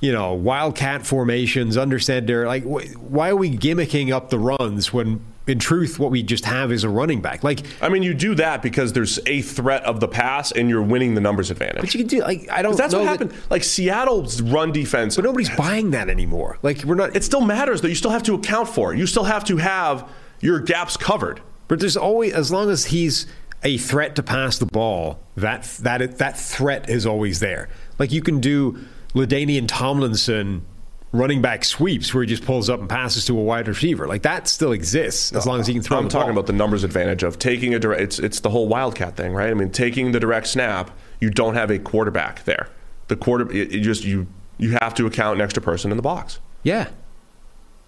You 0.00 0.12
know, 0.12 0.34
wildcat 0.34 1.06
formations. 1.06 1.76
Understand 1.76 2.28
they're 2.28 2.46
like, 2.46 2.64
wh- 2.64 2.92
why 3.02 3.30
are 3.30 3.36
we 3.36 3.50
gimmicking 3.56 4.12
up 4.12 4.28
the 4.30 4.38
runs 4.38 4.92
when 4.92 5.24
in 5.46 5.58
truth 5.58 5.98
what 5.98 6.10
we 6.10 6.22
just 6.22 6.44
have 6.44 6.70
is 6.70 6.84
a 6.84 6.88
running 6.88 7.22
back? 7.22 7.42
Like, 7.42 7.60
I 7.80 7.88
mean, 7.88 8.02
you 8.02 8.12
do 8.12 8.34
that 8.34 8.62
because 8.62 8.92
there's 8.92 9.18
a 9.26 9.40
threat 9.40 9.82
of 9.84 10.00
the 10.00 10.06
pass 10.08 10.52
and 10.52 10.68
you're 10.68 10.82
winning 10.82 11.14
the 11.14 11.20
numbers 11.22 11.50
advantage. 11.50 11.80
but 11.80 11.94
you 11.94 12.00
can 12.00 12.08
do 12.08 12.20
like 12.20 12.46
I 12.50 12.60
don't. 12.60 12.76
that's 12.76 12.92
what 12.94 13.04
that- 13.04 13.08
happened. 13.08 13.32
Like 13.48 13.64
Seattle's 13.64 14.42
run 14.42 14.70
defense. 14.70 15.16
but 15.16 15.24
nobody's 15.24 15.50
buying 15.56 15.92
that 15.92 16.10
anymore. 16.10 16.58
Like 16.62 16.84
we're 16.84 16.94
not. 16.94 17.16
it 17.16 17.24
still 17.24 17.40
matters 17.40 17.80
though. 17.80 17.88
You 17.88 17.94
still 17.94 18.10
have 18.10 18.22
to 18.24 18.34
account 18.34 18.68
for 18.68 18.92
it. 18.92 18.98
You 18.98 19.06
still 19.06 19.24
have 19.24 19.44
to 19.44 19.56
have 19.56 20.08
your 20.40 20.60
gaps 20.60 20.98
covered. 20.98 21.40
But 21.68 21.80
there's 21.80 21.96
always, 21.96 22.32
as 22.34 22.52
long 22.52 22.68
as 22.70 22.84
he's 22.86 23.26
a 23.62 23.78
threat 23.78 24.16
to 24.16 24.22
pass 24.22 24.58
the 24.58 24.66
ball, 24.66 25.18
that 25.36 25.64
that 25.82 26.18
that 26.18 26.38
threat 26.38 26.88
is 26.88 27.06
always 27.06 27.40
there. 27.40 27.68
Like 27.98 28.12
you 28.12 28.22
can 28.22 28.40
do 28.40 28.78
LaDainian 29.14 29.66
Tomlinson 29.66 30.64
running 31.12 31.40
back 31.40 31.64
sweeps 31.64 32.12
where 32.12 32.22
he 32.22 32.28
just 32.28 32.44
pulls 32.44 32.68
up 32.68 32.78
and 32.80 32.88
passes 32.88 33.24
to 33.24 33.38
a 33.38 33.42
wide 33.42 33.66
receiver. 33.68 34.06
Like 34.06 34.22
that 34.22 34.48
still 34.48 34.72
exists 34.72 35.32
as 35.32 35.46
long 35.46 35.60
as 35.60 35.66
he 35.66 35.72
can 35.72 35.82
throw. 35.82 35.98
I'm 35.98 36.08
talking 36.08 36.26
ball. 36.26 36.32
about 36.38 36.46
the 36.46 36.52
numbers 36.52 36.84
advantage 36.84 37.22
of 37.22 37.38
taking 37.38 37.74
a 37.74 37.78
direct. 37.78 38.02
It's 38.02 38.18
it's 38.18 38.40
the 38.40 38.50
whole 38.50 38.68
wildcat 38.68 39.16
thing, 39.16 39.32
right? 39.32 39.50
I 39.50 39.54
mean, 39.54 39.70
taking 39.70 40.12
the 40.12 40.20
direct 40.20 40.46
snap. 40.48 40.90
You 41.20 41.30
don't 41.30 41.54
have 41.54 41.70
a 41.70 41.78
quarterback 41.78 42.44
there. 42.44 42.68
The 43.08 43.16
quarter, 43.16 43.50
it, 43.50 43.72
it 43.74 43.80
just 43.80 44.04
you 44.04 44.26
you 44.58 44.76
have 44.82 44.94
to 44.94 45.06
account 45.06 45.36
an 45.36 45.40
extra 45.42 45.62
person 45.62 45.90
in 45.90 45.96
the 45.96 46.02
box. 46.02 46.38
yeah. 46.62 46.88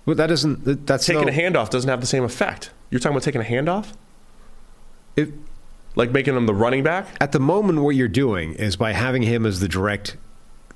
But 0.07 0.17
that 0.17 0.29
doesn't. 0.29 0.87
That's 0.87 1.05
Taking 1.05 1.27
no, 1.27 1.29
a 1.29 1.33
handoff 1.33 1.69
doesn't 1.69 1.91
have 1.91 2.01
the 2.01 2.07
same 2.07 2.25
effect. 2.25 2.71
You're 2.89 2.99
talking 2.99 3.15
about 3.15 3.25
taking 3.25 3.43
a 3.43 3.45
handoff, 3.45 3.93
If, 5.17 5.29
like 5.99 6.13
making 6.13 6.35
him 6.37 6.47
the 6.47 6.55
running 6.55 6.83
back. 6.83 7.07
at 7.21 7.33
the 7.33 7.41
moment, 7.41 7.81
what 7.81 7.97
you're 7.97 8.09
doing 8.09 8.55
is 8.55 8.77
by 8.77 8.93
having 8.93 9.23
him 9.23 9.45
as 9.45 9.59
the 9.61 9.69
direct, 9.69 10.17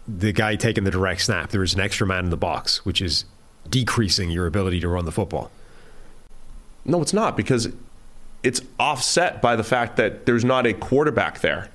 the 0.06 0.32
guy 0.32 0.56
taking 0.56 0.82
the 0.84 0.90
direct 0.90 1.22
snap. 1.22 1.50
There 1.50 1.62
is 1.62 1.74
an 1.74 1.80
extra 1.80 2.06
man 2.06 2.24
in 2.24 2.30
the 2.30 2.36
box, 2.36 2.84
which 2.84 3.00
is 3.00 3.24
decreasing 3.70 4.30
your 4.30 4.46
ability 4.46 4.80
to 4.80 4.88
run 4.88 5.04
the 5.04 5.12
football. 5.12 5.50
No, 6.84 7.00
it's 7.00 7.12
not 7.12 7.36
because 7.36 7.68
it's 8.42 8.60
offset 8.80 9.40
by 9.40 9.54
the 9.54 9.62
fact 9.62 9.96
that 9.96 10.26
there's 10.26 10.44
not 10.44 10.66
a 10.66 10.72
quarterback 10.72 11.40
there 11.40 11.70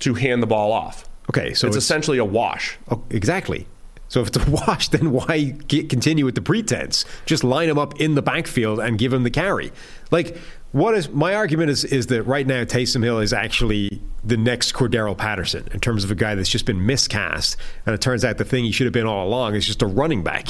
to 0.00 0.14
hand 0.14 0.42
the 0.42 0.46
ball 0.46 0.72
off. 0.72 1.06
Okay, 1.28 1.52
so 1.52 1.66
it's, 1.68 1.76
it's- 1.76 1.84
essentially 1.84 2.16
a 2.18 2.24
wash. 2.24 2.78
Oh, 2.90 3.02
exactly. 3.10 3.66
So 4.08 4.20
if 4.22 4.28
it's 4.28 4.36
a 4.38 4.50
wash, 4.66 4.88
then 4.88 5.10
why 5.12 5.54
get, 5.68 5.88
continue 5.90 6.24
with 6.24 6.34
the 6.34 6.42
pretense? 6.42 7.04
Just 7.26 7.44
line 7.44 7.68
him 7.68 7.78
up 7.78 8.00
in 8.00 8.14
the 8.14 8.22
backfield 8.22 8.80
and 8.80 8.98
give 8.98 9.12
him 9.12 9.22
the 9.22 9.30
carry. 9.30 9.72
Like 10.10 10.36
What 10.72 10.94
is 10.94 11.10
my 11.10 11.34
argument 11.34 11.70
is 11.70 11.84
is 11.84 12.06
that 12.06 12.22
right 12.22 12.46
now 12.46 12.64
Taysom 12.64 13.04
Hill 13.04 13.18
is 13.18 13.34
actually 13.34 14.00
the 14.24 14.38
next 14.38 14.72
Cordarrelle 14.72 15.16
Patterson 15.16 15.68
in 15.72 15.80
terms 15.80 16.02
of 16.02 16.10
a 16.10 16.14
guy 16.14 16.34
that's 16.34 16.48
just 16.48 16.64
been 16.64 16.86
miscast, 16.86 17.56
and 17.84 17.94
it 17.94 18.00
turns 18.00 18.24
out 18.24 18.38
the 18.38 18.44
thing 18.44 18.64
he 18.64 18.72
should 18.72 18.86
have 18.86 18.92
been 18.92 19.06
all 19.06 19.26
along 19.26 19.54
is 19.54 19.66
just 19.66 19.82
a 19.82 19.86
running 19.86 20.22
back. 20.22 20.48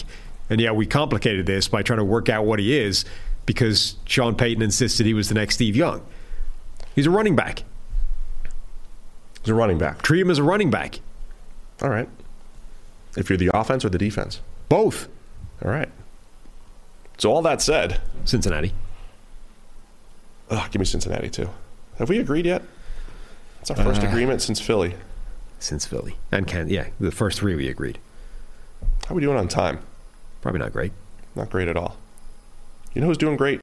And 0.49 0.61
yeah, 0.61 0.71
we 0.71 0.87
complicated 0.87 1.47
this 1.47 1.67
by 1.67 1.83
trying 1.83 1.99
to 1.99 2.05
work 2.05 2.29
out 2.29 2.45
what 2.45 2.61
he 2.61 2.79
is 2.79 3.05
because 3.47 3.97
Sean 4.05 4.37
Payton 4.37 4.63
insisted 4.63 5.07
he 5.07 5.15
was 5.15 5.29
the 5.29 5.35
next 5.35 5.57
Steve 5.57 5.75
Young. 5.75 6.05
He's 6.95 7.07
a 7.07 7.11
running 7.11 7.35
back. 7.35 7.65
He's 9.41 9.51
a 9.51 9.55
running 9.55 9.79
back. 9.79 10.03
Treat 10.03 10.21
him 10.21 10.31
as 10.31 10.39
a 10.39 10.45
running 10.45 10.71
back. 10.71 11.01
All 11.83 11.89
right. 11.89 12.09
If 13.17 13.29
you're 13.29 13.39
the 13.39 13.51
offense 13.53 13.85
or 13.85 13.89
the 13.89 13.99
defense. 13.99 14.41
Both. 14.69 15.09
All 15.65 15.71
right. 15.71 15.89
So 17.19 17.33
all 17.33 17.43
that 17.43 17.61
said, 17.61 18.01
Cincinnati. 18.25 18.73
Ugh, 20.53 20.71
give 20.71 20.79
me 20.81 20.87
Cincinnati 20.87 21.29
too. 21.31 21.49
Have 21.99 22.09
we 22.09 22.19
agreed 22.19 22.47
yet? 22.47 22.63
It's 23.61 23.71
our 23.71 23.77
first 23.77 24.03
Uh, 24.03 24.09
agreement 24.09 24.43
since 24.43 24.61
Philly. 24.61 24.95
Since 25.59 25.87
Philly. 25.87 26.17
And 26.33 26.47
Can 26.47 26.69
yeah, 26.69 26.87
the 26.99 27.11
first 27.13 27.39
three 27.39 27.55
we 27.55 27.69
agreed. 27.69 27.99
How 29.07 29.13
are 29.13 29.17
we 29.17 29.23
doing 29.23 29.37
on 29.37 29.49
time? 29.49 29.79
Probably 30.41 30.59
not 30.61 30.73
great. 30.73 30.93
Not 31.37 31.51
great 31.51 31.69
at 31.69 31.77
all. 31.77 31.97
You 32.95 33.01
know 33.01 33.07
who's 33.07 33.19
doing 33.19 33.37
great? 33.37 33.61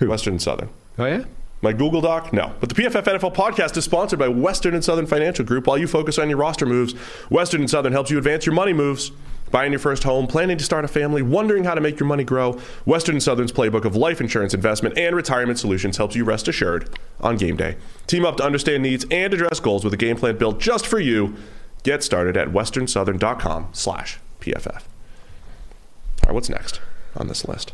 Western 0.00 0.34
and 0.34 0.42
Southern. 0.42 0.68
Oh 0.98 1.04
yeah? 1.06 1.24
My 1.60 1.72
Google 1.72 2.00
Doc? 2.00 2.32
No. 2.32 2.52
But 2.60 2.68
the 2.68 2.74
PFF 2.76 3.02
NFL 3.02 3.34
podcast 3.34 3.76
is 3.76 3.84
sponsored 3.84 4.18
by 4.18 4.28
Western 4.28 4.74
and 4.74 4.84
Southern 4.84 5.06
Financial 5.06 5.44
Group. 5.44 5.66
While 5.66 5.78
you 5.78 5.88
focus 5.88 6.16
on 6.18 6.28
your 6.28 6.38
roster 6.38 6.66
moves, 6.66 6.92
Western 7.30 7.60
and 7.62 7.70
Southern 7.70 7.92
helps 7.92 8.10
you 8.10 8.18
advance 8.18 8.46
your 8.46 8.54
money 8.54 8.72
moves. 8.72 9.10
Buying 9.50 9.72
your 9.72 9.78
first 9.78 10.04
home, 10.04 10.26
planning 10.26 10.58
to 10.58 10.64
start 10.64 10.84
a 10.84 10.88
family, 10.88 11.22
wondering 11.22 11.64
how 11.64 11.74
to 11.74 11.80
make 11.80 11.98
your 11.98 12.06
money 12.06 12.24
grow, 12.24 12.52
Western 12.84 13.20
Southern's 13.20 13.52
playbook 13.52 13.84
of 13.84 13.96
life 13.96 14.20
insurance 14.20 14.54
investment 14.54 14.98
and 14.98 15.16
retirement 15.16 15.58
solutions 15.58 15.96
helps 15.96 16.14
you 16.14 16.24
rest 16.24 16.48
assured 16.48 16.98
on 17.20 17.36
game 17.36 17.56
day. 17.56 17.76
Team 18.06 18.24
up 18.24 18.36
to 18.38 18.44
understand 18.44 18.82
needs 18.82 19.04
and 19.10 19.32
address 19.32 19.60
goals 19.60 19.84
with 19.84 19.94
a 19.94 19.96
game 19.96 20.16
plan 20.16 20.36
built 20.36 20.60
just 20.60 20.86
for 20.86 20.98
you. 20.98 21.36
Get 21.82 22.02
started 22.02 22.36
at 22.36 22.48
westernsouthern.com 22.48 23.68
slash 23.72 24.18
PFF. 24.40 24.76
All 24.76 26.26
right, 26.26 26.34
what's 26.34 26.48
next 26.48 26.80
on 27.16 27.28
this 27.28 27.46
list? 27.46 27.72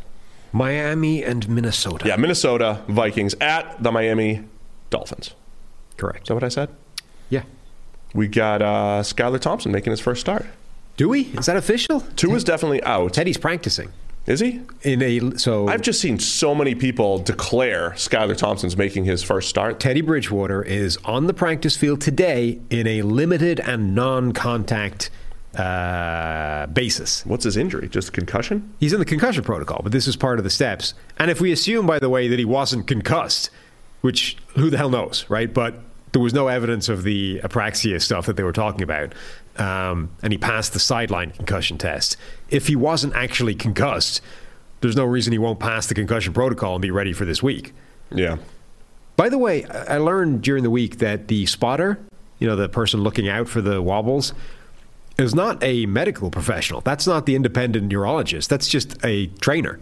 Miami 0.52 1.24
and 1.24 1.48
Minnesota. 1.48 2.06
Yeah, 2.06 2.16
Minnesota 2.16 2.82
Vikings 2.86 3.34
at 3.40 3.82
the 3.82 3.90
Miami 3.90 4.44
Dolphins. 4.90 5.34
Correct. 5.96 6.22
Is 6.22 6.28
that 6.28 6.34
what 6.34 6.44
I 6.44 6.48
said? 6.48 6.68
Yeah. 7.28 7.42
We 8.14 8.28
got 8.28 8.62
uh, 8.62 9.02
Skylar 9.02 9.40
Thompson 9.40 9.72
making 9.72 9.90
his 9.90 10.00
first 10.00 10.20
start. 10.20 10.46
Do 10.96 11.08
we? 11.08 11.22
Is 11.22 11.46
that 11.46 11.56
official? 11.56 12.00
Tua 12.16 12.34
is 12.34 12.44
definitely 12.44 12.82
out. 12.84 13.12
Teddy's 13.14 13.36
practicing 13.38 13.90
Is 14.26 14.40
he? 14.40 14.60
in 14.82 15.02
a 15.02 15.36
so. 15.38 15.66
I've 15.66 15.82
just 15.82 16.00
seen 16.00 16.18
so 16.20 16.54
many 16.54 16.74
people 16.74 17.18
declare 17.18 17.90
Skylar 17.90 18.36
Thompson's 18.36 18.76
making 18.76 19.04
his 19.04 19.22
first 19.22 19.48
start. 19.48 19.80
Teddy 19.80 20.02
Bridgewater 20.02 20.62
is 20.62 20.96
on 21.04 21.26
the 21.26 21.34
practice 21.34 21.76
field 21.76 22.00
today 22.00 22.60
in 22.70 22.86
a 22.86 23.02
limited 23.02 23.58
and 23.60 23.94
non-contact 23.94 25.10
uh, 25.56 26.66
basis. 26.66 27.26
What's 27.26 27.44
his 27.44 27.56
injury? 27.56 27.88
Just 27.88 28.12
concussion? 28.12 28.72
He's 28.78 28.92
in 28.92 29.00
the 29.00 29.04
concussion 29.04 29.42
protocol, 29.42 29.80
but 29.82 29.90
this 29.92 30.06
is 30.06 30.14
part 30.16 30.38
of 30.38 30.44
the 30.44 30.50
steps. 30.50 30.94
And 31.18 31.30
if 31.30 31.40
we 31.40 31.50
assume, 31.50 31.86
by 31.86 31.98
the 31.98 32.08
way, 32.08 32.28
that 32.28 32.38
he 32.38 32.44
wasn't 32.44 32.86
concussed, 32.86 33.50
which 34.00 34.36
who 34.54 34.70
the 34.70 34.76
hell 34.76 34.90
knows, 34.90 35.24
right? 35.28 35.52
But 35.52 35.74
there 36.12 36.22
was 36.22 36.32
no 36.34 36.46
evidence 36.46 36.88
of 36.88 37.02
the 37.02 37.40
apraxia 37.40 38.00
stuff 38.00 38.26
that 38.26 38.36
they 38.36 38.44
were 38.44 38.52
talking 38.52 38.82
about. 38.82 39.12
Um, 39.56 40.10
and 40.22 40.32
he 40.32 40.38
passed 40.38 40.72
the 40.72 40.80
sideline 40.80 41.30
concussion 41.30 41.78
test. 41.78 42.16
If 42.50 42.66
he 42.66 42.74
wasn't 42.74 43.14
actually 43.14 43.54
concussed, 43.54 44.20
there's 44.80 44.96
no 44.96 45.04
reason 45.04 45.32
he 45.32 45.38
won't 45.38 45.60
pass 45.60 45.86
the 45.86 45.94
concussion 45.94 46.32
protocol 46.32 46.74
and 46.74 46.82
be 46.82 46.90
ready 46.90 47.12
for 47.12 47.24
this 47.24 47.42
week. 47.42 47.72
Yeah. 48.10 48.38
By 49.16 49.28
the 49.28 49.38
way, 49.38 49.64
I 49.64 49.94
I 49.94 49.98
learned 49.98 50.42
during 50.42 50.64
the 50.64 50.70
week 50.70 50.98
that 50.98 51.28
the 51.28 51.46
spotter, 51.46 51.98
you 52.38 52.48
know, 52.48 52.56
the 52.56 52.68
person 52.68 53.02
looking 53.02 53.28
out 53.28 53.48
for 53.48 53.60
the 53.60 53.80
wobbles, 53.80 54.34
is 55.18 55.34
not 55.34 55.62
a 55.62 55.86
medical 55.86 56.30
professional. 56.30 56.80
That's 56.80 57.06
not 57.06 57.26
the 57.26 57.36
independent 57.36 57.90
neurologist. 57.90 58.50
That's 58.50 58.68
just 58.68 58.96
a 59.04 59.28
trainer. 59.40 59.78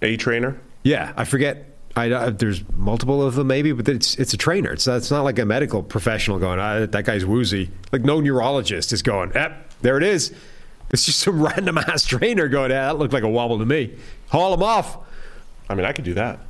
A 0.00 0.16
trainer? 0.16 0.60
Yeah, 0.82 1.12
I 1.16 1.24
forget. 1.24 1.73
I, 1.96 2.30
there's 2.30 2.68
multiple 2.70 3.22
of 3.22 3.36
them 3.36 3.46
maybe, 3.46 3.70
but 3.72 3.88
it's 3.88 4.16
it's 4.16 4.34
a 4.34 4.36
trainer. 4.36 4.72
It's 4.72 4.86
it's 4.86 5.10
not 5.10 5.22
like 5.22 5.38
a 5.38 5.44
medical 5.44 5.82
professional 5.82 6.38
going, 6.38 6.58
ah, 6.58 6.86
that 6.86 7.04
guy's 7.04 7.24
woozy. 7.24 7.70
Like 7.92 8.02
no 8.02 8.20
neurologist 8.20 8.92
is 8.92 9.02
going, 9.02 9.32
yep, 9.34 9.70
there 9.82 9.96
it 9.96 10.02
is. 10.02 10.32
It's 10.90 11.04
just 11.04 11.20
some 11.20 11.42
random 11.44 11.78
ass 11.78 12.04
trainer 12.04 12.48
going, 12.48 12.70
that 12.70 12.98
looked 12.98 13.12
like 13.12 13.22
a 13.22 13.28
wobble 13.28 13.58
to 13.58 13.66
me. 13.66 13.94
Haul 14.28 14.54
him 14.54 14.62
off. 14.62 14.98
I 15.68 15.74
mean, 15.74 15.84
I 15.84 15.92
could 15.92 16.04
do 16.04 16.14
that. 16.14 16.40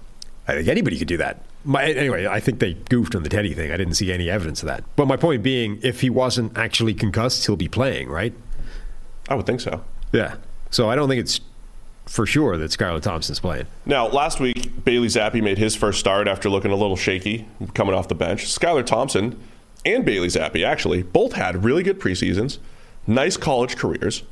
I 0.49 0.55
think 0.55 0.69
anybody 0.69 0.99
could 0.99 1.09
do 1.09 1.16
that. 1.19 1.43
My, 1.65 1.85
anyway, 1.85 2.27
I 2.27 2.41
think 2.41 2.59
they 2.59 2.75
goofed 2.75 3.15
on 3.15 3.23
the 3.23 3.31
Teddy 3.31 3.55
thing. 3.55 3.71
I 3.71 3.77
didn't 3.77 3.95
see 3.95 4.12
any 4.12 4.29
evidence 4.29 4.62
of 4.62 4.66
that. 4.69 4.85
But 4.97 5.07
my 5.07 5.16
point 5.16 5.43
being, 5.43 5.79
if 5.83 6.01
he 6.03 6.11
wasn't 6.11 6.57
actually 6.59 6.93
concussed, 6.93 7.47
he'll 7.47 7.57
be 7.57 7.69
playing, 7.69 8.09
right? 8.11 8.35
I 9.29 9.35
would 9.35 9.47
think 9.47 9.61
so. 9.61 9.83
Yeah. 10.12 10.37
So 10.71 10.91
I 10.91 10.97
don't 10.97 11.09
think 11.09 11.21
it's 11.21 11.41
for 12.07 12.27
sure 12.27 12.59
that 12.59 12.71
Skylar 12.71 13.01
Thompson's 13.01 13.41
playing. 13.41 13.66
Now, 13.87 14.09
last 14.09 14.41
week, 14.41 14.64
Bailey 14.85 15.09
Zappe 15.09 15.43
made 15.43 15.59
his 15.59 15.74
first 15.74 15.98
start 16.01 16.28
after 16.28 16.48
looking 16.51 16.70
a 16.70 16.77
little 16.77 16.97
shaky 16.97 17.47
coming 17.74 17.94
off 17.94 18.09
the 18.09 18.15
bench. 18.15 18.44
Skylar 18.47 18.85
Thompson 18.85 19.39
and 19.86 20.05
Bailey 20.05 20.28
Zappe, 20.28 20.65
actually, 20.65 21.02
both 21.02 21.32
had 21.35 21.65
really 21.65 21.82
good 21.82 21.98
preseasons, 22.01 22.59
nice 23.06 23.36
college 23.36 23.77
careers. 23.77 24.23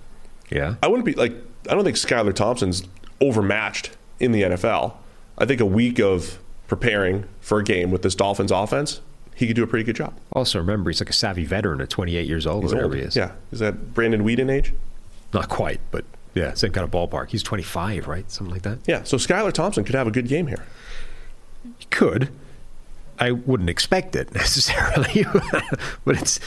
Yeah. 0.51 0.75
I 0.83 0.89
wouldn't 0.89 1.07
be 1.07 1.15
like, 1.15 1.33
I 1.71 1.75
don't 1.75 1.85
think 1.85 1.97
Skylar 1.97 2.35
Thompson's 2.35 2.83
overmatched 3.21 3.97
in 4.21 4.33
the 4.33 4.43
NFL. 4.43 4.95
I 5.39 5.47
think 5.47 5.61
a 5.61 5.67
week 5.67 5.99
of 5.99 6.39
preparing 6.69 7.25
for 7.41 7.59
a 7.59 7.65
game 7.65 7.91
with 7.91 8.03
this 8.03 8.15
Dolphins 8.15 8.51
offense, 8.51 9.01
he 9.35 9.47
could 9.47 9.57
do 9.57 9.63
a 9.63 9.67
pretty 9.67 9.85
good 9.85 9.97
job. 9.97 10.15
Also, 10.33 10.59
remember, 10.59 10.91
he's 10.91 11.01
like 11.01 11.09
a 11.11 11.15
savvy 11.15 11.45
veteran 11.45 11.81
at 11.81 11.89
28 11.89 12.27
years 12.29 12.47
old, 12.47 12.65
He's 12.65 12.73
whatever 12.73 12.89
old. 12.93 12.97
he 12.97 13.03
is. 13.03 13.17
Yeah. 13.17 13.33
Is 13.51 13.61
that 13.61 13.95
Brandon 13.95 14.25
Weeden 14.25 14.51
age? 14.51 14.75
Not 15.33 15.49
quite, 15.49 15.81
but 15.91 16.05
yeah, 16.35 16.55
same 16.55 16.73
kind 16.73 16.85
of 16.85 16.91
ballpark. 16.91 17.31
He's 17.31 17.43
25, 17.43 18.09
right? 18.09 18.31
Something 18.31 18.53
like 18.53 18.63
that. 18.63 18.79
Yeah. 18.87 19.03
So 19.05 19.17
Skylar 19.17 19.53
Thompson 19.53 19.85
could 19.85 19.95
have 19.95 20.07
a 20.07 20.11
good 20.11 20.29
game 20.29 20.47
here. 20.47 20.65
He 21.79 21.87
could. 21.87 22.31
I 23.19 23.31
wouldn't 23.33 23.71
expect 23.71 24.17
it 24.17 24.35
necessarily, 24.35 25.25
but 26.05 26.21
it's 26.21 26.41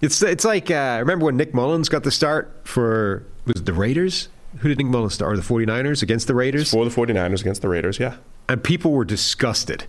it's 0.00 0.22
it's 0.22 0.44
like 0.44 0.70
uh, 0.70 0.96
remember 1.00 1.26
when 1.26 1.36
Nick 1.36 1.52
Mullens 1.52 1.88
got 1.88 2.04
the 2.04 2.10
start 2.10 2.60
for 2.64 3.24
was 3.46 3.56
it 3.56 3.66
the 3.66 3.72
Raiders? 3.72 4.28
Who 4.58 4.68
did 4.68 4.78
Nick 4.78 4.88
Mullens 4.88 5.12
start? 5.14 5.32
Or 5.32 5.36
the 5.36 5.42
49ers 5.42 6.02
against 6.02 6.26
the 6.26 6.34
Raiders? 6.34 6.70
For 6.72 6.84
the 6.84 6.90
49ers 6.90 7.40
against 7.40 7.62
the 7.62 7.68
Raiders, 7.68 7.98
yeah. 8.00 8.16
And 8.48 8.62
people 8.62 8.90
were 8.92 9.04
disgusted 9.04 9.84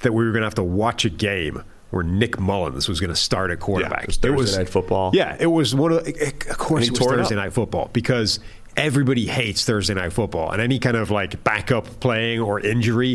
that 0.00 0.12
we 0.12 0.24
were 0.24 0.32
going 0.32 0.40
to 0.42 0.46
have 0.46 0.56
to 0.56 0.64
watch 0.64 1.04
a 1.04 1.10
game 1.10 1.62
where 1.90 2.02
Nick 2.02 2.38
Mullens 2.40 2.88
was 2.88 3.00
going 3.00 3.10
to 3.10 3.16
start 3.16 3.50
at 3.50 3.60
quarterback. 3.60 4.04
it 4.04 4.06
was 4.08 4.16
Thursday 4.16 4.58
night 4.58 4.68
football. 4.68 5.12
Yeah, 5.14 5.36
it 5.38 5.46
was 5.46 5.74
one 5.74 5.92
of. 5.92 6.06
Of 6.06 6.58
course, 6.58 6.86
it 6.88 6.98
was 6.98 7.00
Thursday 7.00 7.34
night 7.36 7.52
football 7.52 7.90
because 7.92 8.40
everybody 8.76 9.26
hates 9.26 9.64
Thursday 9.64 9.94
night 9.94 10.12
football, 10.12 10.50
and 10.50 10.60
any 10.60 10.78
kind 10.78 10.96
of 10.96 11.10
like 11.10 11.42
backup 11.44 12.00
playing 12.00 12.40
or 12.40 12.60
injury 12.60 13.14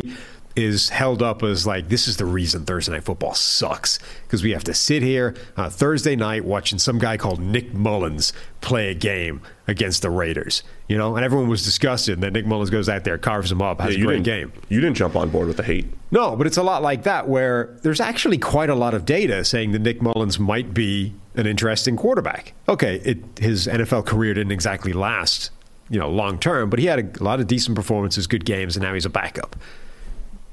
is 0.56 0.88
held 0.88 1.22
up 1.22 1.44
as 1.44 1.66
like 1.68 1.88
this 1.88 2.08
is 2.08 2.16
the 2.16 2.24
reason 2.24 2.64
Thursday 2.64 2.90
night 2.92 3.04
football 3.04 3.32
sucks 3.32 4.00
because 4.24 4.42
we 4.42 4.50
have 4.50 4.64
to 4.64 4.74
sit 4.74 5.02
here 5.02 5.34
on 5.56 5.70
Thursday 5.70 6.16
night 6.16 6.44
watching 6.44 6.80
some 6.80 6.98
guy 6.98 7.16
called 7.16 7.38
Nick 7.38 7.72
Mullens 7.72 8.32
play 8.60 8.90
a 8.90 8.94
game 8.94 9.40
against 9.68 10.02
the 10.02 10.10
Raiders. 10.10 10.64
You 10.88 10.98
know, 10.98 11.14
and 11.14 11.24
everyone 11.24 11.48
was 11.48 11.64
disgusted 11.64 12.20
that 12.22 12.32
Nick 12.32 12.44
Mullens 12.44 12.70
goes 12.70 12.88
out 12.88 13.04
there, 13.04 13.18
carves 13.18 13.50
them 13.50 13.62
up, 13.62 13.80
has 13.80 13.94
Yeah, 13.96 14.02
a 14.02 14.06
great 14.06 14.24
game. 14.24 14.52
You 14.68 14.80
didn't 14.80 14.96
jump 14.96 15.14
on 15.14 15.30
board 15.30 15.46
with 15.46 15.58
the 15.58 15.62
hate. 15.62 15.86
No, 16.10 16.34
but 16.34 16.46
it's 16.48 16.56
a 16.56 16.62
lot 16.64 16.82
like 16.82 17.04
that 17.04 17.28
where 17.28 17.78
there's 17.82 18.00
actually 18.00 18.38
quite 18.38 18.70
a 18.70 18.74
lot 18.74 18.94
of 18.94 19.04
data 19.04 19.44
saying 19.44 19.70
that 19.72 19.80
Nick 19.82 20.00
Mullens 20.02 20.40
might 20.40 20.74
be 20.74 21.12
an 21.38 21.46
interesting 21.46 21.96
quarterback. 21.96 22.52
Okay, 22.68 22.96
it, 23.04 23.18
his 23.38 23.66
NFL 23.66 24.06
career 24.06 24.34
didn't 24.34 24.52
exactly 24.52 24.92
last, 24.92 25.50
you 25.88 25.98
know, 25.98 26.10
long 26.10 26.38
term, 26.38 26.68
but 26.70 26.78
he 26.78 26.86
had 26.86 27.16
a 27.20 27.24
lot 27.24 27.40
of 27.40 27.46
decent 27.46 27.76
performances, 27.76 28.26
good 28.26 28.44
games, 28.44 28.76
and 28.76 28.84
now 28.84 28.94
he's 28.94 29.06
a 29.06 29.10
backup. 29.10 29.56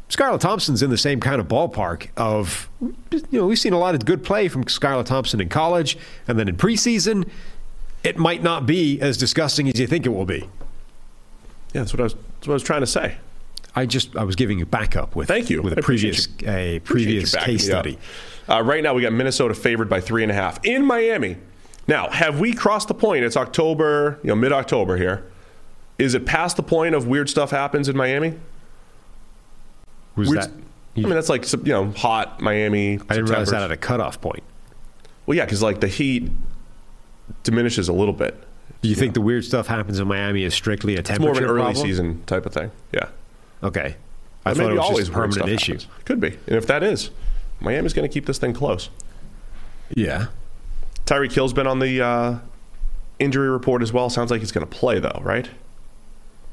Skylar 0.10 0.40
Thompson's 0.40 0.84
in 0.84 0.92
the 0.92 0.98
same 0.98 1.20
kind 1.20 1.42
of 1.42 1.48
ballpark 1.48 2.10
of, 2.16 2.70
you 2.80 3.24
know, 3.32 3.48
we've 3.48 3.58
seen 3.58 3.74
a 3.74 3.80
lot 3.80 3.96
of 3.96 4.06
good 4.06 4.24
play 4.24 4.48
from 4.48 4.68
Scarlett 4.68 5.08
Thompson 5.08 5.42
in 5.42 5.50
college, 5.50 5.98
and 6.28 6.38
then 6.38 6.48
in 6.48 6.56
preseason, 6.56 7.28
it 8.04 8.18
might 8.18 8.44
not 8.44 8.68
be 8.68 9.02
as 9.02 9.18
disgusting 9.18 9.68
as 9.68 9.80
you 9.80 9.88
think 9.88 10.06
it 10.06 10.10
will 10.10 10.26
be. 10.26 10.48
Yeah, 11.74 11.82
that's 11.82 11.92
what 11.92 12.00
I 12.02 12.04
was, 12.04 12.14
that's 12.14 12.48
what 12.48 12.54
I 12.54 12.54
was 12.54 12.64
trying 12.64 12.82
to 12.82 12.88
say. 12.88 13.18
I 13.76 13.86
just 13.86 14.16
I 14.16 14.24
was 14.24 14.36
giving 14.36 14.58
you 14.60 14.66
backup 14.66 15.16
with 15.16 15.28
Thank 15.28 15.50
you. 15.50 15.62
with 15.62 15.78
a 15.78 15.82
previous 15.82 16.28
appreciate 16.28 16.78
a 16.78 16.80
previous 16.80 17.36
case 17.36 17.66
study. 17.66 17.96
up. 17.96 18.00
Uh, 18.48 18.62
right 18.64 18.84
now, 18.84 18.94
we 18.94 19.02
got 19.02 19.14
Minnesota 19.14 19.54
favored 19.54 19.90
by 19.90 20.00
three 20.00 20.24
and 20.24 20.32
a 20.32 20.36
half 20.36 20.64
in 20.64 20.86
Miami. 20.86 21.38
Now, 21.88 22.10
have 22.10 22.40
we 22.40 22.54
crossed 22.54 22.88
the 22.88 22.94
point? 22.94 23.24
It's 23.24 23.38
October, 23.38 24.20
you 24.24 24.30
know, 24.30 24.36
mid 24.36 24.52
October 24.52 24.98
here. 24.98 25.32
Is 25.98 26.14
it 26.14 26.26
past 26.26 26.58
the 26.58 26.64
point 26.64 26.94
of 26.96 27.08
weird 27.08 27.30
stuff 27.30 27.52
happens 27.52 27.88
in 27.88 27.96
Miami? 27.96 28.36
Was 30.16 30.30
Weird, 30.30 30.44
that? 30.44 30.50
I 30.98 31.00
mean, 31.02 31.10
that's 31.10 31.30
like 31.30 31.52
you 31.52 31.60
know, 31.74 31.92
hot 31.92 32.40
Miami. 32.42 32.96
I 33.10 33.16
didn't 33.16 33.26
realize 33.30 33.50
that 33.52 33.64
at 33.64 33.72
a 33.72 33.78
cutoff 33.78 34.22
point. 34.22 34.44
Well, 35.26 35.38
yeah, 35.38 35.46
because 35.46 35.62
like 35.62 35.82
the 35.82 35.88
heat 35.88 36.32
diminishes 37.44 37.88
a 37.90 37.94
little 37.94 38.14
bit. 38.14 38.42
Do 38.82 38.90
you 38.90 38.96
think 38.96 39.14
the 39.14 39.22
weird 39.22 39.44
stuff 39.44 39.68
happens 39.68 40.00
in 40.00 40.08
Miami 40.08 40.44
is 40.44 40.54
strictly 40.54 40.96
a 40.96 41.02
temperature 41.02 41.32
It's 41.32 41.40
more 41.42 41.44
of 41.44 41.50
an 41.50 41.56
early 41.56 41.74
problem? 41.74 41.86
season 41.88 42.24
type 42.26 42.46
of 42.46 42.54
thing. 42.54 42.72
Yeah. 42.94 43.10
Okay. 43.64 43.96
I 44.46 44.54
That 44.54 44.62
thought 44.62 44.72
it 44.72 44.76
was 44.76 44.80
always 44.84 44.98
just 45.08 45.10
a 45.12 45.14
permanent 45.14 45.50
issue. 45.50 45.74
happens. 45.74 45.88
Could 46.06 46.20
be. 46.20 46.28
And 46.48 46.56
if 46.56 46.68
that 46.68 46.84
is, 46.84 47.10
Miami's 47.60 47.94
going 47.94 48.08
to 48.08 48.14
keep 48.14 48.26
this 48.26 48.38
thing 48.38 48.54
close. 48.54 48.90
Yeah. 49.94 50.28
Tyreek 51.06 51.32
Hill's 51.32 51.54
been 51.54 51.68
on 51.68 51.80
the 51.80 52.02
uh, 52.02 52.40
injury 53.20 53.50
report 53.50 53.82
as 53.82 53.94
well. 53.94 54.10
Sounds 54.10 54.32
like 54.32 54.40
he's 54.42 54.52
going 54.52 54.66
to 54.66 54.72
play, 54.72 55.00
though, 55.00 55.20
right? 55.24 55.50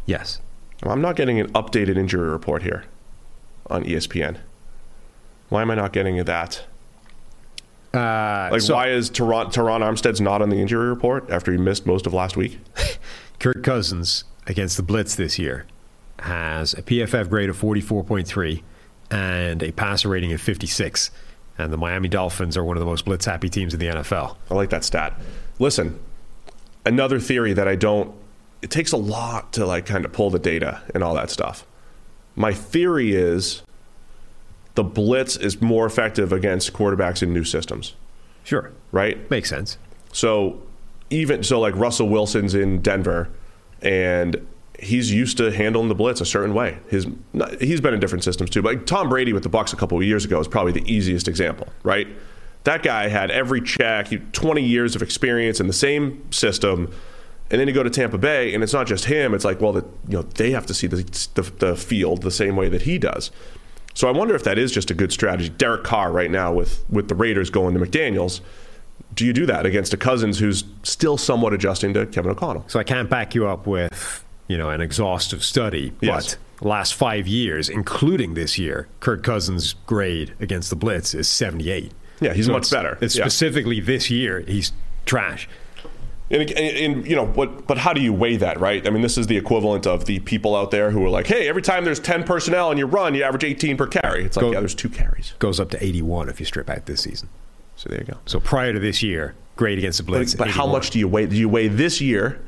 Yes. 0.06 0.40
I'm 0.82 1.00
not 1.00 1.16
getting 1.16 1.38
an 1.38 1.50
updated 1.52 1.96
injury 1.96 2.28
report 2.28 2.62
here 2.62 2.84
on 3.68 3.84
ESPN. 3.84 4.38
Why 5.48 5.62
am 5.62 5.70
I 5.70 5.74
not 5.74 5.92
getting 5.92 6.16
that? 6.24 6.64
Uh, 7.94 8.48
Like, 8.50 8.60
so 8.62 8.74
why 8.74 8.88
is 8.88 9.10
Terron, 9.10 9.52
Terron 9.52 9.80
Armstead's 9.80 10.20
not 10.20 10.42
on 10.42 10.48
the 10.48 10.56
injury 10.56 10.88
report 10.88 11.30
after 11.30 11.52
he 11.52 11.58
missed 11.58 11.86
most 11.86 12.06
of 12.06 12.12
last 12.14 12.36
week? 12.36 12.58
Kirk 13.38 13.62
Cousins 13.62 14.24
against 14.46 14.76
the 14.76 14.82
Blitz 14.82 15.14
this 15.14 15.38
year 15.38 15.66
has 16.20 16.74
a 16.74 16.82
PFF 16.82 17.28
grade 17.28 17.48
of 17.48 17.56
44.3 17.60 18.62
and 19.12 19.62
a 19.62 19.70
passer 19.72 20.08
rating 20.08 20.32
of 20.32 20.40
56. 20.40 21.10
And 21.58 21.72
the 21.72 21.76
Miami 21.76 22.08
Dolphins 22.08 22.56
are 22.56 22.64
one 22.64 22.76
of 22.76 22.80
the 22.80 22.86
most 22.86 23.04
blitz 23.04 23.26
happy 23.26 23.48
teams 23.48 23.74
in 23.74 23.80
the 23.80 23.86
NFL. 23.86 24.36
I 24.50 24.54
like 24.54 24.70
that 24.70 24.84
stat. 24.84 25.20
Listen, 25.58 26.00
another 26.86 27.20
theory 27.20 27.52
that 27.52 27.68
I 27.68 27.76
don't. 27.76 28.14
It 28.62 28.70
takes 28.70 28.92
a 28.92 28.96
lot 28.96 29.52
to 29.54 29.66
like 29.66 29.86
kind 29.86 30.04
of 30.04 30.12
pull 30.12 30.30
the 30.30 30.38
data 30.38 30.82
and 30.94 31.02
all 31.04 31.14
that 31.14 31.30
stuff. 31.30 31.66
My 32.36 32.52
theory 32.54 33.12
is 33.12 33.62
the 34.74 34.84
blitz 34.84 35.36
is 35.36 35.60
more 35.60 35.84
effective 35.84 36.32
against 36.32 36.72
quarterbacks 36.72 37.22
in 37.22 37.34
new 37.34 37.44
systems, 37.44 37.94
Sure. 38.44 38.72
right? 38.92 39.28
Makes 39.30 39.50
sense. 39.50 39.76
So 40.12 40.62
even 41.10 41.42
so, 41.42 41.60
like 41.60 41.74
Russell 41.76 42.08
Wilson's 42.08 42.54
in 42.54 42.80
Denver, 42.80 43.28
and 43.82 44.46
he's 44.82 45.12
used 45.12 45.36
to 45.38 45.52
handling 45.52 45.88
the 45.88 45.94
blitz 45.94 46.20
a 46.20 46.26
certain 46.26 46.54
way. 46.54 46.76
His 46.88 47.06
he's 47.60 47.80
been 47.80 47.94
in 47.94 48.00
different 48.00 48.24
systems 48.24 48.50
too. 48.50 48.62
But 48.62 48.74
like 48.74 48.86
Tom 48.86 49.08
Brady 49.08 49.32
with 49.32 49.44
the 49.44 49.50
Bucs 49.50 49.72
a 49.72 49.76
couple 49.76 49.96
of 49.96 50.04
years 50.04 50.24
ago 50.24 50.40
is 50.40 50.48
probably 50.48 50.72
the 50.72 50.92
easiest 50.92 51.28
example, 51.28 51.68
right? 51.82 52.08
That 52.64 52.82
guy 52.82 53.08
had 53.08 53.30
every 53.30 53.60
check, 53.60 54.08
20 54.32 54.62
years 54.62 54.94
of 54.94 55.02
experience 55.02 55.60
in 55.60 55.66
the 55.66 55.72
same 55.72 56.30
system. 56.30 56.92
And 57.50 57.60
then 57.60 57.68
you 57.68 57.74
go 57.74 57.82
to 57.82 57.90
Tampa 57.90 58.18
Bay, 58.18 58.54
and 58.54 58.62
it's 58.62 58.72
not 58.72 58.86
just 58.86 59.06
him. 59.06 59.34
It's 59.34 59.44
like, 59.44 59.60
well, 59.60 59.72
the, 59.72 59.84
you 60.08 60.16
know, 60.16 60.22
they 60.22 60.52
have 60.52 60.64
to 60.66 60.74
see 60.74 60.86
the, 60.86 61.02
the, 61.34 61.42
the 61.58 61.76
field 61.76 62.22
the 62.22 62.30
same 62.30 62.56
way 62.56 62.68
that 62.70 62.82
he 62.82 62.98
does. 62.98 63.30
So 63.94 64.08
I 64.08 64.12
wonder 64.12 64.34
if 64.34 64.44
that 64.44 64.58
is 64.58 64.72
just 64.72 64.90
a 64.90 64.94
good 64.94 65.12
strategy. 65.12 65.50
Derek 65.50 65.84
Carr 65.84 66.12
right 66.12 66.30
now 66.30 66.52
with 66.52 66.84
with 66.88 67.08
the 67.08 67.14
Raiders 67.14 67.50
going 67.50 67.74
to 67.74 67.80
McDaniels. 67.80 68.40
Do 69.14 69.26
you 69.26 69.34
do 69.34 69.44
that 69.46 69.66
against 69.66 69.92
a 69.92 69.98
Cousins 69.98 70.38
who's 70.38 70.64
still 70.82 71.18
somewhat 71.18 71.52
adjusting 71.52 71.92
to 71.92 72.06
Kevin 72.06 72.30
O'Connell? 72.30 72.64
So 72.68 72.80
I 72.80 72.84
can't 72.84 73.10
back 73.10 73.34
you 73.34 73.46
up 73.46 73.66
with, 73.66 74.24
you 74.52 74.58
know, 74.58 74.68
an 74.68 74.82
exhaustive 74.82 75.42
study, 75.42 75.92
Yes. 76.02 76.36
but 76.60 76.66
last 76.68 76.92
five 76.94 77.26
years, 77.26 77.70
including 77.70 78.34
this 78.34 78.58
year, 78.58 78.86
Kirk 79.00 79.22
Cousins' 79.22 79.74
grade 79.86 80.34
against 80.40 80.68
the 80.68 80.76
blitz 80.76 81.14
is 81.14 81.26
78. 81.26 81.90
Yeah, 82.20 82.34
he's 82.34 82.46
So 82.46 82.52
much 82.52 82.70
better. 82.70 82.98
It's 83.00 83.16
Yeah. 83.16 83.24
specifically 83.24 83.80
this 83.80 84.10
year, 84.10 84.44
he's 84.46 84.72
trash. 85.06 85.48
And, 86.30 86.42
and, 86.50 86.76
and, 86.96 87.06
you 87.06 87.16
know, 87.16 87.26
but 87.26 87.66
but 87.66 87.78
how 87.78 87.92
do 87.92 88.00
you 88.02 88.12
weigh 88.12 88.36
that, 88.36 88.60
right? 88.60 88.86
I 88.86 88.90
mean, 88.90 89.02
this 89.02 89.16
is 89.18 89.26
the 89.26 89.36
equivalent 89.36 89.86
of 89.86 90.04
the 90.06 90.18
people 90.20 90.54
out 90.54 90.70
there 90.70 90.90
who 90.90 91.04
are 91.04 91.10
like, 91.10 91.26
hey, 91.26 91.48
every 91.48 91.62
time 91.62 91.84
there's 91.84 92.00
10 92.00 92.24
personnel 92.24 92.70
and 92.70 92.78
you 92.78 92.86
run, 92.86 93.14
you 93.14 93.22
average 93.22 93.44
18 93.44 93.76
per 93.76 93.86
carry. 93.86 94.24
It's 94.24 94.36
like, 94.36 94.44
Go- 94.44 94.52
yeah, 94.52 94.60
there's 94.60 94.74
two 94.74 94.88
carries. 94.88 95.34
Goes 95.38 95.58
up 95.60 95.70
to 95.70 95.82
81 95.84 96.28
if 96.30 96.40
you 96.40 96.46
strip 96.46 96.70
out 96.70 96.86
this 96.86 97.00
season. 97.02 97.28
So 97.76 97.88
there 97.90 98.00
you 98.00 98.06
go. 98.06 98.18
So 98.26 98.38
prior 98.40 98.72
to 98.72 98.78
this 98.78 99.02
year, 99.02 99.34
grade 99.56 99.78
against 99.78 99.98
the 99.98 100.04
blitz. 100.04 100.34
But, 100.34 100.46
but 100.46 100.50
how 100.54 100.66
much 100.66 100.90
do 100.90 100.98
you 100.98 101.08
weigh? 101.08 101.26
Do 101.26 101.36
you 101.36 101.48
weigh 101.48 101.68
this 101.68 102.00
year 102.00 102.40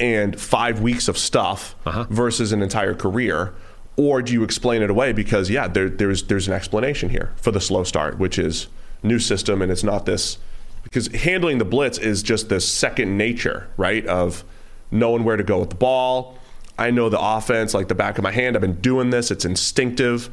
and 0.00 0.40
five 0.40 0.80
weeks 0.80 1.06
of 1.08 1.16
stuff 1.18 1.76
Uh-huh. 1.86 2.06
versus 2.10 2.50
an 2.52 2.62
entire 2.62 2.94
career? 2.94 3.52
Or 3.96 4.22
do 4.22 4.32
you 4.32 4.42
explain 4.42 4.82
it 4.82 4.88
away 4.90 5.12
because, 5.12 5.50
yeah, 5.50 5.68
there, 5.68 5.88
there's, 5.90 6.22
there's 6.24 6.48
an 6.48 6.54
explanation 6.54 7.10
here 7.10 7.32
for 7.36 7.50
the 7.50 7.60
slow 7.60 7.84
start, 7.84 8.18
which 8.18 8.38
is 8.38 8.68
new 9.02 9.18
system 9.18 9.60
and 9.62 9.70
it's 9.70 9.84
not 9.84 10.06
this. 10.06 10.38
Because 10.84 11.08
handling 11.08 11.58
the 11.58 11.64
blitz 11.66 11.98
is 11.98 12.22
just 12.22 12.48
this 12.48 12.66
second 12.66 13.18
nature, 13.18 13.68
right? 13.76 14.06
Of 14.06 14.42
knowing 14.90 15.22
where 15.24 15.36
to 15.36 15.42
go 15.44 15.58
with 15.60 15.68
the 15.70 15.76
ball. 15.76 16.38
I 16.78 16.90
know 16.90 17.10
the 17.10 17.20
offense 17.20 17.74
like 17.74 17.88
the 17.88 17.94
back 17.94 18.16
of 18.16 18.24
my 18.24 18.32
hand. 18.32 18.56
I've 18.56 18.62
been 18.62 18.80
doing 18.80 19.10
this. 19.10 19.30
It's 19.30 19.44
instinctive. 19.44 20.30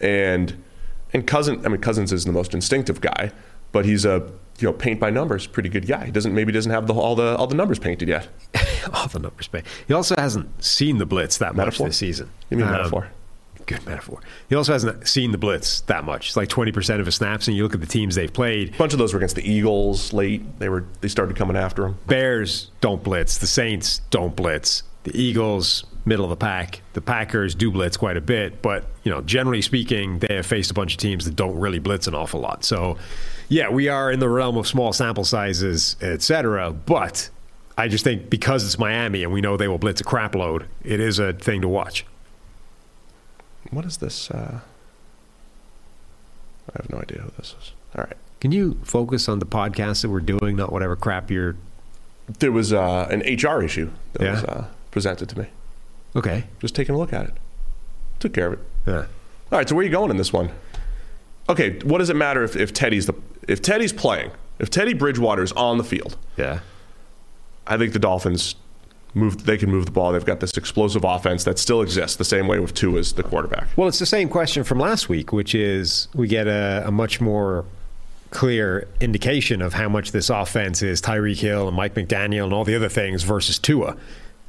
And 0.00 0.60
and 1.12 1.24
Cousins, 1.24 1.64
I 1.64 1.68
mean, 1.68 1.80
Cousins 1.80 2.12
is 2.12 2.24
the 2.24 2.32
most 2.32 2.52
instinctive 2.54 3.00
guy, 3.00 3.30
but 3.70 3.84
he's 3.84 4.04
a 4.04 4.28
you 4.58 4.68
know 4.68 4.72
paint 4.72 5.00
by 5.00 5.10
numbers 5.10 5.46
pretty 5.46 5.68
good 5.68 5.86
guy. 5.86 6.06
He 6.06 6.12
doesn't 6.12 6.34
maybe 6.34 6.52
doesn't 6.52 6.70
have 6.72 6.86
the, 6.86 6.94
all 6.94 7.14
the 7.16 7.36
all 7.36 7.46
the 7.46 7.54
numbers 7.56 7.78
painted 7.78 8.08
yet. 8.08 8.28
All 8.92 9.08
the 9.08 9.18
numbers. 9.18 9.48
Pay. 9.48 9.62
He 9.88 9.94
also 9.94 10.14
hasn't 10.16 10.62
seen 10.62 10.98
the 10.98 11.06
blitz 11.06 11.38
that 11.38 11.56
Metaphor? 11.56 11.86
much 11.86 11.90
this 11.90 11.96
season. 11.96 12.28
You 12.50 12.58
mean 12.58 12.66
Um, 12.66 12.72
metaphor? 12.72 13.08
Good 13.64 13.86
metaphor. 13.86 14.20
He 14.50 14.54
also 14.56 14.72
hasn't 14.74 15.08
seen 15.08 15.32
the 15.32 15.38
blitz 15.38 15.80
that 15.82 16.04
much. 16.04 16.26
It's 16.28 16.36
like 16.36 16.50
20% 16.50 17.00
of 17.00 17.06
his 17.06 17.14
snaps, 17.14 17.48
and 17.48 17.56
you 17.56 17.62
look 17.62 17.72
at 17.72 17.80
the 17.80 17.86
teams 17.86 18.14
they've 18.14 18.30
played. 18.32 18.74
A 18.74 18.76
bunch 18.76 18.92
of 18.92 18.98
those 18.98 19.14
were 19.14 19.18
against 19.18 19.36
the 19.36 19.50
Eagles 19.50 20.12
late. 20.12 20.58
They 20.58 20.68
were 20.68 20.84
they 21.00 21.08
started 21.08 21.34
coming 21.36 21.56
after 21.56 21.86
him. 21.86 21.96
Bears 22.06 22.70
don't 22.82 23.02
blitz. 23.02 23.38
The 23.38 23.46
Saints 23.46 24.02
don't 24.10 24.36
blitz. 24.36 24.82
The 25.04 25.18
Eagles, 25.18 25.84
middle 26.04 26.26
of 26.26 26.28
the 26.30 26.36
pack. 26.36 26.82
The 26.92 27.00
Packers 27.00 27.54
do 27.54 27.70
blitz 27.70 27.96
quite 27.96 28.18
a 28.18 28.20
bit, 28.20 28.60
but 28.60 28.84
you 29.02 29.10
know, 29.10 29.22
generally 29.22 29.62
speaking, 29.62 30.18
they 30.18 30.34
have 30.34 30.44
faced 30.44 30.70
a 30.70 30.74
bunch 30.74 30.92
of 30.92 30.98
teams 30.98 31.24
that 31.24 31.36
don't 31.36 31.56
really 31.58 31.78
blitz 31.78 32.06
an 32.06 32.14
awful 32.14 32.40
lot. 32.40 32.64
So, 32.64 32.98
yeah, 33.48 33.68
we 33.68 33.88
are 33.88 34.10
in 34.10 34.20
the 34.20 34.28
realm 34.28 34.56
of 34.56 34.66
small 34.66 34.92
sample 34.92 35.24
sizes, 35.24 35.96
etc. 36.00 36.72
But 36.72 37.30
I 37.76 37.88
just 37.88 38.04
think 38.04 38.30
because 38.30 38.64
it's 38.64 38.78
Miami 38.78 39.22
and 39.24 39.32
we 39.32 39.40
know 39.40 39.56
they 39.56 39.68
will 39.68 39.78
blitz 39.78 40.00
a 40.00 40.04
crap 40.04 40.34
load, 40.34 40.66
it 40.82 41.00
is 41.00 41.18
a 41.18 41.32
thing 41.32 41.60
to 41.62 41.68
watch. 41.68 42.04
What 43.70 43.84
is 43.84 43.96
this? 43.98 44.30
Uh, 44.30 44.60
I 46.70 46.72
have 46.76 46.90
no 46.90 46.98
idea 46.98 47.18
who 47.22 47.30
this 47.36 47.54
is. 47.60 47.72
All 47.96 48.04
right. 48.04 48.16
Can 48.40 48.52
you 48.52 48.78
focus 48.84 49.28
on 49.28 49.38
the 49.38 49.46
podcast 49.46 50.02
that 50.02 50.10
we're 50.10 50.20
doing, 50.20 50.56
not 50.56 50.72
whatever 50.72 50.96
crap 50.96 51.30
you're? 51.30 51.56
There 52.38 52.52
was 52.52 52.72
uh, 52.72 53.06
an 53.10 53.20
HR 53.20 53.62
issue 53.62 53.90
that 54.14 54.22
Yeah. 54.22 54.32
was 54.32 54.44
uh, 54.44 54.66
presented 54.90 55.28
to 55.30 55.38
me. 55.40 55.46
Okay. 56.16 56.44
Just 56.60 56.74
taking 56.74 56.94
a 56.94 56.98
look 56.98 57.12
at 57.12 57.26
it. 57.26 57.34
Took 58.20 58.32
care 58.34 58.48
of 58.48 58.52
it. 58.54 58.58
Yeah. 58.86 59.06
All 59.52 59.58
right, 59.58 59.68
so 59.68 59.74
where 59.74 59.82
are 59.82 59.86
you 59.86 59.90
going 59.92 60.10
in 60.10 60.16
this 60.16 60.32
one? 60.32 60.50
Okay, 61.48 61.78
what 61.80 61.98
does 61.98 62.08
it 62.10 62.16
matter 62.16 62.42
if, 62.42 62.56
if 62.56 62.72
Teddy's 62.72 63.06
the 63.06 63.14
if 63.48 63.62
Teddy's 63.62 63.92
playing? 63.92 64.30
If 64.58 64.70
Teddy 64.70 64.94
Bridgewater's 64.94 65.52
on 65.52 65.78
the 65.78 65.84
field, 65.84 66.16
Yeah. 66.36 66.60
I 67.66 67.76
think 67.78 67.92
the 67.94 67.98
Dolphins 67.98 68.54
move. 69.14 69.44
They 69.46 69.56
can 69.56 69.70
move 69.70 69.86
the 69.86 69.90
ball. 69.92 70.12
They've 70.12 70.24
got 70.24 70.40
this 70.40 70.52
explosive 70.56 71.02
offense 71.04 71.44
that 71.44 71.58
still 71.58 71.80
exists 71.82 72.16
the 72.16 72.24
same 72.24 72.46
way 72.46 72.58
with 72.58 72.74
Tua 72.74 72.98
as 72.98 73.14
the 73.14 73.22
quarterback. 73.22 73.68
Well, 73.76 73.88
it's 73.88 73.98
the 73.98 74.06
same 74.06 74.28
question 74.28 74.64
from 74.64 74.78
last 74.78 75.08
week, 75.08 75.32
which 75.32 75.54
is 75.54 76.08
we 76.14 76.28
get 76.28 76.46
a, 76.46 76.84
a 76.86 76.90
much 76.90 77.20
more 77.22 77.64
clear 78.30 78.86
indication 79.00 79.62
of 79.62 79.72
how 79.74 79.88
much 79.88 80.10
this 80.12 80.28
offense 80.28 80.82
is 80.82 81.00
Tyreek 81.00 81.38
Hill 81.38 81.68
and 81.68 81.76
Mike 81.76 81.94
McDaniel 81.94 82.44
and 82.44 82.52
all 82.52 82.64
the 82.64 82.74
other 82.74 82.88
things 82.88 83.22
versus 83.22 83.58
Tua. 83.58 83.96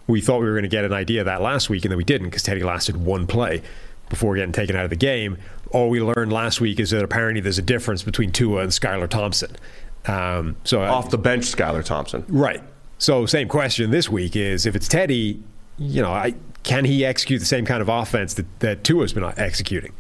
We 0.08 0.22
thought 0.22 0.40
we 0.40 0.46
were 0.46 0.54
going 0.54 0.64
to 0.64 0.68
get 0.70 0.84
an 0.86 0.94
idea 0.94 1.22
of 1.22 1.26
that 1.26 1.42
last 1.42 1.70
week, 1.70 1.86
and 1.86 1.92
then 1.92 1.98
we 1.98 2.04
didn't 2.04 2.28
because 2.28 2.44
Teddy 2.44 2.64
lasted 2.64 2.98
one 2.98 3.28
play 3.28 3.62
before 4.10 4.36
getting 4.36 4.52
taken 4.52 4.76
out 4.76 4.84
of 4.84 4.90
the 4.90 4.96
game. 4.96 5.38
All 5.76 5.90
we 5.90 6.00
learned 6.00 6.32
last 6.32 6.62
week 6.62 6.80
is 6.80 6.92
that 6.92 7.04
apparently 7.04 7.42
there's 7.42 7.58
a 7.58 7.62
difference 7.62 8.02
between 8.02 8.32
Tua 8.32 8.62
and 8.62 8.72
Skylar 8.72 9.10
Thompson. 9.10 9.58
Um, 10.06 10.56
so 10.64 10.82
I- 10.82 10.88
Off 10.88 11.10
the 11.10 11.18
bench, 11.18 11.44
Skylar 11.44 11.84
Thompson. 11.84 12.24
Right. 12.30 12.64
So 12.98 13.26
same 13.26 13.50
question 13.50 13.92
this 13.92 14.08
week 14.08 14.38
is 14.38 14.66
if 14.66 14.74
it's 14.74 14.88
Teddy, 14.88 15.44
you 15.78 16.02
know, 16.02 16.14
I, 16.14 16.36
can 16.64 16.86
he 16.86 17.04
execute 17.04 17.42
the 17.42 17.46
same 17.46 17.66
kind 17.66 17.82
of 17.82 17.90
offense 17.90 18.36
that, 18.36 18.46
that 18.62 18.86
Tua's 18.86 19.12
been 19.12 19.26
executing? 19.36 19.92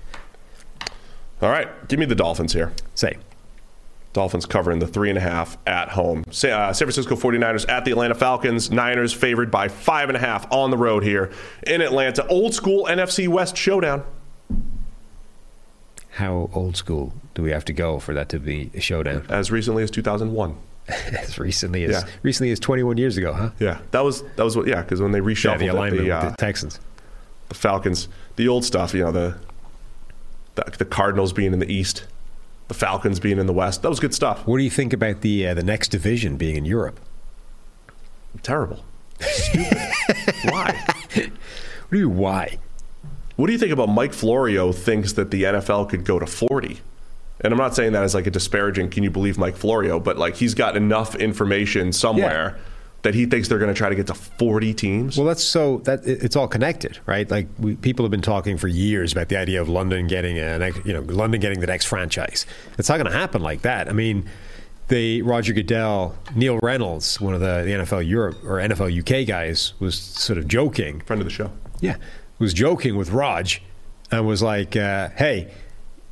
All 1.41 1.49
right, 1.49 1.67
give 1.89 1.99
me 1.99 2.05
the 2.05 2.15
Dolphins 2.15 2.53
here. 2.53 2.71
Say. 2.93 3.17
Dolphins 4.13 4.45
covering 4.45 4.79
the 4.79 4.87
three 4.87 5.09
and 5.09 5.17
a 5.17 5.21
half 5.21 5.57
at 5.67 5.89
home. 5.89 6.23
Uh, 6.25 6.31
San 6.31 6.73
Francisco 6.73 7.17
49ers 7.17 7.67
at 7.67 7.83
the 7.83 7.91
Atlanta 7.91 8.15
Falcons. 8.15 8.71
Niners 8.71 9.11
favored 9.11 9.51
by 9.51 9.67
five 9.67 10.07
and 10.07 10.15
a 10.15 10.21
half 10.21 10.49
on 10.53 10.71
the 10.71 10.77
road 10.77 11.03
here 11.03 11.33
in 11.67 11.81
Atlanta. 11.81 12.25
Old 12.27 12.53
school 12.53 12.85
NFC 12.85 13.27
West 13.27 13.57
showdown. 13.57 14.05
How 16.15 16.49
old 16.53 16.75
school 16.77 17.13
do 17.33 17.41
we 17.43 17.51
have 17.51 17.65
to 17.65 17.73
go 17.73 17.99
for 17.99 18.13
that 18.13 18.29
to 18.29 18.39
be 18.39 18.71
a 18.73 18.79
showdown? 18.79 19.25
As 19.29 19.51
recently 19.51 19.83
as 19.83 19.91
2001. 19.91 20.55
as 20.87 21.39
recently 21.39 21.83
as 21.85 21.91
Yeah. 21.91 22.03
recently 22.23 22.51
as 22.51 22.59
21 22.59 22.97
years 22.97 23.17
ago, 23.17 23.33
huh? 23.33 23.49
Yeah, 23.59 23.79
that 23.91 24.03
was 24.03 24.21
that 24.35 24.43
was 24.43 24.55
what. 24.55 24.67
Yeah, 24.67 24.81
because 24.81 25.01
when 25.01 25.11
they 25.11 25.19
Yeah, 25.19 25.25
reshuffled 25.25 25.59
the 25.59 25.65
it, 25.65 25.69
alignment 25.73 26.03
the, 26.05 26.11
uh, 26.11 26.29
the 26.29 26.35
Texans. 26.37 26.79
the 27.49 27.55
Falcons, 27.55 28.07
the 28.35 28.47
old 28.47 28.63
stuff. 28.63 28.93
You 28.93 29.03
know, 29.05 29.11
the, 29.11 29.35
the 30.55 30.63
the 30.77 30.85
Cardinals 30.85 31.33
being 31.33 31.53
in 31.53 31.59
the 31.59 31.71
East, 31.71 32.05
the 32.67 32.75
Falcons 32.75 33.19
being 33.19 33.39
in 33.39 33.47
the 33.47 33.53
West. 33.53 33.81
That 33.81 33.89
was 33.89 33.99
good 33.99 34.13
stuff. 34.13 34.45
What 34.45 34.57
do 34.57 34.63
you 34.63 34.69
think 34.69 34.93
about 34.93 35.21
the 35.21 35.47
uh, 35.47 35.53
the 35.55 35.63
next 35.63 35.89
division 35.89 36.37
being 36.37 36.55
in 36.55 36.65
Europe? 36.65 36.99
Terrible. 38.43 38.85
Stupid. 39.19 39.77
Why? 40.45 40.85
What 41.15 41.91
do 41.91 41.97
you 41.97 42.09
why? 42.09 42.59
What 43.35 43.47
do 43.47 43.53
you 43.53 43.59
think 43.59 43.71
about 43.71 43.89
Mike 43.89 44.13
Florio 44.13 44.71
thinks 44.71 45.13
that 45.13 45.31
the 45.31 45.43
NFL 45.43 45.89
could 45.89 46.05
go 46.05 46.19
to 46.19 46.25
40? 46.25 46.79
And 47.41 47.53
I'm 47.53 47.57
not 47.57 47.75
saying 47.75 47.91
that 47.93 48.03
as 48.03 48.15
like 48.15 48.27
a 48.27 48.31
disparaging, 48.31 48.89
can 48.89 49.03
you 49.03 49.11
believe 49.11 49.37
Mike 49.37 49.57
Florio, 49.57 49.99
but 49.99 50.17
like 50.17 50.35
he's 50.35 50.53
got 50.53 50.77
enough 50.77 51.15
information 51.15 51.91
somewhere 51.91 52.57
that 53.05 53.13
he 53.13 53.27
thinks 53.27 53.47
they're 53.47 53.59
going 53.59 53.71
to 53.71 53.77
try 53.77 53.87
to 53.87 53.93
get 53.95 54.07
to 54.07 54.15
40 54.15 54.73
teams. 54.73 55.15
Well, 55.15 55.27
that's 55.27 55.43
so 55.43 55.77
that 55.79 55.99
it's 56.07 56.35
all 56.35 56.47
connected, 56.47 56.97
right? 57.05 57.29
Like 57.29 57.47
we, 57.59 57.75
people 57.75 58.03
have 58.03 58.09
been 58.09 58.23
talking 58.23 58.57
for 58.57 58.67
years 58.67 59.11
about 59.11 59.29
the 59.29 59.37
idea 59.37 59.61
of 59.61 59.69
London 59.69 60.07
getting 60.07 60.39
a, 60.39 60.71
you 60.83 60.91
know, 60.91 61.01
London 61.01 61.39
getting 61.39 61.59
the 61.59 61.67
next 61.67 61.85
franchise. 61.85 62.47
It's 62.79 62.89
not 62.89 62.97
going 62.97 63.11
to 63.11 63.15
happen 63.15 63.43
like 63.43 63.61
that. 63.61 63.89
I 63.89 63.93
mean, 63.93 64.27
the 64.87 65.21
Roger 65.21 65.53
Goodell, 65.53 66.17
Neil 66.35 66.57
Reynolds, 66.63 67.21
one 67.21 67.35
of 67.35 67.41
the, 67.41 67.61
the 67.63 67.71
NFL 67.71 68.07
Europe 68.07 68.43
or 68.43 68.57
NFL 68.57 68.99
UK 68.99 69.27
guys, 69.27 69.73
was 69.79 69.99
sort 69.99 70.39
of 70.39 70.47
joking. 70.47 71.01
Friend 71.01 71.21
of 71.21 71.27
the 71.27 71.33
show. 71.33 71.51
Yeah, 71.81 71.97
was 72.39 72.53
joking 72.53 72.95
with 72.97 73.11
Raj 73.11 73.61
and 74.11 74.27
was 74.27 74.41
like, 74.41 74.75
uh, 74.75 75.09
"Hey, 75.09 75.51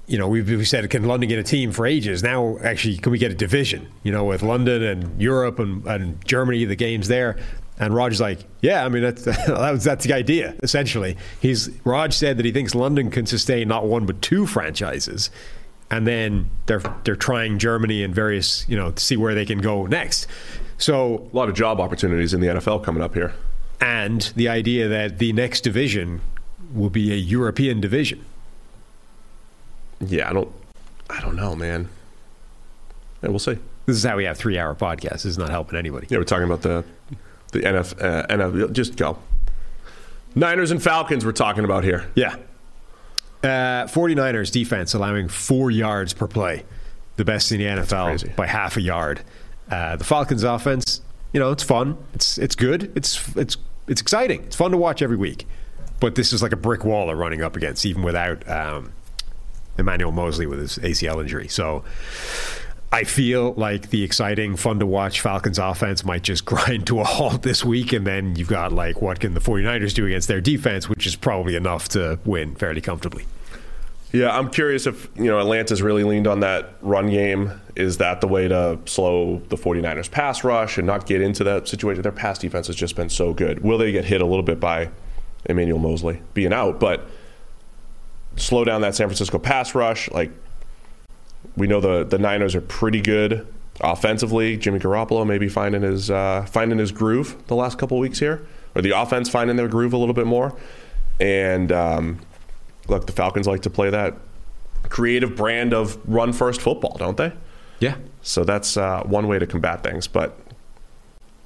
you 0.07 0.17
know, 0.17 0.27
we've, 0.27 0.47
we 0.47 0.65
said 0.65 0.89
can 0.89 1.07
London 1.07 1.29
get 1.29 1.39
a 1.39 1.43
team 1.43 1.71
for 1.71 1.85
ages? 1.85 2.23
Now, 2.23 2.57
actually, 2.63 2.97
can 2.97 3.11
we 3.11 3.17
get 3.17 3.31
a 3.31 3.35
division? 3.35 3.87
You 4.03 4.11
know, 4.11 4.25
with 4.25 4.43
London 4.43 4.83
and 4.83 5.21
Europe 5.21 5.59
and, 5.59 5.85
and 5.87 6.25
Germany, 6.25 6.65
the 6.65 6.75
games 6.75 7.07
there." 7.07 7.37
And 7.79 7.93
Raj's 7.95 8.21
like, 8.21 8.39
"Yeah, 8.61 8.85
I 8.85 8.89
mean 8.89 9.03
that's 9.03 9.23
that 9.25 9.71
was, 9.71 9.83
that's 9.83 10.05
the 10.05 10.13
idea. 10.13 10.55
Essentially, 10.61 11.17
he's 11.41 11.69
Raj 11.83 12.13
said 12.13 12.37
that 12.37 12.45
he 12.45 12.51
thinks 12.51 12.75
London 12.75 13.09
can 13.09 13.25
sustain 13.25 13.67
not 13.67 13.85
one 13.85 14.05
but 14.05 14.21
two 14.21 14.45
franchises." 14.45 15.29
And 15.91 16.07
then 16.07 16.49
they're 16.65 16.81
they're 17.03 17.15
trying 17.15 17.59
Germany 17.59 18.03
and 18.03 18.15
various 18.15 18.67
you 18.67 18.75
know 18.75 18.91
to 18.91 19.03
see 19.03 19.17
where 19.17 19.35
they 19.35 19.45
can 19.45 19.59
go 19.59 19.85
next. 19.85 20.27
So 20.77 21.29
A 21.31 21.35
lot 21.35 21.49
of 21.49 21.55
job 21.55 21.79
opportunities 21.79 22.33
in 22.33 22.41
the 22.41 22.47
NFL 22.47 22.83
coming 22.83 23.01
up 23.01 23.13
here. 23.13 23.33
And 23.81 24.21
the 24.35 24.47
idea 24.49 24.87
that 24.87 25.19
the 25.19 25.33
next 25.33 25.61
division 25.61 26.21
will 26.73 26.89
be 26.89 27.11
a 27.11 27.17
European 27.17 27.81
division. 27.81 28.25
Yeah, 29.99 30.29
I 30.29 30.33
don't, 30.33 30.51
I 31.09 31.21
don't 31.21 31.35
know, 31.35 31.55
man. 31.55 31.89
Yeah, 33.21 33.29
we'll 33.29 33.39
see. 33.39 33.57
This 33.85 33.97
is 33.97 34.03
how 34.03 34.17
we 34.17 34.25
have 34.25 34.37
three-hour 34.37 34.75
podcasts. 34.75 35.11
This 35.23 35.25
is 35.25 35.37
not 35.37 35.49
helping 35.49 35.77
anybody. 35.77 36.07
Yeah, 36.09 36.17
we're 36.17 36.23
talking 36.23 36.45
about 36.45 36.61
the 36.61 36.83
the 37.51 37.59
NF, 37.59 38.01
uh, 38.01 38.27
NF 38.27 38.71
Just 38.73 38.95
go. 38.95 39.17
Niners 40.35 40.71
and 40.71 40.81
Falcons. 40.81 41.25
We're 41.25 41.31
talking 41.31 41.63
about 41.63 41.83
here. 41.83 42.09
Yeah. 42.15 42.35
Uh, 43.43 43.85
49ers 43.87 44.51
defense 44.51 44.93
allowing 44.93 45.27
four 45.27 45.69
yards 45.69 46.13
per 46.13 46.27
play, 46.27 46.63
the 47.17 47.25
best 47.25 47.51
in 47.51 47.59
the 47.59 47.65
NFL 47.65 48.35
by 48.35 48.47
half 48.47 48.77
a 48.77 48.81
yard. 48.81 49.21
Uh, 49.69 49.95
the 49.97 50.03
Falcons 50.03 50.43
offense, 50.43 51.01
you 51.33 51.39
know, 51.39 51.51
it's 51.51 51.63
fun. 51.63 51.97
It's 52.13 52.37
it's 52.37 52.55
good. 52.55 52.91
It's 52.95 53.35
it's 53.35 53.57
it's 53.87 54.01
exciting. 54.01 54.43
It's 54.43 54.55
fun 54.55 54.71
to 54.71 54.77
watch 54.77 55.01
every 55.01 55.17
week. 55.17 55.47
But 55.99 56.15
this 56.15 56.33
is 56.33 56.41
like 56.43 56.51
a 56.51 56.57
brick 56.57 56.85
wall 56.85 57.07
they're 57.07 57.15
running 57.15 57.41
up 57.41 57.55
against, 57.55 57.85
even 57.85 58.03
without 58.03 58.47
um, 58.49 58.91
Emmanuel 59.77 60.11
Moseley 60.11 60.45
with 60.45 60.59
his 60.59 60.77
ACL 60.79 61.21
injury. 61.21 61.47
So 61.47 61.83
I 62.91 63.05
feel 63.05 63.53
like 63.53 63.89
the 63.89 64.03
exciting, 64.03 64.55
fun 64.55 64.79
to 64.79 64.85
watch 64.85 65.21
Falcons 65.21 65.57
offense 65.57 66.03
might 66.05 66.21
just 66.21 66.45
grind 66.45 66.87
to 66.87 66.99
a 66.99 67.03
halt 67.03 67.41
this 67.41 67.63
week. 67.63 67.93
And 67.93 68.05
then 68.05 68.35
you've 68.35 68.49
got 68.49 68.71
like, 68.71 69.01
what 69.01 69.19
can 69.19 69.33
the 69.33 69.39
49ers 69.39 69.93
do 69.93 70.05
against 70.05 70.27
their 70.27 70.41
defense, 70.41 70.89
which 70.89 71.07
is 71.07 71.15
probably 71.15 71.55
enough 71.55 71.89
to 71.89 72.19
win 72.25 72.55
fairly 72.55 72.81
comfortably. 72.81 73.25
Yeah, 74.13 74.37
I'm 74.37 74.51
curious 74.51 74.85
if, 74.85 75.09
you 75.15 75.25
know, 75.25 75.39
Atlanta's 75.39 75.81
really 75.81 76.03
leaned 76.03 76.27
on 76.27 76.41
that 76.41 76.75
run 76.81 77.09
game. 77.09 77.59
Is 77.75 77.97
that 77.97 78.21
the 78.21 78.27
way 78.27 78.47
to 78.47 78.77
slow 78.85 79.41
the 79.49 79.55
49ers 79.57 80.09
pass 80.09 80.43
rush 80.43 80.77
and 80.77 80.85
not 80.85 81.07
get 81.07 81.19
into 81.19 81.43
that 81.45 81.67
situation? 81.67 82.03
Their 82.03 82.11
pass 82.11 82.37
defense 82.37 82.67
has 82.67 82.75
just 82.75 82.95
been 82.95 83.09
so 83.09 83.33
good. 83.33 83.63
Will 83.63 83.79
they 83.79 83.91
get 83.91 84.05
hit 84.05 84.21
a 84.21 84.25
little 84.25 84.43
bit 84.43 84.59
by 84.59 84.91
Emmanuel 85.45 85.79
Moseley 85.79 86.21
being 86.35 86.53
out? 86.53 86.79
But 86.79 87.07
slow 88.35 88.63
down 88.63 88.81
that 88.81 88.93
San 88.93 89.07
Francisco 89.07 89.39
pass 89.39 89.73
rush. 89.73 90.11
Like, 90.11 90.29
we 91.57 91.65
know 91.65 91.81
the, 91.81 92.03
the 92.03 92.19
Niners 92.19 92.53
are 92.53 92.61
pretty 92.61 93.01
good 93.01 93.47
offensively. 93.81 94.57
Jimmy 94.57 94.77
Garoppolo 94.77 95.25
maybe 95.25 95.49
finding 95.49 95.81
his 95.81 96.11
uh, 96.11 96.45
finding 96.45 96.77
his 96.77 96.91
groove 96.91 97.35
the 97.47 97.55
last 97.55 97.79
couple 97.79 97.97
weeks 97.97 98.19
here, 98.19 98.45
or 98.75 98.83
the 98.83 98.91
offense 98.91 99.27
finding 99.27 99.55
their 99.55 99.67
groove 99.67 99.93
a 99.93 99.97
little 99.97 100.13
bit 100.13 100.27
more. 100.27 100.55
And 101.19 101.71
um, 101.71 102.19
look, 102.87 103.05
the 103.07 103.13
Falcons 103.13 103.47
like 103.47 103.61
to 103.63 103.69
play 103.69 103.89
that 103.89 104.15
creative 104.89 105.35
brand 105.35 105.73
of 105.73 105.97
run 106.09 106.33
first 106.33 106.61
football, 106.61 106.95
don't 106.97 107.17
they? 107.17 107.31
Yeah. 107.79 107.95
So 108.21 108.43
that's 108.43 108.77
uh, 108.77 109.03
one 109.03 109.27
way 109.27 109.39
to 109.39 109.47
combat 109.47 109.83
things. 109.83 110.07
But 110.07 110.37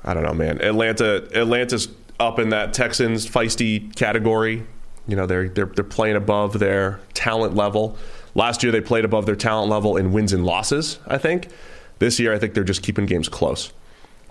I 0.04 0.14
don't 0.14 0.24
know, 0.24 0.34
man. 0.34 0.62
Atlanta, 0.62 1.28
Atlanta's 1.34 1.88
up 2.20 2.40
in 2.40 2.50
that 2.50 2.74
Texans 2.74 3.28
feisty 3.28 3.94
category. 3.96 4.64
You 5.08 5.16
know, 5.16 5.26
they're 5.26 5.50
they're 5.50 5.66
they're 5.68 5.84
playing 5.84 6.16
above 6.16 6.60
their 6.60 7.00
talent 7.14 7.56
level. 7.56 7.98
Last 8.36 8.62
year 8.62 8.72
they 8.72 8.82
played 8.82 9.06
above 9.06 9.26
their 9.26 9.36
talent 9.36 9.70
level 9.72 9.98
in 9.98 10.12
wins 10.12 10.34
and 10.34 10.46
losses. 10.46 11.00
I 11.08 11.18
think 11.18 11.48
this 12.00 12.20
year 12.20 12.34
I 12.34 12.40
think 12.40 12.54
they're 12.54 12.64
just 12.64 12.84
keeping 12.84 13.06
games 13.06 13.30
close. 13.30 13.72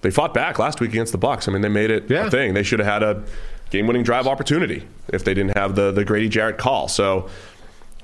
They 0.03 0.11
fought 0.11 0.35
back 0.35 0.59
last 0.59 0.81
week 0.81 0.91
against 0.91 1.13
the 1.13 1.19
Bucs. 1.19 1.49
I 1.49 1.53
mean, 1.53 1.63
they 1.63 1.69
made 1.69 1.91
it 1.91 2.09
Yeah. 2.11 2.27
a 2.27 2.31
thing. 2.31 2.55
They 2.55 2.63
should 2.63 2.79
have 2.79 2.87
had 2.87 3.03
a 3.03 3.23
game-winning 3.71 4.03
drive 4.03 4.27
opportunity 4.27 4.87
if 5.09 5.25
they 5.25 5.35
didn't 5.35 5.57
have 5.57 5.75
the 5.75 5.93
the 5.93 6.05
Grady 6.05 6.29
Jarrett 6.29 6.59
call. 6.59 6.89
So 6.89 7.29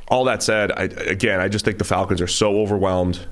all 0.09 0.24
that 0.24 0.43
said, 0.43 0.72
I, 0.72 0.84
again, 0.84 1.40
I 1.40 1.48
just 1.48 1.64
think 1.64 1.78
the 1.78 1.84
Falcons 1.84 2.20
are 2.20 2.26
so 2.26 2.60
overwhelmed. 2.60 3.26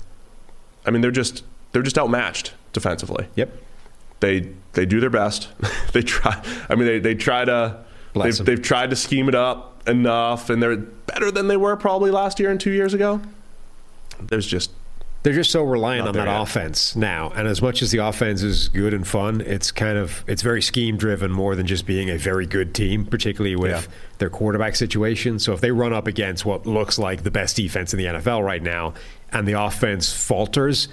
I 0.86 0.90
mean, 0.90 1.02
they're 1.02 1.10
just 1.10 1.44
they're 1.72 1.82
just 1.82 1.98
outmatched 1.98 2.52
defensively. 2.72 3.28
Yep. 3.36 3.56
They 4.20 4.52
they 4.72 4.86
do 4.86 5.00
their 5.00 5.10
best. 5.10 5.48
they 5.92 6.02
try. 6.02 6.42
I 6.68 6.74
mean, 6.74 6.86
they 6.86 6.98
they 6.98 7.14
try 7.14 7.44
to. 7.44 7.84
They've, 8.12 8.36
they've 8.38 8.60
tried 8.60 8.90
to 8.90 8.96
scheme 8.96 9.28
it 9.28 9.36
up 9.36 9.88
enough, 9.88 10.50
and 10.50 10.60
they're 10.60 10.76
better 10.76 11.30
than 11.30 11.46
they 11.46 11.56
were 11.56 11.76
probably 11.76 12.10
last 12.10 12.40
year 12.40 12.50
and 12.50 12.60
two 12.60 12.72
years 12.72 12.92
ago. 12.92 13.20
There's 14.20 14.46
just 14.46 14.72
They're 15.22 15.34
just 15.34 15.50
so 15.50 15.62
reliant 15.62 16.06
Not 16.06 16.16
on 16.16 16.24
that 16.26 16.32
yet. 16.32 16.40
offense 16.42 16.96
now. 16.96 17.30
And 17.36 17.46
as 17.46 17.60
much 17.60 17.82
as 17.82 17.90
the 17.90 17.98
offense 17.98 18.42
is 18.42 18.68
good 18.68 18.94
and 18.94 19.06
fun, 19.06 19.42
it's 19.42 19.70
kind 19.70 19.98
of 19.98 20.24
it's 20.26 20.40
very 20.40 20.62
scheme 20.62 20.96
driven 20.96 21.30
more 21.30 21.54
than 21.54 21.66
just 21.66 21.84
being 21.86 22.08
a 22.08 22.16
very 22.16 22.46
good 22.46 22.74
team, 22.74 23.04
particularly 23.04 23.54
with 23.54 23.70
Yeah. 23.72 23.82
their 24.16 24.30
quarterback 24.30 24.76
situation. 24.76 25.38
So 25.38 25.52
if 25.52 25.60
they 25.60 25.72
run 25.72 25.92
up 25.92 26.06
against 26.06 26.46
what 26.46 26.64
looks 26.66 26.98
like 26.98 27.22
the 27.22 27.30
best 27.30 27.56
defense 27.56 27.92
in 27.92 27.98
the 27.98 28.06
NFL 28.06 28.42
right 28.42 28.62
now 28.62 28.94
and 29.30 29.46
the 29.46 29.52
offense 29.60 30.10
falters, 30.10 30.88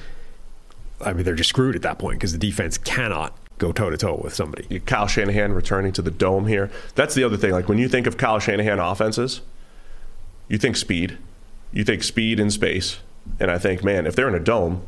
I 1.00 1.14
mean 1.14 1.24
they're 1.24 1.34
just 1.36 1.50
screwed 1.50 1.76
at 1.78 1.82
that 1.84 1.98
point 1.98 2.20
because 2.20 2.34
the 2.34 2.38
defense 2.38 2.78
cannot 2.78 3.34
go 3.60 3.72
toe 3.72 3.90
to 3.90 3.98
toe 3.98 4.20
with 4.22 4.34
somebody. 4.36 4.80
Kyle 4.82 5.08
Shanahan 5.08 5.54
returning 5.54 5.94
to 5.94 6.02
the 6.02 6.12
dome 6.12 6.48
here. 6.48 6.70
That's 6.96 7.16
the 7.16 7.24
other 7.24 7.38
thing. 7.38 7.52
Like 7.52 7.70
when 7.70 7.78
you 7.78 7.88
think 7.88 8.06
of 8.08 8.18
Kyle 8.18 8.40
Shanahan 8.40 8.78
offenses, 8.80 9.40
you 10.50 10.58
think 10.58 10.76
speed, 10.76 11.18
you 11.72 11.86
think 11.86 12.04
speed 12.04 12.40
in 12.42 12.52
space, 12.52 13.00
and 13.40 13.52
I 13.52 13.58
think, 13.58 13.84
man, 13.84 14.06
if 14.06 14.16
they're 14.16 14.28
in 14.28 14.36
a 14.36 14.40
dome, 14.40 14.82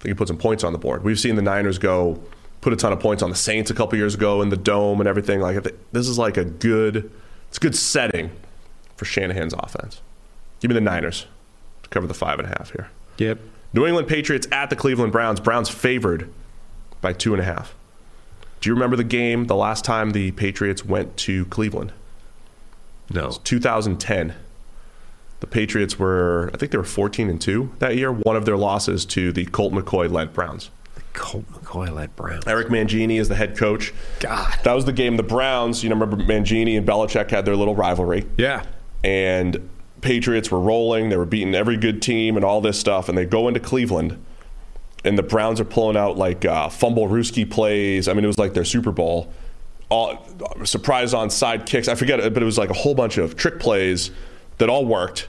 they 0.00 0.08
can 0.08 0.16
put 0.16 0.28
some 0.28 0.38
points 0.38 0.64
on 0.64 0.72
the 0.72 0.78
board. 0.78 1.04
We've 1.04 1.18
seen 1.18 1.36
the 1.36 1.42
Niners 1.42 1.78
go 1.78 2.20
put 2.60 2.72
a 2.72 2.76
ton 2.76 2.92
of 2.92 3.00
points 3.00 3.22
on 3.22 3.30
the 3.30 3.36
Saints 3.36 3.70
a 3.70 3.74
couple 3.74 3.98
years 3.98 4.14
ago 4.14 4.42
in 4.42 4.48
the 4.48 4.56
dome 4.56 5.00
and 5.00 5.08
everything. 5.08 5.40
Like 5.40 5.62
this 5.92 6.08
is 6.08 6.18
like 6.18 6.36
a 6.36 6.44
good, 6.44 7.10
it's 7.48 7.58
a 7.58 7.60
good 7.60 7.76
setting 7.76 8.30
for 8.96 9.04
Shanahan's 9.04 9.54
offense. 9.54 10.00
Give 10.60 10.68
me 10.68 10.74
the 10.74 10.80
Niners 10.80 11.26
to 11.82 11.88
cover 11.88 12.06
the 12.06 12.14
five 12.14 12.38
and 12.38 12.46
a 12.46 12.50
half 12.50 12.72
here. 12.72 12.90
Yep. 13.18 13.38
New 13.72 13.86
England 13.86 14.08
Patriots 14.08 14.46
at 14.50 14.70
the 14.70 14.76
Cleveland 14.76 15.12
Browns. 15.12 15.40
Browns 15.40 15.68
favored 15.68 16.30
by 17.00 17.12
two 17.12 17.32
and 17.32 17.40
a 17.40 17.44
half. 17.44 17.74
Do 18.60 18.68
you 18.68 18.74
remember 18.74 18.96
the 18.96 19.04
game 19.04 19.46
the 19.46 19.56
last 19.56 19.84
time 19.84 20.10
the 20.10 20.32
Patriots 20.32 20.84
went 20.84 21.16
to 21.18 21.46
Cleveland? 21.46 21.92
No. 23.10 23.30
2010. 23.30 24.34
The 25.40 25.46
Patriots 25.46 25.98
were, 25.98 26.50
I 26.52 26.56
think 26.58 26.70
they 26.72 26.78
were 26.78 26.84
14 26.84 27.28
and 27.30 27.40
2 27.40 27.72
that 27.78 27.96
year. 27.96 28.12
One 28.12 28.36
of 28.36 28.44
their 28.44 28.56
losses 28.58 29.04
to 29.06 29.32
the 29.32 29.46
Colt 29.46 29.72
McCoy 29.72 30.10
led 30.10 30.32
Browns. 30.34 30.70
The 30.94 31.02
Colt 31.14 31.50
McCoy 31.52 31.90
led 31.92 32.14
Brown. 32.14 32.40
Eric 32.46 32.68
Mangini 32.68 33.18
is 33.18 33.28
the 33.28 33.34
head 33.34 33.56
coach. 33.56 33.94
God. 34.20 34.54
That 34.64 34.74
was 34.74 34.84
the 34.84 34.92
game. 34.92 35.16
The 35.16 35.22
Browns, 35.22 35.82
you 35.82 35.88
know, 35.88 35.96
remember 35.96 36.22
Mangini 36.24 36.76
and 36.76 36.86
Belichick 36.86 37.30
had 37.30 37.44
their 37.46 37.56
little 37.56 37.74
rivalry. 37.74 38.26
Yeah. 38.36 38.64
and 39.02 39.68
Patriots 40.02 40.50
were 40.50 40.60
rolling. 40.60 41.10
They 41.10 41.16
were 41.18 41.26
beating 41.26 41.54
every 41.54 41.76
good 41.76 42.00
team 42.00 42.36
and 42.36 42.44
all 42.44 42.60
this 42.62 42.78
stuff. 42.80 43.08
And 43.10 43.18
they 43.18 43.26
go 43.26 43.48
into 43.48 43.60
Cleveland, 43.60 44.22
and 45.04 45.18
the 45.18 45.22
Browns 45.22 45.60
are 45.60 45.64
pulling 45.66 45.96
out 45.96 46.16
like 46.16 46.44
uh, 46.46 46.68
fumble 46.70 47.06
Ruski 47.06 47.50
plays. 47.50 48.08
I 48.08 48.14
mean, 48.14 48.24
it 48.24 48.26
was 48.26 48.38
like 48.38 48.54
their 48.54 48.64
Super 48.64 48.92
Bowl. 48.92 49.30
All 49.90 50.26
surprise 50.64 51.12
on 51.12 51.28
side 51.30 51.66
kicks. 51.66 51.86
I 51.88 51.94
forget 51.96 52.18
but 52.32 52.42
it 52.42 52.46
was 52.46 52.56
like 52.56 52.70
a 52.70 52.74
whole 52.74 52.94
bunch 52.94 53.18
of 53.18 53.36
trick 53.36 53.58
plays 53.58 54.10
that 54.60 54.68
all 54.68 54.86
worked. 54.86 55.28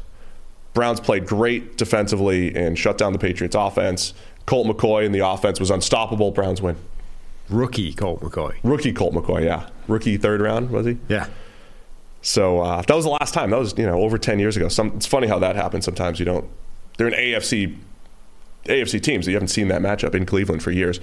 Browns 0.74 1.00
played 1.00 1.26
great 1.26 1.78
defensively 1.78 2.56
and 2.56 2.78
shut 2.78 2.98
down 2.98 3.12
the 3.14 3.20
Patriots 3.20 3.56
offense. 3.56 4.14
Colt 4.46 4.68
McCoy 4.68 5.06
and 5.06 5.14
the 5.14 5.26
offense 5.28 5.60
was 5.60 5.72
unstoppable. 5.72 6.32
Browns 6.32 6.62
win. 6.62 6.78
Rookie 7.50 7.94
Colt 7.94 8.22
McCoy. 8.22 8.56
Rookie 8.64 8.94
Colt 8.94 9.14
McCoy, 9.14 9.44
yeah. 9.44 9.68
Rookie 9.88 10.18
third 10.18 10.40
round, 10.42 10.70
was 10.70 10.86
he? 10.86 10.98
Yeah. 11.10 11.28
So 12.22 12.60
uh, 12.60 12.82
that 12.84 12.96
was 12.96 13.04
the 13.04 13.12
last 13.12 13.34
time. 13.34 13.50
That 13.50 13.60
was 13.60 13.78
you 13.78 13.86
know 13.86 14.02
over 14.02 14.18
ten 14.18 14.40
years 14.40 14.56
ago. 14.56 14.68
Some, 14.68 14.94
it's 14.96 15.08
funny 15.08 15.28
how 15.28 15.40
that 15.40 15.56
happens. 15.56 15.86
Sometimes 15.86 16.20
you 16.20 16.26
don't. 16.26 16.48
They're 16.98 17.08
an 17.08 17.14
AFC 17.14 17.76
AFC 18.66 19.02
teams. 19.02 19.28
You 19.28 19.34
haven't 19.34 19.48
seen 19.50 19.68
that 19.70 19.82
matchup 19.82 20.14
in 20.16 20.26
Cleveland 20.26 20.62
for 20.64 20.72
years. 20.72 21.00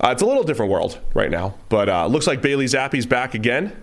Uh, 0.00 0.10
it's 0.12 0.22
a 0.22 0.26
little 0.26 0.44
different 0.44 0.70
world 0.72 0.98
right 1.12 1.30
now, 1.30 1.54
but 1.68 1.88
uh, 1.88 2.06
looks 2.06 2.26
like 2.26 2.40
Bailey 2.40 2.66
Zappe's 2.66 3.04
back 3.04 3.34
again. 3.34 3.76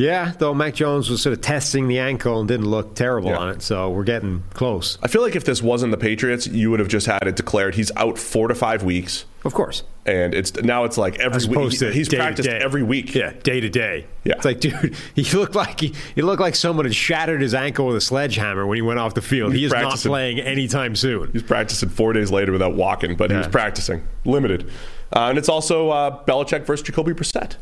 Yeah, 0.00 0.32
though 0.38 0.54
Mac 0.54 0.74
Jones 0.74 1.10
was 1.10 1.20
sort 1.20 1.34
of 1.34 1.42
testing 1.42 1.86
the 1.86 1.98
ankle 1.98 2.38
and 2.40 2.48
didn't 2.48 2.70
look 2.70 2.94
terrible 2.94 3.28
Yeah. 3.30 3.36
on 3.36 3.48
it, 3.50 3.60
so 3.60 3.90
we're 3.90 4.04
getting 4.04 4.44
close. 4.54 4.96
I 5.02 5.08
feel 5.08 5.20
like 5.20 5.36
if 5.36 5.44
this 5.44 5.60
wasn't 5.62 5.90
the 5.90 5.98
Patriots, 5.98 6.46
you 6.46 6.70
would 6.70 6.80
have 6.80 6.88
just 6.88 7.06
had 7.06 7.26
it 7.26 7.36
declared 7.36 7.74
he's 7.74 7.92
out 7.96 8.18
four 8.18 8.48
to 8.48 8.54
five 8.54 8.82
weeks. 8.82 9.26
Of 9.44 9.52
course. 9.52 9.82
And 10.06 10.34
it's 10.34 10.54
now 10.62 10.84
it's 10.84 10.96
like 10.96 11.18
every 11.18 11.46
week 11.54 11.72
he- 11.78 11.92
he's 11.92 12.08
practiced 12.08 12.48
every 12.48 12.82
week. 12.82 13.14
Yeah, 13.14 13.34
day 13.42 13.60
to 13.60 13.68
day. 13.68 14.06
Yeah. 14.24 14.34
It's 14.36 14.44
like, 14.46 14.60
dude, 14.60 14.96
he 15.14 15.22
looked 15.36 15.54
like 15.54 15.78
he, 15.80 15.94
he 16.14 16.22
looked 16.22 16.40
like 16.40 16.54
someone 16.54 16.86
had 16.86 16.94
shattered 16.94 17.42
his 17.42 17.54
ankle 17.54 17.86
with 17.86 17.96
a 17.96 18.00
sledgehammer 18.00 18.66
when 18.66 18.76
he 18.76 18.82
went 18.82 18.98
off 19.00 19.12
the 19.12 19.20
field. 19.22 19.52
He's 19.52 19.60
he 19.60 19.66
is 19.66 19.72
not 19.72 19.98
playing 19.98 20.40
anytime 20.40 20.96
soon. 20.96 21.30
He's 21.32 21.42
practicing 21.42 21.90
four 21.90 22.14
days 22.14 22.30
later 22.30 22.52
without 22.52 22.74
walking, 22.74 23.16
but 23.16 23.30
he 23.30 23.36
was 23.36 23.48
practicing 23.48 24.02
limited. 24.24 24.70
Uh, 25.14 25.28
and 25.28 25.36
it's 25.36 25.48
also 25.50 25.90
uh, 25.90 26.24
Belichick 26.24 26.64
versus 26.64 26.86
Jacoby 26.86 27.12
Brissett, 27.12 27.56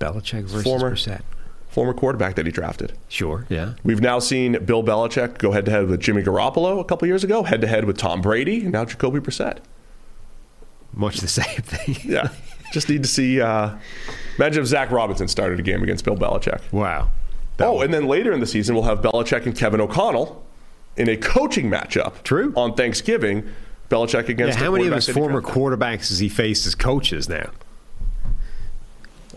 Belichick 0.00 0.42
versus 0.44 0.64
Former. 0.64 0.92
Brissett. 0.92 1.20
Former 1.70 1.94
quarterback 1.94 2.34
that 2.34 2.46
he 2.46 2.52
drafted. 2.52 2.94
Sure, 3.08 3.46
yeah. 3.48 3.74
We've 3.84 4.00
now 4.00 4.18
seen 4.18 4.64
Bill 4.64 4.82
Belichick 4.82 5.38
go 5.38 5.52
head 5.52 5.64
to 5.66 5.70
head 5.70 5.86
with 5.86 6.00
Jimmy 6.00 6.22
Garoppolo 6.22 6.80
a 6.80 6.84
couple 6.84 7.06
years 7.06 7.22
ago, 7.22 7.44
head 7.44 7.60
to 7.60 7.68
head 7.68 7.84
with 7.84 7.96
Tom 7.96 8.20
Brady, 8.20 8.62
and 8.62 8.72
now 8.72 8.84
Jacoby 8.84 9.20
Brissett. 9.20 9.58
Much 10.92 11.18
the 11.18 11.28
same 11.40 11.62
thing. 11.62 11.96
Yeah. 12.04 12.30
Just 12.72 12.88
need 12.88 13.02
to 13.04 13.08
see. 13.08 13.40
Uh, 13.40 13.76
imagine 14.36 14.62
if 14.62 14.68
Zac 14.68 14.90
Robinson 14.90 15.28
started 15.28 15.60
a 15.60 15.62
game 15.62 15.82
against 15.82 16.04
Bill 16.04 16.16
Belichick. 16.16 16.60
Wow. 16.72 17.10
That 17.56 17.66
oh, 17.66 17.74
would- 17.76 17.84
and 17.84 17.94
then 17.94 18.06
later 18.06 18.32
in 18.32 18.40
the 18.40 18.46
season, 18.46 18.74
we'll 18.74 18.84
have 18.84 19.00
Belichick 19.00 19.46
and 19.46 19.56
Kevin 19.56 19.80
O'Connell 19.80 20.44
in 20.96 21.08
a 21.08 21.16
coaching 21.16 21.70
matchup. 21.70 22.22
True. 22.24 22.52
On 22.56 22.74
Thanksgiving, 22.74 23.48
Belichick 23.88 24.24
yeah, 24.24 24.30
against. 24.32 24.58
how 24.58 24.72
many 24.72 24.88
of 24.88 24.94
his 24.94 25.08
former 25.08 25.40
drafted. 25.40 25.62
quarterbacks 25.62 26.08
has 26.08 26.18
he 26.18 26.28
faced 26.28 26.66
as 26.66 26.74
coaches 26.74 27.28
now? 27.28 27.50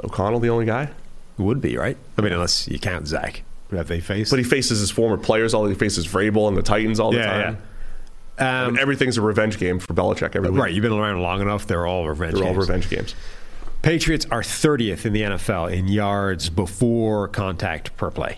O'Connell, 0.03 0.39
the 0.39 0.49
only 0.49 0.65
guy? 0.65 0.89
Would 1.37 1.61
be, 1.61 1.77
right? 1.77 1.97
I 2.17 2.21
mean, 2.21 2.33
unless 2.33 2.67
you 2.67 2.79
count 2.79 3.07
Zach. 3.07 3.43
Who 3.69 3.77
have 3.77 3.87
they 3.87 3.99
faced? 3.99 4.29
But 4.31 4.37
he 4.37 4.43
faces 4.43 4.79
his 4.79 4.91
former 4.91 5.17
players 5.17 5.53
all. 5.53 5.63
The 5.63 5.69
he 5.69 5.75
faces 5.75 6.07
Vrabel 6.07 6.47
and 6.47 6.55
the 6.55 6.61
Titans 6.61 6.99
all 6.99 7.11
the 7.11 7.17
Yeah, 7.17 7.25
time. 7.43 7.57
yeah. 8.39 8.61
I 8.63 8.65
mean, 8.67 8.79
everything's 8.79 9.17
a 9.17 9.21
revenge 9.21 9.57
game 9.57 9.79
for 9.79 9.93
Belichick 9.93 10.35
every 10.35 10.49
week. 10.51 10.61
right, 10.61 10.73
you've 10.73 10.81
been 10.83 10.91
around 10.93 11.21
long 11.21 11.41
enough. 11.41 11.65
They're 11.67 11.85
all 11.87 12.07
revenge 12.07 12.33
They're 12.35 12.43
all 12.43 12.53
games. 12.53 12.67
revenge 12.69 12.89
games. 12.89 13.15
Patriots 13.81 14.25
are 14.31 14.41
30th 14.41 15.05
in 15.05 15.13
the 15.13 15.21
NFL 15.23 15.71
in 15.73 15.87
yards 15.87 16.49
before 16.49 17.27
contact 17.27 17.95
per 17.97 18.09
play. 18.11 18.37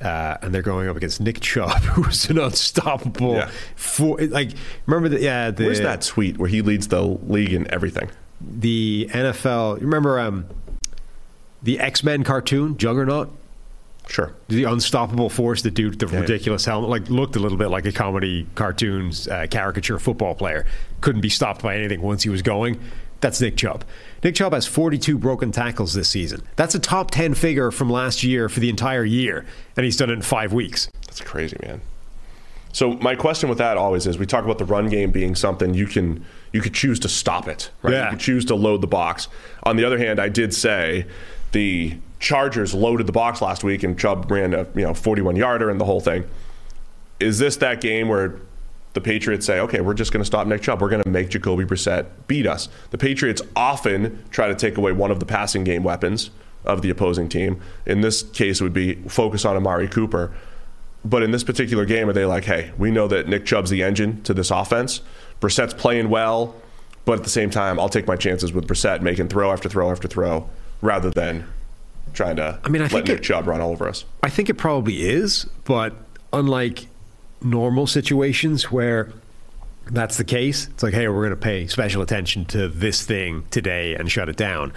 Uh, 0.00 0.36
and 0.42 0.52
they're 0.54 0.62
going 0.62 0.88
up 0.88 0.96
against 0.96 1.20
Nick 1.20 1.40
Chubb, 1.40 1.70
who's 1.82 2.28
an 2.30 2.38
unstoppable. 2.38 3.34
Yeah. 3.34 3.50
For, 3.76 4.18
like, 4.18 4.50
remember 4.86 5.08
the 5.08 5.20
yeah 5.22 5.50
the 5.50 5.64
Where's 5.64 5.80
that 5.80 6.02
tweet 6.02 6.36
where 6.38 6.48
he 6.48 6.62
leads 6.62 6.88
the 6.88 7.02
league 7.02 7.52
in 7.52 7.70
everything? 7.72 8.10
the 8.40 9.08
NFL? 9.12 9.80
Remember 9.80 10.18
um, 10.20 10.46
the 11.64 11.80
X 11.80 12.04
Men 12.04 12.22
cartoon 12.24 12.76
Juggernaut, 12.76 13.30
Sure. 14.06 14.32
the 14.48 14.64
unstoppable 14.64 15.30
force, 15.30 15.62
the 15.62 15.70
dude, 15.70 15.98
the 15.98 16.06
Yeah. 16.06 16.20
ridiculous 16.20 16.64
helmet, 16.66 16.90
like 16.90 17.08
looked 17.10 17.36
a 17.36 17.38
little 17.40 17.58
bit 17.58 17.68
like 17.68 17.86
a 17.86 17.92
comedy 17.92 18.46
cartoons 18.54 19.26
uh, 19.28 19.46
caricature 19.50 19.98
football 19.98 20.34
player. 20.34 20.66
Couldn't 21.00 21.22
be 21.22 21.30
stopped 21.30 21.62
by 21.62 21.76
anything 21.76 22.00
once 22.02 22.22
he 22.22 22.28
was 22.28 22.42
going. 22.42 22.78
That's 23.20 23.40
Nick 23.40 23.56
Chubb. 23.56 23.84
Nick 24.22 24.34
Chubb 24.34 24.52
has 24.52 24.66
42 24.66 25.16
broken 25.16 25.50
tackles 25.50 25.94
this 25.94 26.10
season. 26.10 26.42
That's 26.56 26.74
a 26.74 26.78
top 26.78 27.10
10 27.10 27.32
figure 27.32 27.70
from 27.70 27.88
last 27.88 28.22
year 28.22 28.50
for 28.50 28.60
the 28.60 28.68
entire 28.68 29.04
year, 29.04 29.46
and 29.76 29.84
he's 29.84 29.96
done 29.96 30.10
it 30.10 30.14
in 30.14 30.22
five 30.22 30.52
weeks. 30.52 30.88
That's 31.06 31.22
crazy, 31.22 31.56
man. 31.62 31.80
So 32.72 32.92
my 32.94 33.14
question 33.14 33.48
with 33.48 33.58
that 33.58 33.76
always 33.78 34.06
is: 34.06 34.18
we 34.18 34.26
talk 34.26 34.44
about 34.44 34.58
the 34.58 34.64
run 34.66 34.88
game 34.88 35.10
being 35.12 35.34
something 35.36 35.72
you 35.74 35.86
can 35.86 36.24
you 36.52 36.60
could 36.60 36.74
choose 36.74 36.98
to 37.00 37.08
stop 37.08 37.48
it, 37.48 37.70
right? 37.82 37.92
Yeah. 37.94 38.04
You 38.04 38.10
could 38.10 38.20
choose 38.20 38.44
to 38.46 38.54
load 38.56 38.80
the 38.82 38.86
box. 38.88 39.28
On 39.62 39.76
the 39.76 39.84
other 39.84 39.96
hand, 39.98 40.20
I 40.20 40.28
did 40.28 40.52
say 40.52 41.06
the 41.54 41.96
Chargers 42.18 42.74
loaded 42.74 43.06
the 43.06 43.12
box 43.12 43.40
last 43.40 43.64
week, 43.64 43.82
and 43.82 43.98
Chubb 43.98 44.30
ran 44.30 44.52
a 44.52 44.66
you 44.74 44.82
know 44.82 44.92
41 44.92 45.36
yarder 45.36 45.70
and 45.70 45.80
the 45.80 45.84
whole 45.86 46.00
thing. 46.00 46.24
Is 47.20 47.38
this 47.38 47.56
that 47.56 47.80
game 47.80 48.08
where 48.08 48.40
the 48.92 49.00
Patriots 49.00 49.46
say, 49.46 49.60
okay, 49.60 49.80
we're 49.80 49.94
just 49.94 50.12
going 50.12 50.20
to 50.20 50.26
stop 50.26 50.46
Nick 50.46 50.62
Chubb. 50.62 50.80
We're 50.80 50.88
going 50.88 51.02
to 51.02 51.08
make 51.08 51.28
Jacoby 51.28 51.64
Brissett 51.64 52.06
beat 52.26 52.46
us. 52.46 52.68
The 52.90 52.98
Patriots 52.98 53.42
often 53.56 54.24
try 54.30 54.48
to 54.48 54.54
take 54.54 54.76
away 54.76 54.92
one 54.92 55.10
of 55.10 55.20
the 55.20 55.26
passing 55.26 55.64
game 55.64 55.82
weapons 55.82 56.30
of 56.64 56.82
the 56.82 56.90
opposing 56.90 57.28
team. 57.28 57.60
In 57.86 58.02
this 58.02 58.22
case, 58.22 58.60
it 58.60 58.64
would 58.64 58.72
be 58.72 58.94
focus 59.08 59.44
on 59.44 59.56
Amari 59.56 59.88
Cooper. 59.88 60.32
But 61.04 61.22
in 61.22 61.32
this 61.32 61.44
particular 61.44 61.84
game, 61.84 62.08
are 62.08 62.12
they 62.12 62.24
like, 62.24 62.44
hey, 62.44 62.72
we 62.78 62.90
know 62.90 63.08
that 63.08 63.28
Nick 63.28 63.46
Chubb's 63.46 63.70
the 63.70 63.82
engine 63.82 64.22
to 64.22 64.32
this 64.32 64.50
offense. 64.50 65.02
Brissett's 65.40 65.74
playing 65.74 66.08
well, 66.08 66.54
but 67.04 67.18
at 67.18 67.24
the 67.24 67.30
same 67.30 67.50
time, 67.50 67.78
I'll 67.78 67.88
take 67.88 68.06
my 68.06 68.16
chances 68.16 68.52
with 68.52 68.66
Brissett 68.66 69.02
making 69.02 69.28
throw 69.28 69.52
after 69.52 69.68
throw 69.68 69.90
after 69.90 70.08
throw 70.08 70.48
rather 70.84 71.10
than 71.10 71.46
trying 72.12 72.36
to 72.36 72.60
I 72.62 72.68
mean, 72.68 72.82
I 72.82 72.84
let 72.84 72.92
think 72.92 73.08
Nick 73.08 73.18
it- 73.18 73.22
Chubb 73.24 73.46
run 73.48 73.60
all 73.60 73.72
over 73.72 73.88
us. 73.88 74.04
I 74.22 74.28
think 74.30 74.48
it 74.48 74.54
probably 74.54 75.02
is, 75.08 75.44
but 75.64 75.94
unlike 76.32 76.86
normal 77.42 77.86
situations 77.86 78.70
where 78.70 79.12
that's 79.90 80.16
the 80.16 80.24
case, 80.24 80.68
it's 80.68 80.82
like, 80.82 80.94
hey, 80.94 81.08
we're 81.08 81.20
going 81.26 81.30
to 81.30 81.36
pay 81.36 81.66
special 81.66 82.02
attention 82.02 82.44
to 82.46 82.68
this 82.68 83.04
thing 83.04 83.44
today 83.50 83.94
and 83.94 84.10
shut 84.10 84.28
it 84.28 84.36
down. 84.36 84.72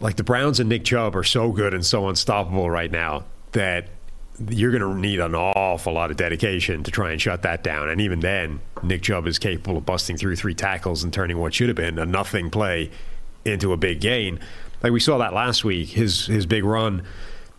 Like 0.00 0.16
the 0.16 0.24
Browns 0.24 0.58
and 0.60 0.68
Nick 0.68 0.84
Chubb 0.84 1.14
are 1.14 1.22
so 1.24 1.52
good 1.52 1.72
and 1.74 1.84
so 1.86 2.08
unstoppable 2.08 2.68
right 2.68 2.90
now 2.90 3.24
that 3.52 3.88
you're 4.48 4.70
going 4.76 4.82
to 4.82 4.98
need 4.98 5.20
an 5.20 5.34
awful 5.34 5.92
lot 5.92 6.10
of 6.10 6.16
dedication 6.16 6.82
to 6.82 6.90
try 6.90 7.12
and 7.12 7.20
shut 7.22 7.42
that 7.42 7.62
down. 7.62 7.88
And 7.88 8.00
even 8.00 8.20
then, 8.20 8.60
Nick 8.82 9.02
Chubb 9.02 9.26
is 9.26 9.38
capable 9.38 9.76
of 9.78 9.86
busting 9.86 10.16
through 10.16 10.36
three 10.36 10.54
tackles 10.54 11.04
and 11.04 11.12
turning 11.12 11.38
what 11.38 11.54
should 11.54 11.68
have 11.68 11.76
been 11.76 11.98
a 11.98 12.04
nothing 12.06 12.50
play 12.50 12.90
into 13.44 13.72
a 13.72 13.76
big 13.76 14.00
gain. 14.00 14.40
Like 14.82 14.92
we 14.92 15.00
saw 15.00 15.18
that 15.18 15.32
last 15.32 15.64
week, 15.64 15.90
his 15.90 16.26
his 16.26 16.46
big 16.46 16.64
run. 16.64 17.02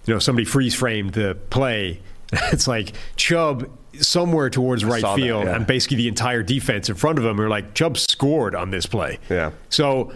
You 0.05 0.13
know, 0.13 0.19
somebody 0.19 0.45
freeze 0.45 0.75
framed 0.75 1.13
the 1.13 1.37
play. 1.49 2.01
It's 2.51 2.67
like 2.67 2.93
Chubb 3.15 3.69
somewhere 3.99 4.49
towards 4.49 4.83
right 4.83 5.01
saw 5.01 5.15
that, 5.15 5.21
field, 5.21 5.45
yeah. 5.45 5.55
and 5.55 5.67
basically 5.67 5.97
the 5.97 6.07
entire 6.07 6.41
defense 6.41 6.89
in 6.89 6.95
front 6.95 7.19
of 7.19 7.25
him 7.25 7.39
are 7.39 7.49
like, 7.49 7.75
Chubb 7.75 7.97
scored 7.97 8.55
on 8.55 8.71
this 8.71 8.87
play. 8.87 9.19
Yeah. 9.29 9.51
So 9.69 10.11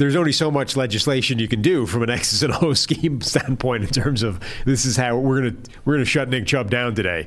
there's 0.00 0.16
only 0.16 0.32
so 0.32 0.50
much 0.50 0.76
legislation 0.76 1.38
you 1.38 1.46
can 1.46 1.60
do 1.60 1.86
from 1.86 2.02
an 2.02 2.10
X's 2.18 2.42
and 2.42 2.54
O 2.62 2.72
scheme 2.72 3.20
standpoint 3.20 3.84
in 3.84 3.90
terms 3.90 4.22
of 4.22 4.40
this 4.64 4.84
is 4.84 4.96
how 4.96 5.16
we're 5.18 5.42
gonna 5.42 5.56
we're 5.84 5.94
gonna 5.94 6.04
shut 6.04 6.28
Nick 6.28 6.46
Chubb 6.46 6.70
down 6.70 6.94
today. 6.94 7.26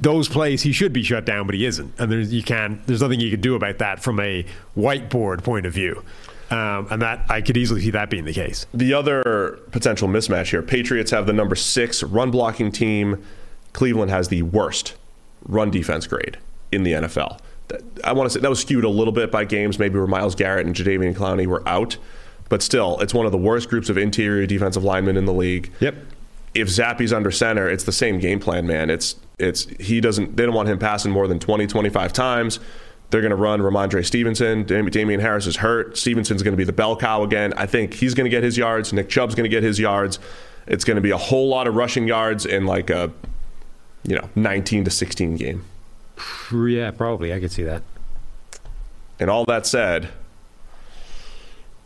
Those 0.00 0.28
plays 0.28 0.62
he 0.62 0.72
should 0.72 0.92
be 0.92 1.02
shut 1.02 1.24
down, 1.24 1.46
but 1.46 1.54
he 1.54 1.64
isn't, 1.64 1.94
and 1.98 2.10
there's 2.10 2.32
you 2.32 2.42
can't. 2.42 2.84
There's 2.86 3.00
nothing 3.00 3.20
you 3.20 3.30
can 3.30 3.40
do 3.40 3.54
about 3.54 3.78
that 3.78 4.02
from 4.02 4.20
a 4.20 4.44
whiteboard 4.76 5.42
point 5.42 5.66
of 5.66 5.72
view, 5.72 6.02
um, 6.50 6.86
and 6.90 7.02
that 7.02 7.24
I 7.28 7.40
could 7.40 7.56
easily 7.56 7.80
see 7.80 7.90
that 7.90 8.10
being 8.10 8.24
the 8.24 8.32
case. 8.32 8.66
The 8.72 8.94
other 8.94 9.58
potential 9.70 10.08
mismatch 10.08 10.50
here 10.50 10.62
Patriots 10.62 11.10
have 11.10 11.26
the 11.26 11.32
number 11.32 11.54
six 11.54 12.02
run 12.02 12.30
blocking 12.30 12.72
team. 12.72 13.22
Cleveland 13.72 14.10
has 14.10 14.28
the 14.28 14.42
worst 14.42 14.96
run 15.46 15.70
defense 15.70 16.06
grade 16.06 16.38
in 16.72 16.82
the 16.82 16.92
NFL. 16.92 17.38
I 18.02 18.12
want 18.12 18.30
to 18.30 18.34
say 18.34 18.40
that 18.40 18.48
was 18.48 18.60
skewed 18.60 18.84
a 18.84 18.88
little 18.88 19.12
bit 19.12 19.30
by 19.30 19.44
games, 19.44 19.78
maybe 19.78 19.98
where 19.98 20.06
Myles 20.06 20.34
Garrett 20.34 20.66
and 20.66 20.74
Jadeveon 20.74 21.14
Clowney 21.14 21.46
were 21.46 21.66
out, 21.68 21.98
but 22.48 22.62
still, 22.62 22.98
it's 23.00 23.12
one 23.12 23.26
of 23.26 23.32
the 23.32 23.38
worst 23.38 23.68
groups 23.68 23.88
of 23.88 23.98
interior 23.98 24.46
defensive 24.46 24.84
linemen 24.84 25.16
in 25.16 25.26
the 25.26 25.34
league. 25.34 25.70
Yep. 25.80 25.96
If 26.54 26.68
Zappe's 26.68 27.12
under 27.12 27.30
center, 27.30 27.68
it's 27.68 27.84
the 27.84 27.92
same 27.92 28.18
game 28.18 28.40
plan, 28.40 28.66
man. 28.66 28.88
It's 28.88 29.16
it's 29.38 29.66
he 29.78 30.00
doesn't 30.00 30.36
they 30.36 30.44
don't 30.44 30.54
want 30.54 30.68
him 30.68 30.78
passing 30.78 31.12
more 31.12 31.28
than 31.28 31.38
20, 31.38 31.66
25 31.66 32.12
times. 32.12 32.58
They're 33.10 33.22
going 33.22 33.30
to 33.30 33.36
run 33.36 33.60
Rhamondre 33.60 34.04
Stevenson. 34.04 34.64
Dam- 34.64 34.90
Damien 34.90 35.20
Harris 35.20 35.46
is 35.46 35.56
hurt. 35.56 35.96
Stevenson's 35.96 36.42
going 36.42 36.52
to 36.52 36.58
be 36.58 36.64
the 36.64 36.72
bell 36.72 36.94
cow 36.96 37.22
again. 37.22 37.54
I 37.56 37.66
think 37.66 37.94
he's 37.94 38.14
going 38.14 38.26
to 38.26 38.30
get 38.30 38.42
his 38.42 38.58
yards. 38.58 38.92
Nick 38.92 39.08
Chubb's 39.08 39.34
going 39.34 39.44
to 39.44 39.54
get 39.54 39.62
his 39.62 39.78
yards. 39.78 40.18
It's 40.66 40.84
going 40.84 40.96
to 40.96 41.00
be 41.00 41.10
a 41.10 41.16
whole 41.16 41.48
lot 41.48 41.66
of 41.66 41.74
rushing 41.74 42.06
yards 42.06 42.44
in 42.44 42.66
like 42.66 42.90
a 42.90 43.10
you 44.04 44.14
know 44.16 44.28
19 44.34 44.84
to 44.84 44.90
16 44.90 45.36
game. 45.36 45.64
Yeah, 46.52 46.90
probably 46.90 47.32
I 47.32 47.40
could 47.40 47.52
see 47.52 47.62
that. 47.62 47.82
And 49.18 49.30
all 49.30 49.44
that 49.46 49.66
said, 49.66 50.08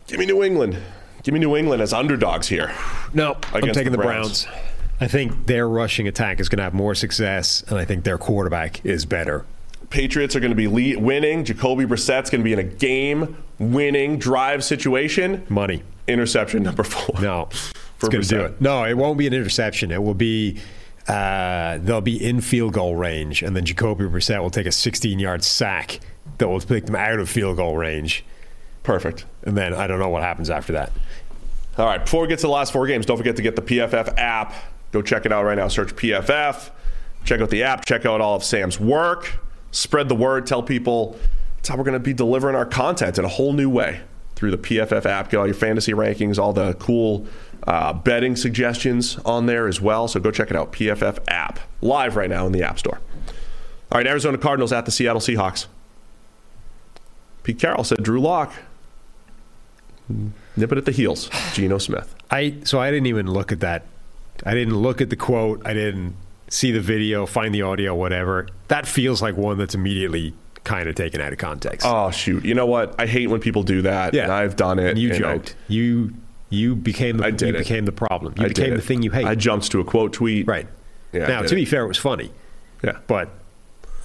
give 0.07 0.19
me 0.19 0.25
New 0.25 0.43
England. 0.43 0.77
Give 1.23 1.33
me 1.33 1.39
New 1.39 1.55
England 1.55 1.81
as 1.81 1.93
underdogs 1.93 2.47
here. 2.47 2.73
No, 3.13 3.37
I'm 3.53 3.61
taking 3.61 3.85
the 3.85 3.91
the 3.91 3.97
Browns. 3.97 4.43
Browns. 4.43 4.59
I 4.99 5.07
think 5.07 5.47
their 5.47 5.67
rushing 5.67 6.07
attack 6.07 6.39
is 6.39 6.49
going 6.49 6.57
to 6.57 6.63
have 6.63 6.73
more 6.73 6.95
success, 6.95 7.63
and 7.67 7.77
I 7.77 7.85
think 7.85 8.03
their 8.03 8.17
quarterback 8.17 8.85
is 8.85 9.05
better. 9.05 9.45
Patriots 9.93 10.35
are 10.35 10.39
going 10.39 10.49
to 10.51 10.55
be 10.55 10.67
lead, 10.67 10.97
winning. 10.97 11.45
Jacoby 11.45 11.85
Brissett's 11.85 12.31
going 12.31 12.41
to 12.41 12.43
be 12.43 12.51
in 12.51 12.57
a 12.57 12.63
game-winning 12.63 14.17
drive 14.17 14.63
situation. 14.63 15.45
Money. 15.49 15.83
Interception 16.07 16.63
number 16.63 16.83
four. 16.83 17.21
No, 17.21 17.45
For 17.99 18.07
it's 18.07 18.09
going 18.09 18.23
to 18.23 18.27
do 18.27 18.41
it. 18.41 18.59
No, 18.59 18.85
it 18.85 18.97
won't 18.97 19.19
be 19.19 19.27
an 19.27 19.35
interception. 19.35 19.91
It 19.91 20.01
will 20.01 20.15
be 20.15 20.59
uh, 21.07 21.77
they'll 21.77 22.01
be 22.01 22.17
in 22.25 22.41
field 22.41 22.73
goal 22.73 22.95
range, 22.95 23.43
and 23.43 23.55
then 23.55 23.65
Jacoby 23.65 24.05
Brissett 24.05 24.41
will 24.41 24.49
take 24.49 24.65
a 24.65 24.69
16-yard 24.69 25.43
sack 25.43 25.99
that 26.39 26.49
will 26.49 26.59
take 26.59 26.87
them 26.87 26.95
out 26.95 27.19
of 27.19 27.29
field 27.29 27.57
goal 27.57 27.77
range, 27.77 28.25
Perfect. 28.81 29.25
and 29.43 29.55
then 29.55 29.75
I 29.75 29.85
don't 29.85 29.99
know 29.99 30.09
what 30.09 30.23
happens 30.23 30.49
after 30.49 30.73
that. 30.73 30.91
All 31.77 31.85
right, 31.85 32.03
before 32.03 32.23
we 32.23 32.27
get 32.29 32.39
to 32.39 32.47
the 32.47 32.51
last 32.51 32.73
four 32.73 32.87
games, 32.87 33.05
don't 33.05 33.17
forget 33.17 33.35
to 33.35 33.43
get 33.43 33.55
the 33.55 33.61
PFF 33.61 34.17
app. 34.17 34.55
Go 34.91 35.03
check 35.03 35.27
it 35.27 35.31
out 35.31 35.45
right 35.45 35.55
now. 35.57 35.67
Search 35.67 35.95
PFF. 35.95 36.71
Check 37.25 37.41
out 37.41 37.51
the 37.51 37.61
app. 37.61 37.85
Check 37.85 38.07
out 38.07 38.21
all 38.21 38.35
of 38.35 38.43
Sam's 38.43 38.79
work. 38.79 39.39
Spread 39.73 40.07
the 40.07 40.15
word. 40.15 40.45
Tell 40.47 40.63
people 40.63 41.19
that's 41.57 41.67
how 41.67 41.75
we're 41.75 41.83
going 41.83 41.93
to 41.93 41.99
be 41.99 42.13
delivering 42.13 42.55
our 42.55 42.65
content 42.65 43.17
in 43.17 43.25
a 43.25 43.27
whole 43.27 43.53
new 43.53 43.69
way 43.69 44.01
through 44.35 44.51
the 44.51 44.57
PFF 44.57 45.05
app. 45.05 45.29
Get 45.29 45.37
all 45.37 45.47
your 45.47 45.55
fantasy 45.55 45.93
rankings, 45.93 46.37
all 46.37 46.53
the 46.53 46.75
cool 46.75 47.25
uh, 47.65 47.91
betting 47.93 48.35
suggestions 48.35 49.17
on 49.25 49.47
there 49.47 49.67
as 49.67 49.81
well. 49.81 50.07
So 50.07 50.19
go 50.19 50.31
check 50.31 50.51
it 50.51 50.55
out. 50.55 50.71
PFF 50.71 51.19
app. 51.27 51.59
Live 51.81 52.15
right 52.15 52.29
now 52.29 52.45
in 52.45 52.51
the 52.51 52.63
App 52.63 52.77
Store. 52.77 52.99
All 53.91 53.97
right, 53.97 54.07
Arizona 54.07 54.37
Cardinals 54.37 54.71
at 54.71 54.85
the 54.85 54.91
Seattle 54.91 55.21
Seahawks. 55.21 55.65
Pete 57.43 57.59
Carroll 57.59 57.83
said 57.83 58.03
Drew 58.03 58.21
Lock. 58.21 58.53
Nip 60.09 60.71
it 60.71 60.77
at 60.77 60.85
the 60.85 60.91
heels, 60.91 61.29
Geno 61.53 61.77
Smith. 61.79 62.13
I 62.29 62.57
so 62.63 62.79
I 62.79 62.91
didn't 62.91 63.07
even 63.07 63.27
look 63.27 63.51
at 63.51 63.59
that. 63.61 63.85
I 64.45 64.53
didn't 64.53 64.75
look 64.75 65.01
at 65.01 65.09
the 65.09 65.15
quote. 65.15 65.61
I 65.65 65.73
didn't 65.73 66.15
see 66.53 66.71
the 66.71 66.79
video, 66.79 67.25
find 67.25 67.53
the 67.53 67.61
audio, 67.63 67.95
whatever. 67.95 68.47
That 68.67 68.87
feels 68.87 69.21
like 69.21 69.35
one 69.37 69.57
that's 69.57 69.75
immediately 69.75 70.33
kind 70.63 70.87
of 70.87 70.95
taken 70.95 71.19
out 71.19 71.33
of 71.33 71.39
context. 71.39 71.85
Oh 71.85 72.11
shoot! 72.11 72.45
You 72.45 72.53
know 72.53 72.65
what? 72.65 72.95
I 72.99 73.05
hate 73.07 73.27
when 73.27 73.41
people 73.41 73.63
do 73.63 73.81
that. 73.81 74.13
Yeah. 74.13 74.23
and 74.23 74.31
I've 74.31 74.55
done 74.55 74.79
it. 74.79 74.91
and 74.91 74.99
you 74.99 75.13
and 75.13 75.25
I- 75.25 75.33
joked. 75.37 75.55
you 75.67 76.13
you 76.49 76.75
became 76.75 77.17
the 77.17 77.25
I 77.25 77.31
did 77.31 77.49
you 77.49 77.55
it. 77.55 77.57
became 77.59 77.85
the 77.85 77.91
problem. 77.91 78.33
You 78.37 78.45
I 78.45 78.47
became 78.49 78.75
the 78.75 78.81
thing 78.81 79.01
you 79.01 79.11
hate. 79.11 79.25
I 79.25 79.35
jumped 79.35 79.71
to 79.71 79.79
a 79.79 79.83
quote 79.83 80.13
tweet. 80.13 80.47
right. 80.47 80.67
Yeah, 81.11 81.27
now, 81.27 81.41
to 81.41 81.53
it. 81.53 81.55
be 81.55 81.65
fair, 81.65 81.83
it 81.83 81.87
was 81.87 81.97
funny, 81.99 82.31
Yeah, 82.83 82.97
but 83.05 83.29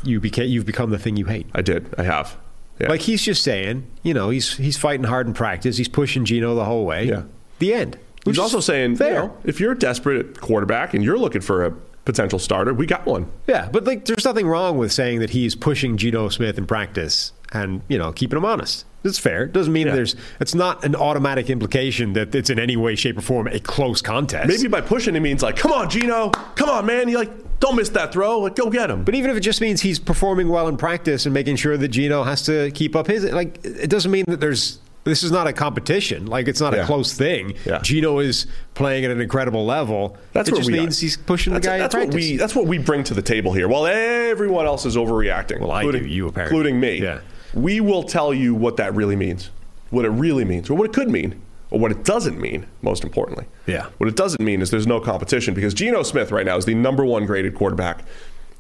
you 0.03 0.21
became 0.21 0.49
you've 0.49 0.67
become 0.67 0.91
the 0.91 0.99
thing 0.99 1.17
you 1.17 1.25
hate. 1.27 1.47
I 1.55 1.63
did. 1.63 1.95
I 1.97 2.03
have. 2.03 2.37
Yeah. 2.79 2.89
Like 2.91 3.01
he's 3.01 3.23
just 3.23 3.43
saying, 3.43 3.87
you 4.03 4.13
know, 4.15 4.29
he's 4.31 4.57
he's 4.57 4.77
fighting 4.77 5.05
hard 5.05 5.27
in 5.27 5.33
practice. 5.35 5.77
He's 5.79 5.89
pushing 5.89 6.25
Geno 6.25 6.55
the 6.55 6.65
whole 6.65 6.85
way. 6.85 7.05
Yeah. 7.07 7.23
The 7.61 7.73
end. 7.75 7.99
He's 8.25 8.39
also 8.39 8.61
saying, 8.61 8.97
fair. 8.97 9.09
you 9.09 9.15
know, 9.29 9.37
if 9.45 9.59
you're 9.59 9.75
desperate 9.75 10.19
at 10.27 10.41
quarterback 10.41 10.93
and 10.93 11.03
you're 11.03 11.19
looking 11.19 11.41
for 11.41 11.65
a 11.65 11.75
potential 12.09 12.39
starter, 12.39 12.73
we 12.73 12.87
got 12.87 13.05
one. 13.07 13.31
Yeah, 13.47 13.69
but 13.71 13.85
like, 13.85 14.07
there's 14.07 14.25
nothing 14.25 14.47
wrong 14.49 14.79
with 14.79 14.91
saying 14.93 15.21
that 15.21 15.31
he's 15.31 15.55
pushing 15.55 15.99
Geno 15.99 16.31
Smith 16.31 16.57
in 16.57 16.67
practice 16.67 17.33
and 17.53 17.83
you 17.89 17.99
know 17.99 18.13
keeping 18.13 18.37
him 18.39 18.45
honest. 18.45 18.85
It's 19.05 19.19
fair. 19.19 19.45
It 19.45 19.53
doesn't 19.53 19.73
mean 19.73 19.87
Yeah. 19.87 19.95
there's. 19.95 20.17
It's 20.41 20.55
not 20.55 20.85
an 20.85 20.97
automatic 20.97 21.51
implication 21.51 22.15
that 22.15 22.35
it's 22.35 22.51
in 22.51 22.59
any 22.59 22.77
way, 22.77 22.97
shape, 22.97 23.17
or 23.19 23.21
form 23.21 23.47
a 23.47 23.61
close 23.61 24.03
contest. 24.03 24.49
Maybe 24.49 24.67
by 24.69 24.81
pushing 24.81 25.15
it 25.17 25.21
means 25.21 25.43
like, 25.43 25.57
come 25.57 25.71
on, 25.71 25.89
Geno, 25.91 26.31
come 26.57 26.69
on, 26.69 26.85
man. 26.87 27.09
You 27.09 27.19
like, 27.19 27.61
don't 27.61 27.77
miss 27.77 27.91
that 27.91 28.13
throw. 28.13 28.41
Like, 28.41 28.57
go 28.57 28.71
get 28.71 28.91
him. 28.91 29.05
But 29.05 29.15
even 29.15 29.31
if 29.31 29.37
it 29.37 29.41
just 29.41 29.61
means 29.61 29.83
he's 29.83 29.99
performing 30.01 30.49
well 30.49 30.67
in 30.67 30.77
practice 30.77 31.27
and 31.27 31.33
making 31.35 31.57
sure 31.57 31.77
that 31.77 31.89
Geno 31.89 32.25
has 32.25 32.43
to 32.47 32.71
keep 32.73 32.97
up 32.97 33.07
his, 33.07 33.23
like, 33.25 33.65
it 33.65 33.89
doesn't 33.91 34.11
mean 34.11 34.25
that 34.29 34.41
there's. 34.41 34.79
This 35.09 35.23
is 35.23 35.33
not 35.33 35.47
a 35.47 35.53
competition. 35.55 36.27
Like, 36.27 36.49
it's 36.49 36.61
not 36.61 36.75
Yeah. 36.75 36.83
a 36.83 36.87
close 36.87 37.15
thing. 37.15 37.55
Yeah. 37.65 37.81
Geno 37.83 38.19
is 38.19 38.47
playing 38.75 39.07
at 39.07 39.11
an 39.11 39.21
incredible 39.23 39.65
level. 39.65 40.19
That's 40.35 40.49
it 40.51 40.53
what 40.53 40.59
just 40.59 40.71
we 40.71 40.79
means 40.79 40.99
are. 40.99 41.01
he's 41.01 41.17
pushing 41.17 41.55
that's, 41.55 41.65
the 41.67 41.71
guy 41.71 41.79
That's 41.79 41.95
what 41.95 42.13
we. 42.13 42.37
That's 42.37 42.55
what 42.55 42.67
we 42.67 42.77
bring 42.79 43.05
to 43.05 43.15
the 43.15 43.23
table 43.23 43.55
here. 43.55 43.69
While 43.69 43.87
everyone 43.87 44.67
else 44.67 44.85
is 44.85 44.97
overreacting, 44.97 45.61
Well, 45.61 45.71
I 45.73 45.83
do, 45.83 45.89
including 45.89 46.11
you 46.13 46.29
apparently. 46.29 46.57
including 46.59 46.81
me. 46.81 47.01
Yeah. 47.01 47.21
We 47.55 47.81
will 47.81 48.03
tell 48.03 48.35
you 48.35 48.55
what 48.55 48.77
that 48.77 48.95
really 48.95 49.17
means, 49.17 49.49
what 49.91 50.05
it 50.05 50.11
really 50.11 50.45
means, 50.45 50.69
or 50.69 50.75
what 50.75 50.85
it 50.85 50.93
could 50.93 51.09
mean, 51.09 51.41
or 51.71 51.79
what 51.81 51.91
it 51.91 52.05
doesn't 52.05 52.39
mean. 52.39 52.67
Most 52.83 53.03
importantly, 53.03 53.47
Yeah. 53.67 53.87
What 53.97 54.09
it 54.09 54.17
doesn't 54.17 54.43
mean 54.43 54.61
is 54.61 54.71
there's 54.71 54.87
no 54.87 55.01
competition 55.01 55.55
because 55.55 55.73
Geno 55.73 56.03
Smith 56.03 56.31
right 56.31 56.45
now 56.45 56.57
is 56.59 56.67
the 56.67 56.75
number 56.75 57.05
one 57.07 57.25
graded 57.25 57.55
quarterback 57.55 58.05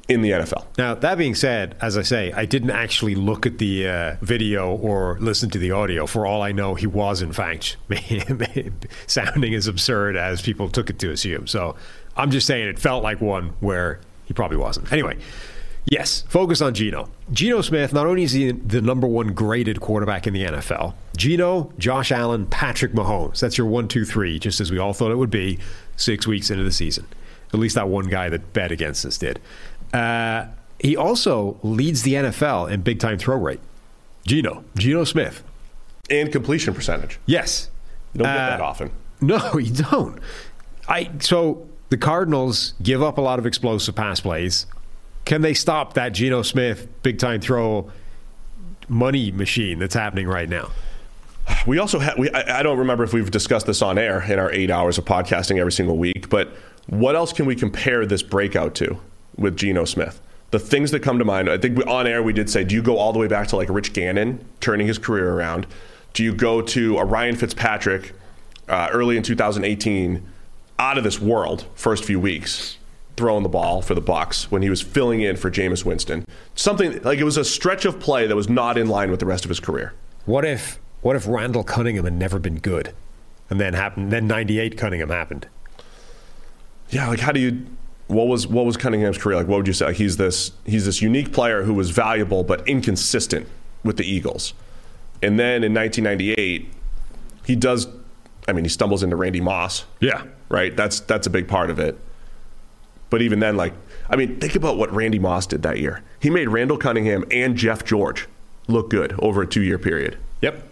in 0.09 0.23
the 0.23 0.31
NFL. 0.31 0.65
Now, 0.79 0.95
that 0.95 1.19
being 1.19 1.35
said, 1.35 1.77
as 1.83 1.99
I 1.99 2.03
say, 2.03 2.33
I 2.33 2.47
didn't 2.47 2.71
actually 2.71 3.15
look 3.15 3.45
at 3.45 3.59
the 3.59 3.87
uh, 3.87 4.17
video 4.23 4.75
or 4.75 5.19
listen 5.21 5.51
to 5.51 5.59
the 5.59 5.71
audio. 5.71 6.07
For 6.07 6.27
all 6.27 6.41
I 6.41 6.51
know, 6.51 6.75
he 6.75 6.87
was, 6.87 7.21
in 7.21 7.33
fact, 7.33 7.77
sounding 9.07 9.55
as 9.55 9.67
absurd 9.67 10.17
as 10.17 10.41
people 10.41 10.71
took 10.71 10.89
it 10.89 10.99
to 11.01 11.11
assume. 11.11 11.47
So 11.47 11.77
I'm 12.17 12.31
just 12.31 12.47
saying 12.47 12.69
it 12.69 12.79
felt 12.79 13.03
like 13.03 13.21
one 13.21 13.51
where 13.61 14.01
he 14.25 14.33
probably 14.33 14.57
wasn't. 14.57 14.91
Anyway, 14.91 15.19
yes, 15.85 16.25
focus 16.29 16.63
on 16.63 16.73
Geno. 16.73 17.11
Geno 17.31 17.61
Smith, 17.61 17.93
not 17.93 18.07
only 18.07 18.23
is 18.23 18.33
he 18.33 18.51
the 18.51 18.81
number 18.81 19.07
one 19.07 19.35
graded 19.35 19.81
quarterback 19.81 20.27
in 20.27 20.33
the 20.33 20.45
NFL, 20.45 20.95
Geno, 21.19 21.71
Josh 21.79 22.11
Allen, 22.11 22.47
Patrick 22.47 22.93
Mahomes. 22.93 23.41
That's 23.41 23.59
your 23.59 23.67
one, 23.67 23.89
two, 23.89 24.07
three, 24.07 24.39
just 24.39 24.59
as 24.59 24.71
we 24.71 24.79
all 24.79 24.95
thought 24.95 25.11
it 25.11 25.17
would 25.17 25.31
be 25.31 25.59
six 25.97 26.27
weeks 26.27 26.51
into 26.51 26.65
the 26.65 26.73
season. 26.73 27.07
At 27.53 27.61
least 27.61 27.75
that 27.77 27.89
one 27.89 28.09
guy 28.09 28.29
that 28.29 28.53
bet 28.53 28.73
against 28.73 29.07
us 29.07 29.17
did. 29.17 29.41
Uh, 29.93 30.47
he 30.79 30.97
also 30.97 31.59
leads 31.63 32.03
the 32.03 32.15
NFL 32.15 32.71
in 32.71 32.83
big 32.83 33.01
time 33.01 33.19
throw 33.19 33.37
rate. 33.37 33.61
Geno, 34.27 34.65
Geno 34.77 35.05
Smith. 35.05 35.43
And 36.11 36.31
completion 36.31 36.75
percentage. 36.75 37.19
Yes. 37.27 37.71
You 38.15 38.19
don't 38.19 38.29
get 38.33 38.37
Uh, 38.37 38.51
that 38.51 38.61
often. 38.61 38.91
No, 39.21 39.59
you 39.59 39.73
don't. 39.73 40.19
I 40.89 41.11
so 41.21 41.67
the 41.91 41.97
Cardinals 41.97 42.75
give 42.83 43.03
up 43.03 43.19
a 43.19 43.21
lot 43.21 43.39
of 43.39 43.47
explosive 43.47 43.95
pass 43.95 44.21
plays. 44.21 44.67
Can 45.25 45.43
they 45.43 45.55
stop 45.55 45.95
that 45.95 46.11
Geno 46.11 46.43
Smith 46.43 46.87
big 47.03 47.19
time 47.19 47.41
throw 47.41 47.91
money 48.89 49.31
machine 49.31 49.79
that's 49.79 49.95
happening 49.95 50.27
right 50.27 50.49
now? 50.49 50.71
We 51.67 51.79
also 51.79 51.99
have, 51.99 52.19
we, 52.19 52.31
I, 52.31 52.61
I 52.61 52.63
don't 52.63 52.79
remember 52.79 53.05
if 53.05 53.13
we've 53.13 53.31
discussed 53.31 53.67
this 53.67 53.81
on 53.83 53.99
air 53.99 54.23
in 54.23 54.39
our 54.39 54.51
eight 54.53 54.71
hours 54.71 54.99
of 54.99 55.05
podcasting 55.07 55.59
every 55.59 55.73
single 55.73 55.97
week, 55.97 56.29
but 56.29 56.51
what 56.87 57.15
else 57.17 57.33
can 57.33 57.47
we 57.47 57.55
compare 57.57 58.05
this 58.07 58.23
breakout 58.23 58.75
to 58.77 58.99
with 59.39 59.57
Geno 59.57 59.85
Smith? 59.85 60.21
The 60.51 60.59
things 60.59 60.91
that 60.91 61.01
come 61.01 61.19
to 61.19 61.25
mind, 61.25 61.51
I 61.51 61.59
think 61.59 61.79
we, 61.79 61.85
on 61.85 62.07
air 62.07 62.23
we 62.23 62.33
did 62.33 62.49
say, 62.49 62.65
do 62.65 62.75
you 62.75 62.83
go 62.83 62.97
all 62.97 63.13
the 63.13 63.19
way 63.19 63.29
back 63.29 63.49
to 63.49 63.57
like 63.57 63.69
Rich 63.69 63.93
Gannon 63.93 64.45
turning 64.61 64.87
his 64.87 64.99
career 64.99 65.33
around? 65.33 65.67
Do 66.15 66.25
you 66.25 66.35
go 66.35 66.63
to 66.63 66.99
a 66.99 67.05
Ryan 67.05 67.37
Fitzpatrick 67.37 68.13
uh, 68.69 68.89
early 68.91 69.17
in 69.17 69.23
2018 69.23 70.27
out 70.79 70.99
of 70.99 71.05
this 71.05 71.21
world 71.21 71.67
first 71.75 72.05
few 72.05 72.19
weeks? 72.19 72.77
Throwing 73.17 73.43
the 73.43 73.49
ball 73.49 73.83
for 73.83 73.95
the 73.95 74.01
Bucs 74.01 74.45
when 74.45 74.63
he 74.63 74.71
was 74.71 74.81
filling 74.81 75.21
in 75.21 75.37
for 75.37 75.51
Jameis 75.51 75.85
Winston, 75.85 76.25
something 76.55 77.03
like 77.03 77.19
it 77.19 77.25
was 77.25 77.37
a 77.37 77.45
stretch 77.45 77.85
of 77.85 77.99
play 77.99 78.29
that 78.29 78.37
was 78.37 78.49
not 78.49 78.79
in 78.79 78.89
line 78.89 79.11
with 79.11 79.19
the 79.19 79.27
rest 79.27 79.45
of 79.45 79.49
his 79.49 79.59
career. 79.59 79.93
What 80.25 80.45
if 80.45 80.79
what 81.01 81.17
if 81.17 81.27
Randall 81.27 81.65
Cunningham 81.65 82.05
had 82.05 82.13
never 82.13 82.39
been 82.39 82.59
good? 82.59 82.95
And 83.51 83.61
then 83.61 83.75
happened 83.75 84.13
then 84.13 84.29
ninety 84.29 84.61
eight 84.61 84.79
Cunningham 84.79 85.11
happened. 85.11 85.49
Yeah, 86.91 87.09
like 87.09 87.19
how 87.19 87.33
do 87.33 87.41
you? 87.41 87.67
What 88.09 88.27
was 88.27 88.47
what 88.47 88.65
was 88.65 88.77
Cunningham's 88.77 89.19
career 89.19 89.37
like? 89.37 89.47
What 89.47 89.59
would 89.59 89.67
you 89.67 89.73
say? 89.73 89.87
Like 89.87 89.97
he's 89.97 90.17
this 90.17 90.53
he's 90.65 90.87
this 90.87 91.01
unique 91.01 91.33
player 91.33 91.63
who 91.63 91.75
was 91.75 91.91
valuable 91.91 92.43
but 92.43 92.67
inconsistent 92.67 93.47
with 93.85 93.97
the 93.99 94.05
Eagles, 94.05 94.55
and 95.23 95.39
then 95.39 95.63
in 95.63 95.75
1998, 95.75 96.73
he 97.45 97.57
does. 97.57 97.87
I 98.47 98.53
mean, 98.53 98.65
he 98.65 98.71
stumbles 98.71 99.03
into 99.03 99.15
Randy 99.15 99.41
Moss. 99.43 99.85
Yeah. 100.01 100.25
right. 100.49 100.75
That's 100.75 101.01
that's 101.01 101.27
a 101.27 101.31
big 101.31 101.49
part 101.49 101.69
of 101.71 101.79
it. 101.79 101.99
But 103.11 103.23
even 103.23 103.41
then, 103.41 103.57
like 103.57 103.75
I 104.09 104.17
mean, 104.17 104.41
think 104.41 104.55
about 104.55 104.79
what 104.79 104.93
Randy 104.93 105.19
Moss 105.19 105.47
did 105.47 105.63
that 105.63 105.79
year. 105.79 106.03
He 106.21 106.31
made 106.31 106.49
Randall 106.49 106.79
Cunningham 106.79 107.25
and 107.31 107.57
Jeff 107.57 107.85
George 107.85 108.27
look 108.69 108.91
good 108.91 109.15
over 109.19 109.43
a 109.43 109.47
two-year 109.47 109.79
period. 109.79 110.19
Yep. 110.41 110.68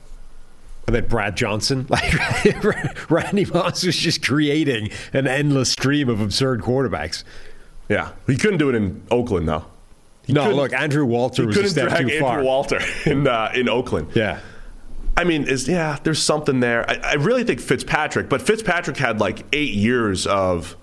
And 0.87 0.95
then 0.95 1.07
Brad 1.07 1.37
Johnson, 1.37 1.87
like 1.91 3.11
Randy 3.11 3.45
Moss 3.45 3.85
was 3.85 3.97
just 3.97 4.25
creating 4.25 4.91
an 5.13 5.27
endless 5.27 5.73
stream 5.73 6.09
of 6.09 6.21
absurd 6.21 6.61
quarterbacks. 6.63 7.25
Yeah, 7.89 8.13
he 8.27 8.37
couldn't 8.37 8.59
do 8.59 8.69
it 8.69 8.75
in 8.75 9.03
Oakland 9.11 9.49
though. 9.49 9.65
no, 10.29 10.51
look, 10.51 10.73
Andrew 10.73 11.05
Walter 11.05 11.43
He 11.43 11.47
was 11.47 11.57
a 11.57 11.59
couldn't 11.59 11.71
step 11.73 11.89
drag 11.89 12.07
too 12.07 12.13
Andrew 12.15 12.21
far. 12.21 12.43
Walter 12.43 12.81
in 13.07 13.27
uh, 13.27 13.51
in 13.55 13.69
Oakland. 13.69 14.09
Yeah. 14.15 14.41
I 15.17 15.25
mean, 15.25 15.45
is 15.49 15.67
yeah, 15.67 15.99
there's 16.03 16.23
something 16.23 16.61
there. 16.61 16.89
I, 16.89 16.95
I 17.03 17.15
really 17.15 17.43
think 17.43 17.61
Fitzpatrick, 17.61 18.29
but 18.29 18.43
Fitzpatrick 18.43 18.99
had 18.99 19.19
like 19.19 19.45
eight 19.55 19.73
years 19.73 20.27
of, 20.27 20.77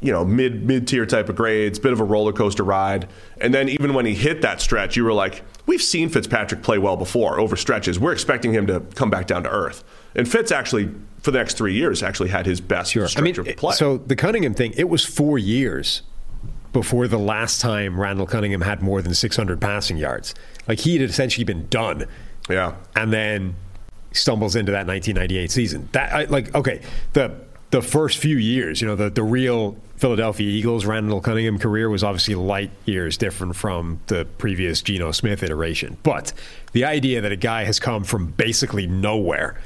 you 0.00 0.12
know, 0.12 0.24
mid 0.24 0.64
mid 0.66 0.88
tier 0.88 1.06
type 1.06 1.28
of 1.28 1.36
grades, 1.36 1.78
bit 1.78 1.92
of 1.92 2.00
a 2.00 2.04
roller 2.04 2.32
coaster 2.32 2.64
ride, 2.64 3.08
and 3.40 3.54
then 3.54 3.68
even 3.68 3.94
when 3.94 4.06
he 4.06 4.14
hit 4.14 4.42
that 4.42 4.60
stretch, 4.60 4.96
you 4.96 5.04
were 5.04 5.12
like, 5.12 5.42
we've 5.66 5.82
seen 5.82 6.08
Fitzpatrick 6.08 6.62
play 6.62 6.78
well 6.78 6.96
before 6.96 7.38
over 7.40 7.56
stretches. 7.56 7.98
We're 7.98 8.12
expecting 8.12 8.52
him 8.52 8.66
to 8.68 8.80
come 8.94 9.10
back 9.10 9.26
down 9.26 9.42
to 9.44 9.50
earth, 9.50 9.84
and 10.14 10.28
Fitz 10.28 10.50
actually 10.52 10.90
for 11.20 11.30
the 11.32 11.38
next 11.38 11.56
three 11.56 11.74
years 11.74 12.02
actually 12.02 12.28
had 12.28 12.46
his 12.46 12.60
best 12.60 12.92
Sure. 12.92 13.04
I 13.04 13.08
stretch 13.08 13.24
mean, 13.38 13.48
of 13.48 13.56
play. 13.56 13.74
so 13.74 13.98
the 13.98 14.14
Cunningham 14.16 14.54
thing, 14.54 14.72
it 14.76 14.88
was 14.88 15.04
four 15.04 15.38
years 15.38 16.02
before 16.72 17.08
the 17.08 17.18
last 17.18 17.60
time 17.60 17.98
Randall 17.98 18.26
Cunningham 18.26 18.60
had 18.60 18.82
more 18.82 19.00
than 19.02 19.14
600 19.14 19.60
passing 19.60 19.96
yards. 19.96 20.34
Like 20.68 20.80
he 20.80 20.98
had 20.98 21.08
essentially 21.08 21.44
been 21.44 21.66
done. 21.68 22.06
yeah, 22.48 22.74
and 22.94 23.12
then 23.12 23.54
stumbles 24.12 24.56
into 24.56 24.72
that 24.72 24.86
1998 24.86 25.50
season. 25.50 25.88
That 25.92 26.12
I, 26.12 26.24
like 26.24 26.54
okay, 26.54 26.80
the 27.14 27.34
the 27.70 27.82
first 27.82 28.18
few 28.18 28.36
years, 28.36 28.80
you 28.80 28.86
know, 28.86 28.96
the 28.96 29.10
the 29.10 29.22
real 29.22 29.76
Philadelphia 29.96 30.48
Eagles 30.48 30.84
Randall 30.84 31.20
Cunningham 31.20 31.58
career 31.58 31.88
was 31.88 32.04
obviously 32.04 32.34
light 32.34 32.70
years 32.84 33.16
different 33.16 33.56
from 33.56 34.00
the 34.06 34.26
previous 34.38 34.82
Geno 34.82 35.10
Smith 35.12 35.42
iteration. 35.42 35.96
But 36.02 36.32
the 36.72 36.84
idea 36.84 37.20
that 37.22 37.32
a 37.32 37.36
guy 37.36 37.64
has 37.64 37.80
come 37.80 38.04
from 38.04 38.26
basically 38.28 38.86
nowhere 38.86 39.58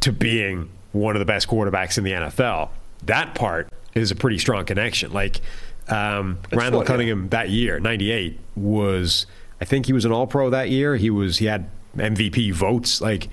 to 0.00 0.12
being 0.12 0.70
one 0.92 1.16
of 1.16 1.20
the 1.20 1.26
best 1.26 1.48
quarterbacks 1.48 1.98
in 1.98 2.04
the 2.04 2.12
NFL, 2.12 2.70
that 3.04 3.34
part 3.34 3.68
is 3.94 4.10
a 4.10 4.14
pretty 4.14 4.38
strong 4.38 4.64
connection. 4.64 5.12
Like 5.12 5.40
um, 5.88 6.38
Randall 6.52 6.80
what- 6.80 6.86
yeah. 6.86 6.92
Cunningham 6.94 7.28
that 7.30 7.50
year, 7.50 7.80
'98, 7.80 8.38
was 8.54 9.26
I 9.60 9.64
think 9.64 9.86
he 9.86 9.92
was 9.92 10.04
an 10.04 10.12
All 10.12 10.26
Pro 10.26 10.50
that 10.50 10.70
year. 10.70 10.96
He 10.96 11.10
was 11.10 11.38
he 11.38 11.46
had 11.46 11.68
MVP 11.96 12.52
votes. 12.52 13.00
Like 13.00 13.28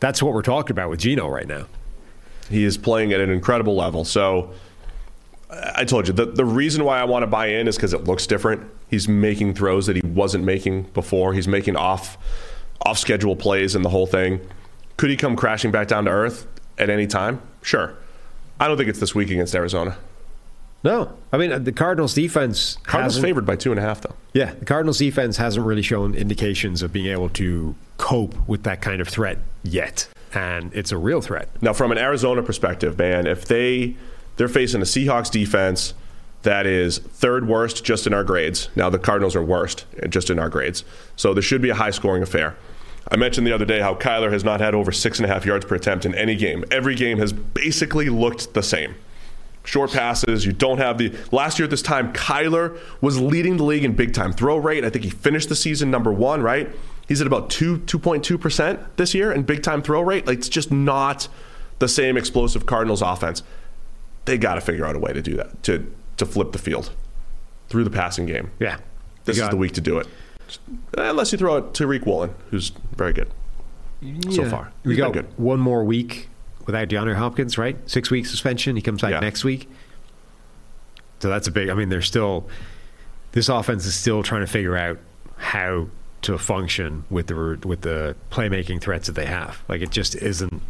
that's 0.00 0.22
what 0.22 0.34
we're 0.34 0.42
talking 0.42 0.72
about 0.72 0.90
with 0.90 1.00
Geno 1.00 1.28
right 1.28 1.46
now. 1.46 1.66
He 2.48 2.64
is 2.64 2.76
playing 2.76 3.12
at 3.12 3.20
an 3.20 3.30
incredible 3.30 3.74
level. 3.74 4.04
So 4.04 4.52
I 5.50 5.84
told 5.84 6.08
you 6.08 6.14
the, 6.14 6.26
the 6.26 6.44
reason 6.44 6.84
why 6.84 7.00
I 7.00 7.04
want 7.04 7.22
to 7.22 7.26
buy 7.26 7.46
in 7.48 7.68
is 7.68 7.76
because 7.76 7.92
it 7.92 8.04
looks 8.04 8.26
different. 8.26 8.68
He's 8.88 9.08
making 9.08 9.54
throws 9.54 9.86
that 9.86 9.96
he 9.96 10.02
wasn't 10.02 10.44
making 10.44 10.84
before. 10.94 11.34
He's 11.34 11.48
making 11.48 11.76
off 11.76 12.18
off 12.82 12.98
schedule 12.98 13.36
plays 13.36 13.74
and 13.74 13.84
the 13.84 13.88
whole 13.88 14.06
thing. 14.06 14.40
Could 14.96 15.10
he 15.10 15.16
come 15.16 15.36
crashing 15.36 15.70
back 15.70 15.88
down 15.88 16.04
to 16.04 16.10
earth 16.10 16.46
at 16.78 16.90
any 16.90 17.06
time? 17.06 17.40
Sure. 17.62 17.94
I 18.60 18.68
don't 18.68 18.76
think 18.76 18.88
it's 18.88 19.00
this 19.00 19.14
week 19.14 19.30
against 19.30 19.54
Arizona. 19.54 19.98
No, 20.84 21.12
I 21.32 21.36
mean 21.36 21.52
uh, 21.52 21.58
the 21.58 21.72
Cardinals 21.72 22.14
defense. 22.14 22.78
Cardinals 22.84 23.18
favored 23.18 23.44
by 23.44 23.56
two 23.56 23.72
and 23.72 23.78
a 23.78 23.82
half, 23.82 24.02
though. 24.02 24.14
Yeah, 24.34 24.54
the 24.54 24.64
Cardinals 24.64 24.98
defense 24.98 25.36
hasn't 25.36 25.66
really 25.66 25.82
shown 25.82 26.14
indications 26.14 26.80
of 26.82 26.92
being 26.92 27.06
able 27.06 27.28
to 27.30 27.74
cope 27.98 28.34
with 28.48 28.62
that 28.64 28.82
kind 28.82 29.00
of 29.00 29.08
threat 29.08 29.38
yet, 29.64 30.06
and 30.34 30.72
it's 30.74 30.92
a 30.92 30.98
real 30.98 31.20
threat. 31.20 31.48
Now, 31.62 31.72
from 31.72 31.92
an 31.92 31.98
Arizona 31.98 32.42
perspective, 32.42 32.98
man, 32.98 33.26
if 33.26 33.46
they 33.46 33.96
they're 34.36 34.48
facing 34.48 34.82
a 34.82 34.84
Seahawks 34.84 35.30
defense 35.30 35.94
that 36.42 36.66
is 36.66 36.98
third 36.98 37.48
worst 37.48 37.84
just 37.84 38.06
in 38.06 38.14
our 38.14 38.22
grades. 38.22 38.68
Now 38.76 38.88
the 38.88 38.98
Cardinals 38.98 39.34
are 39.34 39.42
worst 39.42 39.84
just 40.08 40.30
in 40.30 40.38
our 40.38 40.48
grades, 40.48 40.84
so 41.16 41.34
this 41.34 41.44
should 41.44 41.62
be 41.62 41.70
a 41.70 41.74
high 41.74 41.90
scoring 41.90 42.22
affair. 42.22 42.56
I 43.10 43.16
mentioned 43.16 43.46
the 43.46 43.52
other 43.52 43.64
day 43.64 43.80
how 43.80 43.94
Kyler 43.94 44.32
has 44.32 44.44
not 44.44 44.60
had 44.60 44.74
over 44.74 44.92
six 44.92 45.18
and 45.18 45.28
a 45.28 45.32
half 45.32 45.44
yards 45.44 45.64
per 45.64 45.76
attempt 45.76 46.04
in 46.04 46.14
any 46.14 46.34
game. 46.36 46.64
Every 46.70 46.94
game 46.94 47.18
has 47.18 47.32
basically 47.32 48.08
looked 48.08 48.54
the 48.54 48.62
same. 48.62 48.94
Short 49.64 49.92
passes, 49.92 50.46
you 50.46 50.52
don't 50.52 50.78
have 50.78 50.98
the. 50.98 51.12
Last 51.32 51.58
year 51.58 51.64
at 51.64 51.70
this 51.70 51.82
time, 51.82 52.12
Kyler 52.12 52.78
was 53.00 53.20
leading 53.20 53.56
the 53.56 53.64
league 53.64 53.84
in 53.84 53.94
big 53.94 54.14
time 54.14 54.32
throw 54.32 54.56
rate. 54.56 54.84
I 54.84 54.90
think 54.90 55.04
he 55.04 55.10
finished 55.10 55.48
the 55.48 55.56
season 55.56 55.90
number 55.90 56.12
one, 56.12 56.42
right? 56.42 56.70
He's 57.08 57.20
at 57.20 57.26
about 57.26 57.50
two, 57.50 57.78
2.2% 57.78 58.84
this 58.96 59.14
year 59.14 59.30
and 59.30 59.46
big 59.46 59.62
time 59.62 59.80
throw 59.82 60.00
rate. 60.02 60.26
Like, 60.26 60.38
it's 60.38 60.48
just 60.48 60.72
not 60.72 61.28
the 61.78 61.88
same 61.88 62.16
explosive 62.16 62.66
Cardinals 62.66 63.02
offense. 63.02 63.42
They 64.24 64.38
got 64.38 64.56
to 64.56 64.60
figure 64.60 64.84
out 64.84 64.96
a 64.96 64.98
way 64.98 65.12
to 65.12 65.22
do 65.22 65.36
that, 65.36 65.62
to, 65.64 65.92
to 66.16 66.26
flip 66.26 66.52
the 66.52 66.58
field 66.58 66.90
through 67.68 67.84
the 67.84 67.90
passing 67.90 68.26
game. 68.26 68.50
Yeah, 68.58 68.78
This 69.24 69.38
is 69.38 69.48
the 69.48 69.56
week 69.56 69.72
to 69.72 69.80
do 69.80 69.98
it. 69.98 70.06
Uh, 70.96 71.02
unless 71.02 71.32
you 71.32 71.38
throw 71.38 71.56
it 71.58 71.74
to 71.74 71.86
Riq 71.86 72.06
Woolen, 72.06 72.34
who's 72.50 72.70
very 72.96 73.12
good 73.12 73.28
so 74.30 74.42
Yeah. 74.44 74.48
far. 74.50 74.72
We 74.84 74.94
got 74.96 75.12
good. 75.12 75.26
one 75.36 75.58
more 75.58 75.82
week 75.84 76.28
without 76.66 76.88
DeAndre 76.88 77.14
Hopkins, 77.16 77.56
right? 77.58 77.76
Six 77.88 78.10
week 78.10 78.26
suspension. 78.26 78.76
He 78.76 78.82
comes 78.82 79.00
back 79.02 79.10
Yeah. 79.12 79.20
next 79.20 79.42
week. 79.44 79.68
So 81.20 81.28
that's 81.28 81.48
a 81.48 81.50
big. 81.50 81.68
I 81.68 81.74
mean, 81.74 81.88
they're 81.88 82.02
still. 82.02 82.46
This 83.32 83.48
offense 83.48 83.86
is 83.86 83.94
still 83.94 84.22
trying 84.22 84.42
to 84.42 84.46
figure 84.46 84.76
out 84.76 84.98
how 85.36 85.88
to 86.22 86.38
function 86.38 87.04
with 87.10 87.28
the 87.28 87.58
with 87.66 87.82
the 87.82 88.16
playmaking 88.30 88.80
threats 88.80 89.06
that 89.06 89.14
they 89.14 89.26
have. 89.26 89.62
Like 89.68 89.80
it 89.80 89.90
just 89.90 90.14
isn't. 90.16 90.62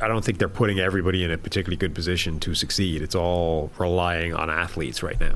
I 0.00 0.08
don't 0.08 0.24
think 0.24 0.38
they're 0.38 0.48
putting 0.48 0.78
everybody 0.78 1.24
in 1.24 1.30
a 1.30 1.38
particularly 1.38 1.76
good 1.76 1.94
position 1.94 2.38
to 2.40 2.54
succeed. 2.54 3.02
It's 3.02 3.14
all 3.14 3.70
relying 3.78 4.34
on 4.34 4.48
athletes 4.48 5.02
right 5.02 5.18
now. 5.18 5.34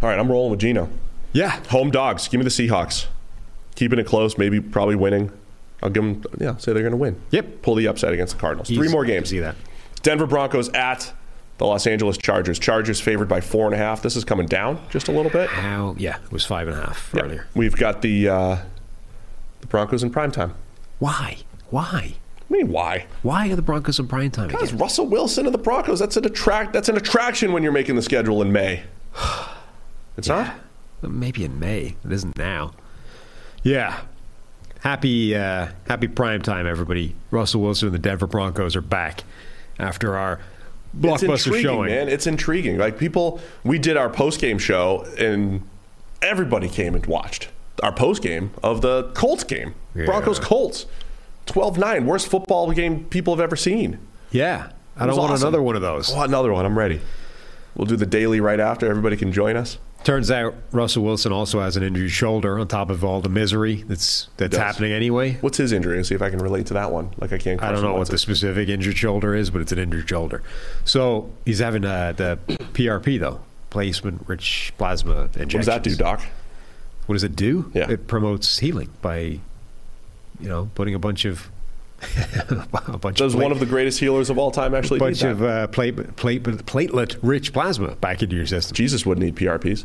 All 0.00 0.08
right, 0.08 0.18
I'm 0.18 0.30
rolling 0.30 0.52
with 0.52 0.60
Geno. 0.60 0.88
Yeah, 1.32 1.60
Home 1.70 1.90
dogs. 1.90 2.28
Give 2.28 2.38
me 2.38 2.44
the 2.44 2.50
Seahawks. 2.50 3.06
Keeping 3.74 3.98
it 3.98 4.06
close, 4.06 4.38
maybe 4.38 4.60
probably 4.60 4.96
winning. 4.96 5.32
I'll 5.82 5.90
give 5.90 6.02
them, 6.02 6.24
yeah, 6.40 6.56
say 6.56 6.72
they're 6.72 6.82
going 6.82 6.92
to 6.92 6.96
win. 6.96 7.20
Yep. 7.30 7.62
Pull 7.62 7.76
the 7.76 7.86
upset 7.86 8.12
against 8.12 8.34
the 8.34 8.40
Cardinals. 8.40 8.68
Three 8.68 8.88
more 8.88 9.04
games. 9.04 9.28
See 9.28 9.38
that? 9.40 9.54
Denver 10.02 10.26
Broncos 10.26 10.68
at 10.70 11.12
the 11.58 11.66
Los 11.66 11.86
Angeles 11.86 12.16
Chargers. 12.16 12.58
Chargers 12.58 13.00
favored 13.00 13.28
by 13.28 13.40
four 13.40 13.66
and 13.66 13.74
a 13.74 13.78
half. 13.78 14.00
This 14.02 14.16
is 14.16 14.24
coming 14.24 14.46
down 14.46 14.80
just 14.90 15.08
a 15.08 15.12
little 15.12 15.30
bit. 15.30 15.48
How? 15.50 15.94
Yeah, 15.98 16.16
it 16.24 16.32
was 16.32 16.44
five 16.44 16.68
and 16.68 16.76
a 16.76 16.80
half 16.80 17.10
Yeah. 17.14 17.22
earlier. 17.22 17.46
We've 17.54 17.76
got 17.76 18.02
the 18.02 18.28
uh, 18.28 18.56
the 19.60 19.66
Broncos 19.66 20.02
in 20.02 20.10
prime 20.10 20.30
time. 20.30 20.54
Why? 20.98 21.38
Why? 21.70 22.14
I 22.50 22.52
mean, 22.52 22.68
why? 22.72 23.06
Why 23.22 23.50
are 23.50 23.56
the 23.56 23.62
Broncos 23.62 23.98
in 23.98 24.08
prime 24.08 24.30
time 24.30 24.48
Because 24.48 24.70
again? 24.70 24.80
Russell 24.80 25.06
Wilson 25.06 25.44
and 25.46 25.52
the 25.54 25.58
Broncos. 25.58 25.98
That's 25.98 26.16
an 26.16 26.24
attract. 26.24 26.72
That's 26.72 26.88
an 26.88 26.96
attraction 26.96 27.52
when 27.52 27.62
you're 27.62 27.72
making 27.72 27.96
the 27.96 28.02
schedule 28.02 28.40
in 28.42 28.52
May. 28.52 28.82
It's 30.16 30.26
not. 30.26 30.52
Maybe 31.00 31.44
in 31.44 31.60
May. 31.60 31.94
It 32.04 32.10
isn't 32.10 32.36
now. 32.36 32.72
Yeah. 33.62 34.00
Happy 34.80 35.36
uh, 35.36 35.68
happy 35.86 36.08
prime 36.08 36.42
time, 36.42 36.66
everybody. 36.66 37.14
Russell 37.30 37.60
Wilson 37.60 37.86
and 37.88 37.94
the 37.94 38.00
Denver 38.00 38.26
Broncos 38.26 38.74
are 38.74 38.80
back 38.80 39.22
after 39.78 40.16
our 40.16 40.34
It's 40.34 40.40
blockbuster 40.96 41.46
intriguing, 41.46 41.62
showing. 41.62 41.90
man. 41.90 42.08
It's 42.08 42.26
intriguing. 42.26 42.78
Like 42.78 42.98
people, 42.98 43.40
we 43.64 43.78
did 43.78 43.96
our 43.96 44.08
post 44.08 44.40
game 44.40 44.58
show, 44.58 45.06
and 45.18 45.62
everybody 46.22 46.68
came 46.68 46.94
and 46.94 47.04
watched 47.06 47.48
our 47.82 47.92
post 47.92 48.22
game 48.22 48.50
of 48.62 48.80
the 48.82 49.04
Colts 49.14 49.44
game, 49.44 49.74
Yeah. 49.94 50.06
Broncos 50.06 50.38
Colts, 50.40 50.86
12-9, 51.46 52.04
worst 52.04 52.26
football 52.28 52.70
game 52.72 53.04
people 53.04 53.34
have 53.34 53.40
ever 53.40 53.56
seen. 53.56 53.98
Yeah. 54.30 54.70
I 54.96 55.06
don't 55.06 55.16
want 55.16 55.30
awesome. 55.32 55.46
another 55.48 55.62
one 55.62 55.76
of 55.76 55.82
those. 55.82 56.12
Oh, 56.12 56.22
another 56.22 56.52
one. 56.52 56.66
I'm 56.66 56.76
ready. 56.76 57.00
We'll 57.76 57.86
do 57.86 57.94
the 57.96 58.04
daily 58.06 58.40
right 58.40 58.58
after. 58.58 58.88
Everybody 58.90 59.16
can 59.16 59.30
join 59.32 59.56
us. 59.56 59.78
Turns 60.04 60.30
out 60.30 60.54
Russell 60.72 61.02
Wilson 61.02 61.32
also 61.32 61.60
has 61.60 61.76
an 61.76 61.82
injured 61.82 62.10
shoulder 62.10 62.58
on 62.58 62.68
top 62.68 62.88
of 62.88 63.04
all 63.04 63.20
the 63.20 63.28
misery 63.28 63.82
that's 63.82 64.28
that's 64.36 64.52
does. 64.52 64.58
happening 64.58 64.92
anyway. 64.92 65.34
What's 65.40 65.58
his 65.58 65.72
injury? 65.72 65.96
And 65.96 66.06
see 66.06 66.14
if 66.14 66.22
I 66.22 66.30
can 66.30 66.38
relate 66.38 66.66
to 66.66 66.74
that 66.74 66.92
one. 66.92 67.12
Like 67.18 67.32
I 67.32 67.38
can't. 67.38 67.62
I 67.62 67.72
don't 67.72 67.82
know 67.82 67.88
what 67.88 67.96
Wentz 67.98 68.10
the 68.10 68.18
specific 68.18 68.68
injured 68.68 68.96
shoulder 68.96 69.34
is, 69.34 69.50
but 69.50 69.60
it's 69.60 69.72
an 69.72 69.78
injured 69.78 70.08
shoulder. 70.08 70.42
So 70.84 71.30
he's 71.44 71.58
having 71.58 71.84
uh, 71.84 72.12
the 72.12 72.38
PRP 72.48 73.18
though, 73.20 73.40
platelet 73.70 74.26
rich 74.28 74.72
plasma 74.78 75.22
injections. 75.34 75.54
What 75.54 75.58
does 75.58 75.66
that 75.66 75.82
do, 75.82 75.96
Doc? 75.96 76.22
What 77.06 77.14
does 77.14 77.24
it 77.24 77.36
do? 77.36 77.70
Yeah. 77.74 77.90
It 77.90 78.06
promotes 78.06 78.58
healing 78.58 78.90
by, 79.02 79.18
you 79.18 79.40
know, 80.48 80.70
putting 80.74 80.94
a 80.94 80.98
bunch 80.98 81.24
of 81.24 81.50
a 82.48 82.98
bunch 82.98 83.18
Does 83.18 83.34
of 83.34 83.40
one 83.40 83.50
of 83.50 83.58
the 83.58 83.66
greatest 83.66 83.98
healers 83.98 84.30
of 84.30 84.38
all 84.38 84.50
time 84.50 84.74
actually 84.74 84.98
A 84.98 85.00
bunch 85.00 85.22
of 85.22 85.42
uh, 85.42 85.66
plate, 85.68 86.16
plate, 86.16 86.42
platelet 86.44 87.18
rich 87.22 87.52
plasma 87.52 87.96
back 87.96 88.22
into 88.22 88.36
your 88.36 88.46
system. 88.46 88.74
Jesus 88.74 89.04
wouldn't 89.04 89.24
need 89.24 89.34
PRPs. 89.34 89.84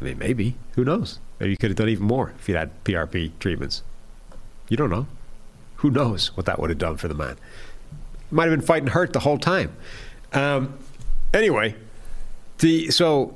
I 0.00 0.04
mean, 0.04 0.18
maybe. 0.18 0.54
Who 0.76 0.84
knows? 0.84 1.18
Maybe 1.40 1.50
you 1.50 1.56
could 1.56 1.70
have 1.70 1.76
done 1.76 1.88
even 1.88 2.06
more 2.06 2.32
if 2.38 2.48
you'd 2.48 2.56
had 2.56 2.84
PRP 2.84 3.32
treatments. 3.38 3.82
You 4.68 4.76
don't 4.76 4.90
know. 4.90 5.06
Who 5.76 5.90
knows 5.90 6.36
what 6.36 6.46
that 6.46 6.58
would 6.58 6.70
have 6.70 6.78
done 6.78 6.96
for 6.96 7.08
the 7.08 7.14
man? 7.14 7.36
Might 8.30 8.48
have 8.48 8.58
been 8.58 8.66
fighting 8.66 8.88
hurt 8.88 9.12
the 9.12 9.20
whole 9.20 9.38
time. 9.38 9.74
Um, 10.32 10.78
anyway, 11.32 11.74
the 12.58 12.90
so 12.90 13.34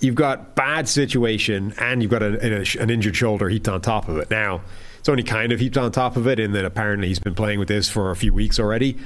you've 0.00 0.14
got 0.14 0.54
bad 0.54 0.88
situation 0.88 1.74
and 1.78 2.02
you've 2.02 2.10
got 2.10 2.22
a, 2.22 2.60
a, 2.60 2.82
an 2.82 2.90
injured 2.90 3.16
shoulder 3.16 3.48
heaped 3.48 3.68
on 3.68 3.80
top 3.80 4.08
of 4.08 4.18
it. 4.18 4.30
Now, 4.30 4.60
it's 5.02 5.08
only 5.08 5.24
kind 5.24 5.50
of 5.50 5.58
heaped 5.58 5.76
on 5.76 5.90
top 5.90 6.16
of 6.16 6.28
it 6.28 6.38
and 6.38 6.54
then 6.54 6.64
apparently 6.64 7.08
he's 7.08 7.18
been 7.18 7.34
playing 7.34 7.58
with 7.58 7.66
this 7.66 7.88
for 7.88 8.12
a 8.12 8.16
few 8.16 8.32
weeks 8.32 8.60
already. 8.60 8.96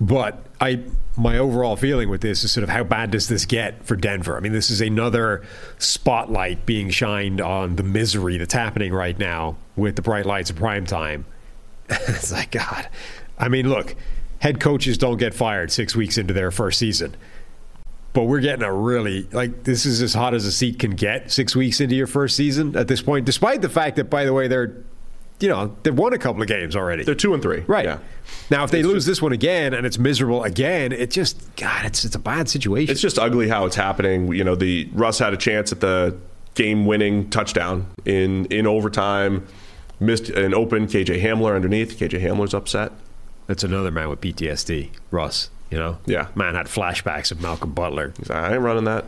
But 0.00 0.46
I, 0.60 0.84
my 1.16 1.38
overall 1.38 1.74
feeling 1.74 2.08
with 2.08 2.20
this 2.20 2.44
is 2.44 2.52
sort 2.52 2.62
of 2.62 2.68
how 2.68 2.84
bad 2.84 3.10
does 3.10 3.26
this 3.26 3.46
get 3.46 3.84
for 3.84 3.96
Denver? 3.96 4.36
I 4.36 4.40
mean, 4.40 4.52
this 4.52 4.70
is 4.70 4.80
another 4.80 5.42
spotlight 5.78 6.66
being 6.66 6.88
shined 6.88 7.40
on 7.40 7.74
the 7.74 7.82
misery 7.82 8.38
that's 8.38 8.54
happening 8.54 8.92
right 8.92 9.18
now 9.18 9.56
with 9.74 9.96
the 9.96 10.02
bright 10.02 10.24
lights 10.24 10.50
of 10.50 10.56
prime 10.56 10.86
time. 10.86 11.24
it's 11.88 12.30
like 12.30 12.52
God. 12.52 12.88
I 13.36 13.48
mean, 13.48 13.68
look, 13.68 13.96
head 14.38 14.60
coaches 14.60 14.98
don't 14.98 15.16
get 15.16 15.34
fired 15.34 15.72
six 15.72 15.96
weeks 15.96 16.16
into 16.16 16.32
their 16.32 16.52
first 16.52 16.78
season 16.78 17.16
but 18.12 18.24
we're 18.24 18.40
getting 18.40 18.64
a 18.64 18.72
really 18.72 19.22
like 19.32 19.64
this 19.64 19.86
is 19.86 20.02
as 20.02 20.14
hot 20.14 20.34
as 20.34 20.44
a 20.44 20.52
seat 20.52 20.78
can 20.78 20.92
get 20.92 21.30
six 21.30 21.54
weeks 21.54 21.80
into 21.80 21.94
your 21.94 22.06
first 22.06 22.36
season 22.36 22.76
at 22.76 22.88
this 22.88 23.02
point 23.02 23.24
despite 23.24 23.62
the 23.62 23.68
fact 23.68 23.96
that 23.96 24.10
by 24.10 24.24
the 24.24 24.32
way 24.32 24.48
they're 24.48 24.82
you 25.40 25.48
know 25.48 25.74
they've 25.82 25.96
won 25.96 26.12
a 26.12 26.18
couple 26.18 26.42
of 26.42 26.48
games 26.48 26.76
already 26.76 27.02
They're 27.04 27.14
two 27.14 27.32
and 27.34 27.42
three. 27.42 27.64
right 27.66 27.84
Yeah. 27.84 27.98
now 28.50 28.62
if 28.64 28.70
they 28.70 28.82
lose 28.82 29.06
this 29.06 29.20
one 29.22 29.32
again 29.32 29.74
and 29.74 29.86
it's 29.86 29.98
miserable 29.98 30.44
again 30.44 30.92
it 30.92 31.10
just 31.10 31.42
god 31.56 31.86
it's 31.86 32.04
it's 32.04 32.14
a 32.14 32.18
bad 32.18 32.48
situation 32.48 32.92
It's 32.92 33.00
just 33.00 33.18
ugly 33.18 33.48
how 33.48 33.64
it's 33.66 33.76
happening. 33.76 34.32
You 34.32 34.44
know, 34.44 34.54
the 34.54 34.88
Russ 34.92 35.18
had 35.18 35.32
a 35.34 35.36
chance 35.36 35.72
at 35.72 35.80
the 35.80 36.16
game-winning 36.54 37.30
touchdown 37.30 37.86
in 38.04 38.44
in 38.46 38.66
overtime, 38.66 39.46
missed 39.98 40.28
an 40.30 40.52
open 40.54 40.86
KJ 40.86 41.22
Hamler 41.22 41.54
underneath. 41.54 41.98
KJ 41.98 42.20
Hamler's 42.22 42.54
upset. 42.54 42.92
that's 43.46 43.64
another 43.64 43.90
man 43.90 44.08
with 44.08 44.20
ptsd 44.20 44.90
russ 45.10 45.50
you 45.70 45.78
know 45.78 45.98
Yeah. 46.06 46.28
man 46.34 46.54
had 46.54 46.66
flashbacks 46.66 47.30
of 47.32 47.40
malcolm 47.40 47.72
butler 47.72 48.12
He's 48.18 48.28
like, 48.28 48.38
I 48.38 48.52
ain't 48.54 48.62
running 48.62 48.84
that. 48.84 49.04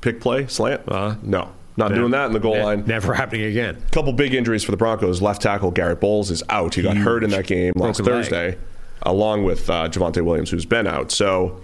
Pick 0.00 0.20
play 0.20 0.46
slant. 0.46 0.82
Uh, 0.88 1.16
no, 1.22 1.50
not 1.76 1.94
doing 1.94 2.10
that 2.12 2.26
in 2.26 2.32
the 2.32 2.40
goal 2.40 2.54
Ne- 2.54 2.62
line. 2.64 2.84
never 2.86 3.12
happening 3.14 3.42
again 3.42 3.76
A 3.86 3.90
couple 3.90 4.12
big 4.12 4.34
injuries 4.34 4.64
for 4.64 4.70
the 4.70 4.76
Broncos. 4.76 5.20
Left 5.22 5.42
tackle 5.42 5.70
Garett 5.70 6.00
Bolles 6.00 6.30
is 6.30 6.42
out. 6.48 6.74
He 6.74 6.82
got 6.82 6.96
hurt 6.96 7.22
in 7.24 7.30
that 7.30 7.46
game 7.46 7.72
last 7.76 7.98
Broken 7.98 8.14
leg. 8.14 8.24
Thursday, 8.24 8.58
along 9.02 9.44
with 9.44 9.68
uh, 9.70 9.88
Javonte 9.88 10.22
Williams, 10.24 10.50
who's 10.50 10.64
been 10.64 10.86
out. 10.86 11.10
So, 11.12 11.60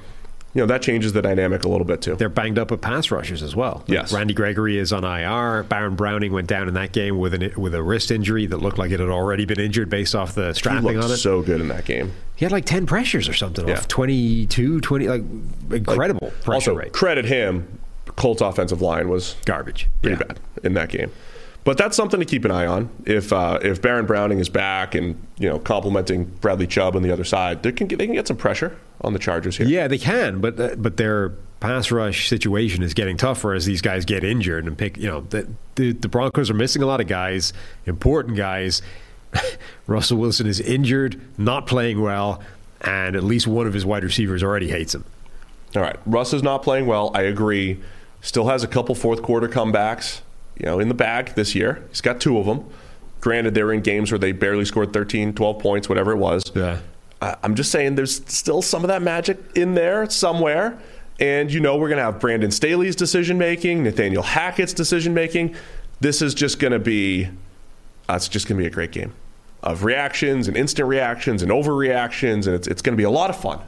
you 0.54 0.60
know, 0.60 0.66
that 0.66 0.82
changes 0.82 1.14
the 1.14 1.22
dynamic 1.22 1.64
a 1.64 1.68
little 1.68 1.86
bit 1.86 2.02
too. 2.02 2.14
they're 2.16 2.28
banged 2.28 2.58
up 2.58 2.70
with 2.70 2.82
pass 2.82 3.10
rushers 3.10 3.42
as 3.42 3.56
well. 3.56 3.84
Yes. 3.86 4.12
Randy 4.12 4.34
Gregory 4.34 4.76
is 4.76 4.92
on 4.92 5.02
IR. 5.02 5.62
Baron 5.62 5.94
Browning 5.94 6.30
went 6.30 6.46
down 6.46 6.68
in 6.68 6.74
that 6.74 6.92
game 6.92 7.16
with 7.18 7.32
an 7.32 7.50
with 7.56 7.74
a 7.74 7.82
wrist 7.82 8.10
injury 8.10 8.44
that 8.46 8.58
looked 8.58 8.76
like 8.76 8.90
it 8.90 9.00
had 9.00 9.08
already 9.08 9.46
been 9.46 9.58
injured 9.58 9.88
based 9.88 10.14
off 10.14 10.34
the 10.34 10.48
He 10.48 10.52
strapping 10.54 10.82
looked 10.84 11.04
on 11.04 11.10
it. 11.10 11.16
so 11.16 11.40
good 11.40 11.62
in 11.62 11.68
that 11.68 11.86
game. 11.86 12.12
he 12.36 12.44
had 12.44 12.52
like 12.52 12.66
10 12.66 12.84
pressures 12.84 13.30
or 13.30 13.32
something 13.32 13.66
Yeah. 13.66 13.78
off 13.78 13.88
22, 13.88 14.80
20, 14.82 15.08
like 15.08 15.22
incredible 15.70 16.30
pressure 16.42 16.52
also, 16.52 16.74
rate. 16.74 16.92
credit 16.92 17.24
him. 17.24 17.78
Colts 18.16 18.40
offensive 18.42 18.80
line 18.82 19.08
was 19.08 19.36
Garbage. 19.44 19.88
pretty 20.02 20.18
Yeah. 20.20 20.26
bad 20.26 20.40
in 20.62 20.74
that 20.74 20.88
game. 20.90 21.10
But 21.64 21.78
that's 21.78 21.96
something 21.96 22.18
to 22.18 22.26
keep 22.26 22.44
an 22.44 22.50
eye 22.50 22.66
on. 22.66 22.90
If 23.06 23.32
uh, 23.32 23.58
if 23.62 23.80
Baron 23.80 24.04
Browning 24.04 24.40
is 24.40 24.48
back 24.48 24.94
and 24.96 25.16
you 25.38 25.48
know 25.48 25.58
complimenting 25.60 26.24
Bradley 26.24 26.66
Chubb 26.66 26.96
on 26.96 27.02
the 27.02 27.12
other 27.12 27.22
side, 27.24 27.62
they 27.62 27.70
can 27.70 27.86
get, 27.86 27.98
they 27.98 28.06
can 28.06 28.14
get 28.16 28.26
some 28.26 28.36
pressure 28.36 28.76
on 29.02 29.12
the 29.12 29.18
Chargers 29.20 29.56
here. 29.58 29.66
Yeah, 29.68 29.86
they 29.86 29.98
can, 29.98 30.40
but 30.40 30.58
uh, 30.58 30.74
but 30.76 30.96
their 30.96 31.30
pass 31.60 31.92
rush 31.92 32.28
situation 32.28 32.82
is 32.82 32.94
getting 32.94 33.16
tougher 33.16 33.54
as 33.54 33.64
these 33.64 33.80
guys 33.80 34.04
get 34.04 34.24
injured 34.24 34.66
and 34.66 34.76
pick. 34.76 34.96
You 34.96 35.06
know, 35.08 35.20
the 35.30 35.46
the, 35.76 35.92
the 35.92 36.08
Broncos 36.08 36.50
are 36.50 36.54
missing 36.54 36.82
a 36.82 36.86
lot 36.86 37.00
of 37.00 37.06
guys, 37.06 37.52
important 37.86 38.36
guys. 38.36 38.82
Russell 39.86 40.18
Wilson 40.18 40.46
is 40.48 40.58
injured, 40.60 41.20
not 41.38 41.68
playing 41.68 42.00
well, 42.02 42.42
and 42.80 43.14
at 43.14 43.22
least 43.22 43.46
one 43.46 43.68
of 43.68 43.72
his 43.72 43.86
wide 43.86 44.02
receivers 44.04 44.42
already 44.42 44.68
hates 44.68 44.94
him. 44.96 45.04
All 45.76 45.82
right. 45.82 45.96
Russ 46.06 46.32
is 46.34 46.42
not 46.42 46.62
playing 46.64 46.86
well. 46.86 47.12
I 47.14 47.22
agree. 47.22 47.80
Still 48.22 48.46
has 48.48 48.64
a 48.64 48.68
couple 48.68 48.94
fourth 48.94 49.20
quarter 49.22 49.48
comebacks, 49.48 50.20
you 50.56 50.64
know, 50.64 50.78
in 50.80 50.88
the 50.88 50.94
bag 50.94 51.34
this 51.34 51.54
year. 51.54 51.84
He's 51.90 52.00
got 52.00 52.20
two 52.20 52.38
of 52.38 52.46
them. 52.46 52.64
Granted, 53.20 53.54
they 53.54 53.62
were 53.62 53.72
in 53.72 53.80
games 53.82 54.10
where 54.10 54.18
they 54.18 54.32
barely 54.32 54.64
scored 54.64 54.92
13, 54.92 55.34
12 55.34 55.58
points, 55.58 55.88
whatever 55.88 56.12
it 56.12 56.16
was. 56.16 56.42
Yeah. 56.54 56.78
I- 57.20 57.36
I'm 57.42 57.54
just 57.54 57.70
saying 57.70 57.96
there's 57.96 58.24
still 58.26 58.62
some 58.62 58.82
of 58.82 58.88
that 58.88 59.02
magic 59.02 59.38
in 59.54 59.74
there 59.74 60.08
somewhere. 60.08 60.78
And 61.20 61.52
you 61.52 61.60
know 61.60 61.76
we're 61.76 61.88
going 61.88 61.98
to 61.98 62.04
have 62.04 62.18
Brandon 62.18 62.50
Staley's 62.50 62.96
decision 62.96 63.38
making, 63.38 63.82
Nathaniel 63.84 64.22
Hackett's 64.22 64.72
decision 64.72 65.14
making. 65.14 65.54
This 66.00 66.22
is 66.22 66.34
just 66.34 66.58
going 66.58 66.72
to 66.72 66.78
be, 66.80 67.26
uh, 68.08 68.14
it's 68.14 68.28
just 68.28 68.48
going 68.48 68.56
to 68.56 68.62
be 68.62 68.66
a 68.66 68.70
great 68.70 68.90
game 68.92 69.12
of 69.62 69.84
reactions 69.84 70.48
and 70.48 70.56
instant 70.56 70.88
reactions 70.88 71.42
and 71.42 71.52
overreactions, 71.52 72.46
and 72.46 72.56
it's, 72.56 72.66
it's 72.66 72.82
going 72.82 72.94
to 72.94 72.96
be 72.96 73.04
a 73.04 73.10
lot 73.10 73.30
of 73.30 73.36
fun. 73.36 73.60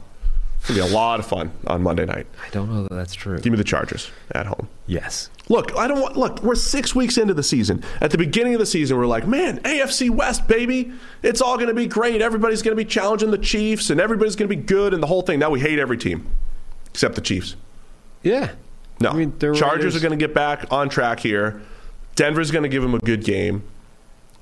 It's 0.65 0.73
going 0.73 0.81
to 0.81 0.87
be 0.87 0.93
a 0.93 0.97
lot 0.97 1.19
of 1.19 1.27
fun 1.27 1.51
on 1.67 1.83
Monday 1.83 2.05
night. 2.05 2.25
I 2.43 2.49
don't 2.49 2.73
know 2.73 2.81
that 2.87 2.95
that's 2.95 3.13
true. 3.13 3.37
Give 3.37 3.51
me 3.51 3.57
the 3.57 3.63
Chargers 3.63 4.09
at 4.31 4.47
home. 4.47 4.67
Yes. 4.87 5.29
Look, 5.47 5.77
I 5.77 5.87
don't 5.87 6.01
want. 6.01 6.17
Look, 6.17 6.41
we're 6.41 6.55
six 6.55 6.95
weeks 6.95 7.19
into 7.19 7.35
the 7.35 7.43
season. 7.43 7.83
At 8.01 8.09
the 8.09 8.17
beginning 8.17 8.55
of 8.55 8.59
the 8.59 8.65
season, 8.65 8.97
we're 8.97 9.05
like, 9.05 9.27
man, 9.27 9.59
AFC 9.59 10.09
West, 10.09 10.47
baby, 10.47 10.91
it's 11.21 11.39
all 11.39 11.57
going 11.57 11.67
to 11.67 11.75
be 11.75 11.85
great. 11.85 12.19
Everybody's 12.19 12.63
going 12.63 12.75
to 12.75 12.83
be 12.83 12.89
challenging 12.89 13.29
the 13.29 13.37
Chiefs, 13.37 13.91
and 13.91 14.01
everybody's 14.01 14.35
going 14.35 14.49
to 14.49 14.55
be 14.55 14.59
good, 14.59 14.91
and 14.91 15.03
the 15.03 15.07
whole 15.07 15.21
thing. 15.21 15.37
Now 15.37 15.51
we 15.51 15.59
hate 15.59 15.77
every 15.77 15.99
team 15.99 16.27
except 16.89 17.13
the 17.13 17.21
Chiefs. 17.21 17.55
Yeah. 18.23 18.49
No, 18.99 19.09
I 19.09 19.13
mean, 19.13 19.37
Chargers 19.37 19.61
Raiders. 19.61 19.95
are 19.95 19.99
going 19.99 20.17
to 20.17 20.27
get 20.27 20.33
back 20.33 20.65
on 20.71 20.89
track 20.89 21.19
here. 21.19 21.61
Denver's 22.15 22.49
going 22.49 22.63
to 22.63 22.69
give 22.69 22.81
them 22.81 22.95
a 22.95 22.99
good 22.99 23.23
game, 23.23 23.61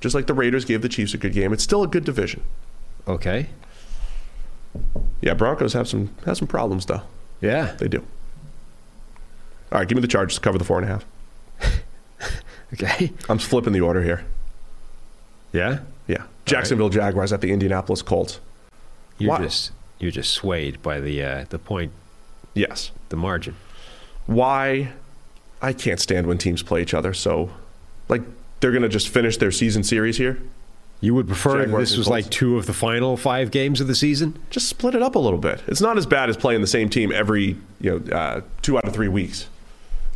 just 0.00 0.14
like 0.14 0.26
the 0.26 0.32
Raiders 0.32 0.64
gave 0.64 0.80
the 0.80 0.88
Chiefs 0.88 1.12
a 1.12 1.18
good 1.18 1.34
game. 1.34 1.52
It's 1.52 1.64
still 1.64 1.82
a 1.82 1.86
good 1.86 2.06
division. 2.06 2.42
Okay. 3.06 3.48
Yeah, 5.20 5.34
Broncos 5.34 5.72
have 5.72 5.88
some 5.88 6.10
have 6.26 6.36
some 6.36 6.48
problems 6.48 6.86
though. 6.86 7.02
Yeah. 7.40 7.74
They 7.78 7.88
do. 7.88 8.04
All 9.72 9.78
right, 9.78 9.88
give 9.88 9.96
me 9.96 10.02
the 10.02 10.08
Chargers 10.08 10.34
to 10.36 10.40
cover 10.40 10.58
the 10.58 10.64
four 10.64 10.78
and 10.78 10.88
a 10.88 10.92
half. 10.92 11.04
Okay. 12.72 13.12
I'm 13.28 13.38
flipping 13.38 13.72
the 13.72 13.82
order 13.82 14.02
here. 14.02 14.24
Yeah. 15.52 15.80
Yeah, 16.08 16.24
Jacksonville 16.44 16.88
Jaguars 16.88 17.32
at 17.32 17.40
the 17.40 17.52
Indianapolis 17.52 18.02
Colts. 18.02 18.40
You're 19.18 19.38
just 19.38 19.70
you're 20.00 20.10
just 20.10 20.32
swayed 20.32 20.82
by 20.82 20.98
the 21.00 21.22
uh, 21.22 21.44
the 21.50 21.58
point, 21.58 21.92
Yes. 22.52 22.90
the 23.10 23.16
margin. 23.16 23.54
Why? 24.26 24.92
I 25.62 25.72
can't 25.72 26.00
stand 26.00 26.26
when 26.26 26.36
teams 26.36 26.62
play 26.64 26.82
each 26.82 26.92
other. 26.94 27.14
So, 27.14 27.50
like, 28.08 28.22
they're 28.60 28.72
going 28.72 28.82
to 28.82 28.88
just 28.88 29.08
finish 29.08 29.36
their 29.36 29.52
season 29.52 29.82
series 29.84 30.18
here. 30.18 30.42
You 31.00 31.14
would 31.14 31.26
prefer 31.26 31.66
this 31.66 31.96
was 31.98 32.08
like 32.08 32.30
two 32.30 32.56
of 32.56 32.64
the 32.66 32.72
final 32.72 33.16
five 33.18 33.50
games 33.50 33.80
of 33.80 33.88
the 33.88 33.94
season? 33.94 34.38
Just 34.50 34.68
split 34.68 34.94
it 34.94 35.02
up 35.02 35.14
a 35.16 35.18
little 35.18 35.38
bit. 35.38 35.62
It's 35.66 35.80
not 35.82 35.98
as 35.98 36.06
bad 36.06 36.30
as 36.30 36.36
playing 36.36 36.62
the 36.62 36.66
same 36.66 36.88
team 36.88 37.12
every 37.12 37.56
you 37.80 38.00
know 38.00 38.16
uh, 38.16 38.40
two 38.62 38.78
out 38.78 38.84
of 38.84 38.94
three 38.94 39.08
weeks. 39.08 39.48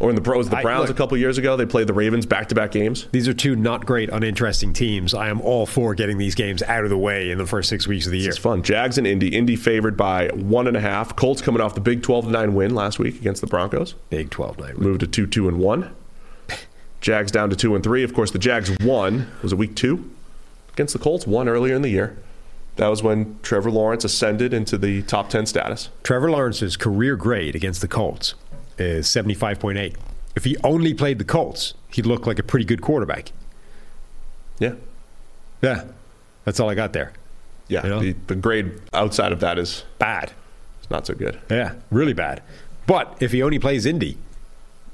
Or 0.01 0.09
in 0.11 0.15
the 0.15 0.23
pros, 0.23 0.49
the 0.49 0.57
I- 0.59 0.63
Browns 0.63 0.83
look- 0.89 0.91
a 0.91 0.95
couple 0.97 1.19
years 1.19 1.39
ago, 1.39 1.57
they 1.57 1.67
played 1.67 1.89
the 1.89 1.93
Ravens 1.93 2.25
back 2.25 2.49
to 2.51 2.55
back 2.55 2.71
games. 2.71 3.07
These 3.11 3.27
are 3.27 3.35
two 3.35 3.57
not 3.57 3.85
great, 3.85 4.09
uninteresting 4.11 4.73
teams. 4.73 5.13
I 5.13 5.29
am 5.29 5.41
all 5.41 5.67
for 5.67 5.93
getting 5.97 6.19
these 6.19 6.37
games 6.37 6.63
out 6.63 6.85
of 6.85 6.91
the 6.91 6.97
way 6.97 7.33
in 7.33 7.39
the 7.39 7.47
first 7.47 7.69
six 7.69 7.89
weeks 7.89 8.07
of 8.07 8.13
the 8.13 8.19
year. 8.19 8.29
It's 8.29 8.39
fun. 8.39 8.63
Jags 8.63 8.97
and 8.97 9.07
Indy. 9.09 9.37
Indy 9.37 9.57
favored 9.57 9.97
by 9.97 10.29
one 10.29 10.69
and 10.69 10.77
a 10.77 10.81
half. 10.81 11.17
Colts 11.17 11.43
coming 11.43 11.61
off 11.61 11.75
the 11.75 11.81
big 11.81 12.03
12 12.05 12.29
9 12.31 12.55
win 12.55 12.75
last 12.77 13.01
week 13.01 13.17
against 13.17 13.41
the 13.41 13.49
Broncos. 13.49 13.95
Big 14.09 14.31
12 14.31 14.59
night. 14.61 14.79
moved 14.79 15.01
to 15.01 15.07
two 15.09 15.27
two 15.27 15.49
and 15.49 15.59
one. 15.59 15.91
Jags 17.01 17.31
down 17.33 17.51
to 17.51 17.57
two 17.57 17.75
and 17.75 17.83
three. 17.83 18.05
Of 18.05 18.15
course, 18.15 18.31
the 18.31 18.39
Jags 18.39 18.71
won 18.81 19.27
was 19.43 19.53
it 19.53 19.57
week 19.59 19.75
two 19.75 20.09
against 20.79 20.93
the 20.93 20.99
Colts. 21.01 21.27
Won 21.27 21.49
earlier 21.49 21.75
in 21.75 21.83
the 21.83 21.89
year. 21.89 22.17
That 22.77 22.87
was 22.87 23.03
when 23.03 23.41
Trevor 23.43 23.73
Lawrence 23.73 24.05
ascended 24.05 24.55
into 24.55 24.79
the 24.79 25.03
top 25.03 25.29
ten 25.29 25.45
status. 25.45 25.89
Trevor 26.05 26.31
Lawrence's 26.31 26.77
career 26.77 27.17
grade 27.17 27.57
against 27.57 27.81
the 27.81 27.89
Colts 27.89 28.35
is 28.79 29.09
75.8. 29.09 29.97
If 30.37 30.45
he 30.45 30.57
only 30.63 30.95
played 30.95 31.19
the 31.19 31.25
Colts, 31.25 31.75
he'd 31.91 32.07
look 32.07 32.29
like 32.29 32.39
a 32.39 32.45
pretty 32.45 32.65
good 32.65 32.81
quarterback. 32.81 33.33
Yeah, 34.61 34.75
Yeah. 35.63 35.85
That's 36.45 36.61
all 36.61 36.71
I 36.71 36.75
got 36.77 36.93
there. 36.93 37.13
yeah. 37.67 37.83
You 37.83 37.89
know? 37.91 38.01
The, 38.01 38.13
the 38.29 38.35
grade 38.37 38.73
outside 38.95 39.33
of 39.33 39.41
that 39.41 39.59
is, 39.59 39.85
Bad. 39.99 40.33
It's 40.81 40.89
not 40.91 41.05
so 41.07 41.15
good. 41.15 41.39
Yeah, 41.51 41.75
really 41.91 42.15
bad. 42.15 42.41
But 42.87 43.17
if 43.21 43.33
he 43.33 43.43
only 43.43 43.59
plays 43.59 43.85
Indy, 43.85 44.17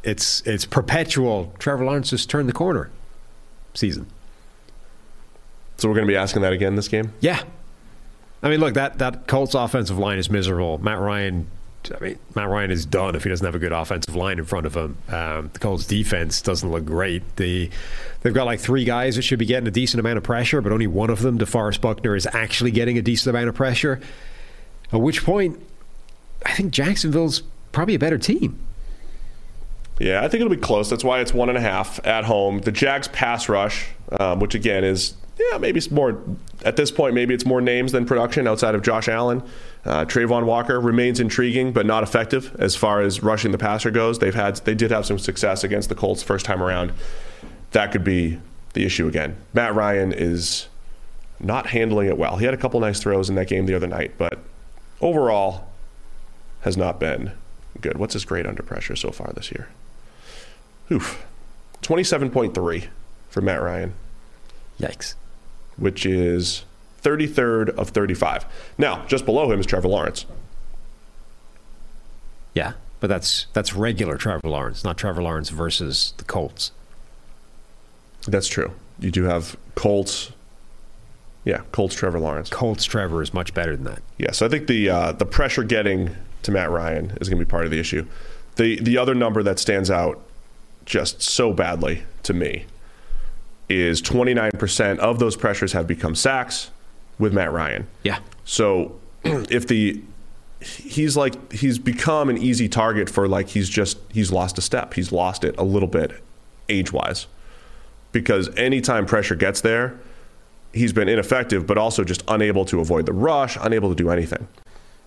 it's 0.02 0.40
it's 0.46 0.64
perpetual 0.64 1.52
Trevor 1.58 1.84
Lawrence 1.84 2.10
just 2.10 2.28
turned 2.30 2.48
the 2.48 2.52
corner 2.54 2.90
season. 3.74 4.06
So 5.76 5.88
we're 5.88 5.94
going 5.94 6.06
to 6.06 6.12
be 6.12 6.16
asking 6.16 6.42
that 6.42 6.52
again 6.52 6.76
this 6.76 6.88
game. 6.88 7.12
Yeah. 7.20 7.42
I 8.42 8.48
mean, 8.48 8.60
look, 8.60 8.74
that, 8.74 8.98
that 8.98 9.26
Colts 9.26 9.54
offensive 9.54 9.98
line 9.98 10.18
is 10.18 10.30
miserable. 10.30 10.78
Matt 10.78 11.00
Ryan, 11.00 11.46
I 11.94 12.04
mean, 12.04 12.18
Matt 12.34 12.48
Ryan 12.48 12.70
is 12.70 12.84
done 12.84 13.14
if 13.14 13.24
he 13.24 13.30
doesn't 13.30 13.44
have 13.44 13.54
a 13.54 13.58
good 13.58 13.72
offensive 13.72 14.14
line 14.14 14.38
in 14.38 14.44
front 14.44 14.66
of 14.66 14.76
him. 14.76 14.98
Um, 15.08 15.50
the 15.52 15.58
Colts 15.58 15.86
defense 15.86 16.42
doesn't 16.42 16.70
look 16.70 16.84
great. 16.84 17.22
The, 17.36 17.70
they've 18.20 18.34
got 18.34 18.44
like 18.44 18.60
three 18.60 18.84
guys 18.84 19.16
that 19.16 19.22
should 19.22 19.38
be 19.38 19.46
getting 19.46 19.66
a 19.66 19.70
decent 19.70 19.98
amount 19.98 20.18
of 20.18 20.24
pressure, 20.24 20.60
but 20.60 20.72
only 20.72 20.86
one 20.86 21.10
of 21.10 21.22
them, 21.22 21.38
DeForest 21.38 21.80
Buckner, 21.80 22.14
is 22.14 22.26
actually 22.32 22.70
getting 22.70 22.98
a 22.98 23.02
decent 23.02 23.34
amount 23.34 23.48
of 23.48 23.54
pressure. 23.54 24.00
At 24.92 25.00
which 25.00 25.24
point, 25.24 25.60
I 26.44 26.52
think 26.52 26.72
Jacksonville's 26.72 27.42
probably 27.72 27.94
a 27.94 27.98
better 27.98 28.18
team. 28.18 28.58
Yeah, 29.98 30.24
I 30.24 30.28
think 30.28 30.40
it'll 30.40 30.54
be 30.54 30.60
close. 30.60 30.90
That's 30.90 31.04
why 31.04 31.20
it's 31.20 31.32
one 31.32 31.48
and 31.48 31.56
a 31.56 31.60
half 31.60 32.04
at 32.06 32.24
home. 32.24 32.58
The 32.58 32.72
Jags 32.72 33.08
pass 33.08 33.48
rush, 33.48 33.88
um, 34.18 34.40
which 34.40 34.54
again 34.54 34.84
is 34.84 35.14
yeah 35.38 35.58
maybe 35.58 35.78
it's 35.78 35.90
more 35.90 36.22
at 36.64 36.76
this 36.76 36.90
point 36.90 37.14
maybe 37.14 37.34
it's 37.34 37.44
more 37.44 37.60
names 37.60 37.92
than 37.92 38.06
production 38.06 38.46
outside 38.46 38.74
of 38.74 38.82
Josh 38.82 39.08
Allen. 39.08 39.42
Uh, 39.84 40.04
Travon 40.04 40.44
Walker 40.44 40.80
remains 40.80 41.20
intriguing 41.20 41.72
but 41.72 41.86
not 41.86 42.02
effective 42.02 42.54
as 42.58 42.74
far 42.74 43.00
as 43.00 43.22
rushing 43.22 43.52
the 43.52 43.58
passer 43.58 43.90
goes. 43.90 44.18
They've 44.18 44.34
had 44.34 44.56
they 44.58 44.74
did 44.74 44.90
have 44.90 45.06
some 45.06 45.18
success 45.18 45.64
against 45.64 45.88
the 45.88 45.94
Colts 45.94 46.22
first 46.22 46.46
time 46.46 46.62
around. 46.62 46.92
That 47.72 47.92
could 47.92 48.04
be 48.04 48.38
the 48.72 48.84
issue 48.84 49.08
again. 49.08 49.36
Matt 49.52 49.74
Ryan 49.74 50.12
is 50.12 50.68
not 51.40 51.68
handling 51.68 52.08
it 52.08 52.16
well. 52.16 52.36
He 52.36 52.44
had 52.44 52.54
a 52.54 52.58
couple 52.58 52.80
nice 52.80 53.00
throws 53.00 53.28
in 53.28 53.34
that 53.36 53.48
game 53.48 53.66
the 53.66 53.74
other 53.74 53.86
night, 53.86 54.12
but 54.18 54.38
overall 55.00 55.68
has 56.62 56.76
not 56.76 56.98
been 57.00 57.32
good. 57.80 57.98
What's 57.98 58.14
his 58.14 58.24
grade 58.24 58.46
under 58.46 58.62
pressure 58.62 58.96
so 58.96 59.10
far 59.10 59.32
this 59.34 59.50
year? 59.50 59.68
Oof. 60.90 61.24
27.3 61.82 62.86
for 63.28 63.40
Matt 63.42 63.60
Ryan, 63.60 63.92
Yikes. 64.80 65.14
Which 65.76 66.06
is 66.06 66.64
33rd 67.02 67.70
of 67.70 67.90
35. 67.90 68.46
Now, 68.78 69.04
just 69.06 69.24
below 69.24 69.50
him 69.50 69.60
is 69.60 69.66
Trevor 69.66 69.88
Lawrence. 69.88 70.26
Yeah, 72.54 72.74
but 73.00 73.08
that's 73.08 73.46
that's 73.52 73.74
regular 73.74 74.16
Trevor 74.16 74.48
Lawrence, 74.48 74.84
not 74.84 74.96
Trevor 74.96 75.22
Lawrence 75.22 75.50
versus 75.50 76.14
the 76.16 76.24
Colts. 76.24 76.72
That's 78.26 78.48
true. 78.48 78.72
You 78.98 79.10
do 79.10 79.24
have 79.24 79.56
Colts. 79.74 80.32
Yeah, 81.44 81.62
Colts 81.72 81.94
Trevor 81.94 82.20
Lawrence. 82.20 82.48
Colts 82.48 82.84
Trevor 82.84 83.20
is 83.20 83.34
much 83.34 83.52
better 83.52 83.76
than 83.76 83.84
that. 83.84 84.02
Yeah, 84.18 84.30
so 84.30 84.46
I 84.46 84.48
think 84.48 84.68
the 84.68 84.88
uh, 84.88 85.12
the 85.12 85.26
pressure 85.26 85.64
getting 85.64 86.16
to 86.42 86.52
Matt 86.52 86.70
Ryan 86.70 87.16
is 87.20 87.28
going 87.28 87.38
to 87.38 87.44
be 87.44 87.50
part 87.50 87.64
of 87.64 87.70
the 87.70 87.80
issue. 87.80 88.06
The 88.56 88.80
the 88.80 88.96
other 88.96 89.14
number 89.14 89.42
that 89.42 89.58
stands 89.58 89.90
out 89.90 90.20
just 90.86 91.20
so 91.20 91.52
badly 91.52 92.04
to 92.22 92.32
me 92.32 92.66
is 93.68 94.02
29% 94.02 94.98
of 94.98 95.18
those 95.18 95.36
pressures 95.36 95.72
have 95.72 95.86
become 95.86 96.14
sacks 96.14 96.70
with 97.18 97.32
Matt 97.32 97.52
Ryan. 97.52 97.86
Yeah. 98.02 98.18
So 98.44 98.98
if 99.24 99.66
the 99.66 100.02
he's 100.60 101.16
like 101.16 101.52
he's 101.52 101.78
become 101.78 102.28
an 102.28 102.38
easy 102.38 102.68
target 102.68 103.10
for 103.10 103.28
like 103.28 103.48
he's 103.50 103.68
just 103.68 103.98
he's 104.12 104.32
lost 104.32 104.58
a 104.58 104.60
step. 104.60 104.94
He's 104.94 105.12
lost 105.12 105.44
it 105.44 105.54
a 105.58 105.64
little 105.64 105.88
bit 105.88 106.22
age 106.68 106.92
wise. 106.92 107.26
Because 108.12 108.54
anytime 108.56 109.06
pressure 109.06 109.34
gets 109.34 109.60
there, 109.60 109.98
he's 110.72 110.92
been 110.92 111.08
ineffective, 111.08 111.66
but 111.66 111.76
also 111.76 112.04
just 112.04 112.22
unable 112.28 112.64
to 112.66 112.80
avoid 112.80 113.06
the 113.06 113.12
rush, 113.12 113.56
unable 113.60 113.88
to 113.88 113.94
do 113.94 114.10
anything. 114.10 114.46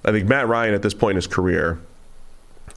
I 0.04 0.12
think 0.12 0.28
Matt 0.28 0.48
Ryan 0.48 0.74
at 0.74 0.82
this 0.82 0.94
point 0.94 1.12
in 1.12 1.16
his 1.18 1.28
career 1.28 1.80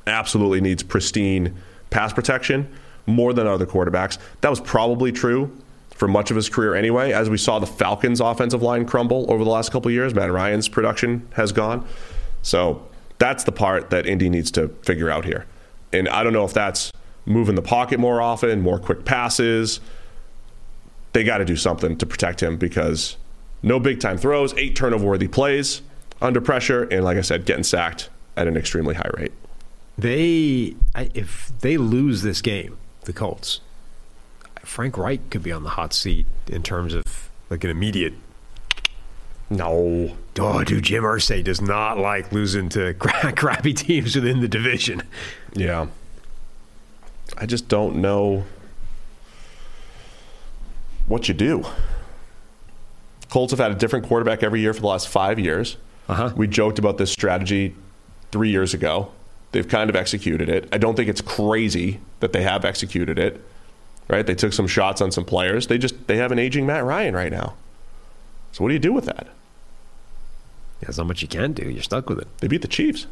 absolutely 0.06 0.60
needs 0.60 0.82
pristine 0.82 1.56
pass 1.90 2.12
protection 2.12 2.72
more 3.06 3.32
than 3.32 3.46
other 3.46 3.66
quarterbacks. 3.66 4.18
That 4.40 4.50
was 4.50 4.60
probably 4.60 5.12
true 5.12 5.56
for 6.00 6.08
much 6.08 6.30
of 6.30 6.36
his 6.36 6.48
career 6.48 6.74
anyway. 6.74 7.12
As 7.12 7.28
we 7.28 7.36
saw 7.36 7.58
the 7.58 7.66
Falcons' 7.66 8.20
offensive 8.20 8.62
line 8.62 8.86
crumble 8.86 9.30
over 9.30 9.44
the 9.44 9.50
last 9.50 9.70
couple 9.70 9.90
years, 9.90 10.14
Matt 10.14 10.32
Ryan's 10.32 10.66
production 10.66 11.28
has 11.34 11.52
gone. 11.52 11.86
So 12.40 12.88
that's 13.18 13.44
the 13.44 13.52
part 13.52 13.90
that 13.90 14.06
Indy 14.06 14.30
needs 14.30 14.50
to 14.52 14.68
figure 14.82 15.10
out 15.10 15.26
here. 15.26 15.44
And 15.92 16.08
I 16.08 16.24
don't 16.24 16.32
know 16.32 16.46
if 16.46 16.54
that's 16.54 16.90
moving 17.26 17.54
the 17.54 17.60
pocket 17.60 18.00
more 18.00 18.22
often, 18.22 18.62
more 18.62 18.78
quick 18.78 19.04
passes. 19.04 19.80
They 21.12 21.22
got 21.22 21.36
to 21.38 21.44
do 21.44 21.54
something 21.54 21.98
to 21.98 22.06
protect 22.06 22.42
him 22.42 22.56
because 22.56 23.18
no 23.62 23.78
big 23.78 24.00
time 24.00 24.16
throws, 24.16 24.54
eight 24.54 24.74
turnover 24.74 25.04
worthy 25.04 25.28
plays 25.28 25.82
under 26.22 26.40
pressure, 26.40 26.84
and 26.84 27.04
like 27.04 27.18
I 27.18 27.20
said, 27.20 27.44
getting 27.44 27.62
sacked 27.62 28.08
at 28.38 28.48
an 28.48 28.56
extremely 28.56 28.94
high 28.94 29.10
rate. 29.18 29.32
They 29.98 30.76
if 30.96 31.52
they 31.60 31.76
lose 31.76 32.22
this 32.22 32.40
game, 32.40 32.78
the 33.02 33.12
Colts, 33.12 33.60
Frank 34.64 34.96
Reich 34.96 35.30
could 35.30 35.42
be 35.42 35.52
on 35.52 35.62
the 35.62 35.70
hot 35.70 35.92
seat 35.92 36.26
in 36.48 36.62
terms 36.62 36.94
of 36.94 37.30
like 37.48 37.64
an 37.64 37.70
immediate 37.70 38.14
No. 39.48 40.16
Oh, 40.38 40.64
dude, 40.64 40.84
Jim 40.84 41.02
Irsay 41.02 41.42
does 41.44 41.60
not 41.60 41.98
like 41.98 42.30
losing 42.32 42.68
to 42.70 42.94
cra- 42.98 43.32
crappy 43.32 43.74
teams 43.74 44.14
within 44.14 44.40
the 44.40 44.48
division. 44.48 45.02
Yeah. 45.54 45.88
I 47.36 47.46
just 47.46 47.68
don't 47.68 47.96
know 47.96 48.44
what 51.08 51.28
you 51.28 51.34
do. 51.34 51.64
Colts 53.28 53.52
have 53.52 53.58
had 53.60 53.70
a 53.70 53.74
different 53.74 54.06
quarterback 54.06 54.42
every 54.42 54.60
year 54.60 54.72
for 54.72 54.80
the 54.80 54.86
last 54.86 55.08
five 55.08 55.38
years. 55.38 55.76
Uh-huh. 56.08 56.32
We 56.36 56.46
joked 56.46 56.78
about 56.78 56.98
this 56.98 57.12
strategy 57.12 57.74
three 58.32 58.50
years 58.50 58.72
ago. 58.74 59.12
They've 59.52 59.66
kind 59.66 59.90
of 59.90 59.96
executed 59.96 60.48
it. 60.48 60.68
I 60.72 60.78
don't 60.78 60.94
think 60.94 61.08
it's 61.08 61.20
crazy 61.20 62.00
that 62.20 62.32
they 62.32 62.42
have 62.42 62.64
executed 62.64 63.18
it. 63.18 63.40
Right? 64.10 64.26
They 64.26 64.34
took 64.34 64.52
some 64.52 64.66
shots 64.66 65.00
on 65.00 65.12
some 65.12 65.24
players. 65.24 65.68
They 65.68 65.78
just 65.78 66.06
they 66.08 66.16
have 66.16 66.32
an 66.32 66.38
aging 66.38 66.66
Matt 66.66 66.84
Ryan 66.84 67.14
right 67.14 67.30
now. 67.30 67.54
So 68.52 68.64
what 68.64 68.68
do 68.68 68.74
you 68.74 68.80
do 68.80 68.92
with 68.92 69.04
that? 69.04 69.28
There's 70.80 70.98
not 70.98 71.06
much 71.06 71.22
you 71.22 71.28
can 71.28 71.52
do. 71.52 71.70
You're 71.70 71.82
stuck 71.82 72.08
with 72.08 72.18
it. 72.18 72.26
They 72.38 72.48
beat 72.48 72.62
the 72.62 72.68
Chiefs. 72.68 73.06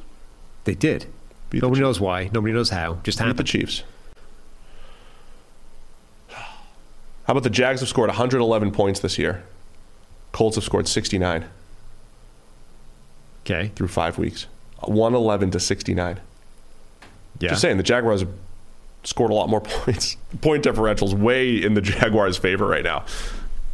They 0.64 0.74
did. 0.74 1.06
Beat 1.50 1.62
Nobody 1.62 1.80
knows 1.82 2.00
why. 2.00 2.30
Nobody 2.32 2.52
knows 2.52 2.70
how. 2.70 2.94
Just 3.04 3.22
Beat 3.22 3.36
the. 3.36 3.44
Chiefs. 3.44 3.84
How 6.30 7.32
about 7.32 7.42
the 7.42 7.50
Jags 7.50 7.80
have 7.80 7.88
scored 7.88 8.08
111 8.08 8.72
points 8.72 9.00
this 9.00 9.18
year? 9.18 9.44
Colts 10.32 10.56
have 10.56 10.64
scored 10.64 10.88
69 10.88 11.44
Okay. 13.44 13.70
through 13.76 13.88
five 13.88 14.18
weeks. 14.18 14.46
111 14.80 15.50
to 15.52 15.60
69. 15.60 16.20
Yeah. 17.38 17.50
Just 17.50 17.60
saying, 17.60 17.76
the 17.76 17.82
Jaguars 17.82 18.24
scored 19.04 19.30
a 19.30 19.34
lot 19.34 19.48
more 19.48 19.60
points. 19.62 20.16
Point 20.40 20.62
differential's 20.62 21.14
way 21.14 21.62
in 21.62 21.74
the 21.74 21.80
Jaguars' 21.82 22.36
favor 22.36 22.66
right 22.66 22.84
now. 22.84 23.04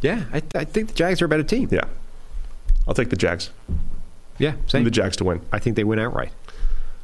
Yeah. 0.01 0.23
I, 0.33 0.41
I 0.53 0.63
think 0.65 0.89
the 0.89 0.93
Jags 0.93 1.21
are 1.21 1.25
a 1.25 1.29
better 1.29 1.43
team. 1.43 1.69
Yeah. 1.71 1.85
I'll 2.87 2.93
take 2.93 3.09
the 3.09 3.15
Jags. 3.15 3.49
Yeah. 4.37 4.53
Same. 4.67 4.83
The 4.83 4.91
Jags 4.91 5.17
to 5.17 5.23
win. 5.23 5.41
I 5.51 5.59
think 5.59 5.75
they 5.75 5.83
win 5.83 5.99
outright. 5.99 6.31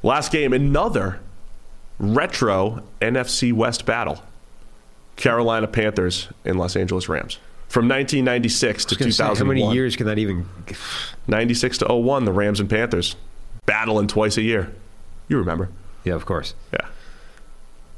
Last 0.03 0.31
game, 0.31 0.53
another 0.53 1.19
retro 1.99 2.83
NFC 3.01 3.53
West 3.53 3.85
battle. 3.85 4.21
Carolina 5.15 5.67
Panthers 5.67 6.29
and 6.45 6.57
Los 6.57 6.75
Angeles 6.75 7.07
Rams. 7.07 7.37
From 7.67 7.87
1996 7.87 8.85
to 8.85 8.95
I 8.95 8.97
was 8.97 8.97
gonna 8.97 9.11
say, 9.11 9.23
2001. 9.23 9.37
how 9.37 9.63
many 9.65 9.75
years 9.75 9.95
can 9.95 10.07
that 10.07 10.17
even? 10.17 10.47
96 11.27 11.77
to 11.79 11.93
01, 11.93 12.25
the 12.25 12.33
Rams 12.33 12.59
and 12.59 12.69
Panthers 12.69 13.15
battling 13.65 14.07
twice 14.07 14.37
a 14.37 14.41
year. 14.41 14.73
You 15.29 15.37
remember. 15.37 15.69
Yeah, 16.03 16.15
of 16.15 16.25
course. 16.25 16.53
Yeah. 16.73 16.87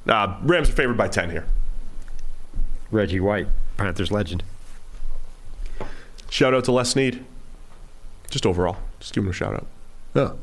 Uh, 0.08 0.38
Rams 0.44 0.70
are 0.70 0.74
favored 0.74 0.98
by 0.98 1.08
10 1.08 1.30
here. 1.32 1.46
Reggie 2.92 3.20
White, 3.20 3.48
Panthers 3.78 4.12
legend. 4.12 4.44
Shout 6.30 6.54
out 6.54 6.66
to 6.66 6.72
Les 6.72 6.90
Snead. 6.90 7.24
Just 8.30 8.46
overall. 8.46 8.78
Just 9.00 9.14
give 9.14 9.24
him 9.24 9.30
a 9.30 9.34
shout 9.34 9.54
out. 9.54 9.68
Oh. 10.16 10.38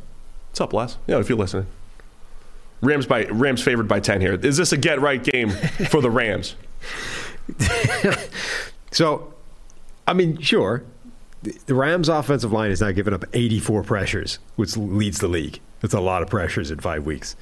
What's 0.49 0.61
up, 0.61 0.73
Les? 0.73 0.97
Yeah, 1.07 1.19
if 1.19 1.29
you're 1.29 1.39
listening. 1.39 1.67
Rams 2.81 3.07
by 3.07 3.27
Rams 3.27 3.63
favored 3.63 3.87
by 3.87 4.01
10 4.01 4.21
here. 4.21 4.35
Is 4.35 4.57
this 4.57 4.73
a 4.73 4.77
get 4.77 5.01
right 5.01 5.23
game 5.23 5.51
for 5.91 6.01
the 6.01 6.11
Rams? 6.11 6.57
So, 8.93 9.33
I 10.07 10.13
mean, 10.15 10.41
sure. 10.41 10.83
The 11.43 11.57
the 11.67 11.75
Rams' 11.75 12.09
offensive 12.09 12.53
line 12.53 12.71
has 12.71 12.81
now 12.81 12.91
given 12.91 13.15
up 13.15 13.25
84 13.33 13.83
pressures, 13.85 14.39
which 14.57 14.77
leads 14.77 15.19
the 15.19 15.29
league. 15.29 15.61
That's 15.81 15.95
a 15.95 16.01
lot 16.01 16.23
of 16.23 16.29
pressures 16.29 16.71
in 16.71 16.81
five 16.81 17.07
weeks. 17.07 17.37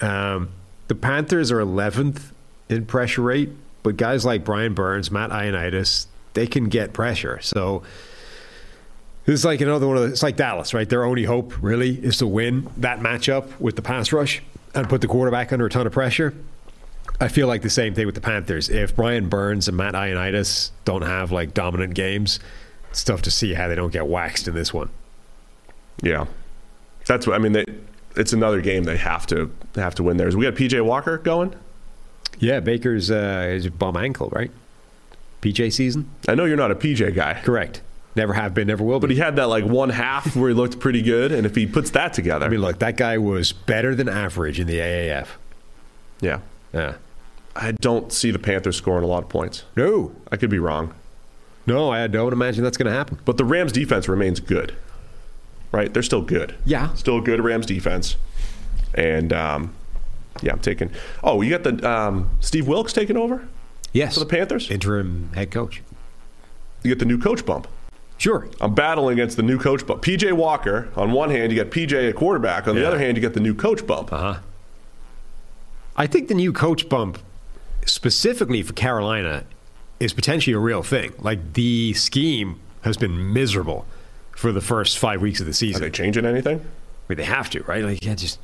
Um, 0.00 0.50
the 0.92 0.98
Panthers 0.98 1.50
are 1.50 1.58
11th 1.58 2.32
in 2.68 2.84
pressure 2.84 3.22
rate, 3.22 3.48
but 3.82 3.96
guys 3.96 4.26
like 4.26 4.44
Brian 4.44 4.74
Burns, 4.74 5.10
Matt 5.10 5.30
Ioannidis, 5.30 6.04
they 6.34 6.46
can 6.46 6.68
get 6.68 6.92
pressure. 6.92 7.40
So 7.40 7.82
this 9.24 9.32
is 9.36 9.44
like 9.46 9.62
another 9.62 9.88
one 9.88 9.96
of 9.96 10.02
the, 10.02 10.10
it's 10.10 10.22
like 10.22 10.36
Dallas, 10.36 10.74
right? 10.74 10.86
Their 10.86 11.04
only 11.04 11.24
hope 11.24 11.54
really 11.62 11.94
is 11.94 12.18
to 12.18 12.26
win 12.26 12.68
that 12.76 13.00
matchup 13.00 13.58
with 13.58 13.76
the 13.76 13.80
pass 13.80 14.12
rush 14.12 14.42
and 14.74 14.86
put 14.86 15.00
the 15.00 15.08
quarterback 15.08 15.50
under 15.50 15.64
a 15.64 15.70
ton 15.70 15.86
of 15.86 15.94
pressure. 15.94 16.34
I 17.22 17.28
feel 17.28 17.46
like 17.46 17.62
the 17.62 17.70
same 17.70 17.94
thing 17.94 18.04
with 18.04 18.14
the 18.14 18.20
Panthers. 18.20 18.68
If 18.68 18.94
Brian 18.94 19.30
Burns 19.30 19.68
and 19.68 19.78
Matt 19.78 19.94
Ioannidis 19.94 20.72
don't 20.84 21.00
have 21.00 21.32
like 21.32 21.54
dominant 21.54 21.94
games, 21.94 22.38
it's 22.90 23.02
tough 23.02 23.22
to 23.22 23.30
see 23.30 23.54
how 23.54 23.66
they 23.66 23.76
don't 23.76 23.94
get 23.94 24.06
waxed 24.08 24.46
in 24.46 24.54
this 24.54 24.74
one. 24.74 24.90
Yeah. 26.02 26.26
That's 27.06 27.26
what 27.26 27.34
I 27.34 27.38
mean. 27.38 27.52
They, 27.52 27.64
it's 28.16 28.32
another 28.32 28.60
game 28.60 28.84
they 28.84 28.96
have 28.96 29.26
to 29.28 29.50
have 29.76 29.94
to 29.96 30.02
win 30.02 30.16
there. 30.16 30.28
We 30.30 30.44
got 30.44 30.54
PJ 30.54 30.84
Walker 30.84 31.18
going. 31.18 31.54
Yeah, 32.38 32.60
Baker's 32.60 33.10
uh, 33.10 33.46
is 33.50 33.66
a 33.66 33.70
bum 33.70 33.96
ankle, 33.96 34.28
right? 34.30 34.50
PJ 35.42 35.72
season? 35.72 36.08
I 36.28 36.34
know 36.34 36.44
you're 36.44 36.56
not 36.56 36.70
a 36.70 36.74
PJ 36.74 37.14
guy, 37.14 37.40
Correct. 37.44 37.82
Never 38.14 38.34
have 38.34 38.52
been, 38.52 38.66
never 38.68 38.84
will 38.84 38.98
be. 39.00 39.06
but 39.06 39.10
he 39.10 39.16
had 39.16 39.36
that 39.36 39.44
like 39.48 39.64
one 39.64 39.88
half 39.88 40.36
where 40.36 40.50
he 40.50 40.54
looked 40.54 40.78
pretty 40.78 41.00
good, 41.00 41.32
and 41.32 41.46
if 41.46 41.54
he 41.54 41.66
puts 41.66 41.90
that 41.90 42.12
together, 42.12 42.44
I 42.44 42.48
mean, 42.50 42.60
look, 42.60 42.78
that 42.80 42.96
guy 42.98 43.16
was 43.16 43.52
better 43.52 43.94
than 43.94 44.06
average 44.08 44.60
in 44.60 44.66
the 44.66 44.78
AAF. 44.78 45.28
yeah, 46.20 46.40
Yeah. 46.74 46.94
I 47.56 47.72
don't 47.72 48.12
see 48.12 48.30
the 48.30 48.38
Panthers 48.38 48.76
scoring 48.76 49.04
a 49.04 49.06
lot 49.06 49.22
of 49.22 49.28
points. 49.30 49.64
No, 49.76 50.12
I 50.30 50.36
could 50.36 50.50
be 50.50 50.58
wrong, 50.58 50.94
no, 51.66 51.90
I 51.90 52.06
don't 52.06 52.32
imagine 52.32 52.64
that's 52.64 52.76
going 52.76 52.90
to 52.90 52.96
happen. 52.96 53.18
but 53.24 53.36
the 53.38 53.44
Rams 53.44 53.72
defense 53.72 54.08
remains 54.08 54.40
good. 54.40 54.74
Right? 55.72 55.92
They're 55.92 56.02
still 56.02 56.22
good. 56.22 56.54
Yeah. 56.64 56.92
Still 56.94 57.20
good 57.20 57.40
Rams 57.42 57.66
defense, 57.66 58.16
and 58.94 59.32
um, 59.32 59.74
yeah, 60.42 60.52
I'm 60.52 60.58
taking. 60.60 60.90
Oh, 61.24 61.40
you 61.40 61.56
got 61.56 61.64
the 61.64 61.90
um, 61.90 62.30
Steve 62.40 62.68
Wilks 62.68 62.92
taking 62.92 63.16
over 63.16 63.48
Yes. 63.92 64.14
for 64.14 64.20
the 64.20 64.26
Panthers. 64.26 64.70
Interim 64.70 65.30
head 65.34 65.50
coach. 65.50 65.82
You 66.82 66.90
get 66.90 66.98
the 66.98 67.04
new 67.06 67.18
coach 67.18 67.44
bump. 67.46 67.66
Sure. 68.18 68.46
I'm 68.60 68.74
battling 68.74 69.14
against 69.18 69.36
the 69.36 69.42
new 69.42 69.58
coach 69.58 69.86
bump. 69.86 70.02
PJ 70.02 70.32
Walker, 70.34 70.88
on 70.94 71.10
one 71.12 71.30
hand, 71.30 71.50
you 71.52 71.58
got 71.62 71.72
PJ 71.72 72.08
a 72.08 72.12
quarterback. 72.12 72.68
On 72.68 72.74
the 72.76 72.86
other 72.86 72.98
hand, 72.98 73.16
you 73.16 73.22
got 73.22 73.32
the 73.34 73.40
new 73.40 73.54
coach 73.54 73.86
bump. 73.86 74.12
Uh 74.12 74.18
huh. 74.34 74.40
I 75.96 76.06
think 76.06 76.28
the 76.28 76.34
new 76.34 76.52
coach 76.52 76.88
bump, 76.88 77.18
specifically 77.86 78.62
for 78.62 78.72
Carolina, 78.74 79.44
is 80.00 80.12
potentially 80.12 80.54
a 80.54 80.58
real 80.58 80.82
thing. 80.82 81.12
Like 81.18 81.54
the 81.54 81.92
scheme 81.94 82.60
has 82.82 82.96
been 82.96 83.32
miserable 83.32 83.86
for 84.36 84.52
the 84.52 84.60
first 84.60 84.98
five 84.98 85.20
weeks 85.22 85.40
of 85.40 85.46
the 85.46 85.52
season. 85.54 85.82
Are 85.82 85.86
they 85.86 85.90
changing 85.90 86.24
anything? 86.26 86.58
I 86.58 86.62
mean, 87.08 87.16
they 87.18 87.24
have 87.24 87.50
to, 87.50 87.62
right? 87.64 87.84
Like, 87.84 88.02
you 88.02 88.08
can't 88.08 88.18
just. 88.18 88.38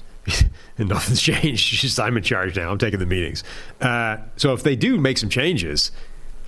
and 0.76 0.88
nothing's 0.88 1.20
changed. 1.22 1.72
It's 1.72 1.82
just 1.82 1.98
I'm 2.00 2.16
in 2.16 2.22
charge 2.22 2.56
now. 2.56 2.70
I'm 2.70 2.78
taking 2.78 3.00
the 3.00 3.06
meetings. 3.06 3.44
Uh, 3.80 4.18
so 4.36 4.52
if 4.52 4.62
they 4.62 4.76
do 4.76 4.98
make 4.98 5.18
some 5.18 5.28
changes, 5.30 5.90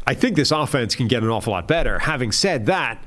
I 0.06 0.14
think 0.14 0.36
this 0.36 0.50
offense 0.50 0.94
can 0.94 1.08
get 1.08 1.22
an 1.22 1.28
awful 1.30 1.52
lot 1.52 1.66
better. 1.68 1.98
Having 2.00 2.32
said 2.32 2.66
that, 2.66 3.02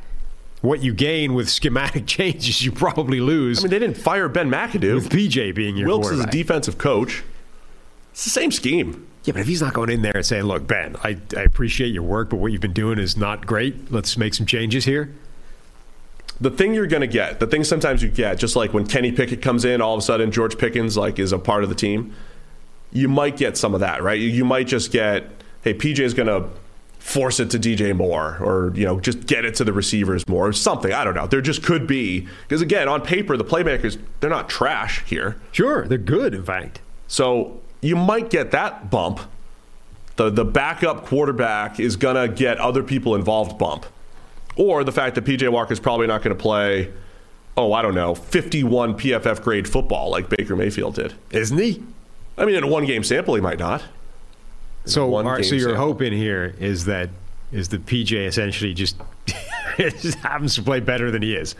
what 0.61 0.81
you 0.81 0.93
gain 0.93 1.33
with 1.33 1.49
schematic 1.49 2.05
changes, 2.07 2.63
you 2.63 2.71
probably 2.71 3.19
lose 3.19 3.59
I 3.59 3.63
mean, 3.63 3.71
they 3.71 3.79
didn't 3.79 3.97
fire 3.97 4.29
Ben 4.29 4.49
McAdoo. 4.49 4.95
with 4.95 5.09
PJ 5.09 5.53
being 5.53 5.75
your 5.75 5.87
Wilks 5.87 6.09
is 6.09 6.21
a 6.21 6.27
defensive 6.27 6.77
coach. 6.77 7.23
It's 8.11 8.23
the 8.23 8.29
same 8.29 8.51
scheme. 8.51 9.07
Yeah, 9.25 9.33
but 9.33 9.41
if 9.41 9.47
he's 9.47 9.61
not 9.61 9.73
going 9.73 9.89
in 9.89 10.01
there 10.01 10.15
and 10.15 10.25
saying, 10.25 10.43
"Look, 10.43 10.67
Ben, 10.67 10.95
I, 11.03 11.17
I 11.35 11.41
appreciate 11.41 11.93
your 11.93 12.03
work, 12.03 12.29
but 12.29 12.37
what 12.37 12.51
you've 12.51 12.61
been 12.61 12.73
doing 12.73 12.99
is 12.99 13.15
not 13.17 13.45
great. 13.45 13.91
Let's 13.91 14.17
make 14.17 14.33
some 14.33 14.45
changes 14.45 14.85
here." 14.85 15.13
The 16.43 16.51
thing 16.51 16.73
you're 16.73 16.87
going 16.87 17.01
to 17.01 17.07
get, 17.07 17.39
the 17.39 17.47
thing 17.47 17.63
sometimes 17.63 18.03
you 18.03 18.09
get, 18.09 18.37
just 18.37 18.55
like 18.55 18.73
when 18.73 18.85
Kenny 18.85 19.13
Pickett 19.13 19.41
comes 19.41 19.63
in, 19.63 19.81
all 19.81 19.93
of 19.93 19.99
a 19.99 20.01
sudden 20.01 20.29
George 20.29 20.57
Pickens 20.57 20.97
like 20.97 21.17
is 21.17 21.31
a 21.31 21.39
part 21.39 21.63
of 21.63 21.69
the 21.69 21.75
team. 21.75 22.13
You 22.91 23.07
might 23.07 23.37
get 23.37 23.57
some 23.57 23.73
of 23.73 23.79
that, 23.79 24.03
right? 24.03 24.19
You, 24.19 24.27
you 24.27 24.43
might 24.43 24.67
just 24.67 24.91
get, 24.91 25.29
hey, 25.63 25.73
PJ 25.73 25.99
is 25.99 26.13
going 26.13 26.27
to 26.27 26.49
force 26.99 27.39
it 27.39 27.49
to 27.51 27.59
DJ 27.59 27.95
more, 27.95 28.37
or 28.41 28.71
you 28.75 28.85
know, 28.85 28.99
just 28.99 29.25
get 29.25 29.43
it 29.43 29.55
to 29.55 29.63
the 29.63 29.73
receivers 29.73 30.27
more, 30.27 30.47
or 30.47 30.53
something. 30.53 30.93
I 30.93 31.03
don't 31.03 31.15
know. 31.15 31.27
There 31.27 31.41
just 31.41 31.61
could 31.61 31.85
be 31.85 32.27
because 32.43 32.61
again, 32.61 32.87
on 32.87 33.01
paper, 33.01 33.35
the 33.35 33.43
playmakers 33.43 33.99
they're 34.21 34.29
not 34.29 34.47
trash 34.47 35.03
here. 35.05 35.35
Sure, 35.51 35.85
they're 35.85 35.97
good. 35.97 36.33
In 36.33 36.45
fact, 36.45 36.79
So 37.07 37.59
you 37.81 37.97
might 37.97 38.29
get 38.29 38.51
that 38.51 38.89
bump. 38.89 39.19
The 40.15 40.29
the 40.29 40.45
backup 40.45 41.05
quarterback 41.05 41.77
is 41.77 41.97
gonna 41.97 42.29
get 42.29 42.57
other 42.57 42.83
people 42.83 43.15
involved 43.15 43.57
bump. 43.57 43.85
Or 44.55 44.83
the 44.83 44.91
fact 44.91 45.15
that 45.15 45.25
PJ 45.25 45.49
Walker 45.51 45.73
is 45.73 45.79
probably 45.79 46.07
not 46.07 46.21
going 46.21 46.35
to 46.35 46.41
play, 46.41 46.91
oh, 47.57 47.73
I 47.73 47.81
don't 47.81 47.95
know, 47.95 48.13
51 48.15 48.97
PFF 48.97 49.41
grade 49.41 49.67
football 49.67 50.09
like 50.11 50.29
Baker 50.29 50.55
Mayfield 50.55 50.95
did. 50.95 51.13
isn't 51.31 51.57
he? 51.57 51.81
I 52.37 52.45
mean, 52.45 52.55
in 52.55 52.63
a 52.63 52.67
one 52.67 52.85
game 52.85 53.03
sample, 53.03 53.35
he 53.35 53.41
might 53.41 53.59
not. 53.59 53.83
So, 54.85 55.07
one 55.07 55.25
all 55.25 55.31
right, 55.33 55.45
so 55.45 55.55
your 55.55 55.69
sample. 55.69 55.85
hope 55.85 56.01
in 56.01 56.13
here 56.13 56.55
is 56.59 56.85
that 56.85 57.09
is 57.51 57.69
that 57.69 57.85
PJ 57.85 58.25
essentially 58.27 58.73
just 58.73 58.97
just 59.77 60.17
happens 60.19 60.55
to 60.55 60.63
play 60.63 60.79
better 60.79 61.09
than 61.11 61.21
he 61.21 61.35
is. 61.35 61.55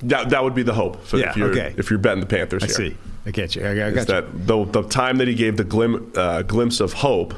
That, 0.00 0.30
that 0.30 0.44
would 0.44 0.54
be 0.54 0.62
the 0.62 0.74
hope 0.74 1.02
for 1.04 1.16
Yeah, 1.18 1.30
if, 1.30 1.36
you're, 1.36 1.50
okay. 1.50 1.74
if 1.76 1.90
you're 1.90 1.98
betting 1.98 2.20
the 2.20 2.26
Panthers 2.26 2.62
I 2.62 2.66
here. 2.66 2.74
see. 2.92 2.96
I 3.26 3.30
get 3.32 3.56
you. 3.56 3.64
I, 3.64 3.70
I 3.70 3.72
Is 3.88 3.94
got 4.06 4.08
you. 4.08 4.14
that 4.30 4.46
the, 4.46 4.64
the 4.64 4.88
time 4.88 5.16
that 5.18 5.26
he 5.26 5.34
gave 5.34 5.56
the 5.56 5.64
glim, 5.64 6.12
uh, 6.16 6.42
glimpse 6.42 6.78
of 6.78 6.92
hope 6.94 7.34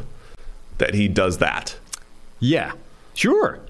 that 0.77 0.93
he 0.93 1.09
does 1.09 1.39
that. 1.39 1.75
Yeah, 2.39 2.73
sure. 3.15 3.61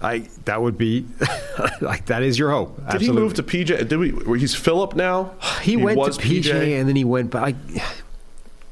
I 0.00 0.28
that 0.44 0.60
would 0.60 0.76
be 0.76 1.06
like 1.80 2.06
that 2.06 2.22
is 2.22 2.38
your 2.38 2.50
hope. 2.50 2.78
Did 2.90 3.00
he 3.00 3.10
move 3.10 3.34
to 3.34 3.42
PJ? 3.42 3.88
Did 3.88 3.96
we? 3.96 4.38
He's 4.38 4.54
Philip 4.54 4.94
now? 4.94 5.34
He, 5.62 5.76
went 5.76 5.98
was 5.98 6.16
to 6.18 6.24
PJ, 6.24 6.78
and 6.78 6.88
then 6.88 6.96
he 6.96 7.04
went 7.04 7.30
back. 7.30 7.54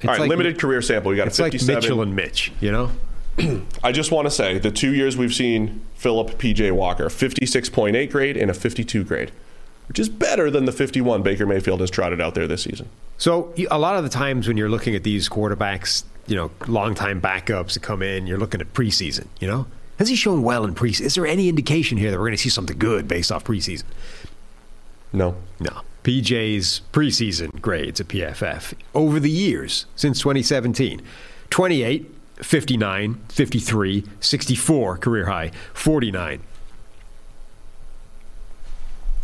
It's 0.00 0.08
All 0.08 0.14
right, 0.16 0.20
like, 0.20 0.28
limited 0.28 0.58
career 0.58 0.82
sample. 0.82 1.12
You 1.12 1.16
got 1.16 1.28
It's 1.28 1.38
a 1.38 1.44
like 1.44 1.52
57. 1.52 1.80
Mitchell 1.80 2.02
and 2.02 2.14
Mitch. 2.14 2.52
You 2.60 2.72
know, 2.72 2.90
I 3.82 3.90
just 3.90 4.12
want 4.12 4.26
to 4.26 4.30
say 4.30 4.58
the 4.58 4.70
two 4.70 4.94
years 4.94 5.16
we've 5.16 5.32
seen 5.32 5.80
Philip 5.94 6.38
PJ 6.38 6.72
Walker, 6.72 7.06
56.8 7.06 8.10
grade 8.10 8.36
and 8.36 8.50
a 8.50 8.54
52 8.54 9.04
grade, 9.04 9.32
which 9.88 9.98
is 9.98 10.10
better 10.10 10.50
than 10.50 10.66
the 10.66 10.72
51 10.72 11.22
Baker 11.22 11.46
Mayfield 11.46 11.80
has 11.80 11.90
trotted 11.90 12.20
out 12.20 12.34
there 12.34 12.46
this 12.46 12.64
season. 12.64 12.90
So 13.16 13.54
a 13.70 13.78
lot 13.78 13.96
of 13.96 14.04
the 14.04 14.10
times 14.10 14.46
when 14.46 14.58
you're 14.58 14.68
looking 14.68 14.94
at 14.94 15.04
these 15.04 15.28
quarterbacks, 15.28 16.04
you 16.26 16.36
know, 16.36 16.50
longtime 16.66 17.22
backups 17.22 17.72
that 17.72 17.82
come 17.82 18.02
in, 18.02 18.26
you're 18.26 18.38
looking 18.38 18.60
at 18.60 18.74
preseason. 18.74 19.26
You 19.40 19.48
know, 19.48 19.66
has 19.98 20.08
he 20.08 20.16
shown 20.16 20.42
well 20.42 20.64
in 20.64 20.74
preseason? 20.74 21.02
Is 21.02 21.14
there 21.14 21.26
any 21.26 21.48
indication 21.48 21.98
here 21.98 22.10
that 22.10 22.18
we're 22.18 22.26
going 22.26 22.36
to 22.36 22.42
see 22.42 22.48
something 22.48 22.78
good 22.78 23.06
based 23.08 23.30
off 23.30 23.44
preseason? 23.44 23.84
No. 25.12 25.36
No. 25.60 25.82
PJ's 26.02 26.82
preseason 26.92 27.60
grades 27.62 28.00
at 28.00 28.08
PFF 28.08 28.74
over 28.94 29.18
the 29.18 29.30
years 29.30 29.86
since 29.96 30.18
2017 30.20 31.00
28, 31.50 32.10
59, 32.42 33.14
53, 33.28 34.04
64 34.20 34.98
career 34.98 35.26
high, 35.26 35.50
49. 35.72 36.40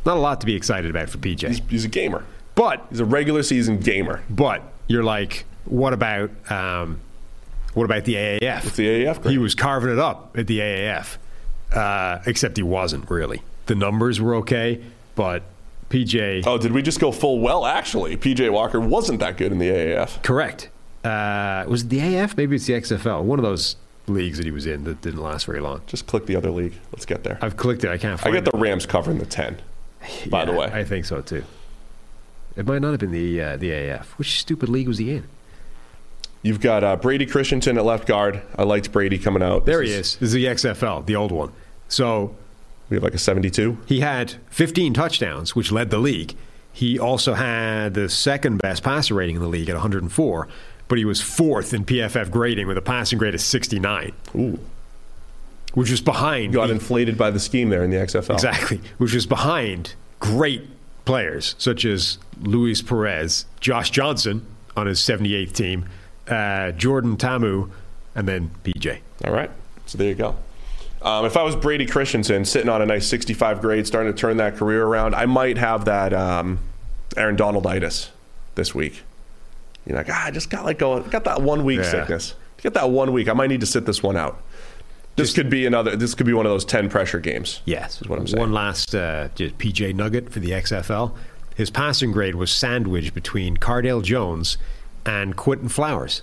Not 0.07 0.17
a 0.17 0.21
lot 0.21 0.41
to 0.41 0.47
be 0.47 0.55
excited 0.55 0.89
about 0.91 1.11
for 1.11 1.19
PJ. 1.19 1.49
He's, 1.49 1.61
he's 1.69 1.85
a 1.85 1.89
gamer. 1.89 2.25
But 2.55 2.87
He's 2.91 3.01
a 3.01 3.05
regular 3.05 3.43
season 3.43 3.79
gamer. 3.79 4.23
but 4.31 4.63
you're 4.87 5.05
like, 5.05 5.45
what 5.65 5.93
about 5.93 6.31
um, 6.51 7.01
what 7.75 7.85
about 7.85 8.05
the 8.05 8.15
AAF? 8.15 8.67
It's 8.67 8.77
the 8.77 8.87
AAF 9.05 9.23
grade. 9.23 9.33
He 9.33 9.39
was 9.39 9.55
carving 9.55 9.91
it 9.93 9.99
up 9.99 10.37
at 10.39 10.47
the 10.47 10.59
AAF, 10.61 11.17
uh, 11.73 12.19
except 12.27 12.57
he 12.57 12.63
wasn't 12.63 13.09
really. 13.11 13.43
The 13.67 13.75
numbers 13.75 14.21
were 14.21 14.35
okay, 14.37 14.81
but 15.15 15.43
PJ 15.89 16.45
Oh, 16.47 16.59
did 16.59 16.73
we 16.73 16.83
just 16.83 17.01
go 17.01 17.13
full 17.13 17.41
well? 17.41 17.67
Actually, 17.67 18.17
PJ 18.17 18.51
Walker 18.53 18.81
wasn't 18.81 19.21
that 19.21 19.37
good 19.37 19.53
in 19.53 19.59
the 19.59 19.69
AAF. 19.69 20.23
correct. 20.23 20.69
Uh, 21.05 21.65
was 21.69 21.83
it 21.83 21.89
the 21.89 21.99
AAF? 21.99 22.37
Maybe 22.37 22.57
it's 22.57 22.67
the 22.67 22.75
XFL. 22.75 23.23
One 23.23 23.39
of 23.39 23.43
those 23.43 23.77
leagues 24.07 24.37
that 24.39 24.45
he 24.45 24.51
was 24.51 24.67
in 24.67 24.85
that 24.85 25.01
didn't 25.01 25.23
last 25.23 25.47
very 25.47 25.61
long. 25.61 25.81
Just 25.87 26.07
click 26.07 26.27
the 26.27 26.37
other 26.37 26.51
league. 26.51 26.75
Let's 26.93 27.07
get 27.07 27.23
there. 27.25 27.39
I've 27.41 27.57
clicked 27.57 27.85
it. 27.85 27.91
I 27.91 27.97
can't 27.99 28.21
I 28.27 28.31
get 28.31 28.47
it. 28.47 28.53
the 28.53 28.59
Rams 28.59 28.85
covering 28.87 29.19
the 29.19 29.25
10, 29.27 29.59
by 30.29 30.45
the 30.45 30.53
way. 30.53 30.67
I 30.67 30.85
think 30.85 31.05
so 31.07 31.21
too. 31.23 31.45
It 32.57 32.67
might 32.67 32.83
not 32.83 32.91
have 32.91 33.01
been 33.01 33.13
the 33.13 33.41
uh, 33.41 33.57
the 33.57 33.71
AAF. 33.71 34.05
Which 34.19 34.41
stupid 34.41 34.69
league 34.69 34.89
was 34.89 34.99
he 34.99 35.13
in? 35.13 35.29
You've 36.43 36.61
got 36.61 36.83
uh, 36.83 36.97
Brady 36.97 37.27
Christensen 37.27 37.77
at 37.77 37.85
left 37.85 38.07
guard. 38.07 38.41
I 38.57 38.63
liked 38.63 38.91
Brady 38.93 39.19
coming 39.19 39.43
out. 39.43 39.67
There 39.67 39.81
This 39.81 39.91
he 39.91 39.95
is. 39.97 40.17
This 40.17 40.27
is 40.29 40.33
the 40.33 40.45
XFL, 40.47 41.05
the 41.07 41.17
old 41.17 41.33
one. 41.33 41.53
So 41.89 42.35
We 42.89 42.97
have 42.97 43.03
like 43.05 43.15
a 43.15 43.19
72. 43.19 43.77
He 43.87 44.01
had 44.01 44.35
15 44.51 44.95
touchdowns, 44.95 45.55
which 45.55 45.71
led 45.71 45.91
the 45.91 45.99
league. 45.99 46.35
He 46.73 46.99
also 46.99 47.35
had 47.35 47.95
the 47.95 48.09
second 48.09 48.59
best 48.59 48.83
passer 48.83 49.15
rating 49.15 49.37
in 49.37 49.43
the 49.43 49.49
league 49.49 49.69
at 49.69 49.75
104, 49.75 50.49
but 50.89 50.99
he 50.99 51.05
was 51.05 51.21
fourth 51.21 51.75
in 51.75 51.85
PFF 51.85 52.31
grading 52.31 52.67
with 52.69 52.79
a 52.79 52.83
passing 52.83 53.19
grade 53.19 53.35
of 53.35 53.41
69, 53.41 54.13
Ooh. 54.37 54.59
which 55.75 55.91
was 55.91 56.01
behind. 56.01 56.53
Got 56.55 56.69
the- 56.69 56.75
inflated 56.75 57.19
by 57.19 57.31
the 57.31 57.41
scheme 57.41 57.69
there 57.69 57.83
in 57.85 57.91
the 57.91 57.97
XFL. 57.99 58.35
Exactly, 58.35 58.81
which 58.99 59.13
was 59.13 59.27
behind 59.27 59.95
great 60.21 60.63
players 61.05 61.55
such 61.59 61.85
as 61.85 62.19
Luis 62.41 62.83
Perez, 62.83 63.47
Josh 63.61 63.91
Johnson 63.91 64.47
on 64.77 64.87
his 64.87 65.01
78th 65.01 65.53
team, 65.53 65.85
uh, 66.31 66.73
Jordan 66.73 67.17
Ta'amu, 67.17 67.71
and 68.15 68.27
then 68.29 68.51
PJ. 68.65 68.99
All 69.25 69.33
right. 69.33 69.51
So 69.87 69.99
there 69.99 70.09
you 70.09 70.15
go. 70.15 70.37
Um, 71.03 71.25
if 71.25 71.37
I 71.37 71.43
was 71.43 71.57
Brady 71.57 71.87
Christensen, 71.87 72.45
sitting 72.45 72.69
on 72.69 72.83
a 72.83 72.87
nice 72.87 73.07
65 73.07 73.61
grade, 73.63 73.87
starting 73.87 74.13
to 74.13 74.19
turn 74.19 74.37
that 74.37 74.57
career 74.57 74.85
around, 74.85 75.15
I 75.15 75.27
might 75.27 75.57
have 75.57 75.87
that 75.87 76.13
um, 76.13 76.59
Aaron 77.17 77.37
Donalditis 77.37 78.09
this 78.55 78.75
week. 78.75 79.03
You 79.87 79.93
know, 79.93 79.99
like, 79.99 80.11
ah, 80.11 80.27
I 80.27 80.31
just 80.31 80.51
got 80.51 80.65
like 80.65 80.79
go, 80.79 81.01
got 81.01 81.25
that 81.25 81.41
one 81.41 81.65
week 81.65 81.79
Yeah. 81.81 81.91
sickness. 81.91 82.35
Get 82.59 82.75
that 82.75 82.91
one 82.91 83.13
week. 83.15 83.29
I 83.29 83.33
might 83.33 83.49
need 83.49 83.61
to 83.61 83.67
sit 83.67 83.87
this 83.87 84.03
one 84.03 84.17
out. 84.17 84.43
This 85.17 85.33
could 85.33 85.49
be 85.51 85.65
another. 85.67 85.97
This 85.97 86.15
could 86.15 86.27
be 86.27 86.35
one 86.35 86.45
of 86.47 86.53
those 86.53 86.65
10 86.67 86.89
pressure 86.91 87.19
games. 87.19 87.63
Yes. 87.65 88.01
is 88.03 88.09
what 88.09 88.19
I'm 88.19 88.27
saying. 88.27 88.41
One 88.41 88.53
last 88.53 88.95
uh, 88.95 89.29
just 89.35 89.57
PJ 89.59 89.95
nugget 89.95 90.31
for 90.31 90.41
the 90.41 90.51
XFL. 90.51 91.15
His 91.57 91.71
passing 91.71 92.13
grade 92.13 92.35
was 92.35 92.51
sandwiched 92.51 93.15
between 93.15 93.57
Cardale 93.57 94.03
Jones 94.03 94.57
and 95.11 95.37
Quinton 95.37 95.69
Flowers, 95.69 96.23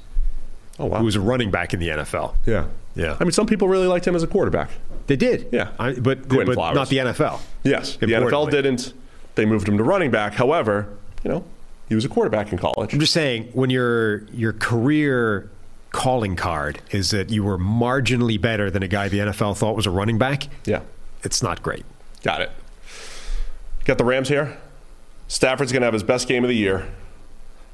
Oh 0.79 0.85
wow. 0.85 0.99
who 0.99 1.05
was 1.05 1.15
a 1.15 1.21
running 1.21 1.51
back 1.51 1.73
in 1.73 1.79
the 1.79 1.89
NFL. 1.89 2.35
yeah. 2.45 2.67
Yeah. 2.95 3.15
I 3.19 3.23
mean, 3.23 3.31
some 3.31 3.45
people 3.45 3.67
really 3.67 3.85
liked 3.85 4.07
him 4.07 4.15
as 4.15 4.23
a 4.23 4.27
quarterback. 4.27 4.71
They 5.05 5.15
did. 5.15 5.49
Yeah. 5.51 5.69
I, 5.79 5.93
but 5.93 6.27
Quinton 6.27 6.47
but 6.47 6.55
Flowers. 6.55 6.75
not 6.75 6.89
the 6.89 6.97
NFL. 6.97 7.39
Yes. 7.63 7.95
The 7.97 8.07
NFL 8.07 8.49
didn't. 8.49 8.93
They 9.35 9.45
moved 9.45 9.67
him 9.69 9.77
to 9.77 9.83
running 9.83 10.09
back. 10.09 10.33
However, 10.33 10.87
you 11.23 11.29
know, 11.29 11.43
he 11.89 11.93
was 11.93 12.05
a 12.05 12.09
quarterback 12.09 12.51
in 12.51 12.57
college. 12.57 12.93
I'm 12.93 12.99
just 12.99 13.13
saying, 13.13 13.49
when 13.53 13.69
your 13.69 14.23
your 14.33 14.51
career 14.53 15.47
calling 15.91 16.35
card 16.35 16.79
is 16.89 17.11
that 17.11 17.29
you 17.29 17.43
were 17.43 17.59
marginally 17.59 18.41
better 18.41 18.71
than 18.71 18.81
a 18.81 18.87
guy 18.87 19.07
the 19.09 19.19
NFL 19.19 19.55
thought 19.57 19.75
was 19.75 19.85
a 19.85 19.91
running 19.91 20.17
back, 20.17 20.47
Yeah. 20.65 20.81
it's 21.23 21.43
not 21.43 21.61
great. 21.61 21.85
Got 22.23 22.41
it. 22.41 22.49
Got 23.85 23.99
the 23.99 24.05
Rams 24.05 24.27
here. 24.29 24.57
Stafford's 25.27 25.71
going 25.71 25.81
to 25.81 25.85
have 25.85 25.93
his 25.93 26.03
best 26.03 26.27
game 26.27 26.43
of 26.43 26.47
the 26.49 26.55
year. 26.55 26.87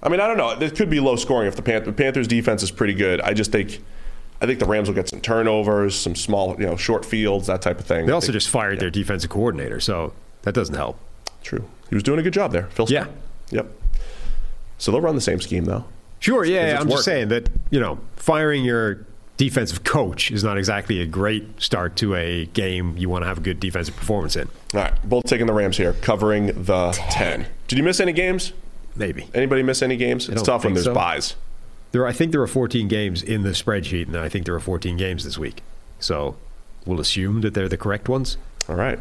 I 0.03 0.09
mean, 0.09 0.19
I 0.19 0.27
don't 0.27 0.37
know. 0.37 0.49
It 0.51 0.75
could 0.75 0.89
be 0.89 0.99
low 0.99 1.15
scoring 1.15 1.47
if 1.47 1.55
the, 1.55 1.61
Panth- 1.61 1.85
the 1.85 1.93
Panthers' 1.93 2.27
defense 2.27 2.61
is 2.61 2.71
pretty 2.71 2.93
good. 2.93 3.21
I 3.21 3.33
just 3.33 3.51
think, 3.51 3.81
I 4.41 4.45
think 4.45 4.59
the 4.59 4.65
Rams 4.65 4.89
will 4.89 4.95
get 4.95 5.07
some 5.07 5.21
turnovers, 5.21 5.95
some 5.95 6.13
small, 6.15 6.55
you 6.59 6.65
know, 6.65 6.75
short 6.75 7.05
fields, 7.05 7.47
that 7.47 7.61
type 7.61 7.79
of 7.79 7.85
thing. 7.85 8.05
They 8.05 8.11
also 8.11 8.27
think- 8.27 8.33
just 8.33 8.49
fired 8.49 8.79
their 8.79 8.89
defensive 8.91 9.29
coordinator, 9.29 9.79
so 9.79 10.13
that 10.43 10.53
doesn't 10.53 10.75
help. 10.75 10.99
true. 11.41 11.63
He 11.89 11.95
was 11.95 12.03
doing 12.03 12.19
a 12.19 12.23
good 12.23 12.33
job 12.33 12.51
there, 12.51 12.67
Phil. 12.71 12.85
Yeah. 12.89 13.03
Smith. 13.03 13.15
Yep. 13.51 13.67
So 14.77 14.91
they'll 14.91 15.01
run 15.01 15.15
the 15.15 15.21
same 15.21 15.39
scheme 15.39 15.65
though. 15.65 15.85
Sure, 16.19 16.43
yeah, 16.45 16.67
yeah, 16.67 16.79
I'm 16.79 16.89
just 16.89 17.03
saying 17.03 17.27
that, 17.29 17.49
you 17.69 17.79
know, 17.81 17.99
firing 18.15 18.63
your 18.63 19.05
defensive 19.37 19.83
coach 19.83 20.31
is 20.31 20.43
not 20.43 20.57
exactly 20.57 21.01
a 21.01 21.05
great 21.05 21.61
start 21.61 21.95
to 21.97 22.15
a 22.15 22.45
game 22.47 22.95
you 22.97 23.09
want 23.09 23.23
to 23.23 23.27
have 23.27 23.37
a 23.39 23.41
good 23.41 23.59
defensive 23.59 23.95
performance 23.95 24.35
in. 24.37 24.47
All 24.73 24.79
right, 24.81 24.93
both 25.09 25.25
taking 25.25 25.47
the 25.47 25.53
Rams 25.53 25.75
here, 25.77 25.93
covering 26.01 26.47
the 26.63 26.91
10. 27.11 27.45
Did 27.67 27.77
you 27.77 27.83
miss 27.83 27.99
any 27.99 28.13
games? 28.13 28.53
Maybe. 28.95 29.27
Anybody 29.33 29.63
miss 29.63 29.81
any 29.81 29.97
games? 29.97 30.29
It's 30.29 30.41
tough 30.41 30.63
when 30.63 30.73
there's 30.73 30.85
so. 30.85 30.93
buys. 30.93 31.35
There 31.91 32.05
I 32.07 32.11
think 32.11 32.31
there 32.31 32.41
are 32.41 32.47
14 32.47 32.87
games 32.87 33.21
in 33.21 33.43
the 33.43 33.49
spreadsheet 33.49 34.07
and 34.07 34.17
I 34.17 34.29
think 34.29 34.45
there 34.45 34.55
are 34.55 34.59
14 34.59 34.97
games 34.97 35.23
this 35.23 35.37
week. 35.37 35.61
So, 35.99 36.35
we'll 36.85 36.99
assume 36.99 37.41
that 37.41 37.53
they're 37.53 37.69
the 37.69 37.77
correct 37.77 38.09
ones. 38.09 38.37
All 38.67 38.75
right. 38.75 38.99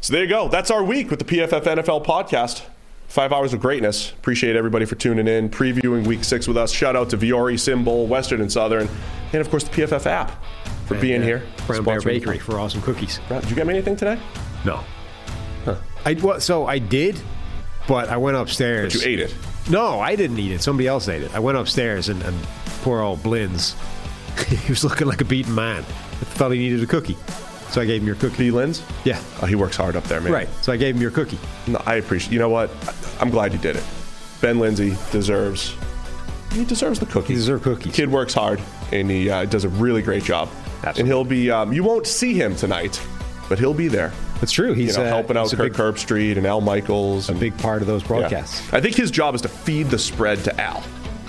So 0.00 0.12
there 0.12 0.22
you 0.22 0.28
go. 0.28 0.48
That's 0.48 0.70
our 0.70 0.82
week 0.82 1.10
with 1.10 1.18
the 1.18 1.24
PFF 1.24 1.62
NFL 1.62 2.04
podcast. 2.04 2.62
Five 3.08 3.32
hours 3.32 3.52
of 3.52 3.60
greatness. 3.60 4.12
Appreciate 4.12 4.54
everybody 4.54 4.84
for 4.84 4.94
tuning 4.94 5.26
in, 5.26 5.50
previewing 5.50 6.06
week 6.06 6.22
six 6.22 6.46
with 6.46 6.56
us. 6.56 6.70
Shout 6.70 6.94
out 6.94 7.10
to 7.10 7.18
Vuori, 7.18 7.54
SimBull, 7.54 8.06
Western 8.06 8.40
and 8.40 8.50
Southern, 8.50 8.88
and 9.32 9.40
of 9.40 9.50
course 9.50 9.64
the 9.64 9.70
PFF 9.70 10.06
app 10.06 10.42
for 10.86 10.94
being 10.98 11.20
uh, 11.20 11.24
here. 11.24 11.42
Brown 11.66 11.84
Bear 11.84 12.00
Bakery 12.00 12.38
for 12.38 12.58
awesome 12.58 12.80
cookies. 12.82 13.18
Did 13.28 13.50
you 13.50 13.56
get 13.56 13.66
me 13.66 13.74
anything 13.74 13.96
today? 13.96 14.18
No. 14.64 14.84
Huh. 15.64 15.76
I 16.06 16.14
well, 16.14 16.40
so 16.40 16.66
I 16.66 16.78
did, 16.78 17.20
but 17.90 18.08
I 18.08 18.16
went 18.16 18.36
upstairs. 18.36 18.94
But 18.94 19.04
you 19.04 19.10
ate 19.10 19.18
it. 19.18 19.34
No, 19.68 19.98
I 19.98 20.14
didn't 20.14 20.38
eat 20.38 20.52
it. 20.52 20.62
Somebody 20.62 20.86
else 20.86 21.08
ate 21.08 21.22
it. 21.22 21.34
I 21.34 21.40
went 21.40 21.58
upstairs 21.58 22.08
and, 22.08 22.22
and 22.22 22.40
poor 22.82 23.00
old 23.00 23.20
Blins, 23.22 23.74
he 24.48 24.70
was 24.72 24.84
looking 24.84 25.08
like 25.08 25.20
a 25.20 25.24
beaten 25.24 25.54
man. 25.54 25.80
I 25.82 26.24
thought 26.36 26.52
he 26.52 26.58
needed 26.58 26.82
a 26.82 26.86
cookie, 26.86 27.16
so 27.70 27.80
I 27.80 27.84
gave 27.84 28.00
him 28.00 28.06
your 28.06 28.16
cookie. 28.16 28.36
B. 28.38 28.50
Linz? 28.52 28.82
Yeah, 29.04 29.20
Oh, 29.42 29.46
he 29.46 29.56
works 29.56 29.76
hard 29.76 29.96
up 29.96 30.04
there, 30.04 30.20
man. 30.20 30.32
right. 30.32 30.48
So 30.62 30.72
I 30.72 30.76
gave 30.76 30.94
him 30.94 31.02
your 31.02 31.10
cookie. 31.10 31.38
No, 31.66 31.82
I 31.84 31.96
appreciate. 31.96 32.32
You 32.32 32.38
know 32.38 32.48
what? 32.48 32.70
I'm 33.20 33.30
glad 33.30 33.52
you 33.52 33.58
did 33.58 33.74
it. 33.76 33.84
Ben 34.40 34.58
Lindsay 34.60 34.96
deserves. 35.10 35.74
He 36.52 36.64
deserves 36.64 36.98
the 37.00 37.06
cookie. 37.06 37.28
He 37.28 37.34
deserves 37.34 37.62
cookies. 37.64 37.92
Kid 37.94 38.10
works 38.10 38.34
hard 38.34 38.60
and 38.92 39.10
he 39.10 39.28
uh, 39.30 39.44
does 39.46 39.64
a 39.64 39.68
really 39.68 40.00
great 40.02 40.22
job. 40.24 40.48
Absolutely. 40.82 41.00
And 41.00 41.08
he'll 41.08 41.24
be. 41.24 41.50
Um, 41.50 41.72
you 41.72 41.82
won't 41.84 42.06
see 42.06 42.34
him 42.34 42.56
tonight, 42.56 42.96
but 43.50 43.58
he'll 43.58 43.74
be 43.74 43.88
there. 43.88 44.12
That's 44.38 44.52
true. 44.52 44.72
He's 44.72 44.96
you 44.96 45.02
know, 45.02 45.08
uh, 45.08 45.12
helping 45.12 45.36
out 45.36 45.50
Kirk 45.50 45.72
Herbstreit 45.72 46.38
and 46.38 46.46
Al 46.46 46.60
Michaels. 46.60 47.28
a 47.28 47.32
and- 47.32 47.40
big 47.40 47.58
part 47.58 47.82
of 47.82 47.88
those 47.88 48.00
yeah. 48.02 48.08
broadcasts. 48.08 48.72
I 48.72 48.80
think 48.80 48.94
his 48.94 49.10
job 49.10 49.34
is 49.34 49.42
to 49.42 49.48
feed 49.48 49.88
the 49.88 49.98
spread 49.98 50.42
to 50.44 50.58
Al, 50.58 50.82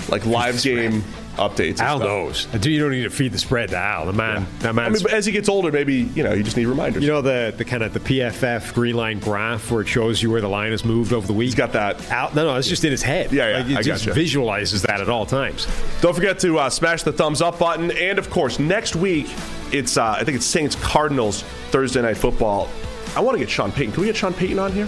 like 0.08 0.26
live 0.28 0.62
game 0.62 1.04
updates. 1.38 1.80
Al 1.80 1.98
stuff. 1.98 2.08
knows. 2.54 2.66
You 2.66 2.80
don't 2.80 2.92
need 2.92 3.04
to 3.04 3.10
feed 3.10 3.32
the 3.32 3.38
spread 3.40 3.70
to 3.70 3.78
Al. 3.78 4.06
The 4.06 4.14
man, 4.14 4.46
that 4.60 4.78
I 4.78 4.90
mean, 4.90 5.02
but 5.02 5.12
as 5.14 5.26
he 5.26 5.32
gets 5.32 5.50
older, 5.50 5.72
maybe 5.72 5.96
you 6.16 6.24
know 6.24 6.34
you 6.34 6.44
just 6.44 6.58
need 6.58 6.66
reminders. 6.66 7.04
You 7.04 7.10
know 7.10 7.22
the 7.22 7.54
the 7.56 7.66
kind 7.66 7.84
of 7.84 7.94
the 7.94 8.00
PFF 8.00 8.74
green 8.74 8.96
line 8.96 9.20
graph 9.20 9.72
where 9.72 9.82
it 9.82 9.88
shows 9.88 10.22
you 10.22 10.30
where 10.32 10.42
the 10.42 10.50
line 10.50 10.72
has 10.72 10.84
moved 10.86 11.14
over 11.14 11.26
the 11.26 11.34
week. 11.34 11.48
he's 11.48 11.56
got 11.56 11.74
that. 11.74 12.10
out. 12.12 12.36
No, 12.36 12.46
no, 12.46 12.56
it's 12.58 12.68
just 12.68 12.84
in 12.84 12.92
his 12.92 13.02
head. 13.02 13.32
Yeah, 13.32 13.50
yeah, 13.50 13.58
Like, 13.64 13.72
it 13.72 13.78
I 13.78 13.82
just 13.82 14.06
gotcha. 14.06 14.16
visualizes 14.16 14.82
that 14.84 15.02
at 15.02 15.10
all 15.10 15.26
times. 15.26 15.68
Don't 16.02 16.14
forget 16.16 16.40
to 16.40 16.60
uh, 16.60 16.70
smash 16.70 17.04
the 17.04 17.12
thumbs 17.14 17.42
up 17.42 17.60
button, 17.60 17.92
and 17.92 18.20
of 18.20 18.30
course, 18.30 18.60
next 18.60 18.96
week 18.96 19.28
it's 19.72 19.98
uh, 19.98 20.16
I 20.18 20.24
think 20.24 20.36
it's 20.38 20.46
Saints 20.46 20.76
Cardinals 20.76 21.44
Thursday 21.72 22.02
night 22.02 22.18
football. 22.18 22.70
I 23.16 23.20
want 23.22 23.36
to 23.36 23.40
get 23.40 23.50
Sean 23.50 23.72
Payton. 23.72 23.94
Can 23.94 24.02
we 24.02 24.08
get 24.08 24.16
Sean 24.16 24.34
Payton 24.34 24.60
on 24.60 24.72
here? 24.72 24.88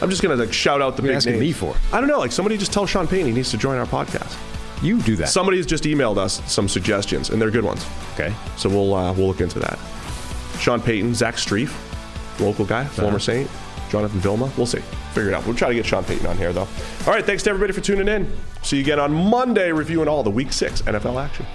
I'm 0.00 0.10
just 0.10 0.22
gonna 0.22 0.36
like 0.36 0.52
shout 0.52 0.82
out 0.82 0.96
the 0.96 1.02
big 1.02 1.12
names. 1.12 1.26
me 1.26 1.52
for? 1.52 1.74
I 1.92 2.00
don't 2.00 2.08
know. 2.08 2.18
Like 2.18 2.30
somebody 2.32 2.56
just 2.58 2.72
tell 2.72 2.86
Sean 2.86 3.06
Payton 3.06 3.26
he 3.28 3.32
needs 3.32 3.50
to 3.52 3.56
join 3.56 3.78
our 3.78 3.86
podcast. 3.86 4.36
You 4.82 5.00
do 5.00 5.16
that. 5.16 5.28
Somebody's 5.28 5.66
just 5.66 5.84
emailed 5.84 6.18
us 6.18 6.42
some 6.50 6.68
suggestions, 6.68 7.30
and 7.30 7.40
they're 7.40 7.50
good 7.50 7.64
ones. 7.64 7.84
okay. 8.14 8.34
So 8.56 8.68
we'll 8.68 8.94
uh, 8.94 9.12
we'll 9.12 9.26
look 9.28 9.40
into 9.40 9.58
that. 9.60 9.78
Sean 10.58 10.80
Payton, 10.80 11.14
Zach 11.14 11.36
Strief, 11.36 11.74
local 12.40 12.64
guy, 12.64 12.84
former 12.84 13.18
Saint, 13.18 13.50
Jonathan 13.90 14.20
Vilma. 14.20 14.50
We'll 14.56 14.66
see. 14.66 14.80
Figure 15.12 15.30
it 15.30 15.34
out. 15.34 15.46
We'll 15.46 15.54
try 15.56 15.68
to 15.68 15.74
get 15.74 15.86
Sean 15.86 16.04
Payton 16.04 16.26
on 16.26 16.36
here 16.36 16.52
though. 16.52 16.68
All 17.06 17.12
right, 17.12 17.24
thanks 17.24 17.42
to 17.44 17.50
everybody 17.50 17.72
for 17.72 17.80
tuning 17.80 18.08
in. 18.08 18.30
See 18.62 18.76
you 18.76 18.82
again 18.82 18.98
on 19.00 19.12
Monday, 19.12 19.72
reviewing 19.72 20.08
all 20.08 20.22
the 20.22 20.30
Week 20.30 20.52
Six 20.52 20.82
NFL 20.82 21.22
action. 21.22 21.46